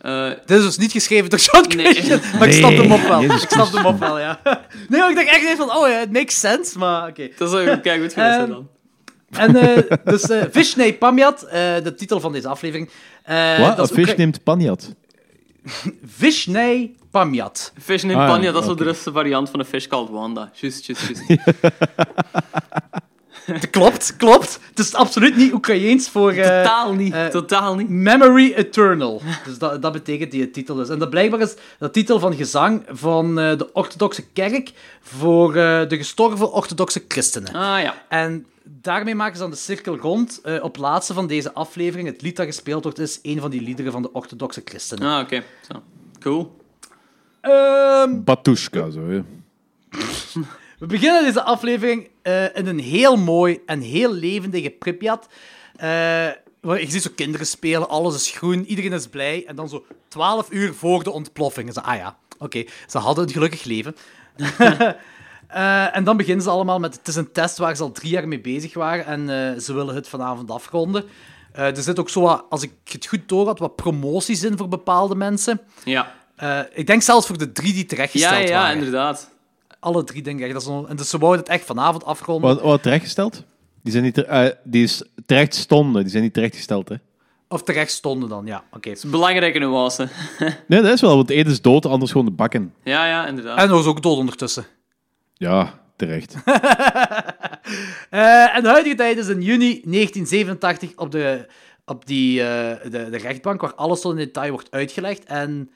Eh, 0.00 0.28
Dit 0.46 0.58
is 0.58 0.64
dus 0.64 0.78
niet 0.78 0.92
geschreven 0.92 1.30
door 1.30 1.38
John 1.38 1.76
Nee. 1.76 1.86
Christian, 1.86 2.20
maar 2.38 2.48
ik 2.48 2.54
snap 2.54 2.70
Nee. 2.70 2.80
hem 2.80 2.92
op 2.92 3.02
wel. 3.08 3.20
Jezus 3.20 3.42
ik 3.42 3.50
snap 3.50 3.72
hem 3.72 3.84
op 3.86 3.98
wel, 3.98 4.18
ja. 4.18 4.40
Nee, 4.88 5.00
maar 5.00 5.10
ik 5.10 5.16
dacht 5.16 5.28
echt 5.28 5.44
even 5.44 5.56
van, 5.56 5.76
oh 5.76 5.88
ja, 5.88 6.00
it 6.00 6.12
makes 6.12 6.40
sense, 6.40 6.78
maar 6.78 7.08
oké. 7.08 7.28
dat 7.38 7.48
is 7.52 7.54
ook 7.54 7.82
kijk 7.82 8.00
goed 8.02 8.12
geweest 8.12 8.38
Ehm, 8.38 8.48
dan. 8.48 8.68
En 9.30 9.56
eh, 9.56 9.96
dus 10.04 10.22
Pamyat, 10.98 11.42
eh, 11.42 11.52
de 11.82 11.94
titel 11.96 12.20
van 12.20 12.32
deze 12.32 12.48
aflevering. 12.48 12.90
Eh, 13.22 13.58
Wat? 13.58 13.76
dat 13.76 13.78
Een 13.78 13.84
is 13.84 13.90
vis 13.90 13.98
Oekra- 14.08 14.14
neemt 14.16 14.42
Pamyat. 14.42 14.94
Fish 16.22 16.46
in 18.10 18.16
Ah, 18.16 18.26
ja, 18.26 18.26
panja, 18.26 18.52
dat 18.52 18.60
is 18.60 18.66
wel 18.66 18.76
de 18.76 18.84
Russische 18.84 19.12
variant 19.12 19.50
van 19.50 19.60
een 19.60 19.66
fish 19.66 19.86
called 19.86 20.08
Wanda. 20.10 20.50
Juist, 20.54 20.86
juist, 20.86 21.02
juist. 21.08 21.40
Klopt, 23.70 24.16
klopt. 24.16 24.58
Het 24.68 24.78
is 24.78 24.94
absoluut 24.94 25.36
niet 25.36 25.52
Oekraïens 25.52 26.08
voor... 26.08 26.30
eh, 26.32 26.36
Totaal 26.62 26.92
niet, 26.94 27.12
eh, 27.12 27.26
totaal 27.26 27.74
niet. 27.76 27.88
Memory 27.88 28.52
Eternal. 28.52 29.22
Dus 29.44 29.58
dat, 29.58 29.82
dat 29.82 29.92
betekent 29.92 30.30
die 30.30 30.40
het 30.40 30.52
titel 30.52 30.80
is. 30.80 30.88
En 30.88 30.98
dat 30.98 31.10
blijkbaar 31.10 31.40
is 31.40 31.54
de 31.78 31.90
titel 31.90 32.18
van 32.18 32.34
gezang 32.34 32.82
van 32.88 33.38
eh, 33.40 33.58
de 33.58 33.72
orthodoxe 33.72 34.22
kerk 34.32 34.72
voor 35.00 35.48
eh, 35.56 35.88
de 35.88 35.96
gestorven 35.96 36.52
orthodoxe 36.52 37.04
christenen. 37.08 37.54
Ah 37.54 37.82
ja. 37.82 37.94
En 38.08 38.46
daarmee 38.64 39.14
maken 39.14 39.34
ze 39.36 39.40
dan 39.42 39.50
de 39.50 39.56
cirkel 39.56 39.96
rond. 39.96 40.40
Eh, 40.42 40.54
op 40.54 40.72
het 40.72 40.76
laatste 40.82 41.14
van 41.14 41.26
deze 41.26 41.52
aflevering, 41.54 42.08
het 42.08 42.22
lied 42.22 42.36
dat 42.36 42.46
gespeeld 42.46 42.82
wordt, 42.82 42.98
is 42.98 43.18
een 43.22 43.40
van 43.40 43.50
die 43.50 43.60
liederen 43.62 43.92
van 43.92 44.02
de 44.02 44.12
orthodoxe 44.12 44.62
christenen. 44.64 45.08
Ah, 45.12 45.20
oké. 45.22 45.42
Zo. 45.72 45.82
Cool. 46.20 46.56
Ehm, 47.40 48.22
Batushka, 48.24 48.90
zo. 48.90 49.00
hè. 49.08 49.20
we 50.80 50.86
beginnen 50.86 51.24
deze 51.24 51.42
aflevering 51.42 52.08
eh, 52.22 52.56
in 52.56 52.66
een 52.66 52.78
heel 52.78 53.16
mooi 53.16 53.58
en 53.66 53.80
heel 53.80 54.12
levendige 54.12 54.70
Pripyat. 54.70 55.26
Eh, 55.76 55.88
waar 56.60 56.80
je 56.80 56.90
ziet 56.90 57.02
zo 57.02 57.10
kinderen 57.14 57.46
spelen, 57.46 57.88
alles 57.88 58.14
is 58.14 58.30
groen, 58.30 58.64
iedereen 58.64 58.92
is 58.92 59.06
blij. 59.06 59.44
En 59.46 59.56
dan 59.56 59.68
zo 59.68 59.84
12 60.08 60.50
uur 60.50 60.74
voor 60.74 61.02
de 61.02 61.10
ontploffing. 61.10 61.72
Ze, 61.72 61.82
ah 61.82 61.96
ja, 61.96 62.16
oké, 62.38 62.64
ze 62.86 62.98
hadden 62.98 63.24
een 63.24 63.32
gelukkig 63.32 63.64
leven. 63.64 63.96
Eh, 65.50 65.96
en 65.96 66.04
dan 66.04 66.16
beginnen 66.16 66.44
ze 66.44 66.50
allemaal 66.50 66.78
met... 66.78 66.94
Het 66.94 67.08
is 67.08 67.16
een 67.16 67.32
test 67.32 67.58
waar 67.58 67.76
ze 67.76 67.82
al 67.82 67.92
drie 67.92 68.10
jaar 68.10 68.28
mee 68.28 68.40
bezig 68.40 68.74
waren 68.74 69.06
en 69.06 69.60
ze 69.62 69.74
willen 69.74 69.94
het 69.94 70.08
vanavond 70.08 70.50
afronden. 70.50 71.04
Er 71.52 71.82
zit 71.82 71.98
ook 71.98 72.08
zo 72.08 72.20
wat, 72.20 72.44
als 72.48 72.62
ik 72.62 72.72
het 72.84 73.06
goed 73.06 73.28
door 73.28 73.46
had, 73.46 73.58
wat 73.58 73.76
promoties 73.76 74.42
in 74.42 74.56
voor 74.56 74.68
bepaalde 74.68 75.14
mensen. 75.14 75.60
Ja. 75.84 76.14
Ik 76.72 76.86
denk 76.86 77.02
zelfs 77.02 77.26
voor 77.26 77.38
de 77.38 77.52
drie 77.52 77.72
die 77.72 77.82
Ja, 77.82 77.88
terechtgesteld 77.88 78.48
ja, 78.48 78.60
waren. 78.60 78.76
inderdaad. 78.76 79.30
Alle 79.80 80.04
drie, 80.04 80.22
denk 80.22 80.40
ik. 80.40 80.52
Dat 80.52 80.60
is 80.60 80.66
zo- 80.68 80.84
en 80.84 80.96
dus 80.96 81.08
ze 81.10 81.18
wouden 81.18 81.40
het 81.40 81.48
echt 81.50 81.64
vanavond 81.64 82.04
afronden. 82.04 82.50
Wat, 82.54 82.62
wat 82.62 82.82
terechtgesteld? 82.82 83.44
Die, 83.82 83.92
zijn 83.92 84.04
niet 84.04 84.14
ter- 84.14 84.26
eh, 84.26 84.50
die 84.64 84.82
is 84.82 85.02
terecht 85.26 85.54
stonden, 85.54 86.02
die 86.02 86.10
zijn 86.10 86.22
niet 86.22 86.34
terechtgesteld, 86.34 86.88
hè? 86.88 86.94
Of 87.48 87.62
terecht 87.62 87.90
stonden 87.92 88.28
dan, 88.28 88.46
ja. 88.46 88.64
Oké. 88.72 88.92
Belangrijke 89.06 89.58
nuance. 89.58 90.08
Nee, 90.68 90.80
dat 90.82 90.92
is 90.92 91.00
wel, 91.00 91.14
want 91.16 91.28
de 91.28 91.34
ene 91.34 91.50
is 91.50 91.60
dood, 91.60 91.82
de 91.82 91.88
ander 91.88 92.02
is 92.06 92.10
gewoon 92.12 92.26
de 92.26 92.32
bakken. 92.32 92.74
ja, 92.84 93.06
ja, 93.06 93.26
inderdaad. 93.26 93.58
En 93.58 93.64
er 93.68 93.74
was 93.74 93.86
ook 93.86 94.02
dood 94.02 94.16
ondertussen. 94.16 94.64
Ja, 95.34 95.80
terecht. 95.96 96.34
Eh, 98.10 98.56
en 98.56 98.62
de 98.62 98.68
huidige 98.68 98.94
tijd 98.94 99.18
is 99.18 99.28
in 99.28 99.42
juni 99.42 99.80
1987 99.84 100.96
op, 100.96 101.10
de, 101.10 101.46
op 101.84 102.06
die, 102.06 102.42
eh, 102.42 102.82
de, 102.90 103.10
de 103.10 103.16
rechtbank, 103.16 103.60
waar 103.60 103.74
alles 103.74 104.00
tot 104.00 104.10
in 104.12 104.18
detail 104.18 104.50
wordt 104.50 104.70
uitgelegd 104.70 105.24
en 105.24 105.70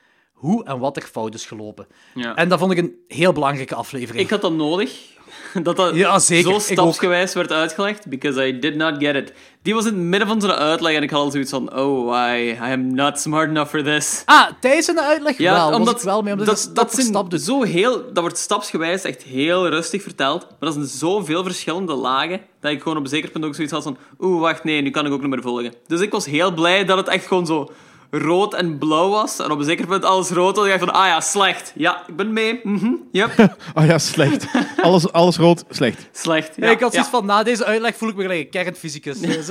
hoe 0.44 0.64
en 0.64 0.78
wat 0.78 0.96
er 0.96 1.02
fout 1.02 1.34
is 1.34 1.46
gelopen. 1.46 1.86
Ja. 2.14 2.34
En 2.34 2.48
dat 2.48 2.58
vond 2.58 2.72
ik 2.72 2.78
een 2.78 2.94
heel 3.08 3.32
belangrijke 3.32 3.74
aflevering. 3.74 4.24
Ik 4.24 4.30
had 4.30 4.40
dat 4.40 4.52
nodig, 4.52 5.12
Dat 5.62 5.76
dat 5.76 5.94
Ja, 5.94 6.18
zeker. 6.18 6.52
zo 6.52 6.58
stapsgewijs 6.58 7.32
werd 7.34 7.52
uitgelegd, 7.52 8.08
because 8.08 8.46
I 8.48 8.58
did 8.58 8.74
not 8.74 8.94
get 8.98 9.14
it. 9.14 9.32
Die 9.62 9.74
was 9.74 9.84
in 9.86 9.92
het 9.94 10.02
midden 10.02 10.28
van 10.28 10.40
zijn 10.40 10.52
uitleg 10.52 10.94
en 10.94 11.02
ik 11.02 11.10
had 11.10 11.20
al 11.20 11.30
zoiets 11.30 11.50
van, 11.50 11.76
oh, 11.78 12.16
I, 12.28 12.50
I 12.50 12.58
am 12.60 12.94
not 12.94 13.18
smart 13.20 13.48
enough 13.48 13.70
for 13.70 13.82
this. 13.82 14.22
Ah, 14.24 14.46
tijdens 14.60 14.86
een 14.86 15.00
uitleg 15.00 15.38
Ja, 15.38 15.68
wel. 15.68 15.78
omdat 15.78 16.02
wel 16.02 16.22
mee, 16.22 16.32
omdat 16.32 16.46
dat, 16.46 16.70
dat, 16.74 16.74
dat 16.74 17.00
stap 17.04 17.32
zo 17.36 17.62
heel, 17.62 17.92
dat 18.12 18.22
wordt 18.22 18.38
stapsgewijs 18.38 19.02
echt 19.02 19.22
heel 19.22 19.68
rustig 19.68 20.02
verteld, 20.02 20.40
maar 20.40 20.56
dat 20.58 20.72
zijn 20.72 20.86
zoveel 20.86 21.42
verschillende 21.44 21.94
lagen 21.94 22.40
dat 22.60 22.70
ik 22.72 22.82
gewoon 22.82 22.96
op 22.98 23.04
een 23.04 23.10
zeker 23.10 23.30
punt 23.30 23.44
ook 23.44 23.54
zoiets 23.54 23.72
had 23.72 23.82
van, 23.82 23.96
oeh, 24.20 24.40
wacht, 24.40 24.64
nee, 24.64 24.82
nu 24.82 24.90
kan 24.90 25.06
ik 25.06 25.12
ook 25.12 25.20
niet 25.20 25.30
meer 25.30 25.42
volgen. 25.42 25.74
Dus 25.86 26.00
ik 26.00 26.10
was 26.10 26.26
heel 26.26 26.52
blij 26.52 26.84
dat 26.84 26.96
het 26.96 27.08
echt 27.08 27.26
gewoon 27.26 27.46
zo 27.46 27.70
rood 28.18 28.54
en 28.54 28.78
blauw 28.78 29.08
was 29.08 29.38
en 29.38 29.50
op 29.50 29.58
een 29.58 29.64
zeker 29.64 29.86
punt 29.86 30.04
alles 30.04 30.28
rood 30.30 30.56
was. 30.56 30.64
Ik 30.64 30.70
dacht 30.70 30.84
van, 30.84 30.92
ah 30.92 31.06
ja, 31.06 31.20
slecht. 31.20 31.72
Ja, 31.74 32.02
ik 32.06 32.16
ben 32.16 32.32
mee. 32.32 32.60
Mhm, 32.62 32.92
yep, 33.12 33.56
Ah 33.74 33.86
ja, 33.86 33.98
slecht. 33.98 34.46
Alles, 34.82 35.12
alles 35.12 35.36
rood, 35.36 35.64
slecht. 35.70 36.08
slecht. 36.12 36.56
Ja, 36.56 36.66
Ja, 36.66 36.72
ik 36.72 36.80
had 36.80 36.92
zoiets 36.92 37.10
ja. 37.10 37.18
van, 37.18 37.26
na 37.26 37.42
deze 37.42 37.64
uitleg 37.64 37.96
voel 37.96 38.08
ik 38.08 38.16
me 38.16 38.22
gelijk 38.22 38.40
een 38.40 38.50
kernfysicus. 38.50 39.20
Dus, 39.34 39.48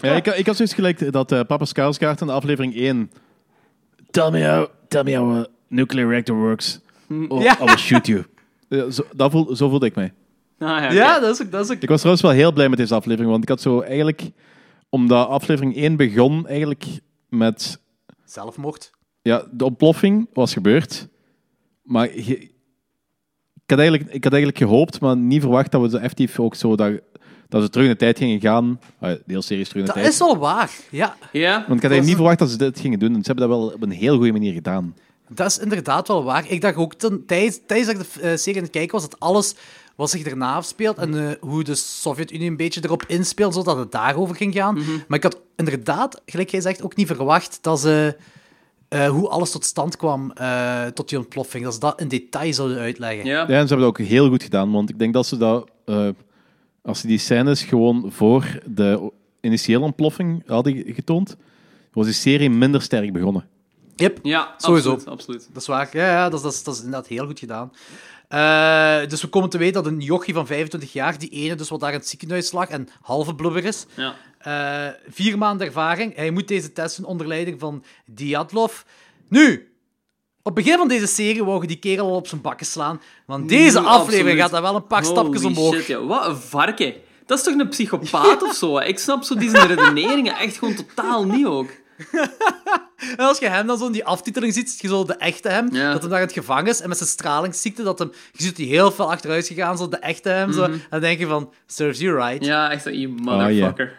Ja, 0.00 0.14
ik, 0.14 0.26
ik 0.26 0.46
had 0.46 0.56
zoiets 0.56 0.74
gelijk 0.74 1.12
dat 1.12 1.32
eh 1.32 1.40
Papa 1.46 1.64
Skarsgård 1.64 2.20
in 2.20 2.28
aflevering 2.28 2.76
1... 2.76 3.10
Tell 4.10 4.30
me 4.30 4.46
how, 4.48 4.66
tell 4.88 5.02
me 5.02 5.16
how 5.16 5.36
a 5.36 5.46
nuclear 5.68 6.08
reactor 6.08 6.36
works. 6.36 6.80
Or 7.28 7.42
Ja. 7.42 7.56
I 7.60 7.64
will 7.64 7.76
shoot 7.76 8.06
you. 8.06 8.24
Ja, 8.68 8.90
zo, 8.90 9.02
dat 9.12 9.30
voel, 9.30 9.56
zo 9.56 9.68
voelde 9.68 9.86
ik 9.86 9.94
mij. 9.94 10.12
Ah, 10.58 10.68
ja, 10.68 10.92
ja, 10.92 11.20
dat 11.20 11.34
is 11.34 11.46
ook... 11.46 11.50
Dat 11.50 11.64
is 11.64 11.76
ook 11.76 11.82
Ik 11.82 11.88
was 11.88 11.98
trouwens 11.98 12.26
wel 12.26 12.34
heel 12.34 12.52
blij 12.52 12.68
met 12.68 12.78
deze 12.78 12.94
aflevering, 12.94 13.30
want 13.30 13.42
ik 13.42 13.48
had 13.48 13.60
zo 13.60 13.80
eigenlijk... 13.80 14.22
Omdat 14.88 15.28
aflevering 15.28 15.76
1 15.76 15.96
begon 15.96 16.46
eigenlijk 16.46 16.84
met... 17.28 17.78
zelfmoord. 18.24 18.90
Ja, 19.22 19.46
de 19.52 19.64
ontploffing 19.64 20.28
was 20.32 20.52
gebeurd. 20.52 21.08
Maar 21.82 22.16
je- 22.18 22.38
ik, 23.64 23.70
had 23.70 23.78
eigenlijk, 23.78 24.12
ik 24.12 24.24
had 24.24 24.32
eigenlijk 24.32 24.62
gehoopt, 24.62 25.00
maar 25.00 25.16
niet 25.16 25.40
verwacht 25.40 25.70
dat 25.72 25.80
we 25.80 25.88
zo 25.88 25.96
effectief 25.96 26.40
ook 26.40 26.54
zo... 26.54 26.76
Dat, 26.76 27.00
dat 27.48 27.62
ze 27.62 27.68
terug 27.70 27.86
in 27.86 27.92
de 27.92 27.98
tijd 27.98 28.18
gingen 28.18 28.40
gaan. 28.40 28.80
Ah, 29.00 29.10
de 29.10 29.22
hele 29.26 29.42
serie 29.42 29.62
is 29.62 29.68
terug 29.68 29.82
in 29.82 29.88
de 29.88 29.94
Dat 29.94 30.02
tijd. 30.02 30.12
is 30.14 30.18
wel 30.18 30.38
waar, 30.38 30.70
ja. 30.90 31.16
Ja, 31.32 31.52
Want 31.52 31.60
ik 31.62 31.68
had 31.68 31.90
eigenlijk 31.90 32.04
niet 32.06 32.14
verwacht 32.16 32.38
dat 32.38 32.50
ze 32.50 32.56
dit 32.56 32.80
gingen 32.80 32.98
doen. 32.98 33.14
En 33.14 33.20
ze 33.24 33.26
hebben 33.32 33.48
dat 33.48 33.58
wel 33.58 33.68
op 33.68 33.82
een 33.82 33.90
heel 33.90 34.16
goede 34.16 34.32
manier 34.32 34.52
gedaan. 34.52 34.94
Dat 35.28 35.46
is 35.46 35.58
inderdaad 35.58 36.08
wel 36.08 36.24
waar. 36.24 36.50
Ik 36.50 36.60
dacht 36.60 36.76
ook 36.76 36.94
ten, 36.94 37.26
tijdens, 37.26 37.60
tijdens 37.66 37.92
dat 37.96 38.06
ik 38.06 38.12
de 38.12 38.20
eh, 38.20 38.36
serie 38.36 38.58
aan 38.58 38.64
het 38.64 38.72
kijken 38.72 38.92
was, 38.92 39.02
dat 39.10 39.20
alles 39.20 39.54
wat 39.96 40.10
zich 40.10 40.22
daarna 40.22 40.54
afspeelt 40.54 40.98
en 40.98 41.28
eh, 41.28 41.34
hoe 41.40 41.64
de 41.64 41.74
Sovjet-Unie 41.74 42.50
een 42.50 42.56
beetje 42.56 42.80
erop 42.84 43.04
inspeelt, 43.06 43.54
zodat 43.54 43.76
het 43.76 43.92
daarover 43.92 44.36
ging 44.36 44.54
gaan. 44.54 44.74
Maar 45.08 45.18
ik 45.18 45.22
had 45.24 45.40
inderdaad, 45.56 46.22
gelijk 46.26 46.50
jij 46.50 46.60
zegt, 46.60 46.82
ook 46.82 46.96
niet 46.96 47.06
verwacht 47.06 47.58
dat 47.62 47.80
ze... 47.80 48.16
eh, 48.88 49.08
hoe 49.08 49.28
alles 49.28 49.50
tot 49.50 49.64
stand 49.64 49.96
kwam 49.96 50.30
eh, 50.32 50.86
tot 50.86 51.08
die 51.08 51.18
ontploffing. 51.18 51.64
Dat 51.64 51.74
ze 51.74 51.80
dat 51.80 52.00
in 52.00 52.08
detail 52.08 52.52
zouden 52.54 52.78
uitleggen. 52.78 53.24
ja. 53.26 53.32
Ja, 53.32 53.40
en 53.40 53.46
ze 53.48 53.54
hebben 53.74 53.78
dat 53.78 53.86
ook 53.86 53.98
heel 53.98 54.28
goed 54.28 54.42
gedaan. 54.42 54.72
Want 54.72 54.90
ik 54.90 54.98
denk 54.98 55.14
dat 55.14 55.26
ze 55.26 55.36
dat... 55.36 55.70
eh, 55.84 56.08
als 56.82 57.00
ze 57.00 57.06
die 57.06 57.18
scènes 57.18 57.62
gewoon 57.62 58.12
voor 58.12 58.58
de 58.66 59.10
initiële 59.40 59.80
ontploffing 59.84 60.42
hadden 60.46 60.82
getoond, 60.86 61.36
was 61.92 62.04
die 62.04 62.14
serie 62.14 62.50
minder 62.50 62.82
sterk 62.82 63.12
begonnen. 63.12 63.44
Yep, 63.96 64.18
Ja, 64.22 64.54
Sowieso. 64.56 64.90
absoluut. 64.90 65.12
absoluut. 65.12 65.48
dat 65.52 65.62
is 65.62 65.68
waar. 65.68 65.88
Ja, 65.92 66.06
ja 66.10 66.28
dat, 66.28 66.38
is, 66.38 66.42
dat, 66.44 66.52
is, 66.52 66.62
dat 66.62 66.74
is 66.74 66.80
inderdaad 66.82 67.06
heel 67.08 67.26
goed 67.26 67.38
gedaan. 67.38 67.72
Eh, 68.34 69.08
dus 69.08 69.20
we 69.20 69.26
komen 69.28 69.48
te 69.48 69.58
weten 69.58 69.82
dat 69.82 69.92
een 69.92 70.00
jochie 70.00 70.34
van 70.34 70.46
25 70.46 70.92
jaar, 70.92 71.18
die 71.18 71.28
ene 71.30 71.54
dus 71.54 71.68
wat 71.68 71.80
daar 71.80 71.92
in 71.92 71.98
het 71.98 72.08
ziekenhuis 72.08 72.52
lag 72.52 72.68
en 72.68 72.88
halve 73.02 73.34
blubber 73.34 73.64
is, 73.64 73.86
Ja. 73.94 74.14
Eh, 74.38 74.94
vier 75.08 75.38
maanden 75.38 75.66
ervaring. 75.66 76.16
Hij 76.16 76.30
moet 76.30 76.48
deze 76.48 76.72
testen 76.72 77.04
onder 77.04 77.26
leiding 77.26 77.60
van 77.60 77.84
Diatlov. 78.06 78.80
Nu, 79.28 79.72
op 80.42 80.54
het 80.56 80.64
begin 80.64 80.78
van 80.78 80.88
deze 80.88 81.06
serie 81.06 81.44
wou 81.44 81.60
je 81.60 81.66
die 81.66 81.78
kerel 81.78 82.06
al 82.06 82.14
op 82.16 82.26
zijn 82.26 82.40
bakken 82.40 82.66
slaan. 82.66 83.00
Want 83.26 83.48
deze 83.48 83.78
Nee, 83.80 83.88
aflevering 83.88 84.18
absoluut. 84.22 84.40
gaat 84.40 84.50
daar 84.50 84.62
wel 84.62 84.74
een 84.74 84.86
paar 84.86 85.04
stapjes 85.04 85.44
omhoog. 85.44 85.74
Shit, 85.74 85.86
ja. 85.86 86.00
Wat 86.04 86.26
een 86.26 86.36
varken. 86.36 86.94
Dat 87.26 87.38
is 87.38 87.44
toch 87.44 87.54
een 87.58 87.68
psychopaat 87.68 88.42
of 88.48 88.54
zo? 88.54 88.78
Ik 88.78 88.98
snap 88.98 89.22
zo 89.22 89.34
die 89.34 89.50
zijn 89.50 89.66
redeneringen 89.66 90.36
echt 90.36 90.56
gewoon 90.58 90.74
totaal 90.74 91.24
niet 91.26 91.46
ook. 91.46 91.70
En 93.16 93.24
als 93.26 93.38
je 93.38 93.48
hem 93.48 93.66
dan 93.66 93.78
zo 93.78 93.86
in 93.86 93.92
die 93.92 94.04
aftiteling 94.04 94.52
ziet, 94.54 94.70
zie 94.70 94.78
je 94.82 94.88
zo 94.88 95.04
de 95.04 95.14
echte 95.14 95.48
hem, 95.48 95.68
Ja. 95.72 95.92
dat 95.92 96.00
hem 96.00 96.10
daar 96.10 96.20
in 96.20 96.24
het 96.26 96.34
gevangen 96.34 96.66
is, 96.66 96.80
en 96.80 96.88
met 96.88 96.96
zijn 96.96 97.08
stralingsziekte, 97.08 97.82
dat 97.82 97.98
hem, 97.98 98.12
je 98.32 98.42
ziet 98.42 98.56
die 98.56 98.68
heel 98.68 98.90
veel 98.90 99.10
achteruit 99.10 99.46
gegaan, 99.46 99.78
zo 99.78 99.88
de 99.88 99.96
echte 99.96 100.28
hem, 100.28 100.52
zo. 100.52 100.62
En 100.64 100.80
dan 100.90 101.00
denk 101.00 101.18
je 101.18 101.26
van, 101.26 101.50
serves 101.66 101.98
you 101.98 102.14
right. 102.16 102.40
Mhm. 102.40 102.50
Ja, 102.50 102.70
echt 102.70 102.82
zo, 102.82 102.90
you 102.90 103.12
motherfucker. 103.22 103.92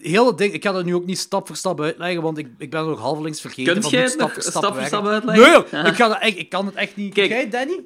Heel 0.00 0.26
het 0.26 0.38
ding, 0.38 0.52
ik 0.52 0.64
ga 0.64 0.74
het 0.74 0.86
nu 0.86 0.94
ook 0.94 1.06
niet 1.06 1.18
stap 1.18 1.46
voor 1.46 1.56
stap 1.56 1.80
uitleggen, 1.80 2.22
want 2.22 2.38
ik, 2.38 2.48
ik 2.58 2.70
ben 2.70 2.84
nog 2.86 3.00
halvelings 3.00 3.40
vergeten 3.40 3.72
Kunt 3.72 3.84
van 3.84 3.92
jij 3.98 4.08
stap 4.08 4.32
voor 4.32 4.42
stap 4.42 4.62
stap 4.64 4.82
stap 4.86 5.06
uitleggen? 5.06 5.44
Nee, 5.44 5.52
joh, 5.52 5.66
Ja. 5.70 5.84
ik, 5.84 5.94
ga 5.94 6.08
dat 6.08 6.18
echt, 6.20 6.38
ik 6.38 6.48
kan 6.48 6.66
het 6.66 6.74
echt 6.74 6.96
niet. 6.96 7.14
Kijk. 7.14 7.30
Jij, 7.30 7.48
Danny? 7.50 7.80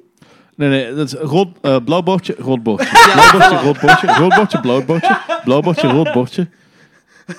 Nee, 0.55 0.69
nee, 0.69 0.93
dat 0.95 1.07
is 1.07 1.13
rood, 1.13 1.47
eh, 1.61 1.75
blauw 1.85 2.01
bordje, 2.01 2.35
rood 2.37 2.63
bordje. 2.63 2.89
Blauw 3.13 3.31
bordje, 3.31 3.57
rood 3.57 3.79
bordje, 3.79 4.07
rood 4.07 4.35
bordje, 4.35 4.59
blauw 4.59 4.85
bordje, 4.85 5.19
blauw 5.43 5.61
bordje, 5.61 5.87
rood 5.87 6.11
bordje. 6.13 6.47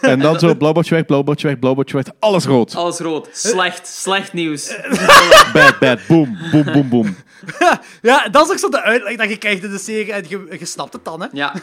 En 0.01 0.18
dan 0.18 0.38
zo 0.38 0.55
blauw 0.61 0.72
bordje 0.72 0.95
weg, 0.95 1.05
blauw 1.05 1.22
bordje 1.22 1.47
weg, 1.47 1.59
blauw 1.59 1.74
bordje 1.74 1.97
weg, 1.97 2.05
alles 2.18 2.45
rood. 2.45 2.74
Alles 2.74 2.99
rood. 2.99 3.28
Slecht. 3.32 3.86
Slecht 3.86 4.32
nieuws. 4.32 4.76
Bad, 5.53 5.78
bad, 5.78 5.99
boom, 6.09 6.38
boom, 6.51 6.64
boom, 6.64 6.88
boom. 6.88 7.16
Ja, 8.03 8.28
dat 8.28 8.45
is 8.47 8.51
ook 8.53 8.59
zo 8.59 8.68
de 8.68 8.82
uitleg 8.82 9.16
dat 9.16 9.28
je 9.28 9.36
krijgt 9.36 9.64
in 9.64 9.70
de 9.70 9.78
serie 9.78 10.12
en 10.12 10.24
je, 10.28 10.57
je 10.59 10.64
snapt 10.64 10.93
het 10.93 11.05
dan, 11.05 11.20
hè. 11.20 11.26
Ja. 11.32 11.55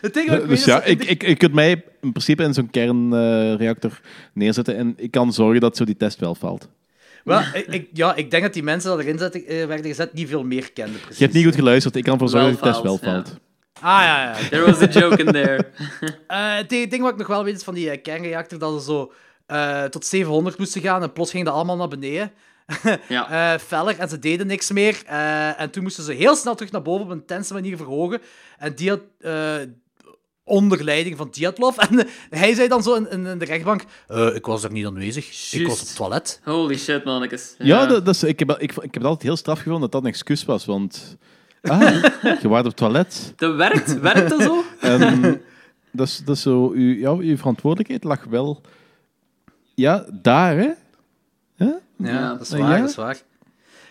Het 0.00 0.14
ding 0.14 0.30
ik 0.32 0.48
Dus 0.48 0.58
is 0.58 0.64
ja, 0.64 0.82
ik, 0.82 1.04
ik, 1.04 1.26
je 1.26 1.36
kunt 1.36 1.52
mij 1.52 1.84
in 2.00 2.10
principe 2.12 2.42
in 2.42 2.54
zo'n 2.54 2.70
kernreactor 2.70 4.00
neerzetten 4.32 4.76
en 4.76 4.94
ik 4.96 5.10
kan 5.10 5.32
zorgen 5.32 5.60
dat 5.60 5.76
zo 5.76 5.84
die 5.84 5.96
test 5.96 6.18
wel 6.20 6.34
valt. 6.34 6.68
Wel, 7.24 7.40
ik, 7.54 7.66
ik- 7.66 7.88
ja, 7.92 8.14
ik 8.14 8.30
denk 8.30 8.42
dat 8.42 8.52
die 8.52 8.62
mensen 8.62 8.90
dat 8.90 8.98
erin 9.00 9.18
zetten, 9.18 9.46
eh, 9.46 9.66
werden 9.66 9.86
gezet 9.86 10.12
niet 10.12 10.28
veel 10.28 10.44
meer 10.44 10.72
kenden, 10.72 11.00
precies. 11.00 11.18
Je 11.18 11.24
hebt 11.24 11.36
niet 11.36 11.44
goed 11.44 11.54
geluisterd, 11.54 11.96
ik 11.96 12.02
kan 12.04 12.12
ervoor 12.12 12.28
zorgen 12.28 12.50
dat 12.52 12.62
die 12.62 12.70
test 12.72 12.82
wel 12.82 12.98
valt. 12.98 13.36
Ja, 13.82 14.22
ja. 14.22 14.48
There 14.48 14.64
was 14.64 14.80
a 14.80 14.86
joke 15.00 15.24
in 15.24 15.32
there. 15.32 15.66
Eh, 16.26 16.56
het 16.56 16.68
ding 16.70 17.00
wat 17.00 17.12
ik 17.12 17.18
nog 17.18 17.26
wel 17.26 17.44
weet 17.44 17.56
is 17.56 17.62
van 17.64 17.74
die 17.74 17.90
eh, 17.90 18.02
kernreactor, 18.02 18.58
dat 18.58 18.78
ze 18.82 18.84
zo 18.92 19.12
eh, 19.46 19.84
tot 19.84 20.06
700 20.06 20.58
moesten 20.58 20.80
gaan 20.80 21.02
en 21.02 21.12
plots 21.12 21.30
ging 21.30 21.44
dat 21.44 21.54
allemaal 21.54 21.76
naar 21.76 21.88
beneden. 21.88 22.32
Ja. 23.08 23.30
Eh, 23.54 23.60
feller 23.60 23.98
en 23.98 24.08
ze 24.08 24.18
deden 24.18 24.46
niks 24.46 24.70
meer. 24.70 25.02
Eh, 25.06 25.60
en 25.60 25.70
toen 25.70 25.82
moesten 25.82 26.04
ze 26.04 26.12
heel 26.12 26.36
snel 26.36 26.54
terug 26.54 26.72
naar 26.72 26.82
boven 26.82 27.04
op 27.04 27.10
een 27.10 27.26
tense 27.26 27.52
manier 27.52 27.76
verhogen. 27.76 28.20
En 28.58 28.74
die 28.74 28.88
had... 28.88 29.00
eh, 29.20 29.54
onder 30.44 30.84
leiding 30.84 31.16
van 31.16 31.28
Diatlov. 31.30 31.76
En 31.76 31.98
eh, 31.98 32.10
hij 32.40 32.54
zei 32.54 32.68
dan 32.68 32.82
zo 32.82 32.94
in, 32.94 33.10
in, 33.10 33.26
in 33.26 33.38
de 33.38 33.44
rechtbank... 33.44 33.82
"Eh, 34.08 34.34
ik 34.34 34.46
was 34.46 34.64
er 34.64 34.72
niet 34.72 34.86
aanwezig. 34.86 35.52
Ik 35.52 35.66
was 35.66 35.80
op 35.80 35.86
het 35.86 35.96
toilet. 35.96 36.40
Holy 36.44 36.78
shit, 36.78 37.04
mannetjes. 37.04 37.54
Ja, 37.58 37.86
dat, 37.86 38.04
dat 38.04 38.14
is, 38.14 38.22
ik, 38.22 38.38
heb, 38.38 38.50
ik, 38.50 38.60
ik 38.72 38.76
heb 38.82 38.94
het 38.94 39.04
altijd 39.04 39.22
heel 39.22 39.36
straf 39.36 39.56
gevonden 39.58 39.80
dat 39.80 39.92
dat 39.92 40.02
een 40.02 40.08
excuus 40.08 40.44
was, 40.44 40.64
want... 40.64 41.16
Ah, 41.62 41.80
je 42.42 42.48
was 42.48 42.58
op 42.60 42.64
het 42.66 42.76
toilet. 42.76 43.32
Dat 43.36 43.54
werkt. 43.56 44.00
Werkt 44.00 44.28
dat 44.28 44.42
zo? 44.42 44.64
En 44.80 45.42
dat 45.90 46.06
is, 46.06 46.22
dat 46.24 46.36
is 46.36 46.42
zo... 46.42 46.70
Uw, 46.70 46.94
ja, 46.98 47.10
uw 47.12 47.36
verantwoordelijkheid 47.36 48.04
lag 48.04 48.24
wel... 48.24 48.60
Ja, 49.74 50.04
daar, 50.22 50.56
hè? 50.56 50.70
Ja, 51.56 51.78
Ja. 51.96 52.28
dat 52.32 52.40
is 52.40 52.50
waar, 52.50 52.58
Ja? 52.70 52.78
dat 52.80 52.88
is 52.88 52.94
waar. 52.96 53.14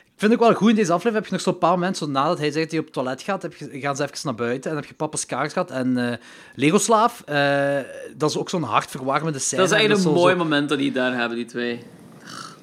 Ik 0.05 0.27
vind 0.27 0.33
ook 0.33 0.47
wel 0.47 0.53
goed, 0.57 0.69
in 0.69 0.75
deze 0.75 0.91
aflevering 0.93 1.15
heb 1.15 1.25
je 1.25 1.31
nog 1.31 1.41
zo'n 1.41 1.57
paar 1.69 1.79
mensen, 1.79 2.05
zo 2.05 2.11
nadat 2.11 2.37
hij 2.37 2.51
zegt 2.51 2.61
dat 2.63 2.71
hij 2.71 2.79
op 2.79 2.85
het 2.85 2.93
toilet 2.93 3.21
gaat, 3.21 3.41
heb 3.41 3.55
je, 3.55 3.69
gaan 3.79 3.95
ze 3.95 4.03
even 4.03 4.17
naar 4.23 4.35
buiten 4.35 4.71
en 4.71 4.77
heb 4.77 4.85
je 4.85 4.93
Papa 4.93 5.17
Skaars 5.17 5.53
gehad 5.53 5.71
en 5.71 5.97
eh 6.11 6.17
Legoslaaf. 6.55 7.21
eh, 7.25 7.77
dat 8.17 8.29
is 8.29 8.37
ook 8.37 8.49
zo'n 8.49 8.63
hartverwarmende 8.63 9.39
scène. 9.39 9.61
Dat 9.61 9.71
is 9.71 9.77
eigenlijk 9.77 10.03
En 10.05 10.07
een 10.11 10.15
zo- 10.15 10.21
mooi 10.21 10.33
zo- 10.33 10.43
moment 10.43 10.69
dat 10.69 10.77
die 10.77 10.91
daar 10.91 11.13
hebben, 11.17 11.37
die 11.37 11.45
twee. 11.45 11.83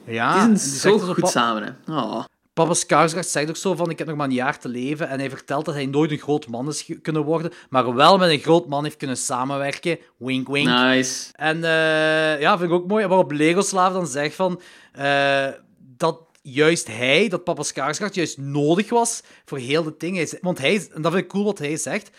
Ja, 0.05 0.47
Die 0.47 0.57
zijn 0.57 0.99
zo 0.99 0.99
goed 0.99 1.21
"Pa- 1.21 1.27
samen, 1.29 1.63
hè. 1.63 1.93
Oh. 1.95 2.25
Papa 2.67 2.75
Skarsgård 2.75 3.27
zegt 3.27 3.49
ook 3.49 3.57
zo 3.57 3.75
van, 3.75 3.91
ik 3.91 3.99
heb 3.99 4.07
nog 4.07 4.17
maar 4.17 4.27
een 4.27 4.33
jaar 4.35 4.59
te 4.59 4.69
leven. 4.69 5.09
En 5.09 5.19
hij 5.19 5.31
vertelt 5.31 5.65
dat 5.65 5.75
hij 5.75 5.87
nooit 5.87 6.11
een 6.11 6.19
groot 6.19 6.47
man 6.49 6.69
is 6.69 6.91
kunnen 7.03 7.25
worden, 7.25 7.53
maar 7.71 7.95
wel 7.95 8.19
met 8.19 8.31
een 8.31 8.39
groot 8.39 8.69
man 8.69 8.85
heeft 8.85 8.97
kunnen 8.97 9.17
samenwerken. 9.17 9.99
Wink, 10.17 10.49
wink. 10.49 10.69
Nice. 10.69 11.29
En 11.35 11.65
eh, 11.65 12.41
ja, 12.41 12.59
vind 12.59 12.71
ik 12.71 12.77
ook 12.77 12.87
mooi. 12.89 13.07
Waarop 13.07 13.33
Legoslaaf 13.33 13.93
dan 13.93 14.07
zegt 14.07 14.35
van... 14.35 14.61
eh, 14.93 15.47
dat 15.97 16.21
juist 16.43 16.87
hij, 16.87 17.29
dat 17.29 17.45
Papa 17.45 17.63
Skarsgård, 17.65 18.15
juist 18.15 18.39
nodig 18.39 18.89
was 18.91 19.23
voor 19.45 19.59
heel 19.59 19.85
het 19.85 20.01
ding. 20.01 20.17
Hij 20.17 20.27
ze- 20.27 20.39
want 20.41 20.59
hij, 20.59 20.89
en 20.95 21.03
dat 21.03 21.13
vind 21.13 21.25
ik 21.25 21.31
cool 21.31 21.45
wat 21.45 21.59
hij 21.59 21.77
zegt. 21.77 22.11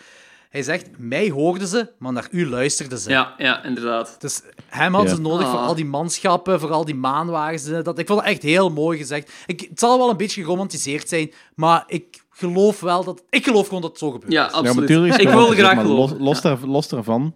Hij 0.50 0.62
zegt, 0.62 0.90
mij 0.98 1.30
hoorden 1.30 1.68
ze, 1.68 1.92
maar 1.98 2.12
naar 2.12 2.28
u 2.30 2.48
luisterden 2.48 2.98
ze. 2.98 3.10
Ja, 3.10 3.34
ja, 3.38 3.64
inderdaad. 3.64 4.16
Dus 4.20 4.42
hem 4.66 4.92
hadden 4.94 5.10
Ja. 5.10 5.16
ze 5.16 5.22
nodig 5.22 5.48
voor 5.48 5.58
Ah. 5.58 5.66
al 5.66 5.74
die 5.74 5.84
manschappen, 5.84 6.60
voor 6.60 6.70
al 6.70 6.84
die 6.84 6.94
maanwagens. 6.94 7.64
Dat, 7.82 7.98
ik 7.98 8.06
vond 8.06 8.20
het 8.20 8.28
echt 8.28 8.42
heel 8.42 8.70
mooi 8.70 8.98
gezegd. 8.98 9.32
Ik, 9.46 9.60
het 9.60 9.78
zal 9.78 9.98
wel 9.98 10.10
een 10.10 10.16
beetje 10.16 10.42
geromantiseerd 10.42 11.08
zijn, 11.08 11.32
maar 11.54 11.84
ik 11.86 12.24
geloof 12.30 12.80
wel 12.80 13.04
dat... 13.04 13.22
Ik 13.30 13.44
geloof 13.44 13.66
gewoon 13.66 13.80
dat 13.82 13.90
het 13.90 13.98
zo 13.98 14.10
gebeurt. 14.10 14.32
Ja, 14.32 14.44
absoluut. 14.46 15.18
ik 15.20 15.28
wil 15.28 15.46
graag 15.46 15.74
maar 15.74 15.84
los, 15.84 15.92
geloven. 16.10 16.20
los, 16.24 16.40
daar, 16.40 16.58
los 16.66 16.88
daarvan, 16.88 17.34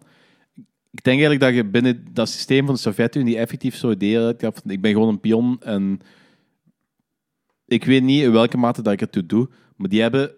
ik 0.91 1.03
denk 1.05 1.21
eigenlijk 1.21 1.41
dat 1.41 1.55
je 1.55 1.65
binnen 1.71 2.07
dat 2.13 2.29
systeem 2.29 2.65
van 2.67 2.75
de 2.75 2.81
Sovjet-Unie 2.81 3.37
effectief 3.39 3.77
zo 3.77 3.91
idee 3.91 4.35
gehad 4.39 4.61
van, 4.63 4.71
ik 4.71 4.81
ben 4.81 4.93
gewoon 4.93 5.09
een 5.09 5.21
pion 5.21 5.57
en 5.61 6.01
ik 7.67 7.85
weet 7.85 8.03
niet 8.03 8.23
in 8.23 8.33
welke 8.33 8.57
mate 8.57 8.83
dat 8.83 8.93
ik 8.93 9.01
het 9.01 9.13
toe 9.13 9.27
doe, 9.27 9.49
maar 9.77 9.89
die 9.89 10.01
hebben 10.01 10.31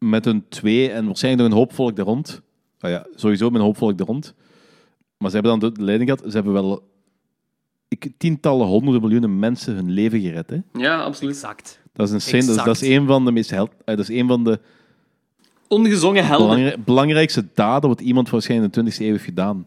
met 0.00 0.24
hun 0.24 0.44
twee 0.48 0.90
en 0.90 1.06
waarschijnlijk 1.06 1.42
nog 1.42 1.52
een 1.52 1.58
hoop 1.64 1.74
volk 1.74 1.98
er 1.98 2.04
rond, 2.04 2.40
nou 2.80 2.94
ja, 2.94 3.06
sowieso 3.14 3.46
met 3.50 3.60
een 3.60 3.66
hoop 3.66 3.76
volk 3.76 4.00
er 4.00 4.06
rond, 4.06 4.34
maar 5.18 5.30
ze 5.30 5.36
hebben 5.36 5.60
dan 5.60 5.72
de 5.74 5.82
leiding 5.82 6.10
gehad, 6.10 6.24
ze 6.30 6.34
hebben 6.36 6.52
wel 6.52 6.88
ik, 7.88 8.12
tientallen, 8.18 8.66
honderden 8.66 9.00
miljoenen 9.00 9.38
mensen 9.38 9.74
hun 9.74 9.90
leven 9.90 10.20
gered. 10.20 10.50
Hè? 10.50 10.58
Ja, 10.72 11.02
absoluut. 11.02 11.32
Exact. 11.34 11.80
Dat 11.92 12.10
is. 12.12 12.24
Dat 12.24 12.34
is, 12.34 12.56
dat 12.64 12.80
is 12.80 12.88
een 12.88 13.06
van 13.06 13.24
de 13.24 13.32
meest 13.32 13.50
held, 13.50 13.70
eh, 13.84 13.96
dat 13.96 14.08
is 14.08 14.16
een 14.20 14.26
van 14.28 14.44
de 14.44 14.60
ongezongen 15.68 16.26
helden. 16.26 16.46
Belangrij- 16.48 16.80
belangrijkste 16.84 17.46
daden 17.54 17.88
wat 17.88 18.00
iemand 18.00 18.30
waarschijnlijk 18.30 18.76
in 18.76 18.84
de 18.84 18.90
20e 18.90 19.00
eeuw 19.04 19.10
heeft 19.10 19.24
gedaan. 19.24 19.66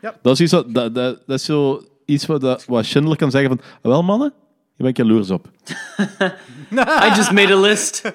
Ja. 0.00 0.16
Dat, 0.22 0.32
is 0.34 0.40
iets 0.40 0.52
wat, 0.52 0.74
dat, 0.74 0.94
dat, 0.94 1.22
dat 1.26 1.38
is 1.38 1.44
zo 1.44 1.82
iets 2.04 2.26
wat 2.26 2.64
Schindler 2.80 3.16
kan 3.16 3.30
zeggen 3.30 3.50
van... 3.50 3.60
"Ah, 3.82 3.82
Wel, 3.82 4.02
mannen, 4.02 4.32
je 4.76 4.82
bent 4.84 4.96
jaloers 4.96 5.30
op. 5.30 5.46
I 7.06 7.08
just 7.16 7.30
made 7.30 7.52
a 7.52 7.60
list. 7.60 8.02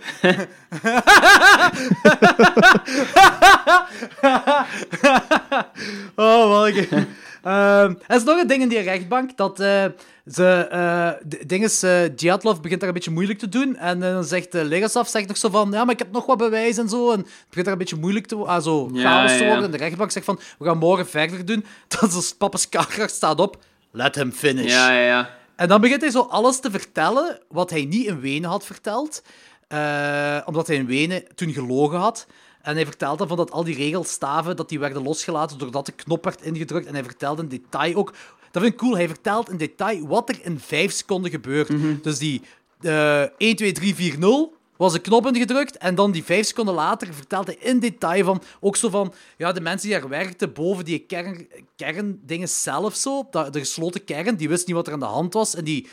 Oh, 6.15 6.47
wat 6.49 6.67
een... 6.67 7.07
Ehm, 7.43 7.93
er 8.07 8.15
is 8.15 8.23
nog 8.23 8.39
een 8.41 8.47
ding 8.47 8.61
in 8.61 8.69
die 8.69 8.79
rechtbank, 8.79 9.37
dat 9.37 9.59
eh, 9.59 9.85
ze... 10.31 10.67
eh 10.71 11.09
d- 11.29 11.49
ding 11.49 11.63
is, 11.63 11.83
eh, 11.83 11.99
Djatlov 12.15 12.59
begint 12.59 12.79
daar 12.79 12.89
een 12.89 12.95
beetje 12.95 13.11
moeilijk 13.11 13.39
te 13.39 13.49
doen, 13.49 13.75
en 13.75 13.99
dan 13.99 14.23
zegt 14.23 14.55
uh, 14.55 14.63
Legasov 14.63 15.07
zegt 15.07 15.27
nog 15.27 15.37
zo 15.37 15.49
van, 15.49 15.71
ja, 15.71 15.83
maar 15.83 15.93
ik 15.93 15.99
heb 15.99 16.11
nog 16.11 16.25
wat 16.25 16.37
bewijs 16.37 16.77
en 16.77 16.89
zo, 16.89 17.11
en 17.11 17.19
het 17.19 17.27
begint 17.47 17.65
daar 17.65 17.73
een 17.73 17.79
beetje 17.79 17.95
moeilijk 17.95 18.25
te 18.25 18.35
ah, 18.35 18.63
zo 18.63 18.89
Ja, 18.93 19.01
chaos 19.01 19.37
te 19.37 19.45
worden, 19.45 19.63
en 19.63 19.71
de 19.71 19.77
rechtbank 19.77 20.11
zegt 20.11 20.25
van, 20.25 20.39
we 20.59 20.65
gaan 20.65 20.77
morgen 20.77 21.07
verder 21.07 21.45
doen, 21.45 21.65
dat 21.99 22.11
is 22.13 22.33
papa's 22.37 22.67
staat 23.05 23.39
op, 23.39 23.63
let 23.91 24.15
him 24.15 24.31
finish. 24.31 24.71
Ja, 24.71 24.91
ja, 24.91 25.05
ja. 25.05 25.29
En 25.61 25.67
dan 25.67 25.81
begint 25.81 26.01
hij 26.01 26.11
zo 26.11 26.21
alles 26.21 26.59
te 26.59 26.71
vertellen 26.71 27.39
wat 27.49 27.69
hij 27.69 27.85
niet 27.85 28.05
in 28.05 28.19
Wenen 28.19 28.49
had 28.49 28.65
verteld. 28.65 29.23
eh, 29.67 30.37
omdat 30.45 30.67
hij 30.67 30.75
in 30.75 30.85
Wenen 30.85 31.23
toen 31.35 31.53
gelogen 31.53 31.99
had. 31.99 32.27
En 32.61 32.75
hij 32.75 32.85
vertelt 32.85 33.17
dan 33.17 33.27
van 33.27 33.37
dat 33.37 33.51
al 33.51 33.63
die 33.63 33.75
regelstaven 33.75 34.55
dat 34.55 34.69
die 34.69 34.79
werden 34.79 35.03
losgelaten 35.03 35.57
doordat 35.57 35.85
de 35.85 35.91
knop 35.91 36.23
werd 36.23 36.41
ingedrukt. 36.41 36.85
En 36.85 36.93
hij 36.93 37.03
vertelt 37.03 37.39
in 37.39 37.47
detail 37.47 37.95
ook... 37.95 38.13
Dat 38.51 38.61
vind 38.61 38.73
ik 38.73 38.79
cool. 38.79 38.95
Hij 38.95 39.07
vertelt 39.07 39.49
in 39.49 39.57
detail 39.57 40.07
wat 40.07 40.29
er 40.29 40.39
in 40.43 40.59
vijf 40.59 40.91
seconden 40.91 41.31
gebeurt. 41.31 41.67
Dus 42.03 42.17
die 42.17 42.41
eh 42.81 43.21
1, 43.37 43.55
2, 43.55 43.71
3, 43.71 43.95
4, 43.95 44.19
0 44.19 44.53
was 44.81 44.93
de 44.93 44.99
knop 44.99 45.27
ingedrukt. 45.27 45.77
En 45.77 45.95
dan 45.95 46.11
die 46.11 46.23
vijf 46.23 46.45
seconden 46.45 46.73
later 46.73 47.13
vertelt 47.13 47.45
hij 47.47 47.55
in 47.59 47.79
detail 47.79 48.23
van... 48.25 48.41
Ook 48.59 48.75
zo 48.75 48.89
van... 48.89 49.13
Ja, 49.37 49.51
de 49.51 49.61
mensen 49.61 49.89
die 49.89 49.99
daar 49.99 50.09
werkten 50.09 50.53
boven 50.53 50.85
die 50.85 50.99
kern, 50.99 51.47
kerndingen 51.75 52.49
zelf 52.49 52.95
zo. 52.95 53.27
dat- 53.31 53.53
De 53.53 53.59
gesloten 53.59 54.03
kern, 54.03 54.35
die 54.35 54.49
wist 54.49 54.67
niet 54.67 54.75
wat 54.75 54.87
er 54.87 54.93
aan 54.93 54.99
de 54.99 55.05
hand 55.05 55.33
was. 55.33 55.55
En 55.55 55.63
die... 55.63 55.87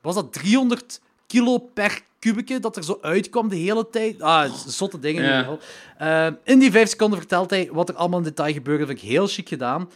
Was 0.00 0.14
dat 0.14 0.32
300 0.32 1.00
kilo 1.26 1.58
per 1.58 2.00
kubieke 2.18 2.60
dat 2.60 2.76
er 2.76 2.84
zo 2.84 2.98
uitkwam 3.00 3.48
de 3.48 3.56
hele 3.56 3.88
tijd? 3.90 4.22
Ah, 4.22 4.52
zotte 4.66 4.98
dingen 4.98 5.22
in 5.22 5.28
Ja. 5.28 5.38
ieder 5.38 5.52
geval. 5.52 5.68
Eh, 6.08 6.32
in 6.44 6.58
die 6.58 6.70
vijf 6.70 6.88
seconden 6.88 7.18
vertelt 7.18 7.50
hij 7.50 7.68
wat 7.72 7.88
er 7.88 7.94
allemaal 7.94 8.18
in 8.18 8.24
detail 8.24 8.52
gebeurde. 8.52 8.78
Dat 8.78 8.88
vind 8.88 9.02
ik 9.02 9.08
heel 9.08 9.26
chic 9.26 9.48
gedaan. 9.48 9.90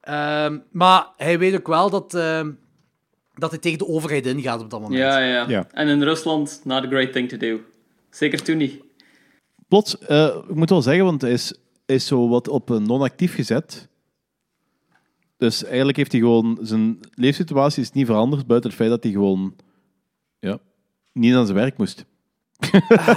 Ehm, 0.00 0.58
maar 0.72 1.06
hij 1.16 1.38
weet 1.38 1.54
ook 1.54 1.66
wel 1.66 1.90
dat, 1.90 2.14
ehm, 2.14 2.50
dat 3.34 3.50
hij 3.50 3.58
tegen 3.58 3.78
de 3.78 3.86
overheid 3.88 4.26
ingaat 4.26 4.60
op 4.60 4.70
dat 4.70 4.80
moment. 4.80 5.00
Ja, 5.00 5.18
ja. 5.18 5.44
Ja. 5.48 5.66
En 5.72 5.88
in 5.88 6.02
Rusland, 6.02 6.60
not 6.64 6.84
a 6.84 6.86
great 6.88 7.12
thing 7.12 7.28
to 7.28 7.36
do. 7.36 7.60
Zeker 8.10 8.42
toen 8.42 8.56
niet. 8.56 8.82
Plots, 9.68 9.98
eh, 9.98 10.36
ik 10.48 10.54
moet 10.54 10.70
wel 10.70 10.82
zeggen, 10.82 11.04
want 11.04 11.20
hij 11.20 11.32
is, 11.32 11.54
is 11.86 12.06
zo 12.06 12.28
wat 12.28 12.48
op 12.48 12.68
een 12.68 12.82
non-actief 12.82 13.34
gezet. 13.34 13.88
Dus 15.36 15.64
eigenlijk 15.64 15.96
heeft 15.96 16.12
hij 16.12 16.20
gewoon... 16.20 16.58
Zijn 16.62 16.98
leefsituatie 17.10 17.82
is 17.82 17.92
niet 17.92 18.06
veranderd, 18.06 18.46
buiten 18.46 18.70
het 18.70 18.78
feit 18.78 18.90
dat 18.90 19.02
hij 19.02 19.12
gewoon... 19.12 19.56
Ja, 20.38 20.58
niet 21.12 21.34
aan 21.34 21.46
zijn 21.46 21.58
werk 21.58 21.78
moest. 21.78 22.04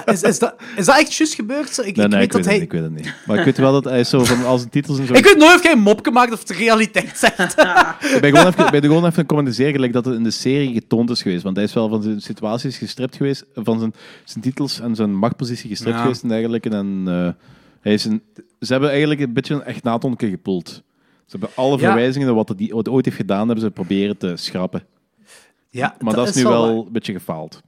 Is, 0.05 0.21
is, 0.21 0.39
dat, 0.39 0.55
is 0.75 0.85
dat 0.85 0.97
echt 0.99 1.13
juist 1.15 1.33
gebeurd? 1.33 1.77
Ik, 1.85 1.95
Nee, 1.95 2.05
ik 2.05 2.11
nee, 2.11 2.19
weet 2.19 2.23
ik, 2.23 2.31
dat 2.31 2.45
weet 2.45 2.45
hij... 2.45 2.53
het, 2.53 2.61
niet, 2.61 2.61
ik 2.63 2.71
weet 2.71 2.81
het 2.81 2.91
niet. 2.91 3.13
Maar 3.27 3.37
ik 3.39 3.45
weet 3.45 3.57
wel 3.57 3.71
dat 3.71 3.83
hij 3.83 4.03
zo 4.03 4.23
van 4.23 4.45
al 4.45 4.57
zijn 4.57 4.69
titels 4.69 4.99
en 4.99 5.07
zo... 5.07 5.13
Ik 5.13 5.23
weet 5.23 5.37
nooit 5.37 5.55
of 5.55 5.63
hij 5.63 5.71
een 5.71 5.79
mopje 5.79 6.11
maakt 6.11 6.31
of 6.33 6.39
het 6.39 6.47
de 6.47 6.53
realiteit 6.53 7.17
zegt. 7.17 7.39
Ik 8.15 8.21
ben 8.21 8.29
gewoon 8.35 8.47
even, 8.47 8.71
ben 8.71 8.81
gewoon 8.81 9.05
even 9.05 9.25
communiceren, 9.25 9.71
gelijk 9.73 9.93
dat 9.93 10.05
het 10.05 10.15
in 10.15 10.23
de 10.23 10.31
serie 10.31 10.73
getoond 10.73 11.09
is 11.09 11.21
geweest. 11.21 11.43
Want 11.43 11.55
hij 11.55 11.65
is 11.65 11.73
wel 11.73 11.89
van 11.89 12.03
zijn 12.03 12.21
situaties 12.21 12.77
gestript 12.77 13.15
geweest, 13.15 13.45
van 13.55 13.79
zijn, 13.79 13.93
zijn 14.23 14.43
titels 14.43 14.79
en 14.79 14.95
zijn 14.95 15.15
machtpositie 15.15 15.69
gestript 15.69 15.95
Ja. 15.95 16.01
geweest 16.01 16.23
en 16.23 16.29
dergelijke. 16.29 16.69
En 16.69 17.03
eh, 17.07 17.29
hij 17.81 17.93
is 17.93 18.05
een, 18.05 18.21
ze 18.59 18.71
hebben 18.71 18.89
eigenlijk 18.89 19.19
een 19.19 19.33
beetje 19.33 19.53
een 19.53 19.63
echt 19.63 19.83
natonke 19.83 20.29
gepoeld. 20.29 20.69
Ze 21.25 21.37
hebben 21.39 21.49
alle 21.55 21.71
Ja. 21.77 21.77
verwijzingen 21.77 22.27
naar 22.27 22.35
wat 22.35 22.53
hij 22.57 22.71
ooit 22.71 23.05
heeft 23.05 23.17
gedaan, 23.17 23.45
hebben 23.47 23.65
ze 23.65 23.71
proberen 23.71 24.17
te 24.17 24.33
schrappen. 24.35 24.83
Ja, 25.69 25.95
Maar 25.99 26.13
dat, 26.13 26.27
is 26.27 26.35
nu 26.35 26.43
wel 26.43 26.85
een 26.85 26.91
beetje 26.91 27.13
gefaald. 27.13 27.61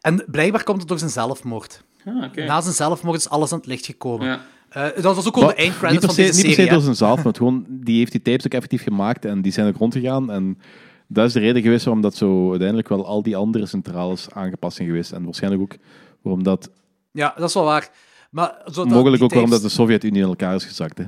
En 0.00 0.24
blijkbaar 0.26 0.62
komt 0.64 0.78
het 0.78 0.88
door 0.88 0.98
zijn 0.98 1.10
zelfmoord. 1.10 1.84
Ah, 2.04 2.24
oké. 2.24 2.44
Na 2.44 2.60
zijn 2.60 2.74
zelfmoord 2.74 3.18
is 3.18 3.28
alles 3.28 3.52
aan 3.52 3.58
het 3.58 3.66
licht 3.66 3.86
gekomen. 3.86 4.26
Ja. 4.26 4.40
Eh, 4.68 5.02
dat 5.02 5.14
was 5.16 5.26
ook 5.26 5.36
al 5.36 5.46
de 5.46 5.54
per 5.54 5.72
van 5.72 5.88
deze 5.90 5.98
niet 5.98 6.00
per 6.06 6.10
se 6.14 6.32
serie. 6.52 6.70
door 6.70 6.80
zijn 6.80 6.94
zelfmoord, 6.96 7.36
gewoon 7.36 7.64
die 7.68 7.98
heeft 7.98 8.12
die 8.12 8.22
tapes 8.22 8.46
ook 8.46 8.52
effectief 8.52 8.82
gemaakt 8.82 9.24
en 9.24 9.42
die 9.42 9.52
zijn 9.52 9.68
ook 9.68 9.76
rondgegaan. 9.76 10.30
En 10.30 10.58
dat 11.06 11.26
is 11.26 11.32
de 11.32 11.40
reden 11.40 11.62
geweest 11.62 11.84
waarom 11.84 12.02
dat 12.02 12.14
zo 12.14 12.48
uiteindelijk 12.50 12.88
wel 12.88 13.06
al 13.06 13.22
die 13.22 13.36
andere 13.36 13.66
centrales 13.66 14.26
aangepast 14.32 14.76
zijn 14.76 14.88
geweest. 14.88 15.12
En 15.12 15.24
waarschijnlijk 15.24 15.62
ook 15.62 15.76
waarom 16.22 16.42
dat 16.42 16.70
Ja, 17.12 17.34
dat 17.36 17.48
is 17.48 17.54
wel 17.54 17.64
waar. 17.64 17.90
Maar 18.30 18.54
zo 18.64 18.84
dat- 18.84 18.88
Mogelijk 18.92 19.22
ook 19.22 19.30
waarom 19.32 19.50
dat 19.50 19.62
de 19.62 19.68
Sovjet-Unie 19.68 20.22
in 20.22 20.28
elkaar 20.28 20.54
is 20.54 20.64
gezakt. 20.64 20.98
Hè. 20.98 21.04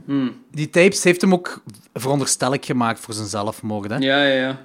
Die 0.50 0.70
tapes 0.70 1.04
heeft 1.04 1.20
hem 1.20 1.32
ook 1.32 1.62
veronderstellelijk 1.94 2.64
gemaakt 2.64 3.00
voor 3.00 3.14
zijn 3.14 3.26
zelfmoord. 3.28 3.90
Hè? 3.90 3.96
Ja, 3.96 4.22
ja, 4.24 4.34
ja. 4.34 4.58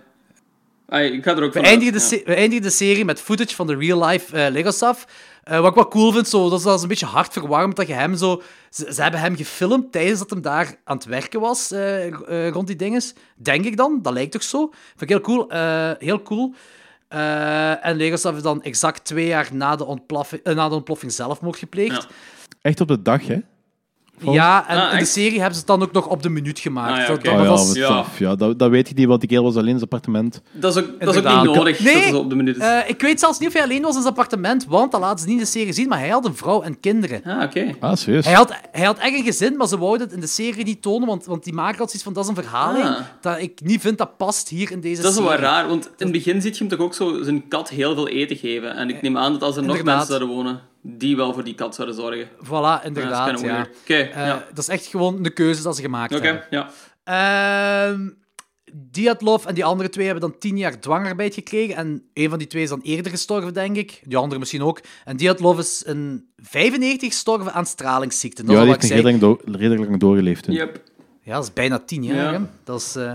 Ik 0.88 1.24
ga 1.24 1.36
er 1.36 1.44
ook 1.44 1.54
We 1.54 1.60
eindigen, 1.60 1.94
de 1.94 2.22
we 2.26 2.36
eindigen 2.36 2.64
de 2.64 2.70
serie 2.70 3.06
met 3.06 3.22
footage 3.22 3.56
van 3.56 3.68
de 3.68 3.76
real-life 3.76 4.38
eh 4.38 4.52
Legosaf. 4.52 5.06
Eh, 5.44 5.60
wat 5.60 5.70
ik 5.70 5.76
wel 5.76 5.88
cool 5.88 6.12
vind, 6.12 6.28
zo, 6.28 6.50
dat 6.50 6.66
is 6.66 6.82
een 6.82 6.88
beetje 6.88 7.06
hartverwarmend 7.06 7.76
dat 7.76 7.88
je 7.88 7.94
hem 7.94 8.16
zo... 8.16 8.42
Ze, 8.70 8.94
ze 8.94 9.02
hebben 9.02 9.20
hem 9.20 9.36
gefilmd 9.36 9.92
tijdens 9.92 10.20
dat 10.20 10.30
hem 10.30 10.42
daar 10.42 10.76
aan 10.84 10.96
het 10.98 11.06
werken 11.06 11.40
was, 11.40 11.72
eh, 11.72 12.50
rond 12.50 12.68
die 12.68 12.76
dinges. 12.76 13.14
Denk 13.36 13.66
ik 13.66 13.78
dan, 13.78 14.00
dat 14.02 14.14
lijkt 14.14 14.32
toch 14.32 14.44
zo. 14.44 14.70
Vind 14.70 15.02
ik 15.02 15.10
heel 15.10 15.22
cool. 15.22 15.50
eh, 15.50 15.92
heel 15.98 16.22
cool. 16.22 16.54
Eh, 17.08 17.86
en 17.86 17.96
Legosaf 17.96 18.36
is 18.36 18.42
dan 18.42 18.64
exact 18.64 19.06
twee 19.06 19.28
jaar 19.28 19.50
na 19.54 19.76
de, 19.76 19.86
ontploffing, 19.86 20.44
na 20.44 20.70
de 20.70 20.76
ontploffing 20.76 21.12
zelfmoord 21.12 21.58
gepleegd. 21.58 22.02
Ja. 22.02 22.08
Echt 22.62 22.82
op 22.82 22.88
de 22.88 23.02
dag, 23.02 23.28
hè? 23.28 23.40
Ja, 24.22 24.68
en 24.68 24.78
Ah, 24.78 24.84
in 24.84 24.90
de 24.90 24.96
echt? 24.98 25.12
serie 25.12 25.36
hebben 25.36 25.54
ze 25.54 25.58
het 25.60 25.68
dan 25.68 25.82
ook 25.82 25.92
nog 25.92 26.08
op 26.08 26.24
de 26.24 26.30
minuut 26.30 26.60
gemaakt. 26.60 26.92
Ah, 26.92 26.98
ja, 26.98 27.08
Dat- 27.08 27.18
oké. 27.18 27.24
dat 27.30 27.38
Oh 27.38 27.44
ja, 27.44 27.50
was- 27.50 27.68
wat 27.68 27.76
ja. 27.76 28.06
Ja, 28.18 28.36
dat, 28.36 28.60
dat 28.60 28.70
weet 28.70 28.88
je 28.88 28.94
niet, 28.96 29.08
want 29.08 29.20
die 29.20 29.30
kerel 29.30 29.44
was 29.44 29.54
alleen 29.56 29.66
in 29.68 29.80
zijn 29.80 29.84
appartement. 29.84 30.42
Dat 30.52 30.76
is 30.78 30.84
ook, 30.84 30.88
dat 30.88 30.94
is 31.02 31.08
ook 31.08 31.14
Inderdaad. 31.16 31.44
niet 31.46 31.56
nodig 31.56 31.80
Nee, 31.80 31.94
dat 31.94 32.04
het 32.04 32.12
zo 32.14 32.20
op 32.20 32.30
de 32.30 32.36
minuut 32.36 32.56
is. 32.56 32.62
Eh, 32.62 32.78
ik 32.90 33.02
weet 33.02 33.20
zelfs 33.20 33.40
niet 33.40 33.48
of 33.48 33.54
hij 33.54 33.64
alleen 33.64 33.82
was 33.82 33.96
in 33.96 34.02
zijn 34.02 34.14
appartement, 34.14 34.66
want 34.66 34.92
dat 34.92 35.02
laten 35.02 35.20
ze 35.20 35.26
niet 35.26 35.38
in 35.38 35.44
de 35.44 35.50
serie 35.50 35.74
zien, 35.74 35.88
maar 35.88 36.00
hij 36.00 36.10
had 36.10 36.26
een 36.26 36.36
vrouw 36.36 36.62
en 36.62 36.80
kinderen. 36.80 37.22
ah, 37.24 37.44
oké. 37.44 37.76
Ah, 37.80 37.96
serieus? 37.96 38.26
Hij 38.26 38.34
had, 38.34 38.54
hij 38.72 38.86
had 38.86 38.98
echt 38.98 39.14
een 39.18 39.24
gezin, 39.24 39.58
maar 39.58 39.68
ze 39.68 39.78
wouden 39.78 40.02
het 40.08 40.16
in 40.16 40.22
de 40.22 40.28
serie 40.28 40.64
niet 40.64 40.82
tonen, 40.82 41.08
want, 41.08 41.26
want 41.26 41.44
die 41.44 41.54
maker 41.54 41.78
had 41.78 41.86
zoiets 41.88 42.04
van, 42.04 42.14
dat 42.14 42.24
is 42.24 42.30
een 42.30 42.36
verhaling 42.44 42.86
Ah. 42.86 42.96
dat 43.22 43.40
ik 43.40 43.60
niet 43.64 43.82
vind 43.82 43.98
dat 43.98 44.18
past 44.18 44.50
hier 44.50 44.72
in 44.72 44.80
deze 44.82 45.02
Dat 45.02 45.12
is 45.12 45.18
serie. 45.18 45.30
wel 45.32 45.40
raar, 45.40 45.68
want 45.68 45.86
in 45.86 45.92
het 45.98 46.12
begin 46.12 46.42
ziet 46.42 46.58
je 46.58 46.64
hem 46.66 46.78
toch 46.78 46.86
ook 46.86 46.94
zo 46.94 47.24
zijn 47.24 47.48
kat 47.48 47.70
heel 47.70 47.96
veel 47.96 48.08
eten 48.08 48.36
geven. 48.38 48.76
En 48.76 48.90
ik 48.90 49.02
neem 49.02 49.18
aan 49.18 49.32
dat 49.34 49.42
als 49.44 49.56
er 49.56 49.64
nog 49.64 49.78
Inderdaad. 49.78 49.96
mensen 50.08 50.16
zouden 50.18 50.38
wonen, 50.38 50.62
die 50.90 51.16
wel 51.16 51.34
voor 51.34 51.44
die 51.44 51.56
kat 51.56 51.76
zouden 51.76 51.96
zorgen. 51.96 52.28
Voilà, 52.46 52.50
Ja, 52.50 52.74
dat 52.76 52.82
is 52.84 52.88
inderdaad, 52.88 53.42
ja. 53.42 53.68
Oké, 53.82 53.94
Eh, 53.96 54.26
ja. 54.26 54.46
Dat 54.50 54.58
is 54.58 54.68
echt 54.68 54.86
gewoon 54.86 55.24
de 55.24 55.30
keuze 55.30 55.64
dat 55.64 55.76
ze 55.76 55.82
gemaakt 55.82 56.16
Oké, 56.16 56.26
hebben. 56.26 56.44
ja. 56.50 56.70
Ehm 57.04 58.10
Diatlov 58.74 59.46
en 59.46 59.54
die 59.54 59.66
andere 59.66 59.90
twee 59.90 60.06
hebben 60.06 60.30
dan 60.30 60.38
tien 60.40 60.58
jaar 60.58 60.80
dwangarbeid 60.80 61.34
gekregen. 61.34 61.76
En 61.76 62.04
een 62.14 62.30
van 62.30 62.38
die 62.38 62.48
twee 62.48 62.64
is 62.64 62.70
dan 62.70 62.82
eerder 62.84 63.12
gestorven, 63.12 63.54
denk 63.54 63.76
ik. 63.76 64.02
Die 64.04 64.18
andere 64.18 64.40
misschien 64.40 64.62
ook. 64.64 64.80
En 65.06 65.18
Diatlov 65.18 65.60
is 65.60 65.84
in 65.84 66.30
95 66.38 67.10
gestorven 67.10 67.54
aan 67.54 67.66
stralingsziekte. 67.66 68.44
Dat 68.44 68.52
ja, 68.56 68.58
is 68.58 68.64
die 68.80 68.94
heeft 68.94 69.06
redelijk, 69.06 69.42
redelijk 69.46 69.88
lang 69.90 70.00
doorgeleefd. 70.00 70.46
hè. 70.46 70.52
Yep. 70.54 70.82
Ja, 71.22 71.34
dat 71.34 71.44
is 71.44 71.54
bijna 71.54 71.80
tien 71.80 72.04
jaar. 72.04 72.16
Ja. 72.34 72.40
hè. 72.40 72.46
Dat 72.64 72.80
is... 72.82 72.96
eh, 72.96 73.14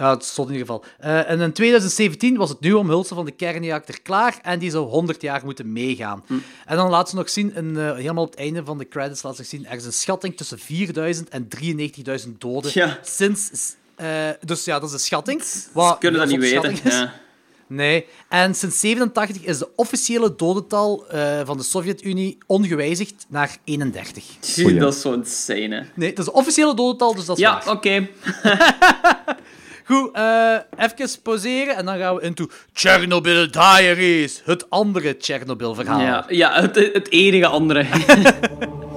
ja, 0.00 0.10
het 0.14 0.24
stond 0.24 0.48
in 0.48 0.54
ieder 0.54 0.68
geval. 0.68 0.84
Eh, 0.98 1.30
en 1.30 1.40
in 1.40 1.52
2017 1.52 2.36
was 2.36 2.48
het 2.48 2.60
nieuwe 2.60 2.78
omhulsel 2.78 3.16
van 3.16 3.24
de 3.24 3.30
kernreactor 3.30 4.00
klaar 4.02 4.38
en 4.42 4.58
die 4.58 4.70
zou 4.70 4.86
100 4.88 5.22
jaar 5.22 5.40
moeten 5.44 5.72
meegaan. 5.72 6.22
Hm. 6.26 6.34
En 6.66 6.76
dan 6.76 6.90
laten 6.90 7.08
ze 7.08 7.16
nog 7.16 7.30
zien, 7.30 7.54
in, 7.54 7.76
eh, 7.78 7.94
helemaal 7.94 8.24
op 8.24 8.30
het 8.30 8.38
einde 8.40 8.64
van 8.64 8.78
de 8.78 8.88
credits, 8.88 9.22
laten 9.22 9.44
ze 9.44 9.54
nog 9.54 9.60
zien, 9.62 9.70
er 9.72 9.76
is 9.78 9.84
een 9.84 9.92
schatting 9.92 10.36
tussen 10.36 10.58
4000 10.58 11.28
en 11.28 11.48
93.000 11.48 12.40
doden 12.40 12.70
Ja. 12.74 12.98
sinds... 13.02 13.50
eh, 13.96 14.06
dus 14.44 14.64
ja, 14.64 14.78
dat 14.78 14.88
is 14.88 14.94
een 14.94 15.00
schatting. 15.00 15.42
Ze 15.42 15.58
Wat 15.72 15.98
kunnen 15.98 16.20
dat 16.20 16.30
een 16.30 16.38
niet 16.38 16.50
weten. 16.50 16.76
Ja. 16.84 17.12
Nee. 17.66 18.06
En 18.28 18.54
sinds 18.54 18.80
87 18.80 19.42
is 19.44 19.58
de 19.58 19.68
officiële 19.76 20.34
dodental 20.36 21.08
eh, 21.08 21.40
van 21.44 21.56
de 21.56 21.62
Sovjet-Unie 21.62 22.38
ongewijzigd 22.46 23.26
naar 23.28 23.56
31. 23.64 24.24
Zie. 24.40 24.74
Dat 24.78 24.94
is 24.94 25.00
zo 25.00 25.12
insane, 25.12 25.74
hè. 25.76 25.82
Nee, 25.94 26.08
dat 26.08 26.18
is 26.18 26.24
de 26.24 26.32
officiële 26.32 26.74
dodental, 26.74 27.14
dus 27.14 27.24
dat 27.24 27.36
is 27.36 27.42
Ja, 27.42 27.62
oké. 27.66 28.08
Goed, 29.90 30.12
eh 30.12 30.56
even 30.76 31.08
pauzeren 31.22 31.76
en 31.76 31.84
dan 31.84 31.98
gaan 31.98 32.14
we 32.14 32.22
into 32.22 32.46
Chernobyl 32.72 33.50
Diaries. 33.50 34.42
Het 34.44 34.70
andere 34.70 35.16
Chernobyl-verhaal. 35.18 36.00
Ja, 36.00 36.24
ja 36.28 36.60
het, 36.60 36.74
het 36.74 37.10
enige 37.10 37.46
andere. 37.46 37.86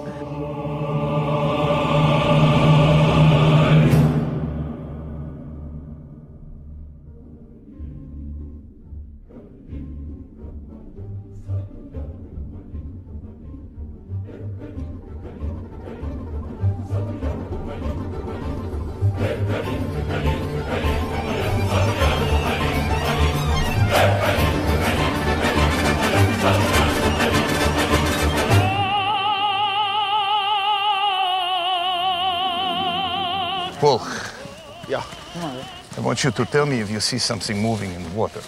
want 36.14 36.24
you 36.24 36.32
to 36.32 36.46
tell 36.46 36.68
me 36.68 36.80
if 36.80 36.92
you 36.92 37.00
see 37.00 37.18
something 37.18 37.60
moving 37.60 37.92
in 37.92 38.04
the 38.04 38.10
water. 38.10 38.40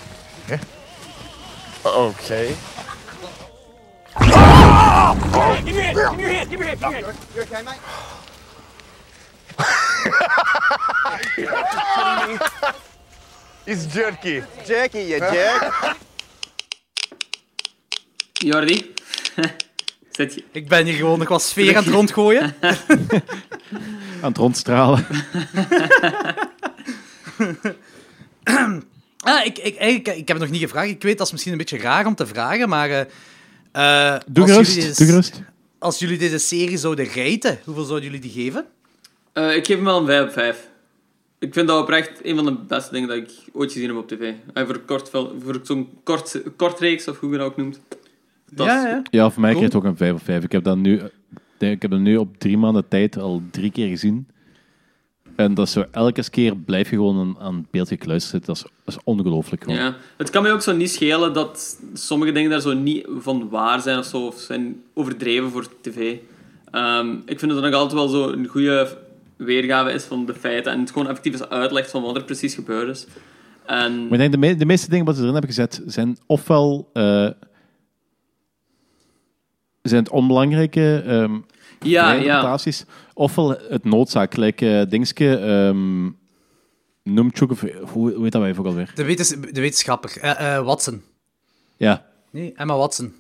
Okay? 0.46 0.60
Okay. 1.84 2.56
Give 4.20 4.28
me 4.28 4.34
your 5.26 5.34
hand, 5.34 5.66
give 5.66 5.76
me 5.76 5.82
your 5.82 5.96
hand, 5.96 6.10
give 6.12 6.16
me 6.16 6.28
your 6.28 6.36
hand, 6.36 6.50
give 6.52 6.60
me 6.60 6.66
your 6.68 6.76
hand. 6.76 7.18
You 7.36 7.42
okay, 7.42 7.64
mate? 7.64 7.82
It's 13.66 13.88
jerky. 13.88 14.44
Jerky, 14.64 15.02
you 15.02 15.20
jerk. 15.20 15.98
Jordi, 18.44 18.94
zit 20.12 20.34
je? 20.34 20.44
Ik 20.52 20.68
ben 20.68 20.86
hier 20.86 20.96
gewoon 20.96 21.20
nog 21.20 21.28
wat 21.28 21.44
sfeer 21.44 21.78
aan 21.78 21.84
het 21.84 21.94
rondgooien. 21.94 22.56
Aan 24.22 24.30
het 24.32 24.38
rondstralen. 24.38 25.06
Ah, 29.24 29.46
ik, 29.46 29.58
ik, 29.58 29.76
ik, 29.80 30.08
ik 30.08 30.28
heb 30.28 30.28
het 30.28 30.40
nog 30.40 30.50
niet 30.50 30.62
gevraagd. 30.62 30.90
Ik 30.90 31.04
weet 31.04 31.18
dat 31.18 31.26
is 31.26 31.32
misschien 31.32 31.52
een 31.52 31.58
beetje 31.58 31.78
raar 31.78 32.06
om 32.06 32.16
te 32.16 32.26
vragen, 32.28 32.70
maar... 32.70 32.90
eh, 32.90 33.00
eh, 34.16 34.22
Doe 34.28 34.44
als 34.44 34.52
gerust, 34.52 34.72
jullie 34.74 34.88
deze- 34.88 34.98
doe 35.04 35.08
gerust. 35.08 35.42
Als 35.80 36.00
jullie 36.00 36.18
deze 36.18 36.38
serie 36.38 36.78
zouden 36.78 37.06
raten, 37.16 37.60
hoeveel 37.64 37.84
zouden 37.84 38.12
jullie 38.12 38.32
die 38.32 38.44
geven? 38.44 38.66
Eh, 39.34 39.56
ik 39.56 39.66
geef 39.66 39.76
hem 39.76 39.86
wel 39.86 40.00
een 40.00 40.06
5 40.06 40.24
op 40.28 40.32
5. 40.32 40.68
Ik 41.40 41.54
vind 41.54 41.68
dat 41.68 41.82
oprecht 41.82 42.12
een 42.24 42.36
van 42.36 42.46
de 42.46 42.54
beste 42.68 42.92
dingen 42.94 43.08
dat 43.08 43.18
ik 43.18 43.30
ooit 43.54 43.72
gezien 43.72 43.88
heb 43.88 43.98
op 43.98 44.08
tv. 44.08 44.32
En 44.54 44.66
voor, 44.66 44.80
kort, 44.80 45.10
voor 45.10 45.60
zo'n 45.64 45.90
kort, 46.04 46.42
kortreeks, 46.56 47.08
of 47.08 47.20
hoe 47.20 47.32
je 47.32 47.38
dat 47.38 47.48
ook 47.48 47.58
noemt. 47.58 47.80
Dat 48.52 48.68
is- 48.68 48.74
Ja, 49.10 49.30
voor 49.32 49.42
mij 49.42 49.52
Cool. 49.54 49.64
krijgt 49.64 49.64
het 49.64 49.76
ook 49.76 49.84
een 49.84 49.98
5 49.98 50.14
op 50.14 50.24
5. 50.24 50.44
Ik 50.44 50.52
heb 50.52 50.64
dat 50.64 50.78
nu, 50.78 51.02
ik 51.60 51.82
heb 51.82 51.92
dat 51.92 52.00
nu 52.00 52.18
op 52.18 52.38
drie 52.38 52.58
maanden 52.58 52.88
tijd 52.88 53.18
al 53.18 53.42
drie 53.52 53.72
keer 53.72 53.88
gezien. 53.88 54.28
En 55.36 55.54
dat 55.54 55.66
is 55.68 55.72
zo, 55.74 55.86
elke 55.92 56.30
keer 56.30 56.56
blijf 56.56 56.90
je 56.90 56.96
gewoon 56.96 57.20
aan, 57.20 57.36
aan 57.40 57.56
het 57.56 57.72
beeld 57.72 57.88
gekluisterd 57.88 58.32
zitten. 58.32 58.54
Dat 58.54 58.64
is, 58.66 58.72
dat 58.86 58.96
is 58.96 59.02
ongelooflijk 59.04 59.64
gewoon. 59.64 59.80
Ja. 59.80 59.96
Het 60.18 60.30
kan 60.30 60.42
mij 60.44 60.54
ook 60.54 60.62
zo 60.62 60.74
niet 60.76 60.90
schelen 60.92 61.34
dat 61.34 61.80
sommige 61.94 62.32
dingen 62.32 62.50
daar 62.50 62.62
zo 62.62 62.74
niet 62.74 63.08
van 63.20 63.50
waar 63.50 63.82
zijn 63.82 63.98
of 63.98 64.06
zo, 64.06 64.26
of 64.26 64.40
zijn 64.40 64.82
overdreven 64.94 65.52
voor 65.52 65.68
tv. 65.82 66.16
Ehm, 66.72 67.12
ik 67.26 67.40
vind 67.40 67.52
dat 67.52 67.62
het 67.64 67.72
nog 67.72 67.82
altijd 67.82 67.94
wel 67.94 68.08
zo 68.08 68.30
een 68.30 68.48
goede 68.48 68.98
weergave 69.36 69.92
is 69.92 70.04
van 70.04 70.26
de 70.26 70.34
feiten 70.34 70.72
en 70.72 70.80
het 70.80 70.92
gewoon 70.92 71.08
effectief 71.08 71.34
is 71.34 71.50
uitlegt 71.50 71.92
van 71.92 72.02
wat 72.02 72.16
er 72.16 72.24
precies 72.24 72.54
gebeurd 72.56 72.90
is. 72.90 73.06
En 73.66 73.94
Maar 74.04 74.12
ik 74.12 74.18
denk 74.18 74.32
de, 74.32 74.38
me- 74.38 74.56
de 74.56 74.66
meeste 74.66 74.90
dingen 74.90 75.06
wat 75.06 75.16
ze 75.16 75.22
erin 75.22 75.34
hebben 75.34 75.52
gezet 75.54 75.82
zijn 75.86 76.18
ofwel 76.26 76.90
eh, 76.94 77.30
zijn 79.82 80.04
het 80.04 80.12
onbelangrijke 80.12 81.04
ehm 81.06 81.34
Ja, 81.82 82.12
ja. 82.12 82.58
Ofwel 83.16 83.50
het 83.70 83.84
noodzakelijk 83.84 84.62
uh, 84.62 84.82
dingetje. 84.90 85.38
ehm 85.38 86.10
Numchuk, 87.04 87.52
of 87.52 87.62
hoe, 87.62 88.14
hoe 88.14 88.24
heet 88.24 88.32
dat 88.32 88.42
wij 88.42 88.56
ook 88.58 88.66
alweer? 88.66 88.92
De, 88.96 89.04
wetens, 89.04 89.30
de 89.30 89.62
wetenschapper, 89.62 90.18
eh, 90.22 90.56
eh, 90.56 90.66
Watson. 90.66 91.02
Ja, 91.78 92.06
Nee, 92.32 92.54
Emma 92.56 92.76
Watson. 92.78 93.14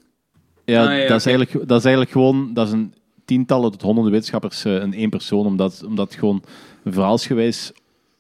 ja, 0.66 0.86
Ah, 0.86 0.98
ja, 1.02 1.08
dat, 1.08 1.18
is 1.20 1.26
eigenlijk, 1.26 1.68
dat 1.68 1.78
is 1.80 1.84
eigenlijk 1.86 2.12
gewoon 2.12 2.54
dat 2.54 2.68
is 2.68 2.74
een 2.74 2.94
tientallen 3.26 3.72
tot 3.72 3.82
honderden 3.82 4.12
wetenschappers 4.12 4.66
eh, 4.66 4.82
in 4.82 4.94
één 4.94 5.10
persoon, 5.10 5.46
omdat, 5.46 5.84
omdat 5.88 6.14
gewoon 6.16 6.44
verhaalsgewijs. 6.86 7.72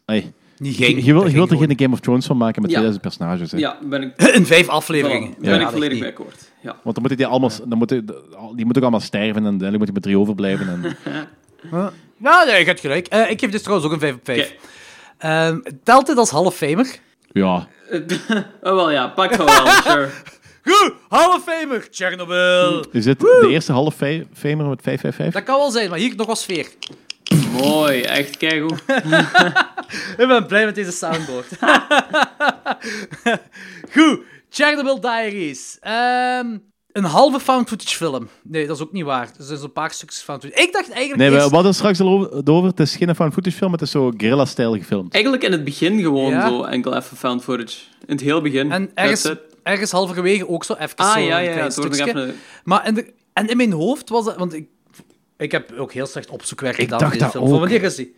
Ey, 0.05 0.33
Niet 0.57 0.75
je, 0.77 0.83
geen, 0.85 1.03
je, 1.05 1.13
wil, 1.13 1.27
je 1.27 1.33
wilt 1.33 1.51
er 1.51 1.57
ging 1.57 1.69
geen 1.69 1.79
Game 1.79 1.93
of 1.93 1.99
Thrones 1.99 2.25
van 2.25 2.37
maken 2.37 2.61
met 2.61 2.71
Ja. 2.71 2.77
2000 2.79 3.01
personages. 3.15 3.51
Hè. 3.51 3.57
ja, 3.57 3.77
ben 3.83 4.01
ik, 4.01 4.21
In 4.35 4.45
vijf 4.45 4.67
afleveringen. 4.69 5.33
voilà, 5.35 5.39
ben 5.41 5.61
ik 5.61 5.67
volledig 5.67 5.99
mee 5.99 6.09
akkoord. 6.09 6.51
Ja. 6.61 6.71
Want 6.83 6.95
dan 6.95 6.99
moeten 6.99 7.17
die 7.17 7.25
allemaal, 7.27 7.51
dan 7.67 7.77
moeten, 7.77 8.05
die 8.05 8.15
moeten 8.65 8.75
ook 8.75 8.81
allemaal 8.81 8.99
sterven 8.99 9.35
en 9.41 9.49
uiteindelijk 9.49 9.77
moet 9.77 9.87
je 9.87 9.93
met 9.93 10.03
drie 10.03 10.17
overblijven. 10.19 10.67
En, 10.69 10.95
Ja, 12.17 12.43
nee, 12.43 12.59
je 12.59 12.65
hebt 12.65 12.79
gelijk. 12.79 13.07
Eh, 13.07 13.29
ik 13.29 13.39
geef 13.39 13.49
dus 13.51 13.61
trouwens 13.61 13.87
ook 13.87 13.93
een 13.93 13.99
5 13.99 14.13
op 14.13 14.19
5. 14.23 14.45
Oké. 14.45 14.53
Ehm, 15.17 15.59
telt 15.83 16.05
dit 16.05 16.17
als 16.17 16.29
half 16.29 16.55
famer? 16.55 16.87
ja, 17.31 17.67
oh, 18.61 18.73
wel 18.73 18.91
ja, 18.91 19.07
pak 19.07 19.35
van 19.35 19.45
wel, 19.45 19.65
sure. 19.83 20.09
Goed, 20.63 20.93
half 21.09 21.43
famer, 21.43 21.87
Chernobyl. 21.91 22.85
is 22.91 23.03
dit 23.03 23.19
de 23.19 23.47
eerste 23.49 23.71
half 23.71 23.95
fa- 23.95 24.23
famer 24.33 24.65
met 24.65 24.81
555? 24.81 25.33
Dat 25.33 25.43
kan 25.43 25.57
wel 25.57 25.71
zijn, 25.71 25.89
maar 25.89 25.99
hier 25.99 26.15
nog 26.15 26.27
wat 26.27 26.39
sfeer. 26.39 26.67
Mooi, 27.51 28.01
echt 28.01 28.37
keigoed. 28.37 28.81
Ik 30.17 30.27
ben 30.27 30.45
blij 30.45 30.65
met 30.65 30.75
deze 30.75 30.91
soundboard. 30.91 31.47
Goed, 33.91 34.19
Chernobyl 34.49 34.99
Diaries. 35.01 35.77
Ehm, 35.81 36.57
een 36.95 37.03
halve 37.03 37.39
found 37.39 37.67
footage 37.67 37.95
film. 37.95 38.29
Nee, 38.43 38.67
dat 38.67 38.75
is 38.75 38.81
ook 38.83 38.91
niet 38.91 39.03
waar. 39.03 39.27
Er 39.37 39.43
zijn 39.43 39.59
zo'n 39.59 39.71
paar 39.71 39.91
stukjes 39.91 40.21
found 40.21 40.41
footage. 40.43 40.63
Ik 40.63 40.73
dacht 40.73 40.89
eigenlijk 40.89 41.19
Nee, 41.21 41.29
we 41.29 41.35
eerst... 41.37 41.51
hadden 41.51 41.73
straks 41.73 41.99
al 41.99 42.07
over, 42.45 42.67
het 42.69 42.79
is 42.79 42.95
geen 42.95 43.15
found 43.15 43.33
footage 43.33 43.55
film, 43.57 43.71
het 43.71 43.81
is 43.81 43.91
zo 43.91 44.11
guerrilla-stijl 44.17 44.77
gefilmd. 44.77 45.13
Eigenlijk 45.13 45.43
in 45.43 45.51
het 45.51 45.63
begin 45.63 46.01
gewoon 46.01 46.31
Ja. 46.31 46.47
zo 46.49 46.63
enkel 46.63 46.95
even 46.95 47.17
found 47.17 47.43
footage. 47.43 47.77
In 48.05 48.13
het 48.13 48.21
heel 48.21 48.41
begin. 48.41 48.71
En 48.71 48.91
ergens, 48.93 49.33
ergens 49.63 49.91
halverwege 49.91 50.47
ook 50.49 50.63
zo 50.63 50.73
even 50.73 50.95
Ah, 50.95 51.13
zo 51.13 51.19
ja, 51.19 51.39
een 51.39 51.45
ja, 51.45 51.65
even... 52.05 52.35
Maar 52.63 52.87
in 52.87 52.93
de, 52.93 53.13
en 53.33 53.47
in 53.49 53.57
mijn 53.57 53.71
hoofd 53.71 54.09
was 54.09 54.25
dat... 54.25 54.35
Want 54.37 54.53
ik, 54.53 54.67
ik 55.37 55.51
heb 55.51 55.71
ook 55.77 55.93
heel 55.93 56.05
slecht 56.05 56.29
opzoekwerk 56.29 56.77
Ik 56.77 56.83
gedaan 56.83 56.99
dacht 56.99 57.11
voor 57.11 57.19
deze 57.21 57.23
dat 57.23 57.41
film. 57.41 57.45
Van 57.45 57.53
ook. 57.55 57.59
wanneer 57.69 57.83
is 57.83 57.95
die? 57.95 58.15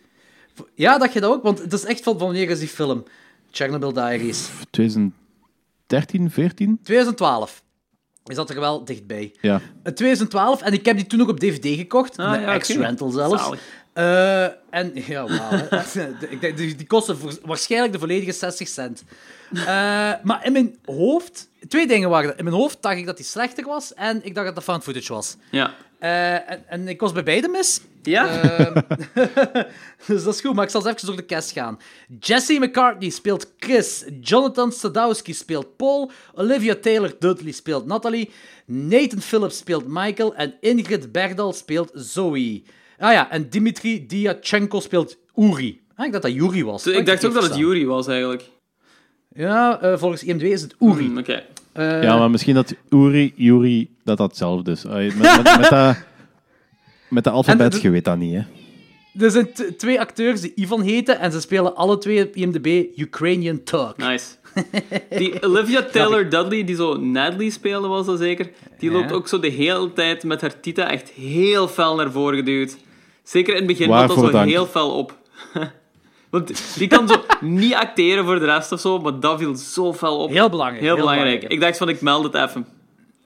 Ja, 0.74 0.98
dacht 0.98 1.12
je 1.12 1.20
dat 1.20 1.32
ook? 1.32 1.42
Want 1.42 1.58
het 1.58 1.72
is 1.72 1.84
echt 1.84 2.02
van 2.02 2.18
wanneer 2.18 2.50
is 2.50 2.58
die 2.58 2.68
film? 2.68 3.04
Chernobyl 3.50 3.92
Diaries. 3.92 4.48
2013, 4.70 6.30
14? 6.30 6.78
2012. 6.82 7.62
Is 8.28 8.36
dat 8.36 8.50
er 8.50 8.60
wel 8.60 8.84
dichtbij. 8.84 9.32
Ja. 9.40 9.60
In 9.84 9.94
2012, 9.94 10.62
en 10.62 10.72
ik 10.72 10.84
heb 10.86 10.96
die 10.96 11.06
toen 11.06 11.20
ook 11.20 11.28
op 11.28 11.40
DVD 11.40 11.76
gekocht. 11.76 12.16
Ah, 12.18 12.40
ja, 12.40 12.48
oké. 12.48 12.58
X-Rental 12.58 13.10
zelfs. 13.10 13.50
Eh, 13.92 14.44
en 14.70 14.92
ja, 14.94 15.26
denk, 16.40 16.56
die, 16.56 16.74
die 16.74 16.86
kosten 16.86 17.18
voor- 17.18 17.38
waarschijnlijk 17.44 17.92
de 17.92 17.98
volledige 17.98 18.32
60 18.32 18.68
cent. 18.68 19.04
Eh, 19.52 19.64
maar 20.22 20.40
in 20.42 20.52
mijn 20.52 20.76
hoofd... 20.84 21.48
Twee 21.68 21.86
dingen 21.86 22.08
waren 22.10 22.30
er. 22.30 22.38
In 22.38 22.44
mijn 22.44 22.56
hoofd 22.56 22.82
dacht 22.82 22.96
ik 22.96 23.06
dat 23.06 23.16
die 23.16 23.26
slechter 23.26 23.64
was, 23.64 23.94
en 23.94 24.20
ik 24.24 24.34
dacht 24.34 24.46
dat 24.46 24.54
dat 24.54 24.64
found 24.64 24.82
footage 24.82 25.12
was. 25.12 25.36
Ja. 25.50 25.74
Eh, 25.98 26.50
en, 26.50 26.64
en 26.68 26.88
ik 26.88 27.00
was 27.00 27.12
bij 27.12 27.22
beide 27.22 27.48
mis. 27.48 27.80
Ja? 28.08 28.40
Ehm, 28.40 28.80
dus 30.06 30.24
dat 30.24 30.34
is 30.34 30.40
goed, 30.40 30.54
maar 30.54 30.64
ik 30.64 30.70
zal 30.70 30.86
eens 30.86 30.94
even 30.94 31.06
door 31.06 31.16
de 31.16 31.26
cast 31.26 31.52
gaan. 31.52 31.78
Jesse 32.20 32.58
McCartney 32.60 33.10
speelt 33.10 33.52
Chris. 33.58 34.04
Jonathan 34.20 34.72
Sadowski 34.72 35.32
speelt 35.32 35.76
Paul. 35.76 36.10
Olivia 36.34 36.74
Taylor-Dudley 36.80 37.52
speelt 37.52 37.86
Natalie. 37.86 38.30
Nathan 38.66 39.20
Phillips 39.20 39.56
speelt 39.56 39.84
Michael. 39.86 40.34
En 40.34 40.54
Ingrid 40.60 41.12
Berdal 41.12 41.52
speelt 41.52 41.90
Zoe. 41.94 42.62
Ah 42.98 43.12
ja, 43.12 43.30
en 43.30 43.48
Dimitri 43.50 44.06
Diachenko 44.06 44.80
speelt 44.80 45.16
Uri. 45.36 45.80
Ah, 45.94 46.06
ik 46.06 46.12
dacht 46.12 46.24
dat 46.24 46.32
Yuri 46.32 46.64
was. 46.64 46.86
ik 46.86 47.06
dacht 47.06 47.24
ook 47.24 47.34
dat 47.34 47.42
het 47.42 47.56
Yuri. 47.56 47.86
Was, 47.86 48.06
eigenlijk. 48.06 48.44
Ja, 49.34 49.80
eh, 49.80 49.98
volgens 49.98 50.22
IMDb 50.22 50.42
is 50.42 50.62
het 50.62 50.74
Uri. 50.80 51.04
Hmm, 51.06 51.18
Oké. 51.18 51.42
Eh, 51.72 52.02
ja, 52.02 52.18
maar 52.18 52.30
misschien 52.30 52.54
dat 52.54 52.74
Uri, 52.90 53.32
Yuri, 53.36 53.90
dat 54.04 54.16
dat 54.16 54.28
hetzelfde 54.28 54.70
is. 54.70 54.84
Met, 54.84 55.18
met, 55.18 55.42
met, 55.42 55.70
dat, 55.70 55.96
met 57.08 57.24
de 57.24 57.30
alfabet, 57.30 57.80
je 57.80 57.90
weet 57.90 58.04
dat 58.04 58.16
niet, 58.18 58.34
hè. 58.34 58.42
Er 59.24 59.30
zijn 59.30 59.48
twee 59.76 60.00
acteurs 60.00 60.40
die 60.40 60.52
Ivan 60.54 60.82
heten 60.82 61.18
en 61.18 61.32
ze 61.32 61.40
spelen 61.40 61.76
alle 61.76 61.98
twee 61.98 62.24
op 62.26 62.36
IMDb 62.36 62.84
Ukrainian 62.96 63.62
Talk. 63.62 63.96
Nice. 63.96 64.26
Die 65.18 65.42
Olivia 65.42 65.82
Taylor-Dudley, 65.82 66.64
die 66.64 66.76
zo 66.76 66.96
Natalie 66.96 67.50
speelde, 67.50 67.88
was 67.88 68.06
dat 68.06 68.18
zeker? 68.18 68.50
Die 68.78 68.90
loopt 68.90 69.12
ook 69.12 69.28
zo 69.28 69.38
de 69.40 69.48
hele 69.48 69.92
tijd 69.92 70.24
met 70.24 70.40
haar 70.40 70.60
tieten 70.60 70.88
echt 70.88 71.08
heel 71.08 71.68
fel 71.68 71.94
naar 71.94 72.10
voren 72.12 72.38
geduwd. 72.38 72.76
Zeker 73.22 73.52
in 73.52 73.58
het 73.58 73.66
begin 73.66 73.86
valt 73.86 73.98
dat 74.00 74.08
Waarvoor 74.08 74.26
zo 74.26 74.38
dank. 74.38 74.50
heel 74.50 74.66
fel 74.66 74.90
op. 74.90 75.16
Want 76.30 76.78
die 76.78 76.88
kan 76.88 77.08
zo 77.08 77.24
niet 77.40 77.74
acteren 77.74 78.24
voor 78.24 78.38
de 78.38 78.44
rest 78.44 78.72
of 78.72 78.80
zo, 78.80 78.98
maar 78.98 79.20
dat 79.20 79.38
viel 79.38 79.54
zo 79.54 79.94
fel 79.94 80.18
op. 80.18 80.30
Heel 80.30 80.48
belangrijk. 80.48 80.82
Heel 80.82 80.96
belangrijk. 80.96 81.44
Ik 81.44 81.60
dacht 81.60 81.78
van, 81.78 81.88
ik 81.88 82.00
meld 82.00 82.24
het 82.24 82.34
even. 82.34 82.66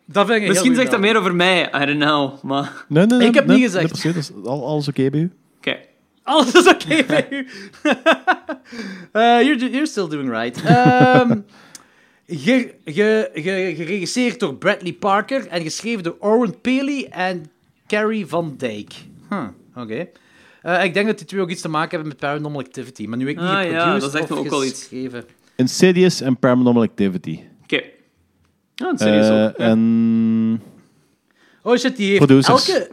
Dat 0.06 0.26
vind 0.26 0.42
ik 0.42 0.48
Misschien 0.48 0.74
zegt 0.74 0.90
dat 0.90 1.00
meer 1.00 1.16
over 1.16 1.34
mij, 1.34 1.68
I 1.82 1.86
don't 1.86 1.98
know. 2.00 2.42
Maar 2.42 2.84
Nee, 2.88 3.06
nee, 3.06 3.18
nee. 3.18 3.28
Ik 3.28 3.34
heb 3.34 3.46
nee, 3.46 3.56
niet 3.56 3.64
gezegd. 3.66 4.04
nee, 4.04 4.12
precies, 4.12 4.30
is 4.38 4.44
al, 4.44 4.66
alles 4.66 4.88
oké 4.88 5.10
bij 5.10 5.20
u? 5.20 5.30
oké. 5.56 5.76
Alles 6.22 6.52
is 6.54 6.68
oké 6.68 7.04
bij 7.06 7.26
u. 7.38 7.46
Eh, 9.12 9.42
you're, 9.42 9.70
you're 9.70 9.86
still 9.86 10.08
doing 10.08 10.30
right. 10.30 10.62
Ehm, 10.64 11.38
ge- 12.84 13.30
geregisseerd 13.76 14.40
door 14.40 14.54
Bradley 14.54 14.92
Parker 14.92 15.46
en 15.46 15.62
geschreven 15.62 16.02
door 16.02 16.16
Owen 16.18 16.60
Paley 16.60 17.06
en 17.10 17.44
Carrie 17.86 18.26
Van 18.26 18.54
Dyke. 18.56 18.94
Huh, 19.30 19.44
oké. 19.76 20.06
Eh, 20.62 20.84
ik 20.84 20.94
denk 20.94 21.06
dat 21.06 21.18
die 21.18 21.26
twee 21.26 21.40
ook 21.40 21.50
iets 21.50 21.60
te 21.62 21.68
maken 21.68 21.90
hebben 21.90 22.08
met 22.08 22.16
Paranormal 22.16 22.60
Activity, 22.60 23.06
maar 23.06 23.18
nu 23.18 23.24
weet 23.24 23.34
ik 23.34 23.40
niet 23.40 23.50
Ah, 23.50 23.70
ja, 23.70 23.98
dat 23.98 24.10
zegt 24.10 24.30
ook 24.30 24.48
wel 24.50 24.64
iets. 24.64 24.78
geschreven. 24.80 25.24
Insidious 25.56 26.20
en 26.20 26.38
Paranormal 26.38 26.82
Activity. 26.82 27.38
Ja, 28.82 28.88
een 28.90 28.98
serieus 28.98 29.28
Eh, 29.28 29.44
ook. 29.44 29.56
Ja. 29.58 29.64
en... 29.64 30.62
Oh 31.62 31.76
shit, 31.76 31.96
die 31.96 32.06
heeft 32.06 32.18
Producers. 32.18 32.68
elke... 32.68 32.90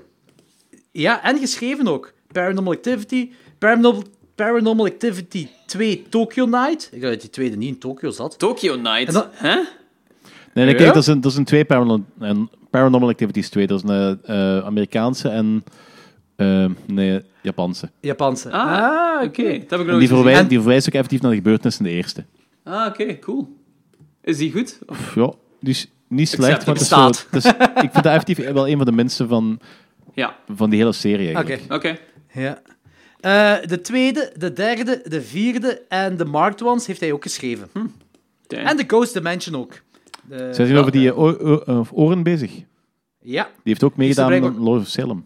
Ja, 0.91 1.23
en 1.23 1.37
geschreven 1.37 1.87
ook. 1.87 2.13
Paranormal 2.31 2.73
Activity, 2.73 3.29
Paranormal, 3.57 4.03
Paranormal 4.35 4.85
Activity 4.85 5.47
2 5.65 6.05
Tokyo 6.09 6.45
Night. 6.45 6.89
Ik 6.91 7.01
dacht 7.01 7.13
dat 7.13 7.21
die 7.21 7.29
tweede 7.29 7.55
niet 7.57 7.69
in 7.69 7.79
Tokyo 7.79 8.09
zat. 8.11 8.39
Tokyo 8.39 8.75
Night. 8.75 9.13
Dan- 9.13 9.27
Hè? 9.31 9.55
Nee, 10.53 10.65
nee, 10.65 10.67
Ja? 10.67 10.73
kijk, 10.83 10.95
er 10.95 11.03
zijn, 11.03 11.23
er 11.23 11.31
zijn 11.31 11.45
twee 11.45 11.65
Paranormal, 11.65 12.05
en 12.19 12.49
Paranormal 12.69 13.09
Activities 13.09 13.49
2. 13.49 13.67
Dat 13.67 13.83
is 13.83 13.89
een 13.89 14.19
eh, 14.23 14.59
Amerikaanse 14.65 15.29
en 15.29 15.63
Ehm, 16.35 16.71
nee, 16.85 17.21
Japanse. 17.41 17.89
Japanse. 18.01 18.51
Ah, 18.51 19.23
oké. 19.23 19.43
Dat 19.43 19.69
heb 19.69 19.79
ik 19.79 19.85
nog 19.85 19.87
En 19.93 19.99
die, 19.99 20.07
verwijst, 20.07 20.49
die 20.49 20.59
verwijst 20.59 20.87
ook 20.87 20.93
effectief 20.93 21.21
naar 21.21 21.31
de 21.31 21.37
gebeurtenissen 21.37 21.85
in 21.85 21.91
de 21.91 21.97
eerste. 21.97 22.25
Ah, 22.63 22.85
oké, 22.87 23.19
cool. 23.19 23.57
Is 24.21 24.37
die 24.37 24.51
goed? 24.51 24.79
Of- 24.87 25.15
Ja, 25.15 25.31
die 25.59 25.73
is 25.73 25.87
niet 26.07 26.27
slecht, 26.29 26.65
maar 26.65 26.75
het 26.75 26.81
is 26.81 26.89
Bestaat. 26.89 27.15
zo, 27.15 27.25
het 27.31 27.45
is, 27.45 27.51
ik 27.83 27.91
vind 27.91 27.93
dat 27.93 28.05
effectief 28.05 28.37
wel 28.37 28.67
een 28.67 28.77
van 28.77 28.85
de 28.85 28.91
minste 28.91 29.27
van, 29.27 29.59
Ja, 30.13 30.35
van 30.55 30.69
die 30.69 30.79
hele 30.79 30.91
serie 30.93 31.37
Oké. 31.37 31.59
oké. 31.69 31.97
Ja. 32.33 32.61
Eh, 33.19 33.67
de 33.67 33.81
tweede, 33.81 34.31
de 34.37 34.53
derde, 34.53 35.01
de 35.03 35.21
vierde 35.21 35.81
en 35.87 36.17
de 36.17 36.25
Marked 36.25 36.63
Ones 36.63 36.85
heeft 36.87 36.99
hij 36.99 37.11
ook 37.11 37.23
geschreven. 37.23 37.69
Damn. 38.47 38.65
En 38.67 38.77
de 38.77 38.83
Ghost 38.87 39.13
Dimension 39.13 39.55
ook. 39.61 39.81
De- 40.27 40.53
Zijn 40.53 40.67
ze 40.67 40.77
over 40.77 40.91
die 40.91 41.13
eh, 41.13 41.67
eh, 41.67 41.81
oren 41.93 42.23
bezig? 42.23 42.51
Die 42.51 42.65
Ja. 43.19 43.49
heeft 43.63 43.83
ook 43.83 43.95
meegedaan 43.97 44.31
aan 44.33 44.39
blijkbaar- 44.39 44.61
Lord 44.63 44.81
of 44.81 44.87
Salem. 44.87 45.25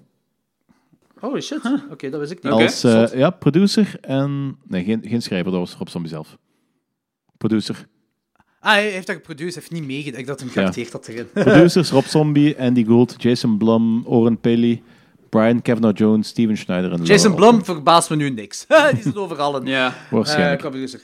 Oh 1.19 1.39
shit. 1.39 1.60
Oké, 1.91 2.10
dat 2.10 2.19
wist 2.19 2.31
ik 2.31 2.43
niet. 2.43 2.53
Oké. 2.53 2.64
Als 2.64 2.80
zot. 2.80 3.11
ja, 3.11 3.30
producer 3.30 3.97
en... 4.01 4.57
Nee, 4.68 4.84
geen, 4.84 5.01
geen 5.07 5.22
schrijver, 5.22 5.51
dat 5.51 5.60
was 5.60 5.73
Rob 5.76 5.88
Zombie 5.88 6.10
zelf. 6.11 6.38
Producer. 7.38 7.88
Ah, 8.64 8.72
hij 8.72 8.90
heeft 8.90 9.07
dat 9.07 9.15
geproduceerd, 9.15 9.53
hij 9.53 9.64
heeft 9.64 9.73
niet 9.81 9.90
meegedaan. 9.91 10.19
Ik 10.19 10.27
dacht 10.27 10.40
hem 10.40 10.49
geacteerd 10.49 10.91
had 10.91 11.07
erin. 11.07 11.30
Producers 11.44 11.90
Rob 11.90 12.06
Zombie, 12.06 12.60
Andy 12.60 12.85
Gould, 12.85 13.15
Jason 13.18 13.57
Blum, 13.57 14.06
Oren 14.06 14.38
Paley, 14.40 14.81
Brian 15.30 15.61
Kavanaugh 15.61 15.98
Jones, 15.98 16.27
Steven 16.27 16.57
Schneider 16.57 16.91
en 16.91 17.03
Jason 17.03 17.31
Laura 17.31 17.49
Blum 17.49 17.65
verbaast 17.65 18.10
me 18.10 18.15
nu 18.15 18.30
niks. 18.30 18.65
die 18.94 19.02
zit 19.03 19.18
overal 19.18 19.57
in. 19.57 19.65
Ja. 19.65 19.95
Waarschijnlijk. 20.10 20.53
Eh, 20.53 20.60
qua 20.60 20.69
producer. 20.69 20.99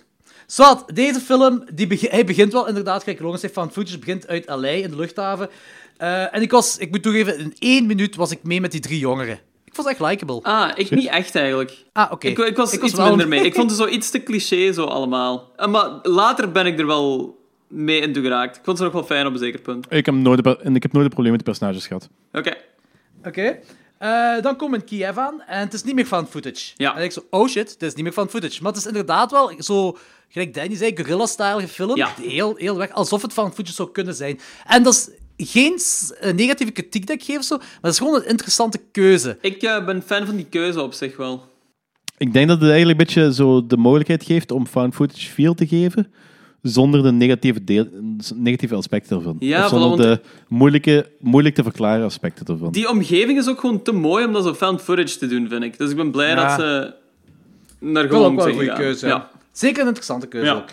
Zwat, 0.48 0.86
deze 0.94 1.20
film, 1.20 1.64
die 1.74 1.88
hij 2.02 2.26
begint 2.26 2.54
wel 2.54 2.68
inderdaad, 2.68 3.04
kijk, 3.04 3.20
Lawrence 3.20 3.42
heeft 3.46 3.58
van 3.58 3.72
footage 3.72 4.00
begint 4.00 4.28
uit 4.28 4.44
LA 4.48 4.68
in 4.68 4.90
de 4.90 4.96
luchthaven. 4.96 5.50
Eh, 5.98 6.36
en 6.36 6.42
ik 6.42 6.52
was, 6.52 6.78
ik 6.78 6.92
moet 6.92 7.04
toegeven, 7.04 7.40
in 7.40 7.54
één 7.60 7.86
minuut 7.86 8.16
was 8.16 8.32
ik 8.32 8.40
mee 8.44 8.62
met 8.62 8.72
die 8.72 8.80
drie 8.82 9.00
jongeren. 9.00 9.40
Ik 9.66 9.76
vond 9.76 9.88
het 9.88 10.00
echt 10.00 10.10
likable. 10.12 10.40
Ah, 10.42 10.72
ik 10.76 10.90
niet 10.90 11.08
echt 11.08 11.36
eigenlijk. 11.36 11.84
Ah, 11.94 12.12
oké. 12.12 12.28
Ik, 12.28 12.38
ik 12.38 12.56
was 12.56 12.74
iets 12.74 12.94
wel- 12.94 13.08
minder 13.10 13.28
mee. 13.28 13.42
Ik 13.42 13.56
vond 13.56 13.70
het 13.70 13.80
zo 13.80 13.88
iets 13.88 14.10
te 14.10 14.24
cliché, 14.24 14.74
zo 14.74 14.84
allemaal. 14.86 15.52
Eh, 15.56 15.68
Maar 15.68 15.90
later 16.04 16.52
ben 16.52 16.66
ik 16.66 16.80
er 16.80 16.86
wel 16.88 17.38
mee 17.70 18.00
in 18.00 18.14
geraakt. 18.14 18.58
Ik 18.58 18.64
vond 18.64 18.78
ze 18.78 18.84
nog 18.84 18.94
wel 18.94 19.04
fijn 19.04 19.26
op 19.26 19.34
een 19.34 19.40
zeker 19.40 19.62
punt. 19.62 19.86
Ik 19.90 20.06
heb 20.06 20.16
nooit, 20.16 20.60
en 20.60 20.76
ik 20.76 20.84
heb 20.84 20.92
nooit 20.92 21.06
een 21.06 21.12
probleem 21.12 21.32
met 21.32 21.46
de 21.46 21.52
personages 21.52 21.88
gehad. 21.88 22.10
Oké. 22.32 22.54
Oké. 23.24 23.60
Eh, 23.98 24.42
dan 24.42 24.56
komen 24.56 24.80
we 24.80 24.86
in 24.86 24.86
Kiev 24.86 25.18
aan 25.18 25.42
en 25.42 25.60
het 25.60 25.74
is 25.74 25.84
niet 25.84 25.96
meer 25.96 26.08
van 26.08 26.28
footage. 26.28 26.74
Ja. 26.76 26.96
En 26.96 27.04
ik 27.04 27.12
zo, 27.12 27.26
oh 27.30 27.48
shit, 27.48 27.72
het 27.72 27.82
is 27.82 27.94
niet 27.94 28.04
meer 28.04 28.14
van 28.14 28.30
footage. 28.30 28.62
Maar 28.62 28.72
het 28.72 28.82
is 28.82 28.88
inderdaad 28.88 29.32
wel 29.32 29.54
zo, 29.58 29.98
gelijk 30.30 30.54
Danny 30.54 30.76
zei, 30.76 30.96
guerrilla-style 30.96 31.62
gefilmd. 31.62 31.98
Ja. 31.98 32.14
Heel, 32.22 32.56
heel 32.56 32.78
weg, 32.78 32.92
alsof 32.92 33.22
het 33.22 33.34
van 33.34 33.54
footage 33.54 33.76
zou 33.76 33.92
kunnen 33.92 34.16
zijn. 34.16 34.40
En 34.66 34.84
dat 34.84 34.94
is 34.94 35.10
geen 35.52 35.80
negatieve 36.36 36.72
kritiek 36.72 37.08
dat 37.08 37.16
ik 37.16 37.24
geef, 37.24 37.38
of 37.38 37.44
zo, 37.44 37.58
maar 37.58 37.68
het 37.82 37.92
is 37.92 37.98
gewoon 37.98 38.16
een 38.16 38.28
interessante 38.28 38.82
keuze. 38.92 39.38
Ik 39.42 39.64
eh, 39.64 39.86
ben 39.86 40.02
fan 40.02 40.26
van 40.26 40.36
die 40.36 40.46
keuze 40.46 40.82
op 40.82 40.94
zich 40.94 41.18
wel. 41.18 41.48
Ik 42.18 42.34
denk 42.34 42.48
dat 42.48 42.62
het 42.62 42.70
eigenlijk 42.70 43.00
een 43.00 43.06
beetje 43.06 43.34
zo 43.34 43.68
de 43.68 43.78
mogelijkheid 43.78 44.24
geeft 44.24 44.52
om 44.52 44.68
found 44.68 44.96
footage 44.96 45.30
feel 45.30 45.54
te 45.54 45.68
geven, 45.68 46.14
zonder 46.62 47.04
de 47.04 47.12
negatieve, 47.12 47.64
deel, 47.64 47.88
negatieve 48.36 48.76
aspecten 48.76 49.18
ervan. 49.18 49.36
Ja, 49.40 49.64
of 49.64 49.70
zonder 49.70 49.98
voilà, 49.98 50.02
de 50.22 50.28
moeilijke, 50.48 51.10
moeilijk 51.20 51.56
te 51.56 51.64
verklaren 51.64 52.06
aspecten 52.06 52.46
ervan. 52.46 52.72
Die 52.72 52.90
omgeving 52.90 53.38
is 53.40 53.48
ook 53.48 53.60
gewoon 53.60 53.82
te 53.82 53.92
mooi 53.92 54.26
om 54.26 54.34
dat 54.34 54.44
zo 54.44 54.54
found 54.54 54.82
footage 54.82 55.18
te 55.18 55.28
doen, 55.28 55.48
vind 55.50 55.64
ik. 55.64 55.78
Dus 55.78 55.90
ik 55.90 55.96
ben 55.96 56.12
blij 56.12 56.30
Ja. 56.30 56.36
dat 56.48 56.60
ze 56.60 56.94
naar 57.80 58.08
gewoon 58.08 58.26
ook 58.32 58.36
wel 58.36 58.48
een 58.48 58.54
zijn 58.54 58.66
goede 58.68 58.82
keuze. 58.84 59.08
Ja. 59.08 59.30
Zeker 59.52 59.80
een 59.82 59.88
interessante 59.88 60.28
keuze 60.28 60.48
Ja. 60.52 60.56
ook. 60.56 60.70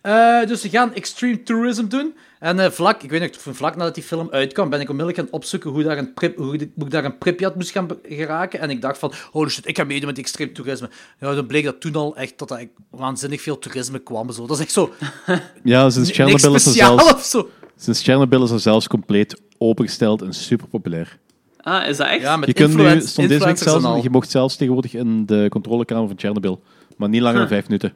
Eh, 0.00 0.48
dus 0.48 0.60
ze 0.60 0.68
gaan 0.68 0.94
extreme 0.94 1.42
tourism 1.42 1.86
doen. 1.86 2.14
En 2.40 2.58
eh, 2.60 2.70
vlak, 2.70 3.02
ik 3.02 3.10
weet 3.10 3.20
niet, 3.20 3.36
van 3.36 3.54
vlak 3.54 3.76
nadat 3.76 3.94
die 3.94 4.02
film 4.04 4.28
uitkwam, 4.30 4.70
ben 4.70 4.80
ik 4.80 4.88
onmiddellijk 4.90 5.24
gaan 5.24 5.34
opzoeken 5.38 5.70
hoe, 5.70 5.82
daar 5.82 5.98
een 5.98 6.14
Prip, 6.14 6.36
hoe, 6.36 6.54
ik- 6.54 6.70
hoe 6.74 6.84
ik 6.84 6.90
daar 6.90 7.04
een 7.04 7.18
Pripyat 7.18 7.54
moest 7.54 7.70
gaan 7.70 7.88
geraken. 8.02 8.60
En 8.60 8.70
ik 8.70 8.80
dacht 8.82 8.98
van, 8.98 9.12
holy 9.30 9.48
shit, 9.48 9.68
ik 9.68 9.76
ga 9.76 9.84
meedoen 9.84 10.06
met 10.08 10.18
extreme 10.18 10.52
toerisme. 10.52 10.90
Ja, 11.20 11.34
dan 11.34 11.46
bleek 11.46 11.64
dat 11.64 11.80
toen 11.80 11.94
al 11.94 12.16
echt 12.16 12.38
dat 12.38 12.50
er 12.50 12.68
waanzinnig 12.90 13.40
veel 13.42 13.58
toerisme 13.58 13.98
kwam. 13.98 14.30
Zo. 14.32 14.46
Dat 14.46 14.56
is 14.56 14.62
echt 14.62 14.72
zo, 14.72 14.92
Ja, 15.64 15.90
sinds 15.90 16.10
Chernobyl, 16.10 16.54
is 16.54 16.66
er 16.66 16.72
zelfs, 16.72 17.12
of 17.14 17.22
zo. 17.24 17.48
sinds 17.76 18.02
Chernobyl 18.02 18.42
is 18.44 18.50
er 18.50 18.60
zelfs 18.60 18.86
compleet 18.88 19.40
opengesteld 19.58 20.22
en 20.22 20.32
super 20.32 20.66
populair. 20.66 21.18
Ah, 21.60 21.88
is 21.88 21.96
dat 21.96 22.06
echt? 22.06 22.20
Ja, 22.20 22.36
met 22.36 22.48
Je, 22.48 22.54
kunt 22.54 22.74
nu, 22.76 23.00
stond 23.00 23.28
deze 23.28 23.44
week 23.44 23.58
zelfs, 23.58 24.02
je 24.02 24.10
mocht 24.10 24.30
zelfs 24.30 24.56
tegenwoordig 24.56 24.94
in 24.94 25.26
de 25.26 25.46
controlekamer 25.50 26.08
van 26.08 26.18
Chernobyl, 26.18 26.62
maar 26.96 27.08
niet 27.08 27.20
langer 27.20 27.38
dan 27.38 27.48
vijf 27.48 27.64
minuten. 27.64 27.92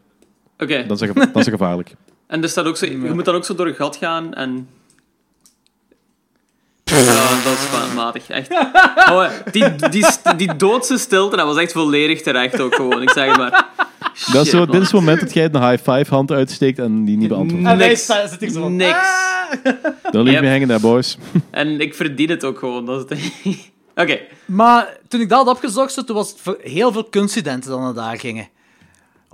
Oké. 0.58 0.84
Dat 0.86 1.02
is, 1.02 1.08
is 1.34 1.44
gevaarlijk. 1.48 1.94
En 2.26 2.42
er 2.42 2.48
staat 2.48 2.64
ook 2.66 2.76
zo, 2.76 2.86
je 2.86 2.96
moet 2.96 3.24
dan 3.24 3.34
ook 3.34 3.44
zo 3.44 3.54
door 3.54 3.66
een 3.66 3.74
gat 3.74 3.96
gaan 3.96 4.34
en... 4.34 4.68
Ja, 6.84 7.28
dat 7.44 7.52
is 7.52 7.70
ma- 7.72 7.94
matig, 8.02 8.28
echt. 8.28 8.50
Oh, 9.10 9.26
die, 9.50 9.74
die, 9.90 10.04
st- 10.04 10.38
die 10.38 10.56
doodse 10.56 10.98
stilte, 10.98 11.36
dat 11.36 11.46
was 11.46 11.56
echt 11.56 11.72
volledig 11.72 12.22
terecht 12.22 12.60
ook 12.60 12.74
gewoon, 12.74 13.02
ik 13.02 13.10
zeg 13.10 13.26
het 13.26 13.36
maar. 13.36 13.66
Dat 14.32 14.44
is 14.44 14.50
zo, 14.50 14.66
dit 14.66 14.74
is 14.74 14.80
het 14.82 14.92
man. 14.92 15.02
moment 15.04 15.20
dat 15.20 15.32
jij 15.34 15.48
een 15.52 15.68
high 15.70 15.90
five 15.90 16.14
hand 16.14 16.30
uitsteekt 16.32 16.78
en 16.78 17.04
die 17.04 17.16
niet 17.16 17.28
beantwoordt. 17.28 17.66
En 17.66 17.76
hij 17.78 17.88
Niks. 17.88 18.06
zit 18.38 18.52
zo 18.52 18.68
Niks. 18.68 18.90
"Ah." 18.92 19.72
Daar 20.12 20.22
lief 20.22 20.32
Yep. 20.32 20.42
mee 20.42 20.50
hangen 20.50 20.68
daar, 20.68 20.80
boys. 20.80 21.18
En 21.50 21.80
ik 21.80 21.94
verdien 21.94 22.30
het 22.30 22.44
ook 22.44 22.58
gewoon, 22.58 22.86
dat 22.86 23.10
is 23.10 23.18
het. 23.44 23.56
Oké. 24.02 24.18
Maar 24.44 24.96
toen 25.08 25.20
ik 25.20 25.28
dat 25.28 25.38
had 25.46 25.54
opgezocht, 25.54 25.92
zo, 25.92 26.04
toen 26.04 26.16
was 26.16 26.34
het 26.42 26.56
heel 26.62 26.92
veel 26.92 27.04
kunststudenten 27.04 27.70
dan 27.70 27.80
naar 27.82 27.94
daar 27.94 28.18
gingen. 28.18 28.48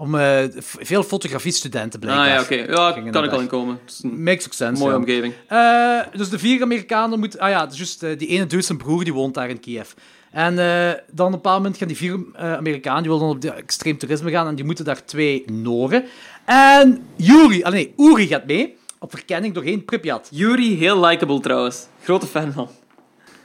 Om 0.00 0.14
f- 0.62 0.76
veel 0.80 1.02
fotografiestudenten 1.02 2.00
Ah 2.00 2.06
blijkbaar. 2.06 2.28
ja, 2.28 2.40
oké. 2.40 2.54
Ja, 2.72 2.92
Gingen 2.92 3.12
kan 3.12 3.24
ik 3.24 3.30
al 3.30 3.34
daar. 3.36 3.44
in 3.44 3.50
komen. 3.50 3.78
Het 3.84 3.92
is 3.92 4.02
een 4.02 4.22
Makes 4.22 4.46
ook 4.46 4.52
sense. 4.52 4.80
mooie 4.82 4.92
ja. 4.94 4.98
omgeving. 4.98 5.34
Eh, 5.46 6.00
dus 6.18 6.28
de 6.28 6.38
vier 6.38 6.62
Amerikanen 6.62 7.18
moeten... 7.18 7.40
Ah 7.40 7.50
ja, 7.50 7.66
dus 7.66 7.76
juist, 7.76 8.00
die 8.00 8.28
ene 8.28 8.46
dude, 8.46 8.62
zijn 8.62 8.78
broer, 8.78 9.04
die 9.04 9.12
woont 9.12 9.34
daar 9.34 9.48
in 9.48 9.60
Kiev. 9.60 9.90
En 10.30 10.56
dan 10.56 11.26
op 11.26 11.32
een 11.32 11.40
bepaald 11.40 11.56
moment 11.56 11.76
gaan 11.76 11.88
die 11.88 11.96
vier 11.96 12.18
Amerikanen, 12.36 13.02
die 13.02 13.10
willen 13.10 13.26
dan 13.26 13.36
op 13.36 13.40
de 13.42 13.50
extreem 13.50 13.98
toerisme 13.98 14.30
gaan, 14.30 14.46
en 14.46 14.54
die 14.54 14.64
moeten 14.64 14.84
daar 14.84 15.04
twee 15.04 15.44
Noren. 15.50 16.04
En 16.44 17.06
Yuri, 17.16 17.62
ah 17.62 17.72
nee, 17.72 17.94
Uri 17.96 18.26
gaat 18.26 18.46
mee, 18.46 18.76
op 18.98 19.10
verkenning 19.10 19.54
doorheen 19.54 19.84
Pripyat. 19.84 20.28
Yuri, 20.30 20.76
heel 20.76 21.00
likable 21.04 21.40
trouwens. 21.40 21.86
Grote 22.02 22.26
fan 22.26 22.52
van. 22.52 22.68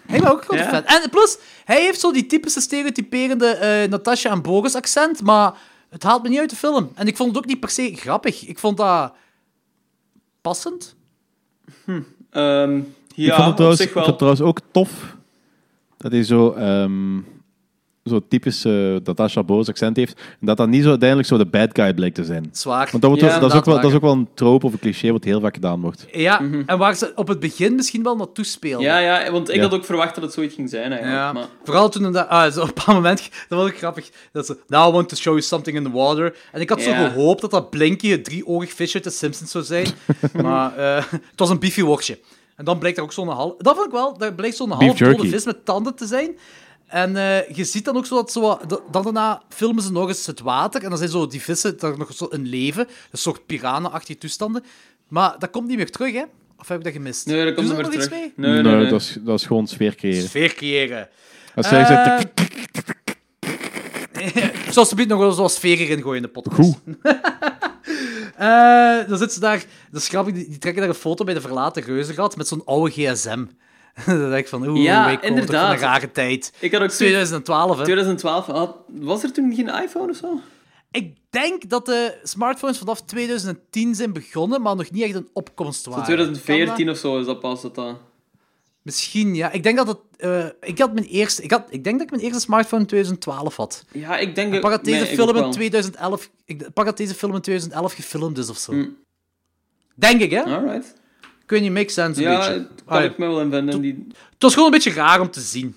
Hij 0.07 0.19
was 0.19 0.29
ook 0.31 0.37
een 0.37 0.43
grote 0.43 0.63
Ja. 0.63 0.69
fan. 0.69 0.85
En 0.85 1.09
plus, 1.09 1.37
hij 1.65 1.81
heeft 1.81 1.99
zo 1.99 2.11
die 2.11 2.25
typische 2.25 2.61
stereotyperende 2.61 3.87
Natasha 3.89 4.31
en 4.31 4.41
Boris 4.41 4.75
accent, 4.75 5.21
maar 5.23 5.53
het 5.95 6.03
haalt 6.03 6.23
me 6.23 6.29
niet 6.29 6.39
uit 6.39 6.49
de 6.49 6.55
film. 6.55 6.91
En 6.95 7.07
ik 7.07 7.15
vond 7.15 7.29
het 7.29 7.37
ook 7.37 7.45
niet 7.45 7.59
per 7.59 7.69
se 7.69 7.95
grappig. 7.95 8.45
Ik 8.47 8.59
vond 8.59 8.77
dat 8.77 9.13
passend. 10.41 10.95
Ehm, 12.29 12.77
ik, 12.77 12.85
ja, 13.15 13.35
vond 13.35 13.41
het 13.41 13.49
op 13.49 13.55
trouwens, 13.55 13.79
zich 13.79 13.87
ik 13.87 13.93
wel. 13.93 14.03
vond 14.03 14.05
het 14.05 14.17
trouwens 14.17 14.41
ook 14.41 14.59
tof 14.71 15.15
dat 15.97 16.11
hij 16.11 16.23
zo, 16.23 16.51
ehm, 16.51 17.17
zo 18.09 18.21
typisch 18.27 18.65
eh 18.65 18.95
Natasha 19.03 19.43
Boos 19.43 19.67
accent 19.69 19.95
heeft. 19.97 20.17
En 20.39 20.45
dat 20.47 20.57
dat 20.57 20.67
niet 20.67 20.83
zo 20.83 20.89
uiteindelijk 20.89 21.29
zo 21.29 21.37
de 21.37 21.45
bad 21.45 21.69
guy 21.73 21.93
blijkt 21.93 22.15
te 22.15 22.23
zijn. 22.23 22.49
Zwaar. 22.51 22.77
Want 22.91 22.91
dat, 22.91 23.03
wordt 23.11 23.21
Ja, 23.21 23.27
wel- 23.27 23.39
dat, 23.39 23.51
is 23.51 23.57
ook 23.57 23.65
wel, 23.65 23.75
dat 23.75 23.85
is 23.89 23.93
ook 23.95 24.01
wel 24.01 24.11
een 24.11 24.27
trope 24.33 24.65
of 24.65 24.73
een 24.73 24.79
cliché 24.79 25.11
wat 25.11 25.23
heel 25.23 25.39
vaak 25.39 25.53
gedaan 25.53 25.81
wordt. 25.81 26.05
Ja, 26.11 26.41
en 26.65 26.77
waar 26.77 26.95
ze 26.95 27.11
op 27.15 27.27
het 27.27 27.39
begin 27.39 27.75
misschien 27.75 28.03
wel 28.03 28.15
naartoe 28.15 28.45
speelden. 28.45 28.85
Ja, 28.87 28.97
ja, 28.97 29.31
want 29.31 29.49
ik 29.49 29.55
Ja. 29.55 29.61
had 29.61 29.73
ook 29.73 29.85
verwacht 29.85 30.15
dat 30.15 30.23
het 30.23 30.33
zoiets 30.33 30.55
ging 30.55 30.69
zijn 30.69 30.91
eigenlijk. 30.91 31.13
Ja, 31.21 31.33
Maar... 31.33 31.45
vooral 31.63 31.89
toen 31.89 32.11
dat, 32.11 32.27
ah, 32.29 32.51
zo 32.51 32.61
op 32.61 32.67
een 32.67 32.73
bepaald 32.73 32.97
moment, 32.97 33.29
dat 33.49 33.59
was 33.59 33.67
ook 33.69 33.77
grappig, 33.77 34.09
dat 34.31 34.45
ze, 34.45 34.57
now 34.67 34.89
I 34.89 34.91
want 34.91 35.09
to 35.09 35.15
show 35.15 35.33
you 35.33 35.41
something 35.41 35.77
in 35.77 35.83
the 35.83 35.91
water. 35.91 36.35
En 36.51 36.61
ik 36.61 36.69
had 36.69 36.81
zo 36.81 36.91
gehoopt 36.91 37.41
dat 37.41 37.51
dat 37.51 37.69
Blinky, 37.69 38.09
het 38.09 38.23
drieoogig 38.23 38.73
visje 38.73 38.95
uit 38.95 39.03
de 39.03 39.09
Simpsons 39.09 39.51
zou 39.51 39.63
zijn, 39.63 39.87
maar 40.43 40.77
eh, 40.77 41.03
het 41.11 41.39
was 41.39 41.49
een 41.49 41.59
beefy 41.59 41.81
worstje. 41.81 42.19
En 42.55 42.65
dan 42.65 42.79
blijkt 42.79 42.97
er 42.97 43.03
ook 43.03 43.13
zo'n 43.13 43.27
half, 43.27 43.53
dat 43.57 43.73
vond 43.75 43.87
ik 43.87 43.93
wel, 43.93 44.17
dat 44.17 44.35
blijkt 44.35 44.55
zo'n 44.55 44.71
half 44.71 44.97
dode 44.97 45.27
vis 45.29 45.45
met 45.45 45.65
tanden 45.65 45.95
te 45.95 46.05
zijn. 46.05 46.37
En 46.87 47.15
eh, 47.17 47.55
je 47.55 47.63
ziet 47.63 47.85
dan 47.85 47.97
ook 47.97 48.05
zo 48.05 48.15
dat 48.15 48.31
zo, 48.31 48.59
dat- 48.67 48.81
dan 48.91 49.03
daarna 49.03 49.41
filmen 49.49 49.83
ze 49.83 49.91
nog 49.91 50.07
eens 50.07 50.25
het 50.25 50.39
water 50.39 50.83
en 50.83 50.89
dan 50.89 50.97
zijn 50.97 51.09
zo 51.09 51.27
die 51.27 51.41
vissen 51.41 51.79
daar 51.79 51.97
nog 51.97 52.13
zo 52.13 52.25
in 52.25 52.47
leven, 52.47 52.87
een 53.11 53.17
soort 53.17 53.45
piranha-achtige 53.45 54.17
toestanden. 54.17 54.63
Maar 55.07 55.35
dat 55.39 55.49
komt 55.49 55.67
niet 55.67 55.77
meer 55.77 55.91
terug, 55.91 56.13
hè? 56.13 56.23
Of 56.59 56.67
heb 56.67 56.77
ik 56.77 56.83
dat 56.83 56.93
gemist? 56.93 57.25
Nee, 57.25 57.45
dat 57.45 57.53
komt 57.53 57.67
niet 57.67 57.75
meer 57.75 57.85
er 57.85 57.91
terug. 57.91 58.09
mee? 58.09 58.33
Nee, 58.35 58.61
nee, 58.61 58.75
nee. 58.75 58.89
Dat, 58.89 59.01
is, 59.01 59.17
dat 59.21 59.39
is 59.39 59.45
gewoon 59.45 59.67
sfeer 59.67 59.95
creëren. 59.95 60.27
Sfeer 60.29 60.53
creëren. 60.53 61.09
Als 61.55 61.69
jij 61.69 61.85
zegt, 61.85 62.27
Zoals 64.73 64.89
ze 64.89 65.05
nog 65.05 65.19
wel 65.19 65.31
zoals 65.31 65.53
sfeer 65.55 65.77
erin 65.77 66.01
gooien 66.01 66.15
in 66.15 66.21
de 66.21 66.27
podcast. 66.41 66.55
Goed. 66.59 66.77
Eh, 68.35 68.97
dan 69.07 69.17
zitten 69.17 69.31
ze 69.31 69.39
daar, 69.39 69.65
dat 69.91 70.01
is 70.01 70.07
grappig, 70.07 70.33
die, 70.33 70.47
die 70.49 70.57
trekken 70.57 70.81
daar 70.81 70.91
een 70.91 70.97
foto 70.99 71.23
bij 71.23 71.33
de 71.33 71.41
verlaten 71.41 71.83
reuzenrad 71.83 72.37
met 72.37 72.47
zo'n 72.47 72.61
oude 72.65 72.91
gsm. 72.91 73.45
dan 74.05 74.17
denk 74.29 74.33
ik 74.33 74.47
van, 74.47 74.67
oeh, 74.67 74.83
Ja, 74.83 75.13
van 75.13 75.21
inderdaad. 75.21 75.73
een 75.73 75.79
rare 75.79 76.11
tijd. 76.11 76.53
Ik 76.59 76.71
had 76.71 76.81
ook 76.81 76.91
zoiets- 76.91 76.97
2012, 76.97 77.77
hè. 77.77 77.83
2012, 77.83 78.45
had- 78.45 78.75
was 78.87 79.23
er 79.23 79.31
toen 79.33 79.53
geen 79.55 79.67
iPhone 79.83 80.09
of 80.11 80.15
zo? 80.17 80.39
Ik 80.91 81.15
denk 81.29 81.69
dat 81.69 81.85
de 81.85 82.17
smartphones 82.23 82.77
vanaf 82.77 83.01
2010 83.01 83.95
zijn 83.95 84.13
begonnen, 84.13 84.61
maar 84.61 84.75
nog 84.75 84.91
niet 84.91 85.03
echt 85.03 85.15
een 85.15 85.29
opkomst 85.33 85.83
Zo 85.83 85.89
waren. 85.89 86.05
2014 86.05 86.65
Kan 86.75 86.85
dat? 86.85 86.95
of 86.95 87.01
zo 87.01 87.19
is 87.19 87.25
dat 87.25 87.39
pas. 87.39 87.61
Dat 87.61 87.75
dat... 87.75 87.95
Misschien, 88.81 89.35
ja. 89.35 89.51
Ik 89.51 89.63
denk 89.63 89.77
dat 89.77 89.87
het... 89.87 89.97
eh, 90.17 90.45
ik, 90.61 90.79
had 90.79 90.93
mijn 90.93 91.05
eerste, 91.05 91.41
ik, 91.43 91.51
had, 91.51 91.63
ik 91.69 91.83
denk 91.83 91.95
dat 91.97 92.05
ik 92.05 92.11
mijn 92.11 92.23
eerste 92.23 92.39
smartphone 92.39 92.81
in 92.81 92.87
2012 92.87 93.55
had. 93.55 93.85
Ja, 93.91 94.17
ik 94.17 94.35
denk... 94.35 94.53
Ik 94.53 94.61
pak 94.61 94.71
dat 94.71 94.83
deze 94.83 95.05
film 95.05 95.27
in 95.29 95.33
wel. 95.41 95.51
2011... 95.51 96.29
Ik 96.45 96.73
pak 96.73 96.85
dat 96.85 96.97
deze 96.97 97.13
film 97.13 97.35
in 97.35 97.41
2011 97.41 97.93
gefilmd 97.93 98.37
is 98.37 98.49
of 98.49 98.57
zo. 98.57 98.71
Mm. 98.73 98.97
Denk 99.95 100.21
ik, 100.21 100.31
hè? 100.31 100.43
Alright. 100.43 100.93
Ik 101.45 101.51
weet 101.51 101.61
niet, 101.61 101.71
makes 101.71 101.93
sense 101.93 102.25
een 102.25 102.31
Ja, 102.31 102.37
beetje. 102.37 102.53
dat 102.53 102.83
kan 102.85 103.01
ja. 103.01 103.09
ik 103.09 103.17
me 103.17 103.27
wel 103.27 103.41
invinden. 103.41 103.81
Die... 103.81 104.07
Het 104.09 104.41
was 104.41 104.53
gewoon 104.53 104.67
een 104.67 104.73
beetje 104.73 104.93
raar 104.93 105.19
om 105.19 105.31
te 105.31 105.39
zien. 105.39 105.75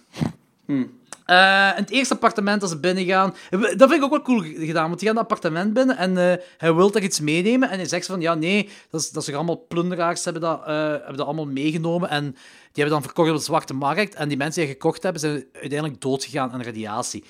Hmm. 0.65 0.99
Eh, 1.28 1.70
in 1.77 1.82
het 1.82 1.90
eerste 1.90 2.15
appartement 2.15 2.62
als 2.62 2.70
ze 2.70 2.78
binnengaan. 2.78 3.35
Dat 3.51 3.89
vind 3.89 3.93
ik 3.93 4.03
ook 4.03 4.11
wel 4.11 4.23
cool 4.23 4.40
gedaan, 4.40 4.86
want 4.86 4.99
die 4.99 5.09
gaan 5.09 5.16
dat 5.16 5.24
appartement 5.24 5.73
binnen 5.73 5.97
en 5.97 6.19
eh, 6.19 6.45
hij 6.57 6.74
wil 6.74 6.95
er 6.95 7.03
iets 7.03 7.20
meenemen. 7.20 7.70
En 7.70 7.77
hij 7.77 7.89
zegt 7.89 8.07
van 8.07 8.20
ja, 8.20 8.35
nee, 8.35 8.69
dat 8.90 9.01
is, 9.01 9.11
dat 9.11 9.32
allemaal 9.32 9.66
plunderaars 9.69 10.24
hebben 10.24 10.43
dat, 10.43 10.61
eh, 10.61 10.74
hebben 10.74 11.16
dat 11.16 11.27
allemaal 11.27 11.47
meegenomen. 11.47 12.09
En 12.09 12.24
die 12.73 12.82
hebben 12.82 12.93
dan 12.93 13.03
verkocht 13.03 13.31
op 13.31 13.36
de 13.36 13.43
zwarte 13.43 13.74
markt. 13.74 14.15
En 14.15 14.28
die 14.28 14.36
mensen 14.36 14.62
die 14.62 14.70
gekocht 14.70 15.03
hebben, 15.03 15.20
zijn 15.20 15.45
uiteindelijk 15.53 16.01
doodgegaan 16.01 16.51
aan 16.51 16.62
radiatie. 16.62 17.24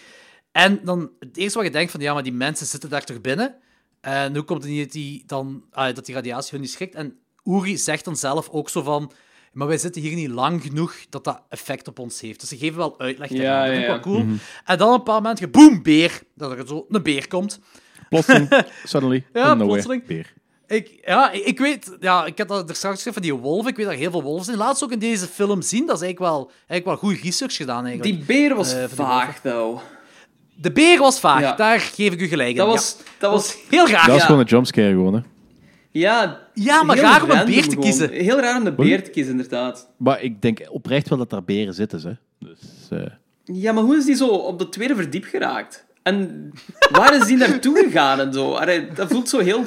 En 0.52 0.81
dan 0.85 1.10
het 1.19 1.36
eerste 1.36 1.59
wat 1.59 1.66
je 1.66 1.73
denkt 1.73 1.90
van 1.90 2.01
ja, 2.01 2.15
maar 2.15 2.23
die 2.23 2.32
mensen 2.32 2.66
zitten 2.66 2.90
daar 2.90 3.05
toch 3.05 3.20
binnen. 3.20 3.55
En 4.01 4.35
hoe 4.35 4.44
komt 4.44 4.62
het 4.62 4.73
niet 4.73 4.82
dat 4.82 4.93
die, 4.93 5.23
dan, 5.27 5.65
ah, 5.70 5.94
dat 5.94 6.06
die 6.06 6.15
radiatie 6.15 6.51
hun 6.51 6.60
niet 6.60 6.70
schrikt? 6.70 6.94
En 6.94 7.19
Uri 7.48 7.76
zegt 7.76 8.04
dan 8.04 8.16
zelf 8.16 8.48
ook 8.50 8.68
zo 8.68 8.82
van. 8.82 9.12
Maar 9.52 9.66
wij 9.66 9.78
zitten 9.78 10.02
hier 10.02 10.14
niet 10.14 10.30
lang 10.30 10.62
genoeg 10.62 10.94
dat 11.08 11.24
dat 11.24 11.42
effect 11.48 11.88
op 11.88 11.98
ons 11.98 12.20
heeft. 12.20 12.40
Dus 12.40 12.48
ze 12.48 12.56
geven 12.56 12.76
wel 12.78 13.00
uitleg. 13.00 13.28
Ja, 13.30 13.58
dat 13.58 13.66
vind 13.68 13.76
ik 13.78 13.86
ja, 13.86 13.92
wel 13.92 14.00
cool. 14.00 14.24
En 14.64 14.78
dan 14.78 14.92
een 14.92 15.02
paar 15.02 15.22
momenten, 15.22 15.50
boem, 15.50 15.82
beer. 15.82 16.20
Dat 16.34 16.50
er 16.58 16.66
zo 16.66 16.86
een 16.88 17.02
beer 17.02 17.28
komt. 17.28 17.60
Plotseling, 18.08 18.48
suddenly, 18.84 19.26
Ja, 19.32 19.54
plotseling. 19.54 20.06
beer. 20.06 20.32
Ik, 20.66 20.98
ja, 21.04 21.30
ik 21.30 21.44
ik 21.44 21.58
weet, 21.58 21.96
ja, 22.00 22.26
ik 22.26 22.38
had 22.38 22.48
dat 22.48 22.68
er 22.68 22.74
straks 22.76 22.96
gezegd 22.96 23.14
van 23.16 23.24
die 23.24 23.34
wolven. 23.34 23.70
Ik 23.70 23.76
weet 23.76 23.84
dat 23.86 23.94
er 23.94 24.00
heel 24.00 24.10
veel 24.10 24.22
wolven 24.22 24.44
zijn. 24.44 24.56
Laat 24.56 24.78
ze 24.78 24.84
ook 24.84 24.92
in 24.92 24.98
deze 24.98 25.26
film 25.26 25.62
zien. 25.62 25.86
Dat 25.86 25.96
is 25.96 26.02
eigenlijk 26.02 26.32
wel, 26.32 26.50
eigenlijk 26.66 26.84
wel 27.02 27.10
goed 27.10 27.22
research 27.22 27.56
gedaan. 27.56 27.86
Eigenlijk. 27.86 28.16
Die 28.16 28.26
beer 28.26 28.54
was 28.54 28.72
Eh, 28.74 28.84
vaag, 28.88 29.40
though. 29.40 29.80
De 30.54 30.72
beer 30.72 30.98
was 30.98 31.20
vaag, 31.20 31.40
Ja. 31.40 31.54
daar 31.54 31.80
geef 31.80 32.12
ik 32.12 32.20
u 32.20 32.26
gelijk 32.26 32.50
in. 32.50 32.56
Dat 32.56 32.66
Ja. 32.66 32.72
was, 32.72 32.96
dat 33.18 33.32
was 33.32 33.56
heel 33.68 33.88
raar. 33.88 34.06
Dat 34.06 34.14
is 34.14 34.20
Ja. 34.20 34.26
gewoon 34.26 34.40
een 34.40 34.46
jumpscare, 34.46 34.90
gewoon. 34.90 35.14
Hè. 35.14 35.20
Ja, 35.90 36.40
Ja, 36.55 36.82
maar 36.82 36.98
raar 36.98 37.23
om 37.23 37.31
een 37.31 37.44
beer 37.47 37.62
te 37.62 37.69
gewoon. 37.69 37.85
kiezen. 37.85 38.10
Heel 38.10 38.40
raar 38.40 38.59
om 38.59 38.65
de 38.65 38.73
beer 38.73 39.05
te 39.05 39.10
kiezen, 39.10 39.32
inderdaad. 39.32 39.90
Maar 39.97 40.23
ik 40.23 40.43
denk 40.43 40.60
oprecht 40.70 41.09
wel 41.09 41.19
dat 41.19 41.31
daar 41.31 41.44
beren 41.44 41.74
zitten. 41.74 42.01
Hè. 42.02 42.12
Dus, 42.48 42.59
eh, 42.90 43.12
Ja, 43.44 43.73
maar 43.73 43.82
hoe 43.82 43.97
is 43.97 44.05
die 44.05 44.15
zo 44.15 44.28
op 44.28 44.59
de 44.59 44.69
tweede 44.69 44.94
verdiep 44.97 45.24
geraakt? 45.24 45.86
En 46.02 46.51
waar 46.90 47.15
is 47.16 47.27
die 47.27 47.36
naartoe 47.36 47.77
gegaan 47.85 48.20
en 48.20 48.32
zo? 48.32 48.59
Dat 48.94 49.09
voelt 49.10 49.28
zo 49.28 49.39
heel... 49.39 49.65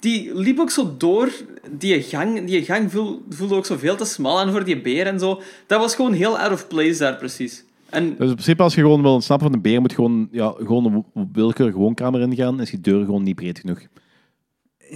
Die 0.00 0.34
liep 0.34 0.58
ook 0.58 0.70
zo 0.70 0.94
door 0.98 1.30
die 1.70 2.02
gang. 2.02 2.46
Die 2.46 2.64
gang 2.64 2.90
voel- 2.92 3.22
voelde 3.28 3.54
ook 3.54 3.66
zo 3.66 3.76
veel 3.76 3.96
te 3.96 4.04
smal 4.04 4.38
aan 4.40 4.50
voor 4.50 4.64
die 4.64 4.80
beer 4.80 5.06
en 5.06 5.18
zo. 5.18 5.40
Dat 5.66 5.80
was 5.80 5.94
gewoon 5.94 6.12
heel 6.12 6.38
out 6.38 6.52
of 6.52 6.68
place 6.68 6.98
daar, 6.98 7.16
precies. 7.16 7.64
En 7.90 8.04
dus 8.04 8.10
in 8.28 8.34
principe, 8.34 8.62
als 8.62 8.74
je 8.74 8.80
gewoon 8.80 9.02
wil 9.02 9.12
ontsnappen 9.12 9.46
van 9.50 9.56
de 9.56 9.62
beer, 9.68 9.80
moet 9.80 9.90
je 9.90 9.96
gewoon, 9.96 10.28
ja, 10.32 10.54
gewoon 10.56 11.04
een 11.14 11.28
willekeurige 11.32 11.78
woonkamer 11.78 12.20
ingaan 12.20 12.54
en 12.56 12.60
is 12.62 12.70
die 12.70 12.80
deur 12.80 13.04
gewoon 13.04 13.22
niet 13.22 13.34
breed 13.34 13.58
genoeg. 13.58 13.80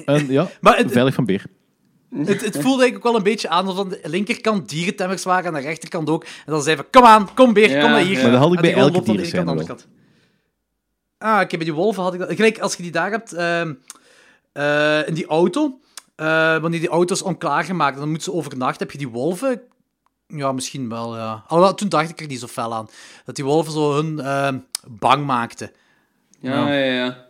En 0.04 0.26
ja, 0.30 0.48
Maar 0.60 0.76
het- 0.76 0.92
veilig 0.92 1.14
van 1.14 1.24
beer. 1.24 1.44
Het, 2.14 2.28
het 2.28 2.52
voelde 2.52 2.82
eigenlijk 2.82 2.96
ook 2.96 3.02
wel 3.02 3.16
een 3.16 3.22
beetje 3.22 3.48
aan 3.48 3.66
alsof 3.66 3.84
aan 3.84 3.88
de 3.88 4.00
linkerkant 4.02 4.68
dierentemmers 4.68 5.22
waren 5.24 5.44
en 5.44 5.54
aan 5.54 5.60
de 5.62 5.66
rechterkant 5.66 6.10
ook. 6.10 6.24
En 6.24 6.52
dan 6.52 6.62
zeiden 6.62 6.84
we, 6.84 6.90
kom 6.98 7.04
aan, 7.08 7.34
kom 7.34 7.52
beer, 7.52 7.70
Ja, 7.70 7.80
kom 7.80 7.90
naar 7.90 8.00
hier. 8.00 8.16
ja. 8.16 8.22
Maar 8.22 8.30
dat 8.30 8.40
had 8.40 8.52
ik 8.52 8.60
bij 8.60 8.74
elke 8.74 9.02
van 9.04 9.16
kant 9.44 9.64
kant. 9.66 9.86
Ah, 11.18 11.40
oké, 11.40 11.56
bij 11.56 11.64
die 11.64 11.74
wolven 11.74 12.02
had 12.02 12.14
ik 12.14 12.20
dat. 12.20 12.32
Gelijk, 12.34 12.58
als 12.58 12.74
je 12.76 12.82
die 12.82 12.92
daar 12.92 13.10
hebt, 13.10 13.32
ehm, 13.32 13.72
eh, 14.52 15.08
in 15.08 15.14
die 15.14 15.26
auto, 15.26 15.80
eh, 16.16 16.26
wanneer 16.58 16.80
die 16.80 16.88
auto 16.88 17.14
is 17.14 17.22
onklaargemaakt, 17.22 17.98
dan 17.98 18.08
moeten 18.08 18.32
ze 18.32 18.38
overnachten. 18.38 18.78
Heb 18.82 18.90
je 18.90 18.98
die 18.98 19.08
wolven? 19.08 19.60
Ja, 20.26 20.52
misschien 20.52 20.88
wel, 20.88 21.16
ja. 21.16 21.44
Alhoewel, 21.46 21.74
toen 21.74 21.88
dacht 21.88 22.10
ik 22.10 22.20
er 22.20 22.26
niet 22.26 22.40
zo 22.40 22.46
fel 22.46 22.74
aan. 22.74 22.88
Dat 23.24 23.34
die 23.36 23.44
wolven 23.44 23.72
zo 23.72 23.94
hun 23.94 24.20
ehm, 24.20 24.58
bang 24.88 25.26
maakten. 25.26 25.70
ja, 26.40 26.68
ja, 26.72 26.74
ja. 26.94 27.23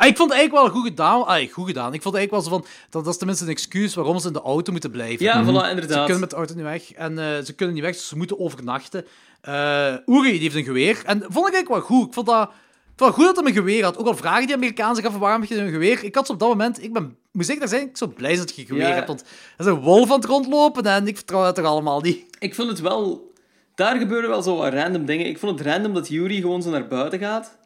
Ah, 0.00 0.06
ik 0.06 0.16
vond 0.16 0.30
het 0.30 0.38
eigenlijk 0.38 0.52
wel 0.72 0.80
goed 0.80 0.88
gedaan. 0.90 1.26
Ah, 1.26 1.52
goed 1.52 1.66
gedaan. 1.66 1.94
Ik 1.94 2.02
vond 2.02 2.14
het 2.14 2.22
eigenlijk 2.22 2.30
wel 2.30 2.40
zo 2.42 2.48
van... 2.50 2.64
Dat, 2.90 3.04
dat 3.04 3.12
is 3.12 3.18
tenminste 3.18 3.44
een 3.44 3.50
excuus 3.50 3.94
waarom 3.94 4.18
ze 4.18 4.26
in 4.26 4.32
de 4.32 4.40
auto 4.40 4.72
moeten 4.72 4.90
blijven. 4.90 5.24
Ja, 5.24 5.42
voilà, 5.44 5.46
Ze 5.64 5.70
inderdaad. 5.70 6.02
kunnen 6.04 6.20
met 6.20 6.30
de 6.30 6.36
auto 6.36 6.54
niet 6.54 6.62
weg. 6.64 6.92
En 6.92 7.18
eh, 7.18 7.44
ze 7.44 7.52
kunnen 7.54 7.74
niet 7.74 7.84
weg, 7.84 7.92
dus 7.92 8.08
ze 8.08 8.16
moeten 8.16 8.38
overnachten. 8.40 9.04
Eh 9.40 9.94
Uri, 10.06 10.30
die 10.30 10.40
heeft 10.40 10.54
een 10.54 10.64
geweer. 10.64 11.02
En 11.04 11.18
vond 11.28 11.48
ik 11.48 11.54
eigenlijk 11.54 11.68
wel 11.68 11.80
goed. 11.98 12.06
Ik 12.06 12.14
vond 12.14 12.26
dat... 12.26 12.50
Het 12.90 13.00
was 13.00 13.14
goed 13.14 13.24
dat 13.24 13.36
hij 13.36 13.46
een 13.46 13.52
geweer 13.52 13.84
had. 13.84 13.98
Ook 13.98 14.06
al 14.06 14.16
vragen 14.16 14.46
die 14.46 14.56
Amerikanen 14.56 14.96
zich 14.96 15.04
af 15.04 15.16
waarom 15.16 15.40
heb 15.40 15.50
je 15.50 15.56
een 15.56 15.70
geweer. 15.70 16.04
Ik 16.04 16.14
had 16.14 16.26
zo 16.26 16.32
op 16.32 16.38
dat 16.38 16.48
moment... 16.48 16.82
Ik 16.82 16.92
ben, 16.92 17.16
moet 17.32 17.48
ik 17.48 17.58
daar 17.58 17.68
zijn, 17.68 17.88
ik 17.88 17.96
zo 17.96 18.06
blij 18.06 18.36
dat 18.36 18.54
je 18.54 18.60
een 18.60 18.66
geweer 18.66 18.88
Ja. 18.88 18.94
hebt. 18.94 19.06
Want 19.06 19.20
er 19.20 19.26
is 19.58 19.66
een 19.66 19.80
wolf 19.80 20.10
aan 20.10 20.16
het 20.16 20.24
rondlopen 20.24 20.84
en 20.84 21.06
ik 21.06 21.16
vertrouw 21.16 21.42
dat 21.42 21.54
toch 21.54 21.64
allemaal 21.64 22.00
niet. 22.00 22.24
Ik 22.38 22.54
vond 22.54 22.68
het 22.68 22.80
wel... 22.80 23.32
Daar 23.74 23.96
gebeuren 23.98 24.30
wel 24.30 24.42
zo 24.42 24.56
wat 24.56 24.72
random 24.72 25.04
dingen. 25.04 25.26
Ik 25.26 25.38
vond 25.38 25.58
het 25.58 25.68
random 25.68 25.94
dat 25.94 26.08
Yuri 26.08 26.40
gewoon 26.40 26.62
zo 26.62 26.70
naar 26.70 26.86
buiten 26.88 27.18
gaat. 27.18 27.58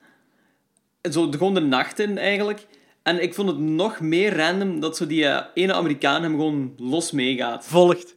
Zo 1.11 1.29
de- 1.29 1.39
gewoon 1.39 1.55
de 1.55 1.61
nacht 1.61 1.99
in, 1.99 2.19
eigenlijk. 2.19 2.67
En 3.03 3.23
ik 3.23 3.35
vond 3.35 3.49
het 3.49 3.59
nog 3.59 4.01
meer 4.01 4.37
random 4.37 4.81
dat 4.81 4.97
zo 4.97 5.07
die 5.07 5.27
eh, 5.27 5.45
ene 5.55 5.73
Amerikaan 5.75 6.23
hem 6.23 6.31
gewoon 6.33 6.73
los 6.77 7.11
meegaat. 7.13 7.67
Volgt. 7.67 8.17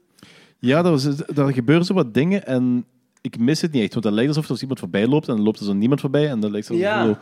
Ja, 0.59 0.81
dat 0.81 1.03
was, 1.03 1.15
daar 1.25 1.53
gebeuren 1.53 1.85
zo 1.85 1.93
wat 1.93 2.13
dingen 2.13 2.45
en 2.45 2.85
ik 3.21 3.39
mis 3.39 3.61
het 3.61 3.71
niet 3.71 3.83
echt. 3.83 3.93
Want 3.93 4.05
het 4.05 4.13
lijkt 4.13 4.29
alsof 4.29 4.43
er 4.45 4.51
als 4.51 4.61
iemand 4.61 4.79
voorbij 4.79 5.07
loopt 5.07 5.27
en 5.27 5.35
dan 5.35 5.43
loopt 5.43 5.59
er 5.59 5.65
zo 5.65 5.73
niemand 5.73 5.99
voorbij 6.01 6.29
en 6.29 6.39
dan 6.39 6.51
lijkt 6.51 6.67
het 6.67 6.77
Ja. 6.77 7.05
zo... 7.05 7.17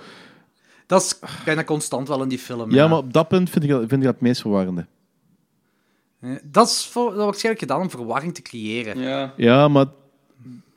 Dat 0.88 1.02
is 1.02 1.20
bijna 1.46 1.64
constant 1.64 2.08
wel 2.08 2.22
in 2.22 2.30
die 2.30 2.40
film. 2.40 2.72
Ja, 2.72 2.88
maar 2.88 2.98
op 2.98 3.14
dat 3.14 3.28
punt 3.28 3.50
vind 3.50 3.64
ik 3.64 3.70
dat, 3.70 3.80
vind 3.80 3.92
ik 3.92 4.02
dat 4.04 4.14
het 4.14 4.22
meest 4.22 4.42
verwarrende. 4.42 4.86
Dat 6.44 6.68
is 6.68 6.86
voor, 6.86 7.14
dat 7.14 7.24
waarschijnlijk 7.26 7.64
gedaan 7.66 7.82
om 7.82 7.90
verwarring 7.90 8.34
te 8.34 8.42
creëren. 8.42 9.00
Ja. 9.00 9.34
Ja, 9.38 9.68
maar 9.68 9.86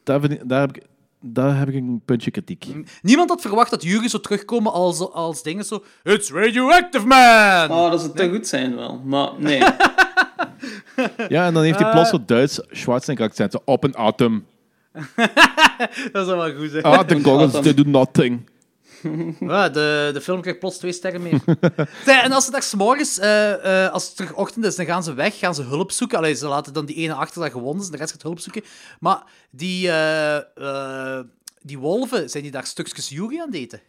daar, 0.05 0.21
vind 0.21 0.33
ik, 0.33 0.49
daar, 0.49 0.61
heb 0.61 0.77
ik, 0.77 0.83
daar 1.21 1.59
heb 1.59 1.69
ik 1.69 1.75
een 1.75 2.03
puntje 2.05 2.31
kritiek. 2.31 2.67
Niemand 3.03 3.29
had 3.29 3.41
verwacht 3.41 3.71
dat 3.71 3.83
Jury 3.83 4.09
zou 4.09 4.23
terugkomen 4.23 4.73
als, 4.73 5.13
als 5.13 5.43
dingen 5.43 5.65
zo... 5.65 5.85
It's 6.03 6.31
radioactive, 6.31 7.07
man! 7.07 7.71
Oh, 7.71 7.91
dat 7.91 8.01
zou 8.01 8.15
te 8.15 8.29
goed 8.29 8.47
zijn 8.47 8.77
wel. 8.77 9.01
Maar 9.05 9.31
nee. 9.39 9.63
Ja, 11.29 11.47
en 11.47 11.55
dan 11.55 11.63
heeft 11.63 11.79
hij 11.79 11.91
plots 11.91 12.11
zo 12.11 12.25
Duits 12.27 12.61
Schwarzenegger-accent. 12.71 13.53
zo, 13.53 13.59
Op 13.65 13.85
een 13.85 13.97
atom. 13.97 14.45
Dat 16.13 16.27
zou 16.27 16.37
wel 16.37 16.55
goed 16.55 16.71
zijn. 16.71 16.83
Ah, 16.83 17.01
the 17.01 17.23
goggles, 17.23 17.63
they 17.63 17.75
do 17.75 17.83
nothing. 17.83 18.49
Ja, 19.41 19.69
de, 19.69 20.11
de 20.13 20.21
film 20.21 20.41
krijgt 20.41 20.61
plots 20.61 20.77
twee 20.79 20.93
sterren 20.93 21.23
meer. 21.23 21.41
En 22.25 22.33
als 22.33 22.45
ze 22.45 22.51
daar 22.51 22.63
s'morgens, 22.63 23.19
eh 23.19 23.85
eh 23.85 23.93
als 23.93 24.07
het 24.07 24.17
terug 24.17 24.35
ochtend 24.35 24.65
is, 24.65 24.77
dan 24.77 24.87
gaan 24.87 25.03
ze 25.03 25.15
weg, 25.15 25.39
gaan 25.39 25.55
ze 25.55 25.63
hulp 25.63 25.91
zoeken. 25.91 26.19
Allee, 26.19 26.35
ze 26.35 26.47
laten 26.49 26.73
dan 26.73 26.87
die 26.87 26.97
ene 26.97 27.15
achter 27.15 27.43
dat 27.43 27.53
gewond 27.53 27.81
is 27.81 27.87
en 27.87 27.93
de 27.93 27.99
rest 27.99 28.13
gaat 28.13 28.23
hulp 28.23 28.39
zoeken. 28.41 28.63
Maar 29.01 29.23
die, 29.51 29.89
eh, 29.89 30.37
eh, 30.37 31.25
die 31.63 31.79
wolven, 31.79 32.31
zijn 32.31 32.43
die 32.43 32.53
daar 32.53 32.67
stukjes 32.67 33.09
Jury 33.09 33.39
aan 33.41 33.47
het 33.47 33.55
eten? 33.55 33.81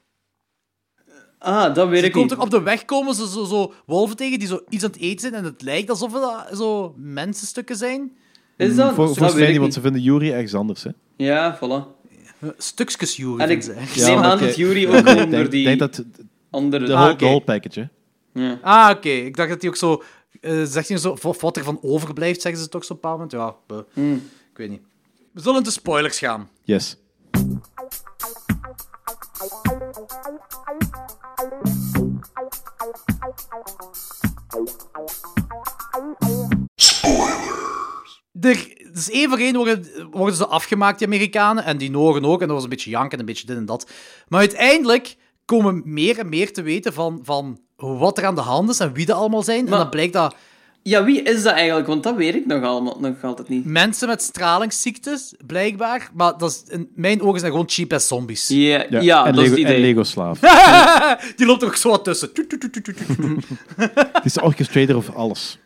Ah, 1.40 1.73
dat 1.73 1.90
weet 1.90 1.99
Ze 1.99 2.06
ik 2.06 2.11
komt 2.11 2.30
niet. 2.30 2.34
er 2.34 2.44
op 2.44 2.49
de 2.49 2.61
weg 2.61 2.86
komen 2.86 3.15
ze 3.15 3.27
zo, 3.30 3.44
zo 3.45 3.73
wolven 3.86 4.15
tegen 4.15 4.40
die 4.40 4.48
zo 4.48 4.60
iets 4.69 4.84
aan 4.84 4.90
het 4.91 4.99
eten 4.99 5.19
zijn 5.19 5.34
en 5.34 5.44
het 5.44 5.61
lijkt 5.61 5.90
alsof 5.90 6.14
het 6.14 6.57
zo 6.57 6.94
mensenstukken 6.98 7.76
zijn. 7.76 8.18
Is 8.57 8.76
dat? 8.76 8.94
Voor, 8.94 9.06
dat 9.06 9.18
volgens 9.18 9.40
mij 9.40 9.49
niet, 9.52 9.60
want 9.60 9.73
ze 9.73 9.81
vinden 9.81 10.02
Jury 10.02 10.31
ergens 10.31 10.53
anders. 10.53 10.84
Hè. 10.84 10.90
Ja, 11.18 11.57
voilà. 11.57 11.99
Stukjes 12.57 13.16
Jury, 13.16 13.40
En 13.40 13.49
ik 13.49 13.64
ik 13.94 13.95
neem 13.95 14.18
aan 14.18 14.40
dat 14.40 14.56
Yuri 14.56 14.88
ook 14.88 14.94
Ik 14.94 14.99
gewoon 14.99 15.16
denk, 15.16 15.32
door 15.32 15.49
die 15.49 15.66
denk 15.66 15.80
dat 15.80 16.03
andere... 16.49 16.86
de 16.86 16.94
Ah, 16.94 16.99
whole, 17.02 17.16
whole 17.16 17.41
package. 17.41 17.90
Ja. 18.34 18.60
Ah, 18.61 18.90
oké. 18.98 19.10
Ik 19.10 19.36
dacht 19.36 19.49
dat 19.49 19.61
hij 19.61 19.70
ook 19.70 19.76
zo... 19.76 20.03
eh 20.41 20.64
zegt 20.64 20.88
hij 20.88 20.98
zo, 20.98 21.18
of 21.24 21.41
wat 21.41 21.57
er 21.57 21.64
van 21.64 21.80
overblijft, 21.82 22.41
zeggen 22.41 22.61
ze 22.61 22.70
toch 22.70 22.86
zo 22.86 22.94
op 22.94 23.03
een 23.03 23.10
bepaald 23.11 23.34
moment. 23.34 23.56
Ja, 23.68 23.84
buh. 23.95 24.14
ik 24.52 24.57
weet 24.57 24.70
niet. 24.70 24.82
We 25.34 25.41
zullen 25.41 25.64
de 25.64 25.72
spoilers 25.72 26.20
gaan. 26.20 26.49
Yes. 26.64 26.98
Er, 38.41 38.79
dus 38.94 39.10
één 39.10 39.30
voor 39.30 39.38
één 39.38 39.56
worden, 39.56 39.88
worden 40.11 40.36
ze 40.36 40.48
afgemaakt, 40.48 40.98
die 40.98 41.07
Amerikanen. 41.07 41.64
En 41.64 41.78
die 41.78 41.91
Noren 41.91 42.26
ook. 42.26 42.41
En 42.41 42.48
dat 42.48 42.56
was 42.56 42.64
een 42.64 42.70
beetje 42.70 42.90
janken 42.90 43.11
en 43.11 43.20
een 43.20 43.26
beetje 43.26 43.45
dit 43.45 43.57
en 43.57 43.66
dat. 43.66 43.90
Maar 44.28 44.40
uiteindelijk 44.40 45.16
komen 45.45 45.82
meer 45.86 46.20
en 46.20 46.30
meer 46.30 46.53
te 46.53 46.61
weten 46.61 46.94
van, 46.94 47.20
van 47.24 47.60
wat 47.76 48.18
er 48.18 48.26
aan 48.26 48.36
de 48.36 48.41
hand 48.41 48.70
is 48.70 48.80
en 48.80 48.94
wie 48.94 49.06
dat 49.06 49.18
allemaal 49.18 49.44
zijn. 49.44 49.66
en 49.66 49.72
dan 49.72 49.90
blijkt 49.90 50.14
dat 50.14 50.36
ja, 50.84 51.03
wie 51.03 51.22
is 51.22 51.44
dat 51.44 51.53
eigenlijk? 51.53 51.88
Want 51.88 52.03
dat 52.03 52.16
weet 52.16 52.36
ik 52.36 52.45
nog, 52.45 52.64
allemaal, 52.64 52.98
nog 52.99 53.24
altijd 53.24 53.49
niet. 53.49 53.66
mensen 53.66 54.07
met 54.07 54.22
stralingsziektes, 54.22 55.34
blijkbaar. 55.45 56.10
Maar 56.14 56.38
dat 56.38 56.49
is, 56.49 56.64
in 56.74 56.90
mijn 56.95 57.22
ogen 57.22 57.40
zijn 57.40 57.52
gewoon 57.52 57.70
cheap 57.70 57.94
as 57.94 58.07
zombies. 58.07 58.48
Ja, 58.48 58.86
ja, 58.90 58.99
Ja, 58.99 59.26
en, 59.26 59.36
dat 59.36 59.44
is 59.44 59.49
Lego, 59.49 59.61
het 59.61 59.70
en 59.70 59.78
idee. 59.78 59.80
Lego-slaaf. 59.82 60.40
Die 61.36 61.45
loopt 61.45 61.61
er 61.61 61.68
ook 61.68 61.76
zo 61.76 61.90
wat 61.90 62.03
tussen. 62.03 62.30
Het 64.14 64.26
is 64.26 64.34
de 64.34 64.41
orchestrator 64.41 64.95
of 64.95 65.16
alles. 65.16 65.60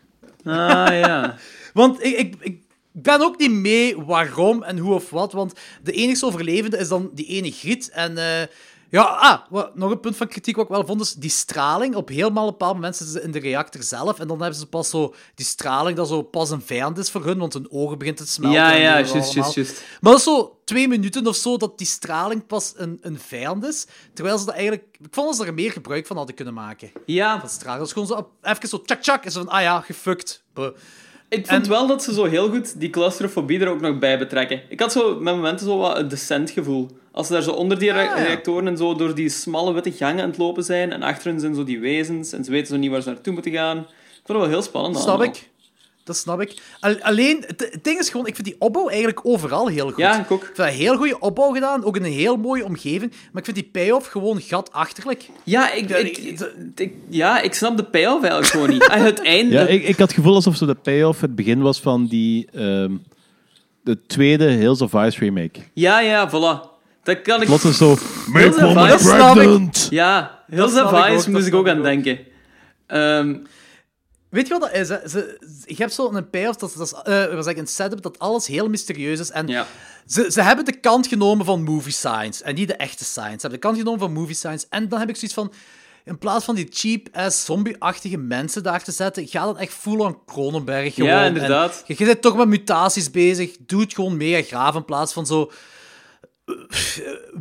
Ah, 0.44 0.88
ja. 0.88 1.36
Want 1.74 2.04
ik, 2.04 2.18
ik, 2.18 2.36
ik 2.40 2.63
ben 2.94 3.22
ook 3.22 3.38
niet 3.38 3.52
mee 3.52 3.98
waarom 3.98 4.64
en 4.64 4.78
hoe 4.78 4.94
of 4.94 5.10
wat. 5.10 5.34
Want 5.34 5.54
de 5.84 5.92
enige 5.92 6.26
overlevende 6.26 6.78
is 6.78 6.88
dan 6.88 7.10
die 7.14 7.26
ene 7.26 7.52
griet. 7.52 7.90
En 7.90 8.18
eh, 8.18 8.48
ja, 8.94 9.02
ah, 9.02 9.40
wat, 9.50 9.76
nog 9.76 9.92
een 9.92 10.00
punt 10.00 10.16
van 10.16 10.28
kritiek 10.28 10.56
wat 10.56 10.66
ik 10.66 10.72
wel 10.72 10.86
vond, 10.86 11.02
is 11.02 11.14
die 11.14 11.30
straling. 11.30 11.96
Op 11.96 12.10
helemaal 12.10 12.46
een 12.46 12.52
bepaald 12.52 12.74
moment 12.74 12.96
zitten 12.96 13.16
ze 13.16 13.26
in 13.26 13.32
de 13.32 13.40
reactor 13.40 13.84
zelf. 13.84 14.20
En 14.20 14.28
dan 14.28 14.40
hebben 14.42 14.60
ze 14.60 14.66
pas 14.66 14.90
zo 14.90 15.14
die 15.36 15.46
straling 15.46 15.98
dat 15.98 16.08
zo 16.08 16.22
pas 16.22 16.50
een 16.50 16.62
vijand 16.62 16.98
is 16.98 17.12
voor 17.12 17.26
hun, 17.26 17.38
want 17.38 17.54
hun 17.54 17.72
ogen 17.72 17.98
begint 17.98 18.18
te 18.18 18.28
smelten. 18.28 18.60
Ja, 18.60 18.72
ja, 18.72 19.02
juist, 19.02 19.34
juist, 19.34 19.54
juist. 19.54 19.84
Maar 20.02 20.12
dat 20.12 20.20
is 20.20 20.26
zo 20.26 20.60
twee 20.66 20.88
minuten 20.88 21.28
of 21.28 21.36
zo 21.36 21.58
dat 21.58 21.78
die 21.78 21.88
straling 21.88 22.48
pas 22.48 22.74
een, 22.76 22.98
een 23.02 23.20
vijand 23.20 23.66
is. 23.66 23.88
Terwijl 24.14 24.38
ze 24.38 24.46
dat 24.46 24.54
eigenlijk... 24.54 24.98
Ik 25.00 25.08
vond 25.14 25.28
dat 25.28 25.36
ze 25.36 25.46
er 25.46 25.54
meer 25.54 25.72
gebruik 25.72 26.08
van 26.08 26.18
hadden 26.18 26.36
kunnen 26.36 26.54
maken. 26.54 26.92
Ja, 27.06 27.40
Van 27.40 27.50
straling. 27.50 27.80
Dat 27.80 27.88
is 27.88 27.94
gewoon 27.94 28.08
zo, 28.08 28.50
even 28.50 28.70
zo 28.70 28.82
tjak 28.82 29.02
tjak. 29.02 29.26
En 29.26 29.32
zo 29.32 29.40
van, 29.40 29.50
ah 29.50 29.62
ja, 29.62 29.82
gefukt. 29.82 30.44
Buh. 30.54 30.76
Ik 31.34 31.48
vond 31.48 31.64
En- 31.64 31.70
wel 31.70 31.88
dat 31.88 32.04
ze 32.04 32.14
zo 32.14 32.24
heel 32.26 32.50
goed 32.50 32.80
die 32.80 32.90
claustrofobie 32.90 33.60
er 33.60 33.68
ook 33.68 33.82
nog 33.82 34.00
bij 34.00 34.18
betrekken. 34.18 34.62
Ik 34.70 34.80
had 34.80 34.92
zo 34.92 35.16
met 35.20 35.36
momenten 35.36 35.66
zo 35.66 35.78
wat 35.78 35.98
een 35.98 36.08
decent 36.08 36.50
gevoel. 36.52 36.90
Als 37.12 37.28
ze 37.28 37.34
daar 37.34 37.42
zo 37.42 37.52
onder 37.52 37.80
die 37.80 37.94
Ah, 37.94 38.04
ja. 38.04 38.14
reactoren 38.24 38.68
en 38.68 38.78
zo 38.78 38.96
door 38.96 39.16
die 39.16 39.30
smalle 39.30 39.74
witte 39.74 39.92
gangen 39.92 40.24
aan 40.24 40.30
het 40.30 40.38
lopen 40.38 40.64
zijn 40.64 40.92
en 40.92 41.04
achter 41.04 41.32
hen 41.32 41.40
zijn 41.40 41.56
zo 41.56 41.64
die 41.64 41.80
wezens 41.80 42.32
en 42.34 42.44
ze 42.44 42.52
weten 42.52 42.68
zo 42.68 42.76
niet 42.78 42.92
waar 42.92 43.02
ze 43.02 43.10
naartoe 43.10 43.34
moeten 43.34 43.52
gaan. 43.52 43.78
Ik 43.78 43.86
vond 44.24 44.28
het 44.28 44.38
wel 44.38 44.48
heel 44.48 44.62
spannend 44.62 44.96
Snap 44.98 45.08
allemaal. 45.08 45.28
ik. 45.28 45.50
Dat 46.04 46.18
snap 46.18 46.42
ik. 46.42 46.62
Al- 46.80 47.02
alleen, 47.02 47.44
het, 47.48 47.78
ding 47.82 48.00
is 48.00 48.10
gewoon, 48.10 48.28
ik 48.28 48.36
vind 48.36 48.48
die 48.48 48.56
opbouw 48.60 48.88
eigenlijk 48.88 49.20
overal 49.24 49.68
heel 49.68 49.88
goed. 49.88 49.98
Ja, 49.98 50.20
ik 50.20 50.32
ook. 50.32 50.42
Ik 50.44 50.52
vind 50.56 50.68
een 50.68 50.74
heel 50.74 50.96
goede 50.98 51.20
opbouw 51.20 51.52
gedaan, 51.52 51.84
ook 51.84 51.96
in 51.96 52.04
een 52.04 52.12
heel 52.12 52.36
mooie 52.38 52.66
omgeving. 52.66 53.12
Maar 53.12 53.44
ik 53.44 53.46
vind 53.46 53.56
die 53.58 53.70
payoff 53.72 54.08
gewoon 54.08 54.42
gatachterlijk. 54.42 55.26
Ja, 55.44 55.72
ik, 55.72 55.90
Ja, 55.90 55.96
ik, 55.96 56.18
ik- 56.18 56.40
ik- 56.76 56.94
ja, 57.10 57.42
ik 57.42 57.54
snap 57.54 57.78
de 57.78 57.84
payoff 57.84 58.22
eigenlijk 58.24 58.52
gewoon 58.52 58.70
niet. 58.70 58.86
Het 59.12 59.22
einde... 59.22 59.54
Ja, 59.56 59.66
ik, 59.66 59.82
ik 59.84 59.98
had 59.98 60.08
het 60.08 60.14
gevoel 60.14 60.36
alsof 60.36 60.56
zo 60.56 60.66
de 60.66 60.76
payoff 60.76 61.22
het 61.22 61.36
begin 61.36 61.62
was 61.62 61.80
van 61.82 62.06
die... 62.08 62.48
ehm, 62.54 62.92
de 63.84 63.98
tweede 64.08 64.46
Hills 64.46 64.82
of 64.82 64.94
Ice 64.94 65.20
remake. 65.20 65.60
ja, 65.74 66.00
ja, 66.00 66.30
voilà. 66.30 66.72
Dat 67.04 67.22
kan 67.22 67.42
ik... 67.42 67.48
Plots 67.48 67.66
is 67.66 67.78
zo... 67.78 67.96
Make 68.28 68.62
woman 68.62 68.88
pregnant! 68.98 69.88
Ja, 69.90 70.40
Hills 70.50 70.82
of 70.82 71.08
Ice 71.10 71.32
moest 71.32 71.48
ik 71.48 71.54
ook 71.56 71.68
ik 71.68 71.74
aan 71.74 71.82
denken. 71.82 72.20
Ehm, 72.88 73.36
Weet 74.34 74.48
je 74.48 74.54
wat 74.60 74.62
dat 74.62 74.80
is? 74.82 74.90
Hè? 74.90 74.98
Ze, 75.10 75.10
ze- 75.10 75.40
je 75.66 75.76
hebt 75.76 75.94
zo'n 75.94 76.30
payoff, 76.30 76.58
dat, 76.58 76.74
dat 76.78 76.88
is 76.88 76.94
eh, 77.04 77.48
ik, 77.48 77.58
een 77.58 77.68
setup 77.68 78.02
dat 78.02 78.20
alles 78.20 78.48
heel 78.48 78.70
mysterieus 78.70 79.20
is. 79.20 79.32
En 79.32 79.48
ja. 79.48 79.68
ze, 80.08 80.32
ze 80.32 80.42
hebben 80.42 80.66
de 80.66 80.80
kant 80.80 81.08
genomen 81.08 81.46
van 81.46 81.64
movie 81.64 81.92
science 81.94 82.44
en 82.44 82.56
niet 82.56 82.68
de 82.68 82.76
echte 82.76 83.04
science. 83.06 83.32
Ze 83.36 83.42
hebben 83.42 83.60
de 83.60 83.68
kant 83.68 83.78
genomen 83.78 84.00
van 84.00 84.12
movie 84.14 84.36
science. 84.36 84.66
En 84.70 84.90
dan 84.90 85.00
heb 85.00 85.10
ik 85.10 85.16
zoiets 85.16 85.34
van. 85.34 85.54
In 86.06 86.18
plaats 86.18 86.46
van 86.46 86.56
die 86.56 86.68
cheap-ass 86.70 87.46
zombie-achtige 87.46 88.18
mensen 88.18 88.64
daar 88.64 88.84
te 88.84 88.92
zetten, 88.92 89.28
ga 89.28 89.46
dan 89.46 89.58
echt 89.58 89.74
full 89.74 90.00
on 90.00 90.18
Cronenberg 90.26 90.94
gewoon. 90.94 91.10
Ja, 91.10 91.26
inderdaad. 91.26 91.76
En 91.76 91.84
je, 91.88 91.96
je 91.98 92.06
bent 92.06 92.22
toch 92.22 92.36
met 92.36 92.48
mutaties 92.48 93.12
bezig. 93.12 93.56
Doe 93.60 93.82
het 93.82 93.94
gewoon 93.94 94.18
mega 94.18 94.48
graaf 94.48 94.76
in 94.76 94.86
plaats 94.86 95.14
van 95.14 95.26
zo. 95.26 95.52
eh, 96.46 96.54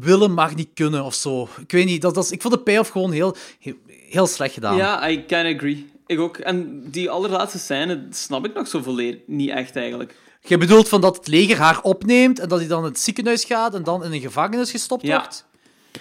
willen 0.01 0.32
mag 0.32 0.55
niet 0.55 0.70
kunnen 0.74 1.05
of 1.05 1.14
zo. 1.14 1.48
Ik 1.60 1.73
weet 1.73 1.85
niet. 1.86 2.02
Dat, 2.02 2.14
dat 2.14 2.31
ik 2.31 2.43
vond 2.43 2.55
de 2.55 2.60
payoff 2.60 2.90
gewoon 2.90 3.12
heel, 3.12 3.36
heel, 3.59 3.74
heel 4.09 4.27
slecht 4.27 4.55
gedaan. 4.55 4.77
Ja, 4.77 5.09
I 5.09 5.27
can 5.27 5.55
agree. 5.55 5.90
Ik 6.12 6.20
ook. 6.20 6.36
En 6.36 6.82
die 6.90 7.10
allerlaatste 7.10 7.59
scène 7.59 8.06
snap 8.10 8.44
ik 8.47 8.55
nog 8.55 8.68
zo 8.68 8.82
volledig 8.82 9.20
niet 9.26 9.51
echt 9.51 9.76
eigenlijk. 9.76 10.14
Je 10.40 10.59
bedoelt 10.59 10.89
van 10.89 11.01
dat 11.01 11.16
het 11.16 11.26
leger 11.26 11.56
haar 11.59 11.80
opneemt 11.82 12.39
en 12.39 12.48
dat 12.48 12.59
hij 12.59 12.68
dan 12.68 12.78
in 12.78 12.84
het 12.90 13.01
ziekenhuis 13.01 13.44
gaat 13.44 13.74
en 13.74 13.82
dan 13.82 14.05
in 14.05 14.12
een 14.12 14.20
gevangenis 14.20 14.70
gestopt 14.70 15.02
Ja. 15.06 15.16
wordt? 15.18 15.44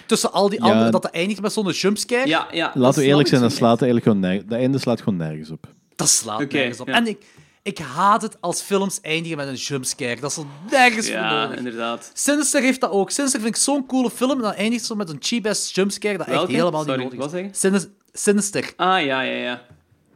Tussen 0.06 0.32
al 0.32 0.48
die 0.48 0.58
Ja. 0.62 0.70
anderen, 0.70 0.92
dat 0.92 1.02
het 1.02 1.12
eindigt 1.12 1.40
met 1.40 1.52
zo'n 1.52 1.70
jumpscare? 1.70 2.28
Ja, 2.28 2.48
ja. 2.52 2.66
dat 2.66 2.74
Laten 2.74 3.00
we 3.00 3.06
eerlijk 3.06 3.28
zijn, 3.28 3.40
dat 3.40 3.52
slaat 3.52 3.82
eigenlijk 3.82 4.04
gewoon 4.04 4.20
nergens... 4.20 4.48
Dat 4.48 4.58
einde 4.58 4.78
slaat 4.78 4.98
gewoon 5.02 5.18
nergens 5.18 5.50
op. 5.50 5.66
Dat 5.96 6.08
slaat 6.08 6.52
nergens 6.52 6.80
op. 6.80 6.88
ja. 6.88 6.94
En 6.94 7.06
ik, 7.06 7.24
ik 7.62 7.78
haat 7.78 8.22
het 8.22 8.36
als 8.40 8.60
films 8.60 9.00
eindigen 9.00 9.36
met 9.36 9.48
een 9.48 9.54
jumpscare. 9.54 10.20
Dat 10.20 10.30
is 10.30 10.36
er 10.36 10.44
nergens 10.70 11.06
voor 11.06 11.16
Ja, 11.16 11.42
nodig. 11.44 11.58
inderdaad. 11.58 12.10
Sinister 12.14 12.62
heeft 12.62 12.80
dat 12.80 12.90
ook. 12.90 13.10
Sinister 13.10 13.40
vind 13.40 13.56
ik 13.56 13.62
zo'n 13.62 13.86
coole 13.86 14.10
film 14.10 14.30
en 14.30 14.38
dan 14.38 14.52
eindigt 14.52 14.84
zo 14.84 14.94
met 14.94 15.08
een 15.08 15.16
cheap-ass 15.20 15.74
jumpscare 15.74 16.18
dat 16.18 16.26
echt 16.26 16.46
helemaal 16.46 16.84
Sorry, 16.84 17.02
niet 17.02 17.12
nodig 17.18 17.32
is. 17.50 17.86
Sinister, 18.12 18.72
Ah, 18.76 19.04
ja, 19.04 19.20
ja, 19.20 19.32
ja. 19.42 19.62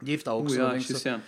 Die 0.01 0.11
heeft 0.11 0.25
dat 0.25 0.35
ook 0.35 0.41
Oeh, 0.49 0.51
zo. 0.51 0.61
ja, 0.63 0.69
denk 0.71 0.81
ik 0.83 0.89
juist, 0.89 1.03
zo. 1.03 1.09
ja. 1.09 1.21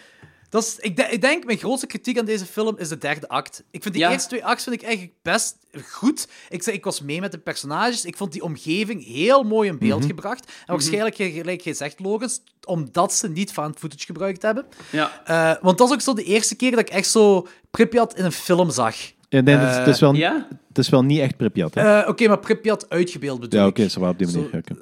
Dat 0.51 0.63
is, 0.63 0.77
ik, 0.79 0.97
de- 0.97 1.09
ik 1.11 1.21
denk, 1.21 1.45
mijn 1.45 1.59
grootste 1.59 1.87
kritiek 1.87 2.19
aan 2.19 2.25
deze 2.25 2.47
film 2.47 2.79
is 2.79 2.89
de 2.89 2.99
derde 2.99 3.29
act. 3.29 3.63
Ik 3.71 3.83
vind 3.83 3.95
die 3.95 4.03
Ja. 4.03 4.11
eerste 4.13 4.29
twee 4.29 4.45
acts 4.45 4.65
vind 4.65 4.77
ik 4.77 4.83
eigenlijk 4.83 5.15
best 5.23 5.57
goed. 5.91 6.29
Ik, 6.49 6.63
zeg, 6.63 6.75
ik 6.75 6.85
was 6.85 7.01
mee 7.03 7.21
met 7.21 7.33
de 7.33 7.39
personages. 7.39 8.05
Ik 8.05 8.17
vond 8.17 8.33
die 8.33 8.43
omgeving 8.43 9.05
heel 9.07 9.43
mooi 9.43 9.69
in 9.69 9.79
beeld 9.79 10.05
gebracht. 10.05 10.47
En 10.47 10.53
waarschijnlijk, 10.67 11.15
gelijk 11.17 11.61
jij 11.61 11.75
zegt, 11.75 12.01
Logans, 12.01 12.41
omdat 12.65 13.13
ze 13.15 13.29
niet 13.29 13.53
found 13.53 13.79
footage 13.79 14.05
gebruikt 14.07 14.43
hebben. 14.43 14.67
Ja. 14.91 15.23
Eh, 15.25 15.63
want 15.63 15.79
dat 15.79 15.89
is 15.89 15.95
ook 15.95 16.01
zo 16.01 16.15
de 16.15 16.25
eerste 16.25 16.55
keer 16.57 16.71
dat 16.71 16.81
ik 16.81 16.89
echt 16.91 17.09
zo 17.11 17.47
Pripyat 17.71 18.15
in 18.17 18.25
een 18.25 18.33
film 18.33 18.71
zag. 18.71 18.97
Ja, 19.29 19.41
nee, 19.41 19.57
het, 19.57 19.71
is, 19.71 19.77
het, 19.77 19.87
is 19.87 20.01
wel, 20.01 20.15
Ja? 20.15 20.47
het 20.69 20.79
is 20.79 20.89
wel 20.89 21.03
niet 21.05 21.21
echt 21.21 21.37
Pripyat, 21.37 21.75
hè? 21.75 22.01
Eh, 22.01 22.09
Oké, 22.09 22.29
maar 22.29 22.39
Pripyat 22.39 22.89
uitgebeeld 22.91 23.41
bedoel 23.41 23.61
ja, 23.61 23.67
oké, 23.67 23.89
zo 23.89 24.01
wel 24.01 24.11
op 24.11 24.19
die 24.19 24.27
manier. 24.27 24.51
Zo-. 24.69 24.75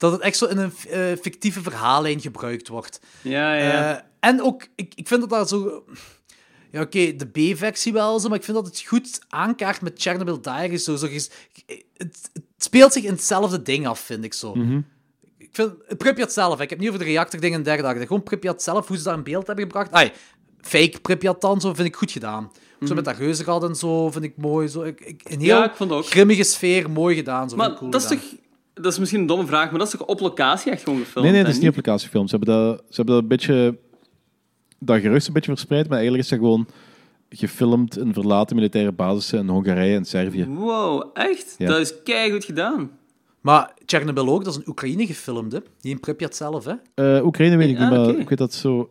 Dat 0.00 0.12
het 0.12 0.20
echt 0.20 0.36
zo 0.36 0.46
in 0.46 0.58
een 0.58 0.72
eh, 0.88 1.00
fictieve 1.20 1.62
verhaallijn 1.62 2.20
gebruikt 2.20 2.68
wordt. 2.68 3.00
Ja, 3.22 3.54
ja. 3.54 3.96
Eh, 3.96 4.02
en 4.20 4.42
ook, 4.42 4.66
ik, 4.74 4.92
ik 4.94 5.08
vind 5.08 5.20
dat 5.20 5.30
daar 5.30 5.46
zo... 5.48 5.84
Ja, 6.70 6.80
oké, 6.80 7.16
de 7.16 7.26
B-versie 7.26 7.92
wel 7.92 8.20
zo, 8.20 8.28
maar 8.28 8.38
ik 8.38 8.44
vind 8.44 8.56
dat 8.56 8.66
het 8.66 8.80
goed 8.80 9.20
aankaart 9.28 9.80
met 9.80 10.02
Chernobyl 10.02 10.40
Diaries. 10.40 10.84
Zo, 10.84 10.96
zo, 10.96 11.06
het, 11.06 11.30
het 11.96 12.30
speelt 12.58 12.92
zich 12.92 13.04
in 13.04 13.12
hetzelfde 13.12 13.62
ding 13.62 13.86
af, 13.86 14.00
vind 14.00 14.24
ik 14.24 14.34
zo. 14.34 14.54
Ik 15.38 15.48
vind 15.52 15.72
Pripyat 15.98 16.32
zelf, 16.32 16.56
hè. 16.56 16.62
ik 16.62 16.70
heb 16.70 16.78
niet 16.78 16.88
over 16.88 17.00
de 17.00 17.06
reactordingen 17.06 17.58
in 17.58 17.64
de 17.64 17.70
derde 17.70 17.82
dag. 17.82 18.06
Gewoon 18.06 18.22
Pripyat 18.22 18.62
zelf, 18.62 18.88
hoe 18.88 18.96
ze 18.96 19.02
dat 19.02 19.16
in 19.16 19.22
beeld 19.22 19.46
hebben 19.46 19.64
gebracht. 19.64 19.92
Ai, 19.92 20.12
fake 20.60 21.00
Pripyat 21.00 21.40
dan, 21.40 21.60
zo 21.60 21.74
vind 21.74 21.88
ik 21.88 21.96
goed 21.96 22.10
gedaan. 22.10 22.52
Zo 22.86 22.94
met 22.94 23.04
dat 23.04 23.16
reuzenrad 23.16 23.64
en 23.64 23.74
zo, 23.74 24.10
vind 24.10 24.24
ik 24.24 24.36
mooi. 24.36 24.68
Zo, 24.68 24.82
ik, 24.82 25.00
ik, 25.00 25.20
een 25.24 25.40
heel 25.40 25.56
Ja, 25.56 25.64
ik 25.64 25.76
vond 25.76 25.92
ook. 25.92 26.06
grimmige 26.06 26.42
sfeer, 26.42 26.90
mooi 26.90 27.16
gedaan. 27.16 27.48
Zo, 27.50 27.56
vind 27.56 27.60
maar 27.60 27.70
ik 27.70 27.76
cool 27.76 27.90
dat 27.90 28.02
is 28.02 28.08
toch... 28.08 28.38
Dat 28.82 28.92
is 28.92 28.98
misschien 28.98 29.20
een 29.20 29.26
domme 29.26 29.46
vraag, 29.46 29.70
maar 29.70 29.78
dat 29.78 29.92
is 29.92 29.98
toch 29.98 30.06
op 30.08 30.20
locatie 30.20 30.72
echt 30.72 30.82
gewoon 30.82 30.98
gefilmd? 30.98 31.26
Nee, 31.26 31.36
nee, 31.36 31.44
dat 31.44 31.52
is 31.52 31.58
niet 31.58 31.68
applicatiefilm. 31.68 32.28
Ze 32.28 32.36
hebben 32.36 32.54
dat, 32.54 32.78
ze 32.88 32.94
hebben 32.94 33.14
dat 33.14 33.22
een 33.22 33.28
beetje... 33.28 33.78
Dat 34.78 35.00
gerucht 35.00 35.26
een 35.26 35.32
beetje 35.32 35.50
verspreid, 35.50 35.84
maar 35.88 35.98
eigenlijk 35.98 36.24
is 36.24 36.30
dat 36.30 36.38
gewoon 36.38 36.66
gefilmd 37.28 37.98
in 37.98 38.12
verlaten 38.12 38.56
militaire 38.56 38.92
basissen 38.92 39.38
in 39.38 39.48
Hongarije 39.48 39.96
en 39.96 40.04
Servië. 40.04 40.46
Wow, 40.46 41.10
echt? 41.12 41.54
Ja. 41.58 41.66
Dat 41.66 41.78
is 41.80 42.02
keigoed 42.02 42.44
gedaan. 42.44 42.90
Maar 43.40 43.74
Chernobyl 43.86 44.28
ook, 44.28 44.44
dat 44.44 44.52
is 44.52 44.58
in 44.58 44.68
Oekraïne 44.68 45.06
gefilmd, 45.06 45.52
hè. 45.52 45.58
Niet 45.80 45.92
in 45.92 46.00
Pripyat 46.00 46.36
zelf, 46.36 46.64
hè. 46.64 46.74
Eh, 46.94 47.24
Oekraïne 47.26 47.56
weet 47.56 47.68
ik 47.68 47.78
Ah, 47.78 47.90
niet, 47.90 47.90
maar 47.90 48.08
ik 48.18 48.28
weet 48.28 48.38
dat 48.38 48.54
zo... 48.54 48.90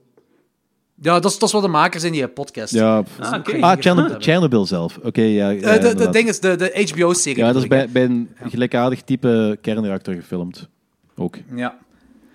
Ja, 1.02 1.20
dat 1.20 1.32
is, 1.32 1.38
dat 1.40 1.48
is 1.48 1.54
wat 1.54 1.62
de 1.64 1.68
makers 1.68 2.04
in 2.04 2.12
die 2.12 2.28
podcast. 2.28 2.74
Ja, 2.74 3.04
Ah, 3.20 3.34
oké. 3.34 3.62
ah, 3.62 3.78
Chernobyl, 3.80 4.16
Chernobyl 4.20 4.66
zelf. 4.66 5.00
Oké, 5.04 5.22
ja. 5.22 5.50
ja, 5.50 5.60
Eh, 5.78 5.98
de, 5.98 6.10
ding 6.10 6.28
is, 6.28 6.40
de, 6.40 6.56
de 6.56 6.88
HBO-serie. 6.94 7.44
Ja, 7.44 7.52
dat 7.52 7.62
is 7.62 7.68
bij, 7.68 7.90
bij 7.90 8.04
een 8.04 8.30
gelijkaardig 8.44 9.02
type 9.02 9.58
kernreactor 9.62 10.14
gefilmd. 10.14 10.68
Ook. 11.16 11.38
Ja. 11.56 11.78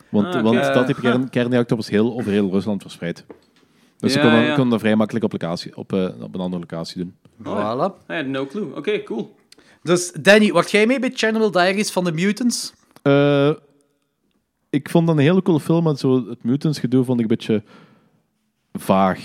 Want, 0.08 0.26
Ah, 0.34 0.42
want 0.42 0.56
dat 0.62 0.76
Eh, 0.76 0.84
type 0.84 1.00
kern, 1.00 1.30
kernreactor 1.30 1.76
was 1.76 1.88
heel, 1.88 2.12
over 2.14 2.32
heel 2.32 2.50
Rusland 2.50 2.82
verspreid. 2.82 3.24
Dus 3.98 4.12
ze 4.12 4.18
Ja, 4.18 4.24
konden, 4.24 4.42
ja. 4.44 4.48
konden 4.54 4.70
dat 4.70 4.80
vrij 4.80 4.96
makkelijk 4.96 5.24
op, 5.24 5.32
locatie, 5.32 5.76
op, 5.76 5.92
eh, 5.92 6.08
op 6.20 6.34
een 6.34 6.40
andere 6.40 6.60
locatie 6.60 6.96
doen. 6.98 7.14
Voilà. 7.42 8.10
I 8.10 8.14
had 8.14 8.26
no 8.26 8.46
clue. 8.46 8.76
Oké, 8.76 9.02
cool. 9.02 9.34
Dus, 9.82 10.12
Danny, 10.20 10.52
wacht 10.52 10.70
jij 10.70 10.86
mee 10.86 10.98
bij 10.98 11.10
Chernobyl 11.14 11.50
Diaries 11.50 11.90
van 11.92 12.04
de 12.04 12.12
Mutants? 12.12 12.72
Eh, 13.02 13.50
ik 14.70 14.90
vond 14.90 15.06
dat 15.06 15.16
een 15.16 15.22
hele 15.22 15.42
coole 15.42 15.60
film, 15.60 15.84
maar 15.84 15.96
zo 15.96 16.28
het 16.28 16.44
mutants 16.44 16.78
gedoe 16.78 17.04
vond 17.04 17.20
ik 17.20 17.30
een 17.30 17.36
beetje 17.36 17.62
vaag. 18.78 19.20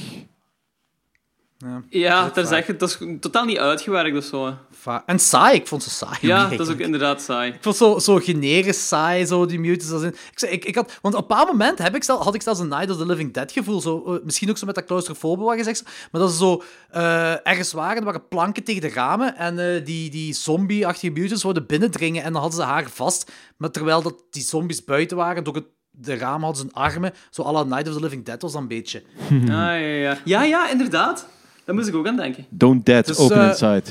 Ja, 1.89 2.23
Dat 2.23 2.35
dat 2.35 2.45
is 2.45 2.51
echt, 2.51 2.79
dat 2.79 2.89
is 2.89 2.97
totaal 3.19 3.45
niet 3.45 3.57
uitgewerkt 3.57 4.17
of 4.17 4.23
zo. 4.23 4.53
Va- 4.71 5.03
En 5.05 5.19
saai, 5.19 5.55
ik 5.55 5.67
vond 5.67 5.83
ze 5.83 5.89
saai. 5.89 6.17
Ja, 6.21 6.49
dat 6.49 6.59
is 6.59 6.69
ook 6.73 6.79
inderdaad 6.79 7.21
saai. 7.21 7.51
Ik 7.51 7.57
vond 7.61 7.75
zo, 7.75 7.99
zo 7.99 8.15
generisch 8.15 8.87
saai, 8.87 9.25
zo, 9.25 9.45
die 9.45 9.59
mutants. 9.59 10.03
in- 10.03 10.15
Ik, 10.31 10.41
ik, 10.51 10.65
ik 10.65 10.75
had, 10.75 10.97
want 11.01 11.15
op 11.15 11.21
een 11.21 11.27
bepaald 11.27 11.47
moment 11.47 11.77
heb 11.79 11.95
ik 11.95 12.03
stel, 12.03 12.23
had 12.23 12.35
ik 12.35 12.41
zelfs 12.41 12.59
een 12.59 12.67
Night 12.67 12.89
of 12.89 12.97
the 12.97 13.05
Living 13.05 13.33
Dead 13.33 13.51
gevoel. 13.51 13.81
Zo, 13.81 14.03
eh, 14.05 14.23
misschien 14.23 14.49
ook 14.49 14.57
zo 14.57 14.65
met 14.65 14.75
dat 14.75 14.85
claustrofobe 14.85 15.43
wat 15.43 15.57
je 15.57 15.63
zegt. 15.63 15.83
Maar 16.11 16.21
dat 16.21 16.31
ze 16.31 16.37
zo 16.37 16.63
eh, 16.89 17.47
ergens 17.47 17.71
waren, 17.73 17.97
er 17.97 18.03
waren 18.03 18.27
planken 18.27 18.63
tegen 18.63 18.81
de 18.81 18.89
ramen. 18.89 19.37
En 19.37 19.59
eh, 19.75 19.85
die, 19.85 20.09
die 20.09 20.33
zombie-achtige 20.33 21.11
mutants 21.13 21.41
zouden 21.41 21.65
binnendringen. 21.65 22.23
En 22.23 22.31
dan 22.33 22.41
hadden 22.41 22.59
ze 22.59 22.65
haar 22.65 22.89
vast. 22.89 23.31
Maar 23.57 23.71
terwijl 23.71 24.01
dat 24.01 24.23
die 24.29 24.43
zombies 24.43 24.83
buiten 24.83 25.17
waren, 25.17 25.43
door 25.43 25.55
het, 25.55 25.65
de 26.01 26.15
ramen 26.17 26.41
hadden 26.41 26.55
ze 26.55 26.63
hun 26.73 26.83
armen. 26.83 27.13
Zo 27.29 27.43
à 27.43 27.51
la 27.51 27.63
Night 27.63 27.87
of 27.87 27.93
the 27.93 27.99
Living 28.01 28.25
Dead 28.25 28.41
was 28.41 28.51
dat 28.51 28.61
een 28.61 28.67
beetje. 28.67 29.03
Ah, 29.31 29.47
ja, 29.47 29.75
ja. 29.75 30.17
ja, 30.25 30.43
ja, 30.43 30.69
inderdaad. 30.69 31.27
Daar 31.65 31.75
moest 31.75 31.87
ik 31.87 31.95
ook 31.95 32.07
aan 32.07 32.15
denken. 32.15 32.45
Don't 32.49 32.85
dead, 32.85 33.05
Dus, 33.05 33.17
open 33.17 33.41
eh, 33.41 33.47
inside. 33.47 33.83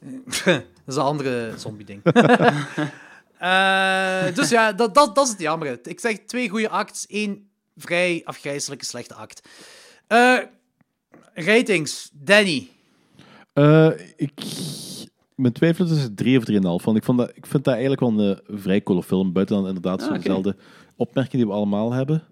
dat 0.44 0.62
is 0.86 0.96
een 0.96 1.02
andere 1.02 1.52
zombie-ding. 1.56 2.00
Eh, 3.38 4.34
dus 4.34 4.48
ja, 4.48 4.72
dat, 4.72 4.94
dat, 4.94 5.14
dat 5.14 5.24
is 5.24 5.30
het 5.30 5.40
jammer. 5.40 5.78
Ik 5.82 6.00
zeg 6.00 6.18
twee 6.18 6.48
goede 6.48 6.68
acts, 6.68 7.06
één 7.06 7.48
vrij 7.76 8.22
afgrijzelijke 8.24 8.84
slechte 8.84 9.14
act. 9.14 9.48
Eh, 10.06 10.38
ratings, 11.34 12.10
Danny. 12.12 12.68
Eh, 13.52 13.90
ik... 14.16 14.32
Mijn 15.34 15.52
twijfel 15.52 15.86
is 15.86 16.08
3 16.14 16.38
of 16.38 16.44
3,5. 16.50 16.84
Want 16.84 16.96
ik, 16.96 17.04
vond 17.04 17.18
dat, 17.18 17.30
ik 17.34 17.46
vind 17.46 17.64
dat 17.64 17.72
eigenlijk 17.72 18.00
wel 18.00 18.20
een 18.20 18.40
vrij 18.60 18.82
coole 18.82 19.02
film. 19.02 19.32
Buiten 19.32 19.56
dan 19.56 19.66
inderdaad 19.66 20.02
Ah, 20.02 20.22
zo'n. 20.22 20.54
Opmerking 20.96 21.34
die 21.42 21.46
we 21.46 21.52
allemaal 21.56 21.92
hebben. 21.92 22.22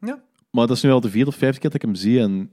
Ja. 0.00 0.18
Maar 0.50 0.66
dat 0.66 0.76
is 0.76 0.82
nu 0.82 0.90
al 0.90 1.00
de 1.00 1.10
vierde 1.10 1.30
of 1.30 1.36
vijfde 1.36 1.60
keer 1.60 1.70
dat 1.70 1.82
ik 1.82 1.86
hem 1.86 1.94
zie. 1.94 2.20
En 2.20 2.50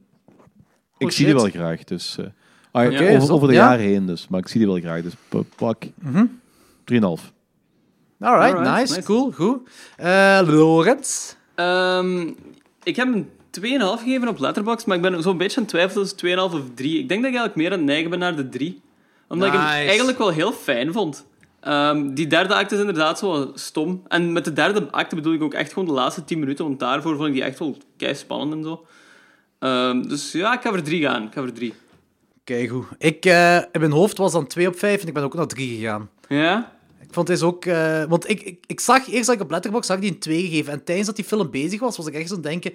ik 0.97 1.07
Oh, 1.07 1.13
zie 1.13 1.25
die 1.25 1.34
wel 1.35 1.49
graag. 1.49 1.84
Dus, 1.84 2.17
eh, 2.17 2.25
ah, 2.71 2.85
Oké, 2.93 3.31
over, 3.31 3.47
de 3.47 3.53
ja. 3.53 3.69
jaren 3.69 3.85
heen 3.85 4.05
dus. 4.05 4.27
Maar 4.27 4.39
ik 4.39 4.47
zie 4.47 4.59
die 4.59 4.69
wel 4.69 4.80
graag. 4.80 5.01
Dus 5.01 5.13
pa- 5.30 5.43
pak 5.55 5.84
3,5. 5.85 7.31
Alright, 8.19 8.55
Alright, 8.55 8.59
nice, 8.80 8.93
nice. 8.95 9.03
cool, 9.03 9.31
goed. 9.31 9.69
Eh 9.97 10.39
Lorenz. 10.45 11.34
Ehm, 11.55 12.27
ik 12.84 12.95
heb 12.95 13.07
een 13.13 13.30
2,5 13.49 14.01
gegeven 14.03 14.27
op 14.27 14.39
Letterboxd, 14.39 14.85
maar 14.88 14.95
ik 14.95 15.01
ben 15.01 15.21
zo'n 15.21 15.38
beetje 15.38 15.55
aan 15.57 15.63
het 15.63 15.71
twijfelen 15.71 16.01
tussen 16.03 16.17
2,5 16.17 16.53
of 16.53 16.61
3. 16.75 16.99
Ik 16.99 17.07
denk 17.07 17.21
dat 17.21 17.31
ik 17.31 17.38
eigenlijk 17.38 17.55
meer 17.55 17.71
aan 17.71 17.77
het 17.77 17.88
neigen 17.88 18.09
ben 18.09 18.19
naar 18.19 18.35
de 18.35 18.49
3. 18.49 18.81
Omdat 19.27 19.47
ik 19.47 19.53
hem 19.53 19.63
eigenlijk 19.63 20.17
wel 20.17 20.30
heel 20.31 20.51
fijn 20.51 20.93
vond. 20.93 21.25
Ehm, 21.64 22.14
die 22.14 22.27
derde 22.27 22.53
act 22.56 22.72
is 22.72 22.80
inderdaad 22.80 23.19
zo 23.19 23.52
stom. 23.53 24.03
En 24.07 24.31
met 24.31 24.45
de 24.45 24.53
derde 24.53 24.91
act 24.91 25.15
bedoel 25.15 25.34
ik 25.34 25.41
ook 25.41 25.53
echt 25.53 25.73
gewoon 25.73 25.88
de 25.88 25.94
laatste 25.94 26.23
10 26.23 26.40
minuten, 26.40 26.65
want 26.65 26.80
daarvoor 26.80 27.15
vond 27.15 27.27
ik 27.27 27.34
die 27.34 27.44
echt 27.44 27.60
wel 27.60 27.77
kei 27.98 28.15
spannend 28.15 28.53
en 28.53 28.64
zo. 28.64 28.85
Ehm, 29.60 30.02
dus 30.02 30.31
ja, 30.31 30.53
ik 30.53 30.61
ga 30.61 30.69
voor 30.69 30.81
drie 30.81 31.02
gaan. 31.02 31.23
Ik 31.23 31.34
ga 31.34 31.41
voor 31.41 31.52
drie. 31.52 31.73
Kijk 32.44 32.69
goed. 32.69 32.85
Ik, 32.98 33.26
eh, 33.26 33.57
in 33.57 33.80
mijn 33.80 33.91
hoofd 33.91 34.18
was 34.18 34.31
dan 34.31 34.48
2 34.48 34.68
op 34.68 34.80
5 34.80 35.02
en 35.02 35.07
ik 35.07 35.14
ben 35.14 35.23
ook 35.23 35.34
naar 35.34 35.48
3 35.48 35.77
gegaan. 35.77 36.10
Ja? 36.27 36.72
Ik 37.02 37.14
vond 37.14 37.27
deze 37.27 37.45
ook... 37.45 37.65
eh, 37.65 38.03
want 38.03 38.30
ik, 38.30 38.41
ik, 38.41 38.64
ik 38.68 38.80
zag 38.80 39.07
eerst 39.07 39.26
dat 39.26 39.35
ik 39.35 39.41
op 39.41 39.52
Letterboxd 39.52 39.90
zag 39.90 39.99
die 39.99 40.11
een 40.11 40.19
2 40.19 40.41
gegeven. 40.41 40.73
En 40.73 40.84
tijdens 40.84 41.07
dat 41.07 41.15
die 41.15 41.26
film 41.26 41.52
bezig 41.52 41.80
was, 41.80 41.98
was 41.98 42.07
ik 42.07 42.14
echt 42.14 42.30
zo 42.30 42.35
aan 42.35 42.41
denken... 42.41 42.73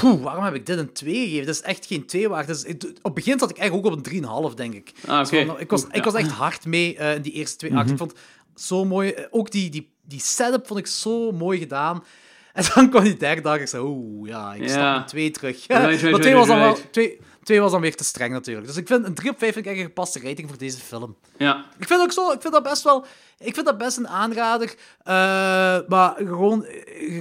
"Poeh, 0.00 0.22
waarom 0.22 0.44
heb 0.44 0.54
ik 0.54 0.66
dit 0.66 0.78
een 0.78 0.92
2 0.92 1.14
gegeven? 1.24 1.46
Dat 1.46 1.54
is 1.54 1.60
echt 1.62 1.86
geen 1.86 2.06
2 2.06 2.28
waard. 2.28 2.46
Dus, 2.46 2.64
ik- 2.64 2.82
op 2.84 3.04
het 3.04 3.14
begin 3.14 3.38
zat 3.38 3.50
ik 3.50 3.56
echt 3.58 3.70
ook 3.72 3.84
op 3.84 3.92
een 3.92 4.02
3,5, 4.50 4.54
denk 4.54 4.74
ik. 4.74 4.92
Ah. 5.06 5.24
Zo, 5.26 5.44
nou, 5.44 5.58
ik, 5.60 5.70
was, 5.70 5.84
ik 5.90 6.04
was 6.04 6.14
echt 6.14 6.30
hard 6.30 6.66
mee 6.66 6.96
eh, 6.96 7.14
in 7.14 7.22
die 7.22 7.32
eerste 7.32 7.56
twee 7.56 7.74
acten. 7.74 7.92
Ik 7.92 7.98
vond 7.98 8.10
het 8.10 8.20
zo 8.62 8.84
mooi. 8.84 9.10
Eh, 9.10 9.24
Ook 9.30 9.50
die, 9.50 9.70
die, 9.70 9.90
die 10.02 10.20
setup 10.20 10.66
vond 10.66 10.78
ik 10.78 10.86
zo 10.86 11.32
mooi 11.32 11.58
gedaan. 11.58 12.04
En 12.54 12.64
dan 12.74 12.90
kwam 12.90 13.02
die 13.04 13.16
derde 13.16 13.40
dag. 13.40 13.58
Ik 13.60 13.68
zei, 13.68 13.82
oeh, 13.86 14.28
ja, 14.28 14.54
ik 14.54 14.62
Ja. 14.62 14.68
stap 14.68 14.96
een 14.96 15.06
2 15.06 15.30
terug. 15.30 15.66
Right, 15.66 15.84
right, 15.90 16.02
maar 16.02 16.20
2 16.20 16.32
right, 16.32 16.34
was, 16.34 16.46
dan 16.46 16.58
wel, 16.58 16.76
twee, 16.90 17.18
twee 17.44 17.60
was 17.60 17.70
dan 17.70 17.80
weer 17.80 17.96
te 17.96 18.04
streng, 18.04 18.32
natuurlijk. 18.32 18.66
Dus 18.66 18.76
ik 18.76 18.86
vind 18.86 19.06
een 19.06 19.14
3 19.14 19.30
op 19.30 19.38
5 19.38 19.52
vind 19.52 19.64
ik 19.64 19.70
echt 19.72 19.80
een 19.80 19.86
gepaste 19.86 20.20
rating 20.20 20.48
voor 20.48 20.58
deze 20.58 20.78
film. 20.78 21.16
Ja. 21.38 21.64
Ik 21.78 21.86
vind 21.86 22.00
ook 22.00 22.12
zo, 22.12 22.30
ik 22.32 22.40
vind 22.40 22.52
dat 22.52 22.62
best 22.62 22.82
wel, 22.82 23.04
ik 23.38 23.54
vind 23.54 23.66
dat 23.66 23.78
best 23.78 23.96
een 23.96 24.08
aanrader. 24.08 24.74
Eh, 25.02 25.14
maar 25.88 26.14
gewoon, 26.16 26.66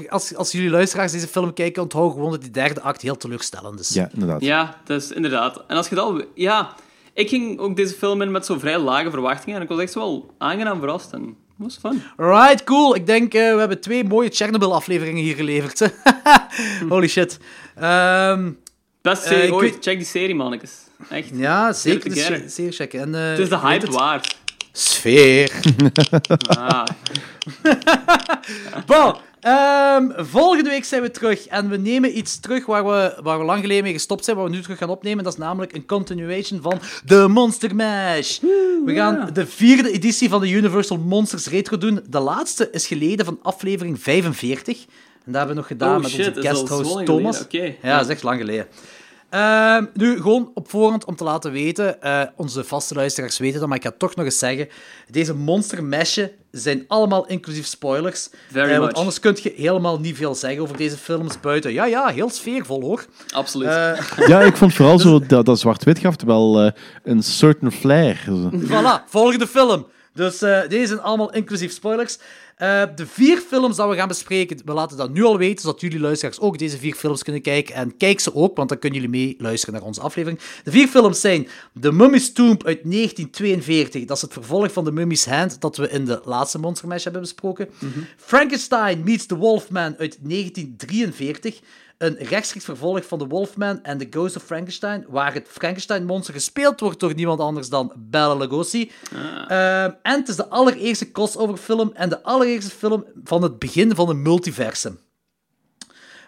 als, 0.09 0.35
als 0.35 0.51
jullie 0.51 0.69
luisteraars 0.69 1.11
deze 1.11 1.27
film 1.27 1.53
kijken, 1.53 1.81
onthoud 1.81 2.11
gewoon 2.11 2.31
dat 2.31 2.41
die 2.41 2.51
derde 2.51 2.81
act 2.81 3.01
heel 3.01 3.17
teleurstellend 3.17 3.79
is. 3.79 3.89
Ja, 3.89 4.09
inderdaad. 4.13 4.41
Ja, 4.41 4.81
dat 4.85 5.01
is 5.01 5.11
inderdaad. 5.11 5.63
En 5.67 5.77
als 5.77 5.89
je 5.89 5.95
dat 5.95 6.05
al... 6.05 6.23
Ja, 6.35 6.75
ik 7.13 7.29
ging 7.29 7.59
ook 7.59 7.75
deze 7.75 7.93
film 7.93 8.21
in 8.21 8.31
met 8.31 8.45
zo 8.45 8.59
vrij 8.59 8.79
lage 8.79 9.09
verwachtingen. 9.09 9.55
En 9.55 9.61
ik 9.61 9.69
was 9.69 9.79
echt 9.79 9.91
zo 9.91 9.99
wel 9.99 10.33
aangenaam 10.37 10.79
verrast. 10.79 11.11
En 11.11 11.21
het 11.21 11.35
was 11.57 11.77
fun. 11.77 12.03
Right, 12.17 12.63
cool. 12.63 12.95
Ik 12.95 13.05
denk, 13.05 13.33
eh, 13.33 13.53
we 13.53 13.59
hebben 13.59 13.81
twee 13.81 14.03
mooie 14.03 14.29
Chernobyl-afleveringen 14.29 15.23
hier 15.23 15.35
geleverd. 15.35 15.93
Holy 16.89 17.07
shit. 17.07 17.39
Ehm, 17.75 18.51
Beste 19.03 19.25
Eh, 19.25 19.31
serie 19.33 19.53
ooit. 19.53 19.71
weet- 19.73 19.83
Check 19.83 19.97
die 19.97 20.05
serie, 20.05 20.35
mannetjes. 20.35 20.71
Echt. 21.09 21.29
ja, 21.33 21.73
zeker. 21.73 22.09
Together. 22.13 22.43
Zeer 22.49 22.71
checken. 22.71 22.99
En, 23.01 23.15
eh, 23.15 23.29
Het 23.29 23.39
is 23.39 23.49
de 23.49 23.59
hype 23.59 23.91
waard. 23.91 24.37
Sfeer. 24.71 25.51
Ah. 26.57 26.83
Bon, 28.85 29.13
ehm, 29.39 30.11
volgende 30.25 30.69
week 30.69 30.83
zijn 30.85 31.01
we 31.01 31.11
terug 31.11 31.45
en 31.47 31.69
we 31.69 31.77
nemen 31.77 32.17
iets 32.17 32.39
terug 32.39 32.65
waar 32.65 32.85
we, 32.85 33.19
waar 33.23 33.39
we 33.39 33.45
lang 33.45 33.61
geleden 33.61 33.83
mee 33.83 33.93
gestopt 33.93 34.23
zijn, 34.25 34.35
waar 34.37 34.45
we 34.45 34.51
nu 34.51 34.61
terug 34.61 34.77
gaan 34.77 34.89
opnemen. 34.89 35.23
Dat 35.23 35.33
is 35.33 35.39
namelijk 35.39 35.73
een 35.73 35.85
continuation 35.85 36.61
van 36.61 36.79
The 37.05 37.27
Monster 37.27 37.75
Mash. 37.75 38.39
We 38.85 38.93
gaan 38.93 39.29
de 39.33 39.47
vierde 39.47 39.91
editie 39.91 40.29
van 40.29 40.41
de 40.41 40.49
Universal 40.49 40.97
Monsters 40.97 41.47
Retro 41.47 41.77
doen. 41.77 41.99
De 42.09 42.19
laatste 42.19 42.69
is 42.71 42.87
geleden 42.87 43.25
van 43.25 43.39
aflevering 43.41 44.01
45. 44.01 44.85
En 45.25 45.31
dat 45.31 45.35
hebben 45.35 45.49
we 45.55 45.61
nog 45.61 45.67
gedaan 45.67 45.95
Oh, 45.95 46.01
met 46.01 46.11
shit, 46.11 46.27
onze 46.37 46.41
guesthost 46.49 46.93
lang 46.93 47.05
Thomas. 47.05 47.45
Ja, 47.49 47.97
dat 47.97 48.05
is 48.05 48.11
echt 48.11 48.23
lang 48.23 48.39
geleden. 48.39 48.67
Ehm, 49.29 49.85
nu, 49.93 50.15
gewoon 50.21 50.51
op 50.53 50.69
voorhand 50.69 51.05
om 51.05 51.15
te 51.15 51.23
laten 51.23 51.51
weten, 51.51 52.01
eh, 52.01 52.21
onze 52.35 52.63
vaste 52.63 52.93
luisteraars 52.93 53.37
weten 53.37 53.59
dat, 53.59 53.67
maar 53.67 53.77
ik 53.77 53.83
ga 53.83 53.89
het 53.89 53.99
toch 53.99 54.15
nog 54.15 54.25
eens 54.25 54.39
zeggen. 54.39 54.67
Deze 55.09 55.33
monster 55.35 55.83
meshen 55.83 56.31
zijn 56.51 56.85
allemaal 56.87 57.27
inclusief 57.27 57.65
spoilers. 57.65 58.29
Very 58.51 58.71
Eh, 58.71 58.79
want 58.79 58.93
anders 58.93 59.19
kun 59.19 59.37
je 59.41 59.53
helemaal 59.55 59.99
niet 59.99 60.15
veel 60.15 60.35
zeggen 60.35 60.61
over 60.61 60.77
deze 60.77 60.97
films 60.97 61.39
buiten. 61.39 61.73
Ja, 61.73 61.85
ja, 61.85 62.07
heel 62.07 62.29
sfeervol 62.29 62.81
hoor. 62.81 63.05
Absoluut. 63.31 63.67
Eh, 63.69 64.27
Ja, 64.27 64.41
ik 64.41 64.57
vond 64.57 64.73
vooral 64.75 64.99
zo 64.99 65.19
dat, 65.19 65.45
dat 65.45 65.59
zwart-wit 65.59 65.99
gaf 65.99 66.15
wel 66.25 66.61
eh, 66.61 66.71
een 67.03 67.23
certain 67.23 67.71
flair. 67.71 68.23
Voilà, 68.53 69.09
volgende 69.09 69.47
film. 69.47 69.85
Dus 70.13 70.41
eh, 70.41 70.59
deze 70.69 70.87
zijn 70.87 71.01
allemaal 71.01 71.33
inclusief 71.33 71.71
spoilers. 71.71 72.17
Eh, 72.55 72.83
de 72.95 73.07
vier 73.07 73.37
films 73.37 73.75
die 73.75 73.85
we 73.85 73.95
gaan 73.95 74.07
bespreken, 74.07 74.61
we 74.65 74.73
laten 74.73 74.97
dat 74.97 75.13
nu 75.13 75.23
al 75.23 75.37
weten, 75.37 75.61
zodat 75.61 75.81
jullie 75.81 75.99
luisteraars 75.99 76.39
ook 76.39 76.57
deze 76.57 76.77
vier 76.77 76.95
films 76.95 77.23
kunnen 77.23 77.41
kijken. 77.41 77.75
En 77.75 77.97
kijk 77.97 78.19
ze 78.19 78.35
ook, 78.35 78.57
want 78.57 78.69
dan 78.69 78.79
kunnen 78.79 79.01
jullie 79.01 79.17
mee 79.17 79.35
luisteren 79.37 79.75
naar 79.75 79.83
onze 79.83 80.01
aflevering. 80.01 80.41
De 80.63 80.71
vier 80.71 80.87
films 80.87 81.21
zijn 81.21 81.47
The 81.79 81.91
Mummy's 81.91 82.31
Tomb 82.33 82.65
uit 82.65 82.79
1942. 82.83 84.05
Dat 84.05 84.15
is 84.15 84.21
het 84.21 84.33
vervolg 84.33 84.71
van 84.71 84.83
The 84.83 84.91
Mummy's 84.91 85.25
Hand, 85.25 85.61
dat 85.61 85.77
we 85.77 85.89
in 85.89 86.05
de 86.05 86.21
laatste 86.23 86.59
Monster 86.59 86.87
Mash 86.87 87.03
hebben 87.03 87.21
besproken. 87.21 87.69
Frankenstein 88.17 89.03
meets 89.03 89.25
the 89.25 89.35
Wolfman 89.35 89.95
uit 89.97 90.17
1943. 90.21 91.59
Een 92.03 92.15
rechtstreeks 92.17 92.65
vervolg 92.65 93.05
van 93.05 93.19
The 93.19 93.27
Wolfman 93.27 93.83
en 93.83 93.97
The 93.97 94.07
Ghost 94.09 94.35
of 94.35 94.43
Frankenstein, 94.43 95.05
waar 95.07 95.33
het 95.33 95.47
Frankenstein-monster 95.49 96.33
gespeeld 96.33 96.79
wordt 96.79 96.99
door 96.99 97.15
niemand 97.15 97.39
anders 97.39 97.69
dan 97.69 97.93
Bela 97.95 98.35
Lugosi. 98.35 98.91
Ehm, 99.47 99.91
en 100.01 100.19
het 100.19 100.27
is 100.27 100.35
de 100.35 100.47
allereerste 100.47 101.11
crossover 101.11 101.57
film 101.57 101.91
en 101.93 102.09
de 102.09 102.23
allereerste 102.23 102.75
film 102.75 103.05
van 103.23 103.43
het 103.43 103.59
begin 103.59 103.95
van 103.95 104.09
een 104.09 104.21
multiversum. 104.21 104.99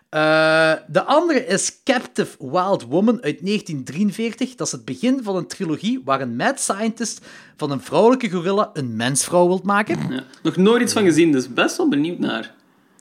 Eh, 0.09 0.73
de 0.87 1.03
andere 1.03 1.45
is 1.45 1.83
Captive 1.83 2.37
Wild 2.39 2.83
Woman 2.83 3.23
uit 3.23 3.41
1943. 3.41 4.55
Dat 4.55 4.67
is 4.67 4.73
het 4.73 4.85
begin 4.85 5.23
van 5.23 5.35
een 5.35 5.47
trilogie 5.47 6.01
waar 6.05 6.21
een 6.21 6.35
mad 6.35 6.59
scientist 6.59 7.25
van 7.55 7.71
een 7.71 7.81
vrouwelijke 7.81 8.29
gorilla 8.29 8.69
een 8.73 8.95
mensvrouw 8.95 9.47
wilt 9.47 9.63
maken. 9.63 10.13
Ja. 10.13 10.23
Nog 10.43 10.55
nooit 10.55 10.81
iets 10.81 10.93
van 10.93 11.03
gezien, 11.03 11.31
dus 11.31 11.53
best 11.53 11.77
wel 11.77 11.89
benieuwd 11.89 12.19
naar. 12.19 12.53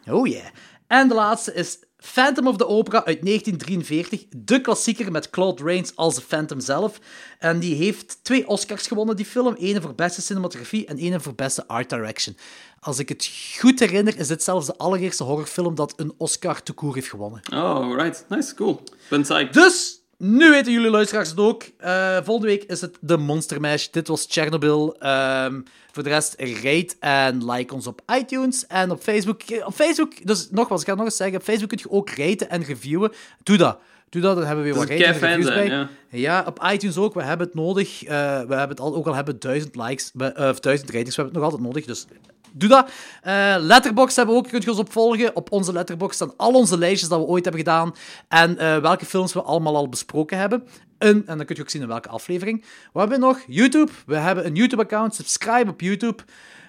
Oh 0.09 0.27
yeah. 0.27 0.47
En 0.87 1.09
de 1.09 1.15
laatste 1.15 1.55
is 1.55 1.79
Phantom 2.05 2.47
of 2.47 2.57
the 2.57 2.67
Opera 2.67 3.05
uit 3.05 3.25
1943. 3.25 4.25
De 4.37 4.61
klassieker 4.61 5.11
met 5.11 5.31
Claude 5.31 5.63
Rains 5.65 5.97
als 5.97 6.15
de 6.15 6.21
Phantom 6.21 6.61
zelf. 6.61 6.99
En 7.39 7.59
die 7.59 7.75
heeft 7.75 8.19
twee 8.23 8.47
Oscars 8.47 8.87
gewonnen, 8.87 9.17
die 9.17 9.27
film. 9.27 9.57
Eén 9.59 9.83
voor 9.83 9.95
beste 9.95 10.23
cinematografie 10.23 10.87
en 10.87 10.99
één 10.99 11.21
voor 11.21 11.35
beste 11.35 11.69
art 11.69 11.91
direction. 11.91 12.37
Als 12.81 12.99
ik 12.99 13.09
het 13.09 13.31
goed 13.59 13.81
herinner, 13.81 14.19
is 14.19 14.29
dit 14.29 14.43
zelfs 14.43 14.67
de 14.67 14.77
allereerste 14.77 15.25
horrorfilm 15.25 15.75
dat 15.75 15.93
een 15.97 16.15
Oscar 16.17 16.63
te 16.63 16.73
koer 16.73 16.95
heeft 16.95 17.09
gewonnen. 17.09 17.41
Oh, 17.53 17.95
right. 17.97 18.25
Nice, 18.29 18.55
cool. 18.55 18.83
Ben 19.09 19.23
psyched. 19.23 19.53
Dus, 19.53 20.04
nu 20.25 20.51
weten 20.51 20.73
jullie 20.73 20.91
luisteraars 20.91 21.29
het 21.29 21.39
ook. 21.39 21.63
Eh, 21.77 22.17
volgende 22.23 22.47
week 22.47 22.63
is 22.63 22.81
het 22.81 22.99
de 23.01 23.17
Monster 23.17 23.61
Mash. 23.61 23.89
Dit 23.89 24.09
was 24.09 24.27
Chernobyl. 24.29 24.97
Ehm, 24.99 25.61
voor 25.93 26.03
de 26.03 26.09
rest, 26.09 26.35
rate 26.39 26.95
en 27.01 27.51
like 27.51 27.75
ons 27.75 27.87
op 27.87 28.01
iTunes 28.19 28.67
en 28.67 28.91
op 28.91 29.03
Facebook. 29.03 29.41
Op 29.65 29.75
Facebook, 29.75 30.27
dus 30.27 30.49
nogmaals, 30.51 30.81
ik 30.81 30.87
ga 30.87 30.93
het 30.93 31.01
nog 31.01 31.11
eens 31.11 31.17
zeggen, 31.17 31.37
op 31.37 31.43
Facebook 31.43 31.69
kun 31.69 31.79
je 31.83 31.91
ook 31.91 32.11
raten 32.11 32.51
en 32.51 32.63
reviewen. 32.65 33.13
Doe 33.43 33.57
dat. 33.57 33.79
Doe 34.09 34.23
dat, 34.23 34.37
dan 34.37 34.45
hebben 34.47 34.65
we 34.65 34.71
weer 34.71 34.79
wat 34.81 34.89
ratings 34.89 35.21
en 35.21 35.29
reviews 35.29 35.55
bij. 35.55 35.89
Ja, 36.09 36.45
op 36.47 36.69
iTunes 36.73 36.97
ook. 36.97 37.15
We 37.15 37.23
hebben 37.23 37.47
het 37.47 37.57
nodig. 37.57 38.05
Eh, 38.05 38.09
we 38.41 38.55
hebben 38.55 38.69
het 38.69 38.81
al, 38.81 38.95
ook 38.95 39.07
al 39.07 39.15
hebben 39.15 39.39
duizend 39.39 39.77
likes, 39.77 40.13
eh, 40.17 40.49
of 40.49 40.61
duizend 40.61 40.91
ratings, 40.91 41.17
we 41.17 41.23
hebben 41.23 41.25
het 41.25 41.33
nog 41.33 41.43
altijd 41.43 41.63
nodig, 41.63 41.85
dus 41.85 42.07
doe 42.55 42.69
dat. 42.69 42.91
Eh 43.23 43.55
Letterboxd 43.59 44.17
hebben 44.17 44.35
we 44.35 44.41
ook, 44.41 44.49
kunt 44.49 44.63
je 44.65 44.71
ons 44.71 44.79
opvolgen. 44.79 45.37
Op 45.37 45.53
onze 45.53 45.73
Letterboxd 45.73 46.15
staan 46.15 46.33
al 46.37 46.53
onze 46.53 46.79
lijstjes 46.79 47.09
dat 47.09 47.19
we 47.19 47.25
ooit 47.27 47.45
hebben 47.45 47.63
gedaan 47.63 47.95
en 48.29 48.59
eh, 48.59 48.79
welke 48.79 49.05
films 49.07 49.33
we 49.33 49.43
allemaal 49.43 49.77
al 49.77 49.89
besproken 49.89 50.39
hebben. 50.39 50.65
En, 50.99 51.23
en 51.27 51.37
dan 51.37 51.47
kun 51.47 51.57
je 51.57 51.63
ook 51.63 51.71
zien 51.71 51.83
in 51.83 51.89
welke 51.89 52.09
aflevering. 52.09 52.65
Wat 52.93 53.09
hebben 53.09 53.21
we 53.21 53.27
nog? 53.27 53.41
YouTube. 53.47 53.93
We 54.07 54.17
hebben 54.17 54.47
een 54.47 54.55
YouTube-account. 54.55 55.15
Subscribe 55.15 55.71
op 55.71 55.81
YouTube. 55.81 56.23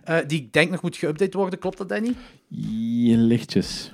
eh, 0.03 0.17
die 0.27 0.39
ik 0.41 0.53
denk 0.53 0.71
nog 0.71 0.81
moet 0.81 0.97
geüpdate 0.97 1.29
worden. 1.31 1.59
Klopt 1.59 1.77
dat, 1.77 1.89
Danny? 1.89 2.15
Je 2.47 3.17
lichtjes. 3.17 3.93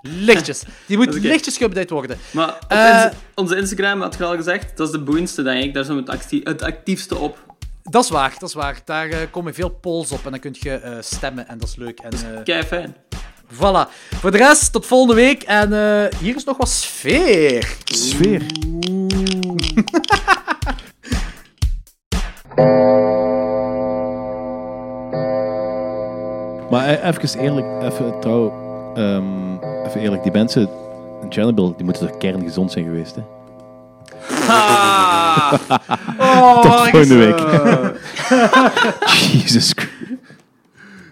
Lichtjes. 0.00 0.62
Die 0.86 0.96
moet 0.96 1.14
lichtjes 1.32 1.58
geüpdate 1.62 1.88
worden. 1.88 2.18
Maar 2.32 2.58
op 3.12 3.14
onze 3.34 3.56
Instagram, 3.56 4.00
had 4.00 4.14
je 4.18 4.24
al 4.24 4.36
gezegd, 4.36 4.76
dat 4.76 4.86
is 4.86 4.92
de 4.92 5.00
boeiendste, 5.02 5.42
denk 5.42 5.64
ik. 5.64 5.74
Daar 5.74 5.84
zijn 5.84 5.96
we 5.96 6.02
het, 6.02 6.12
actie- 6.12 6.40
het 6.44 6.62
actiefste 6.62 7.16
op. 7.16 7.53
Dat 7.90 8.04
is 8.04 8.10
waar, 8.10 8.34
dat 8.38 8.48
is 8.48 8.54
waar. 8.54 8.80
Daar 8.84 9.08
eh, 9.08 9.18
komen 9.30 9.54
veel 9.54 9.68
polls 9.68 10.12
op 10.12 10.24
en 10.24 10.30
dan 10.30 10.40
kun 10.40 10.56
je 10.58 10.74
eh, 10.74 10.96
stemmen 11.00 11.48
en 11.48 11.58
dat 11.58 11.68
is 11.68 11.76
leuk. 11.76 12.00
En, 12.00 12.12
eh, 12.12 12.42
Kei 12.44 12.62
fijn. 12.62 12.96
Voilà. 13.52 13.88
Voor 14.20 14.30
de 14.30 14.36
rest, 14.36 14.72
tot 14.72 14.86
volgende 14.86 15.14
week. 15.14 15.42
En 15.42 15.72
eh, 15.72 16.18
hier 16.18 16.36
is 16.36 16.44
nog 16.44 16.56
wat 16.56 16.68
sfeer. 16.68 17.76
Sfeer. 17.84 18.42
Maar 26.70 27.02
even 27.02 27.40
eerlijk, 27.40 27.82
even 27.82 28.20
trouw, 28.20 28.52
ehm, 28.94 29.54
even 29.86 30.00
eerlijk, 30.00 30.22
die 30.22 30.32
mensen 30.32 30.68
in 31.22 31.32
Chernobyl, 31.32 31.76
die 31.76 31.84
moeten 31.84 32.08
toch 32.08 32.16
kerngezond 32.18 32.72
zijn 32.72 32.84
geweest, 32.84 33.14
hè? 33.14 33.33
Oh, 36.18 36.60
Tot 36.62 36.72
volgende 36.90 37.16
week. 37.16 37.38
Jesus 39.32 39.72
Christ. 39.74 39.92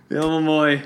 Helemaal 0.08 0.40
mooi. 0.40 0.82